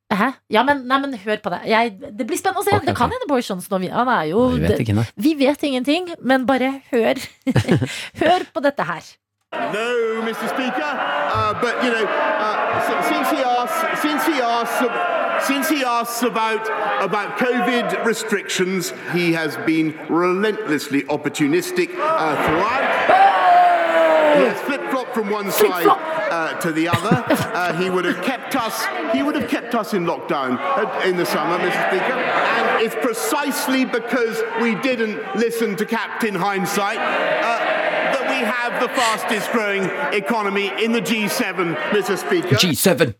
Hæ? 0.08 0.30
Ja, 0.50 0.62
men, 0.64 0.86
nei, 0.88 0.98
men 1.02 1.14
hør 1.20 1.36
på 1.44 1.50
det. 1.52 1.60
Jeg, 1.68 1.92
det 2.18 2.26
blir 2.26 2.38
spennende 2.40 2.62
å 2.62 2.64
se. 2.64 2.72
Okay, 2.72 2.88
Det 2.88 2.96
kan 2.96 3.12
hende 3.12 3.26
okay. 3.26 3.32
Boris 3.34 3.50
Johnson 3.50 3.76
og 3.76 3.82
vi, 3.84 3.90
Han 3.92 4.08
er 4.08 4.22
jo 4.30 4.44
Vi 4.54 4.62
vet 4.64 4.80
ikke. 4.80 5.04
Vi 5.20 5.34
vet 5.36 5.64
ingenting, 5.68 6.08
men 6.24 6.46
bare 6.48 6.78
hør. 6.90 7.20
hør 8.22 8.46
på 8.54 8.64
dette 8.64 8.88
her. 8.88 9.10
No, 9.52 10.22
Mr. 10.24 10.48
Speaker. 10.48 10.92
Uh, 11.34 11.52
but 11.60 11.84
you 11.84 11.90
know, 11.92 12.04
uh, 12.04 13.02
since 13.08 13.30
he 13.30 13.40
asked, 13.44 14.02
since 14.02 14.26
he 14.26 14.40
asked 14.40 14.84
since 15.46 15.68
he 15.68 15.84
asks 15.84 16.22
about 16.22 16.68
about 17.00 17.38
COVID 17.38 18.04
restrictions, 18.04 18.92
he 19.12 19.32
has 19.32 19.56
been 19.64 19.94
relentlessly 20.08 21.02
opportunistic 21.04 21.88
uh, 21.96 22.34
throughout. 22.44 23.37
He 24.36 24.44
has 24.50 24.60
flip 24.60 24.82
flop 24.90 25.08
from 25.14 25.30
one 25.30 25.50
side 25.50 25.86
uh, 25.88 26.54
to 26.60 26.72
the 26.72 26.88
other. 26.88 27.16
Uh, 27.28 27.72
he 27.80 27.90
would 27.90 28.04
have 28.04 28.22
kept 28.22 28.54
us. 28.56 28.84
He 29.12 29.22
would 29.22 29.34
have 29.36 29.48
kept 29.48 29.74
us 29.74 29.94
in 29.94 30.04
lockdown 30.04 30.58
uh, 30.58 31.08
in 31.08 31.16
the 31.16 31.26
summer, 31.26 31.58
Mr. 31.58 31.80
Speaker. 31.88 32.12
And 32.58 32.82
it's 32.84 32.94
precisely 32.96 33.84
because 33.84 34.36
we 34.60 34.74
didn't 34.88 35.18
listen 35.36 35.76
to 35.76 35.84
Captain 35.86 36.34
Hindsight. 36.34 36.98
Uh, 36.98 37.58
that 38.14 38.26
we 38.32 38.40
have 38.44 38.72
the 38.82 38.88
fastest 39.00 39.50
growing 39.52 39.84
economy 40.12 40.70
in 40.84 40.92
the 40.92 41.00
G7, 41.00 41.74
Mr. 41.94 42.16
Speaker. 42.18 42.56
G7! 42.56 43.14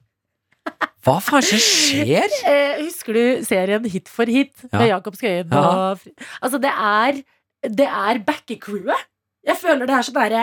Hva 1.06 1.14
faen 1.24 1.42
som 1.46 1.60
skjer? 1.62 2.28
Eh, 2.50 2.82
husker 2.84 3.16
du 3.16 3.44
serien 3.46 3.84
Hit 3.88 4.08
for 4.12 4.28
hit 4.28 4.50
med 4.72 4.82
Ja. 4.84 4.96
Jakob 4.96 5.14
Skøyen? 5.16 5.48
Ja. 5.52 5.60
Og, 5.94 5.98
altså, 6.42 6.58
det 6.60 6.72
er, 6.74 7.20
det 7.64 7.86
er 7.88 8.20
backecrewet 8.26 9.06
Jeg 9.48 9.56
føler 9.62 9.86
det 9.88 9.94
er 9.96 10.04
sånn 10.08 10.18
derre 10.18 10.42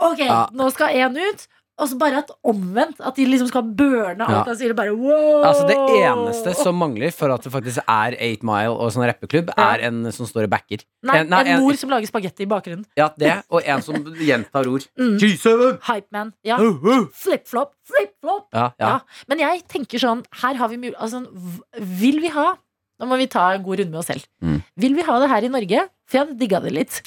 Ok, 0.00 0.18
Ja. 0.26 0.46
nå 0.52 0.70
skal 0.72 0.88
én 0.94 1.16
ut. 1.16 1.46
Og 1.78 1.90
så 1.90 1.98
bare 2.00 2.16
at 2.22 2.30
omvendt. 2.42 2.96
At 3.04 3.16
de 3.18 3.26
liksom 3.28 3.48
skal 3.50 3.60
burne 3.76 4.24
alt 4.24 4.30
Ja. 4.32 4.44
han 4.48 4.56
sier. 4.56 4.72
Bare 4.72 4.94
wow! 4.96 5.42
Altså 5.44 5.66
Det 5.68 5.76
eneste 5.76 6.54
som 6.56 6.74
mangler 6.74 7.12
for 7.12 7.28
at 7.34 7.42
det 7.44 7.52
faktisk 7.52 7.82
er 7.86 8.16
8 8.16 8.42
Mile 8.48 8.70
og 8.72 8.90
sånn 8.94 9.04
rappeklubb, 9.04 9.50
er 9.58 9.82
en 9.84 10.10
som 10.10 10.24
står 10.24 10.44
og 10.44 10.50
backer. 10.50 10.78
Nei, 11.04 11.18
En- 11.18 11.60
mor 11.60 11.74
som 11.76 11.90
lager 11.90 12.06
spagetti 12.08 12.44
i 12.44 12.46
bakgrunnen. 12.46 12.86
Ja, 12.96 13.10
det, 13.18 13.42
og 13.50 13.60
en 13.62 13.82
som 13.82 13.94
gjentar 14.16 14.66
ord. 14.66 14.86
Mm. 14.98 15.18
G7! 15.20 15.78
Hypeman. 15.82 16.32
Ja. 16.42 16.56
Uh, 16.56 16.80
uh. 16.82 17.06
Flip-flop, 17.12 17.74
flip-flop. 17.84 18.46
Ja, 18.54 18.72
ja. 18.80 18.88
Ja. 18.88 19.00
Men 19.28 19.38
jeg 19.40 19.68
tenker 19.68 19.98
sånn 20.00 20.24
Her 20.40 20.54
har 20.54 20.68
vi 20.68 20.78
mul 20.78 20.94
altså, 20.98 21.26
v- 21.30 21.60
Vil 21.78 22.20
vi 22.20 22.28
ha 22.28 22.54
Nå 22.98 23.06
må 23.06 23.18
vi 23.18 23.26
ta 23.26 23.50
en 23.52 23.62
god 23.62 23.78
runde 23.80 23.90
med 23.90 23.98
oss 23.98 24.06
selv. 24.06 24.24
Mm. 24.42 24.62
Vil 24.78 24.94
vi 24.94 25.02
ha 25.02 25.18
det 25.20 25.28
her 25.28 25.44
i 25.44 25.48
Norge? 25.48 25.88
For 26.08 26.16
jeg 26.16 26.26
hadde 26.26 26.38
digga 26.38 26.62
det 26.62 26.72
litt. 26.72 27.02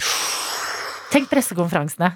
Tenk 1.10 1.30
pressekonferansene. 1.32 2.12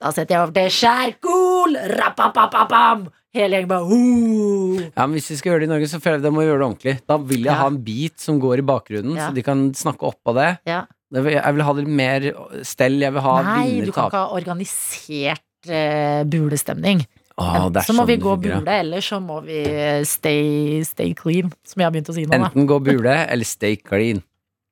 Da 0.00 0.10
setter 0.14 0.34
jeg 0.34 0.40
over 0.42 0.54
til 0.56 0.70
Skjærkol! 0.74 1.76
Rapapapapam! 2.00 3.08
Hele 3.36 3.58
gjengen 3.60 3.70
bare 3.70 3.86
uh. 3.86 4.80
Ja, 4.88 5.04
men 5.04 5.14
Hvis 5.18 5.28
vi 5.30 5.36
skal 5.38 5.52
gjøre 5.52 5.62
det 5.62 5.68
i 5.68 5.72
Norge, 5.74 5.90
så 5.90 6.00
føler 6.02 6.18
jeg 6.18 6.24
det 6.24 6.32
må 6.34 6.42
vi 6.42 6.48
gjøre 6.48 6.62
det 6.62 6.66
ordentlig. 6.66 6.94
Da 7.06 7.18
vil 7.30 7.44
jeg 7.44 7.52
Ja. 7.52 7.58
ha 7.60 7.66
en 7.70 7.78
beat 7.86 8.18
som 8.18 8.40
går 8.42 8.58
i 8.58 8.66
bakgrunnen, 8.66 9.14
Ja. 9.16 9.28
så 9.28 9.34
de 9.34 9.42
kan 9.46 9.70
snakke 9.74 10.08
opp 10.08 10.32
av 10.32 10.34
det. 10.40 10.50
Ja. 10.66 10.80
Jeg 11.12 11.24
vil 11.54 11.62
ha 11.66 11.72
litt 11.72 11.88
mer 11.88 12.20
stell. 12.62 13.00
Jeg 13.02 13.12
vil 13.12 13.22
ha 13.22 13.42
Nei, 13.42 13.66
vinner 13.70 13.86
du 13.86 13.92
kan 13.92 14.10
ikke 14.10 14.18
ha 14.18 14.34
organisert 14.34 15.42
uh, 15.68 16.22
bulestemning. 16.24 17.06
Er 17.40 17.70
så 17.80 17.94
må 17.94 18.02
sånn 18.04 18.06
vi 18.06 18.16
gå 18.20 18.34
bule, 18.36 18.68
eller 18.68 19.00
så 19.00 19.16
må 19.22 19.38
vi 19.42 19.62
eh, 19.64 20.02
stay, 20.04 20.82
stay 20.84 21.14
clean, 21.16 21.48
som 21.64 21.80
jeg 21.80 21.86
har 21.86 21.94
begynt 21.94 22.10
å 22.12 22.14
si 22.14 22.26
nå. 22.26 22.34
Da. 22.34 22.50
Enten 22.50 22.66
gå 22.68 22.76
bule 22.84 23.14
eller 23.32 23.48
stay 23.48 23.76
clean. 23.80 24.20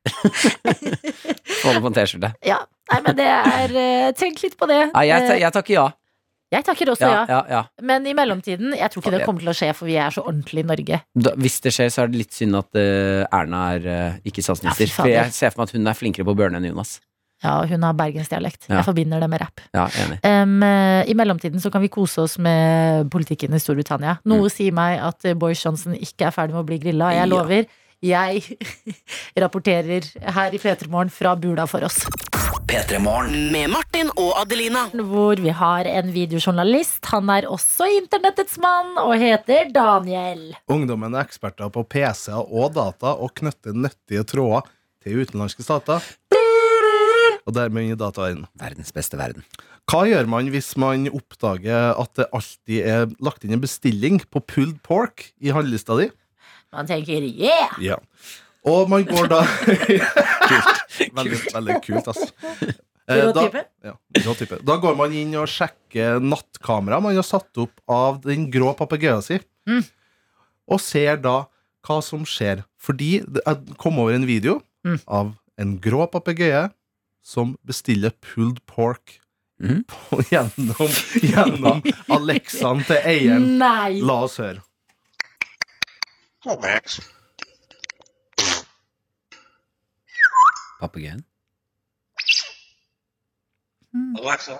Få 1.62 1.72
det 1.72 1.80
på 1.80 1.88
en 1.88 1.96
T-skjorte. 1.96 2.34
Ja. 2.44 2.58
Nei, 2.88 3.00
men 3.04 3.16
det 3.18 3.28
er 3.28 3.74
eh, 3.76 4.10
Tenk 4.16 4.42
litt 4.44 4.58
på 4.58 4.68
det. 4.70 4.82
Nei, 4.94 5.06
jeg, 5.10 5.26
Eh, 5.28 5.40
jeg 5.42 5.54
takker 5.54 5.74
ja. 5.74 5.86
jeg 6.54 6.64
takker 6.64 6.92
også 6.94 7.08
Ja, 7.08 7.18
ja. 7.18 7.26
ja, 7.28 7.40
ja. 7.52 7.62
Men 7.84 8.06
i 8.08 8.14
mellomtiden, 8.16 8.72
jeg 8.76 8.92
tror 8.92 9.04
ikke 9.04 9.16
det 9.16 9.26
kommer 9.26 9.44
til 9.44 9.52
å 9.52 9.56
skje, 9.56 9.72
for 9.76 9.90
vi 9.90 9.98
er 10.00 10.14
så 10.14 10.24
ordentlig 10.24 10.64
i 10.64 10.68
Norge. 10.70 11.02
Da, 11.26 11.34
hvis 11.36 11.60
det 11.64 11.74
skjer, 11.76 11.92
så 11.92 12.04
er 12.04 12.12
det 12.12 12.22
litt 12.22 12.36
synd 12.36 12.56
at 12.58 12.80
uh, 12.80 13.26
Erna 13.40 13.66
er 13.76 13.90
uh, 13.90 14.16
ikke 14.28 14.44
statsminister. 14.44 14.94
For 14.94 15.10
jeg 15.12 15.34
ser 15.36 15.52
for 15.52 15.62
meg 15.62 15.68
at 15.68 15.76
hun 15.76 15.92
er 15.92 15.98
flinkere 15.98 16.28
på 16.28 16.34
å 16.34 16.48
enn 16.48 16.70
Jonas. 16.70 16.98
Ja, 17.44 17.60
hun 17.70 17.84
har 17.86 17.94
bergensdialekt. 17.94 18.64
Ja. 18.66 18.80
Jeg 18.80 18.88
forbinder 18.88 19.20
det 19.22 19.28
med 19.30 19.44
rapp. 19.44 19.60
Ja. 19.70 19.84
Eh, 19.86 21.04
I 21.06 21.14
mellomtiden 21.14 21.62
så 21.62 21.70
kan 21.70 21.84
vi 21.84 21.90
kose 21.92 22.24
oss 22.24 22.34
med 22.42 23.06
politikken 23.14 23.54
i 23.54 23.60
Storbritannia. 23.62 24.16
Noe 24.26 24.50
sier 24.50 24.74
meg 24.74 24.98
at 25.06 25.28
Boris 25.38 25.62
Johnson 25.62 25.94
ikke 25.94 26.32
er 26.32 26.34
ferdig 26.34 26.56
med 26.56 26.64
å 26.64 26.66
bli 26.66 26.80
grilla. 26.82 27.12
Jeg 27.14 27.30
lover. 27.30 27.70
Jeg 28.02 28.58
rapporterer 29.44 30.10
her 30.34 30.54
i 30.54 30.58
P3 30.62 30.90
fra 31.14 31.36
Bula 31.38 31.70
for 31.70 31.86
oss. 31.86 32.02
P3 32.68 32.98
Morgen. 33.00 33.46
Med 33.48 33.70
Martin 33.72 34.10
og 34.20 34.34
Adelina. 34.42 34.82
Hvor 34.92 35.40
vi 35.40 35.52
har 35.56 35.88
en 35.88 36.10
videojournalist. 36.12 37.00
Han 37.08 37.30
er 37.32 37.46
også 37.48 37.86
internettets 37.96 38.58
mann 38.60 38.98
og 39.00 39.14
heter 39.16 39.70
Daniel. 39.72 40.50
Ungdommen 40.68 41.16
er 41.16 41.24
eksperter 41.24 41.70
på 41.72 41.86
PC-er 41.88 42.42
og 42.44 42.74
data 42.76 43.14
og 43.16 43.32
knytter 43.40 43.72
nyttige 43.72 44.26
tråder 44.28 44.68
til 45.00 45.22
utenlandske 45.22 45.64
stater. 45.64 46.04
Og 47.48 47.56
dermed 47.56 47.86
inn 47.86 47.94
i 47.94 47.96
dataverdenen. 47.96 48.50
Verdens 48.60 48.92
beste 48.92 49.16
verden. 49.16 49.46
Hva 49.88 50.02
gjør 50.10 50.28
man 50.28 50.50
hvis 50.52 50.74
man 50.76 51.08
oppdager 51.08 51.96
at 51.96 52.12
det 52.20 52.28
alltid 52.36 52.82
er 52.84 53.06
lagt 53.24 53.48
inn 53.48 53.56
en 53.56 53.64
bestilling 53.64 54.20
på 54.28 54.44
pulled 54.44 54.76
pork 54.84 55.30
i 55.40 55.56
handlelista 55.56 55.96
di? 55.96 56.10
Man 56.76 56.90
tenker 56.90 57.24
yeah! 57.24 57.80
Ja. 57.80 57.96
Og 58.68 58.92
man 58.92 59.08
går 59.08 59.32
da 59.32 59.40
Kult. 60.50 60.77
Veldig, 61.14 61.40
veldig 61.56 61.80
kult, 61.86 62.12
altså. 62.12 62.28
Eh, 63.08 63.30
type? 63.32 63.56
da, 63.56 63.88
ja, 63.88 63.92
rå 64.26 64.32
type. 64.36 64.56
Da 64.68 64.74
går 64.76 64.96
man 64.98 65.12
inn 65.16 65.30
og 65.40 65.46
sjekker 65.48 66.18
nattkamera 66.20 66.98
man 67.00 67.14
har 67.16 67.24
satt 67.24 67.56
opp 67.56 67.78
av 67.88 68.18
den 68.26 68.50
grå 68.52 68.74
papegøyen 68.76 69.22
si, 69.24 69.38
Mm. 69.64 69.80
og 70.68 70.80
ser 70.84 71.16
da 71.16 71.38
hva 71.88 71.96
som 72.04 72.26
skjer. 72.28 72.66
Fordi 72.76 73.22
det- 73.24 73.40
jeg 73.46 73.78
kom 73.80 73.96
over 73.98 74.12
en 74.12 74.26
video 74.28 74.58
Mm. 74.84 75.00
av 75.08 75.32
en 75.56 75.78
grå 75.80 76.04
papegøye 76.12 76.66
som 77.24 77.56
bestiller 77.64 78.12
pulled 78.20 78.60
pork 78.66 79.20
Mm. 79.58 79.84
på, 79.88 80.20
gjennom, 80.28 80.92
gjennom 81.24 81.80
Alexaen 82.12 82.84
til 82.84 82.96
eieren. 83.08 83.56
Nei! 83.56 84.00
La 84.04 84.20
oss 84.28 84.36
høre. 84.36 84.60
Papegøyen. 90.80 91.24
Alexa, 94.18 94.56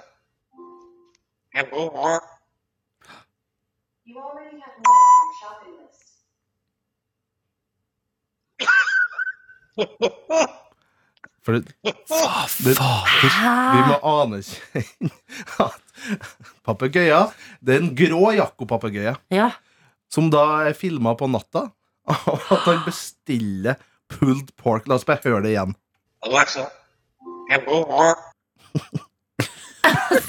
have 1.55 1.71
go 1.71 1.89
walk. 1.95 2.23
For 11.47 11.57
det, 11.57 11.73
fader, 12.11 12.75
vi 13.73 13.83
må 13.89 13.97
anerkjenne 14.05 15.11
at 15.65 16.33
papegøyer 16.67 17.31
Det 17.65 17.77
er 17.77 17.81
en 17.85 17.95
grå 17.97 18.33
Jakko-papegøye 18.37 19.15
Ja. 19.33 19.51
som 20.13 20.29
da 20.33 20.43
er 20.69 20.77
filma 20.77 21.15
på 21.17 21.29
natta. 21.31 21.69
Og 22.09 22.45
at 22.53 22.65
han 22.65 22.79
bestiller 22.87 23.77
pulled 24.09 24.49
pork. 24.57 24.87
La 24.89 24.97
oss 24.97 25.05
bare 25.09 25.21
høre 25.27 25.43
det 25.45 25.51
igjen. 25.55 25.75
Alexa, 26.27 26.65
have 27.51 27.65
go 27.67 27.83
walk. 27.89 28.19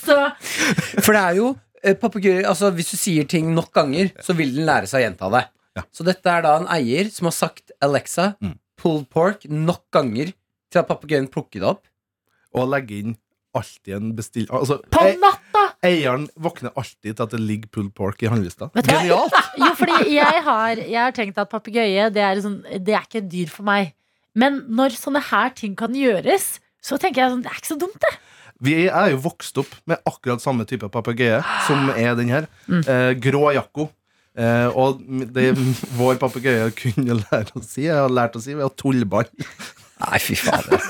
Så 0.06 0.16
For 1.04 1.14
det 1.16 1.22
er 1.22 1.38
jo 1.40 1.48
eh, 1.84 1.96
papegøyer 2.00 2.46
altså, 2.50 2.70
Hvis 2.76 2.92
du 2.94 2.98
sier 3.00 3.26
ting 3.30 3.50
nok 3.56 3.72
ganger, 3.76 4.12
så 4.24 4.36
vil 4.38 4.54
den 4.56 4.68
lære 4.70 4.90
seg 4.90 5.02
å 5.02 5.06
gjenta 5.08 5.30
det. 5.34 5.44
Ja. 5.78 5.84
Så 5.96 6.06
dette 6.08 6.32
er 6.34 6.46
da 6.46 6.56
en 6.60 6.68
eier 6.74 7.10
som 7.14 7.30
har 7.30 7.36
sagt 7.38 7.74
Alexa, 7.86 8.34
Mm. 8.42 8.56
pulled 8.80 9.10
pork 9.12 9.44
nok 9.50 9.84
ganger 9.94 10.32
til 10.72 10.80
at 10.82 10.88
papegøyen 10.90 11.28
plukker 11.32 11.60
det 11.64 11.68
opp. 11.74 11.84
Og 12.56 12.70
legger 12.72 13.04
inn 13.04 13.18
alltid 13.58 13.96
en 13.98 14.12
bestill... 14.18 14.48
Altså, 14.54 14.80
på 14.94 15.04
natta! 15.22 15.66
eieren 15.86 16.26
våkner 16.36 16.74
alltid 16.76 17.14
til 17.16 17.24
at 17.24 17.32
det 17.32 17.40
ligger 17.40 17.70
pulled 17.76 17.94
pork 17.96 18.22
i 18.24 18.30
handlelista. 18.32 18.68
Genialt! 18.76 19.36
Jo, 19.60 19.70
fordi 19.80 20.14
jeg 20.18 20.42
har, 20.46 20.82
jeg 20.82 21.00
har 21.00 21.16
tenkt 21.16 21.38
at 21.40 21.52
papegøye 21.52 22.10
det, 22.14 22.24
er 22.26 22.42
sånn, 22.44 22.58
det 22.84 22.96
er 22.98 23.06
ikke 23.08 23.22
et 23.24 23.30
dyr 23.32 23.52
for 23.54 23.68
meg. 23.70 23.94
Men 24.40 24.62
når 24.80 24.96
sånne 25.00 25.22
her 25.30 25.54
ting 25.58 25.76
kan 25.80 25.96
gjøres, 25.98 26.58
så 26.86 26.98
tenker 27.02 27.26
jeg 27.26 27.34
sånn, 27.36 27.42
det 27.46 27.52
er 27.52 27.60
ikke 27.60 27.74
så 27.74 27.80
dumt, 27.82 28.00
det. 28.06 28.14
Vi 28.64 28.74
er 28.92 29.14
jo 29.14 29.22
vokst 29.24 29.58
opp 29.62 29.72
med 29.88 30.02
akkurat 30.08 30.44
samme 30.44 30.66
type 30.68 30.88
papegøye 30.92 31.40
som 31.68 31.90
er 31.96 32.16
den 32.20 32.32
her. 32.32 32.48
Mm. 32.68 32.82
Eh, 32.84 33.12
grå 33.24 33.46
Jakko. 33.56 33.86
Eh, 34.40 34.68
og 34.80 35.00
det 35.36 35.54
vår 36.00 36.20
papegøye 36.22 36.68
kunne 36.78 37.18
lære 37.22 37.56
å 37.60 37.64
si, 37.64 37.86
jeg 37.88 37.96
har 37.96 38.12
lært 38.12 38.36
å 38.40 38.44
si, 38.44 38.54
ved 38.56 38.68
å 38.68 38.72
tullball. 38.80 39.28
Nei, 40.00 40.20
fy 40.24 40.36
fader. 40.40 40.80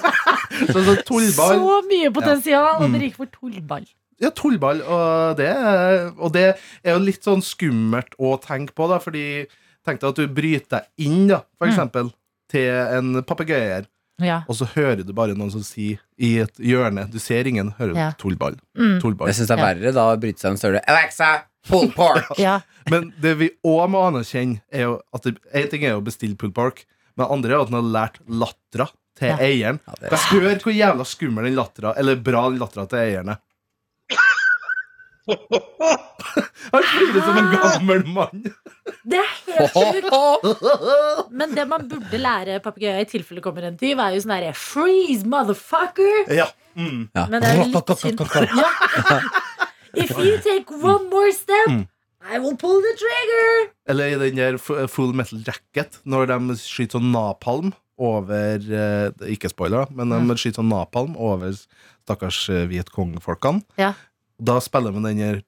Så, 0.59 0.81
så 0.83 0.93
tullball 1.07 1.55
Så 1.55 1.75
mye 1.87 2.09
potensial, 2.11 2.65
og 2.81 2.89
Mm. 2.89 2.95
dere 2.97 3.07
gikk 3.07 3.19
for 3.21 3.29
tullball. 3.31 3.85
Ja, 4.19 4.29
tullball. 4.35 4.81
Og 4.83 5.37
det, 5.39 5.47
og 6.19 6.33
det 6.35 6.43
er 6.83 6.97
jo 6.97 6.99
litt 7.05 7.23
sånn 7.23 7.39
skummelt 7.45 8.17
å 8.19 8.33
tenke 8.43 8.73
på, 8.75 8.89
da, 8.91 8.97
fordi 8.99 9.45
tenk 9.87 10.01
deg 10.01 10.09
at 10.09 10.19
du 10.19 10.25
bryter 10.27 10.73
deg 10.81 11.05
inn, 11.05 11.27
da, 11.29 11.43
for 11.57 11.69
Mm. 11.69 11.77
Til 12.49 12.69
en 12.97 13.23
papegøye, 13.23 13.85
Ja. 14.19 14.41
og 14.49 14.55
så 14.59 14.65
hører 14.75 15.05
du 15.07 15.13
bare 15.15 15.35
noen 15.37 15.51
som 15.53 15.61
sier 15.63 15.99
i 16.19 16.39
et 16.43 16.57
hjørne 16.59 17.05
Du 17.09 17.19
ser 17.23 17.47
ingen, 17.47 17.71
hører 17.77 17.93
du 17.93 17.99
Ja. 17.99 18.11
tullball. 18.19 18.57
Mm. 18.77 18.99
tullball. 18.99 19.27
Jeg 19.31 19.35
syns 19.37 19.47
det 19.47 19.59
er 19.59 19.63
verre 19.63 19.93
da 19.95 20.07
å 20.11 20.19
bryte 20.19 20.39
seg 20.43 20.51
en 20.51 20.57
større 20.57 20.81
Alexa, 20.87 21.43
pull 21.69 21.91
pork! 21.95 22.27
ja. 22.37 22.59
Men 22.89 23.13
det 23.21 23.37
vi 23.37 23.49
òg 23.63 23.89
må 23.89 24.01
anerkjenne, 24.09 24.61
er 24.71 24.81
jo 24.89 25.01
at 25.13 25.23
én 25.23 25.37
en 25.53 25.67
ting 25.69 25.83
er 25.85 25.95
å 25.95 26.03
bestille 26.03 26.35
pull 26.37 26.51
pork, 26.51 26.83
men 27.15 27.27
andre 27.31 27.53
er 27.55 27.61
at 27.61 27.69
den 27.71 27.79
har 27.79 27.93
lært 28.09 28.19
lattera 28.27 28.89
til 29.15 29.29
Ja. 29.29 29.37
eieren. 29.37 29.79
Ja, 29.87 30.09
Hør 30.31 30.59
hvor 30.59 30.73
jævla 30.75 31.05
skummel 31.05 31.43
den 31.45 31.55
lattera, 31.55 31.93
eller 31.97 32.15
bra 32.15 32.49
den 32.49 32.59
lattera 32.59 32.87
til 32.89 32.99
eieren 32.99 33.29
er. 33.29 33.37
Han 35.29 36.83
flirer 36.85 37.21
som 37.25 37.37
en 37.39 37.51
gammel 37.53 38.03
mann. 38.13 38.43
Det 39.09 39.19
er 39.19 39.29
helt 39.47 39.73
sjukt. 39.73 40.49
Men 41.41 41.53
det 41.57 41.65
man 41.69 41.87
burde 41.89 42.21
lære 42.21 42.59
papegøyer 42.65 43.03
i 43.03 43.09
tilfelle 43.09 43.43
kommer 43.45 43.65
en 43.69 43.77
tyv, 43.79 43.99
er 44.01 44.15
jo 44.17 44.23
sånn 44.25 44.35
herre 44.37 44.55
Freeze, 44.57 45.25
motherfucker! 45.29 46.29
Ja. 46.35 46.49
Mm. 46.77 47.07
Ja. 47.17 47.25
Men 47.31 47.41
det 47.41 47.49
er 47.49 47.61
jo 47.61 47.69
litt 47.71 47.95
synd. 48.03 48.25
Ja. 48.59 49.21
If 49.97 50.11
you 50.21 50.35
take 50.45 50.69
one 50.83 51.09
more 51.09 51.31
step, 51.33 51.69
Mm. 51.69 51.87
I 52.29 52.37
will 52.37 52.57
pull 52.59 52.81
the 52.83 52.91
trigger! 52.99 53.69
Eller 53.89 54.11
i 54.11 54.17
den 54.29 54.35
der 54.37 54.57
Full 54.59 55.13
Metal 55.15 55.39
Jacket, 55.39 56.01
når 56.03 56.27
de 56.29 56.57
skyter 56.59 56.99
sånn 56.99 57.13
napalm 57.13 57.71
over 57.99 58.59
eh, 58.59 59.07
det 59.15 59.31
Ikke 59.33 59.49
spoiler, 59.51 59.85
da, 59.87 59.95
men 60.03 60.11
de 60.27 60.35
skyter 60.37 60.59
sånn 60.59 60.69
napalm 60.71 61.15
over 61.15 61.55
stakkars 61.55 62.41
eh, 62.51 62.65
Vietcong-folkene. 62.69 63.63
Ja. 63.79 63.93
Og 64.39 64.45
Da 64.47 64.59
spiller 64.63 64.91
man 64.95 65.03
den 65.03 65.17
her 65.17 65.41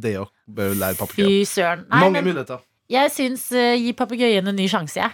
Det 0.00 0.16
òg 0.16 0.28
bør 0.48 0.74
lære 0.74 0.94
papegøyen. 0.98 1.84
Mange 1.90 2.22
muligheter. 2.22 2.58
Jeg 2.90 3.10
syns 3.14 3.50
gi 3.52 3.92
papegøyen 3.92 4.48
en 4.48 4.56
ny 4.56 4.66
sjanse, 4.66 4.98
jeg. 5.00 5.10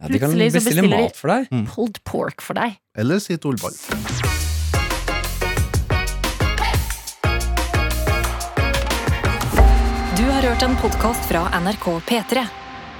Plutselig 0.00 0.12
de 0.12 0.18
kan 0.18 0.52
bestille 0.64 0.88
mat 0.88 1.16
for 1.16 1.28
deg. 1.28 1.50
Pulled 1.68 2.00
pork 2.08 2.40
for 2.42 2.54
deg. 2.56 2.78
Eller 2.96 3.20
si 3.20 3.36
Olball. 3.44 3.76
Du 10.16 10.24
har 10.32 10.42
hørt 10.42 10.62
en 10.62 10.76
podkast 10.80 11.28
fra 11.28 11.44
NRK 11.60 11.86
P3. 12.08 12.46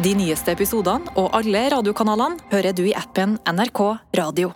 De 0.05 0.15
nyeste 0.17 0.53
episodene 0.53 1.13
og 1.21 1.33
alle 1.37 1.67
radiokanalene 1.73 2.39
hører 2.53 2.73
du 2.77 2.87
i 2.89 2.95
appen 2.97 3.39
NRK 3.49 3.81
Radio. 4.17 4.53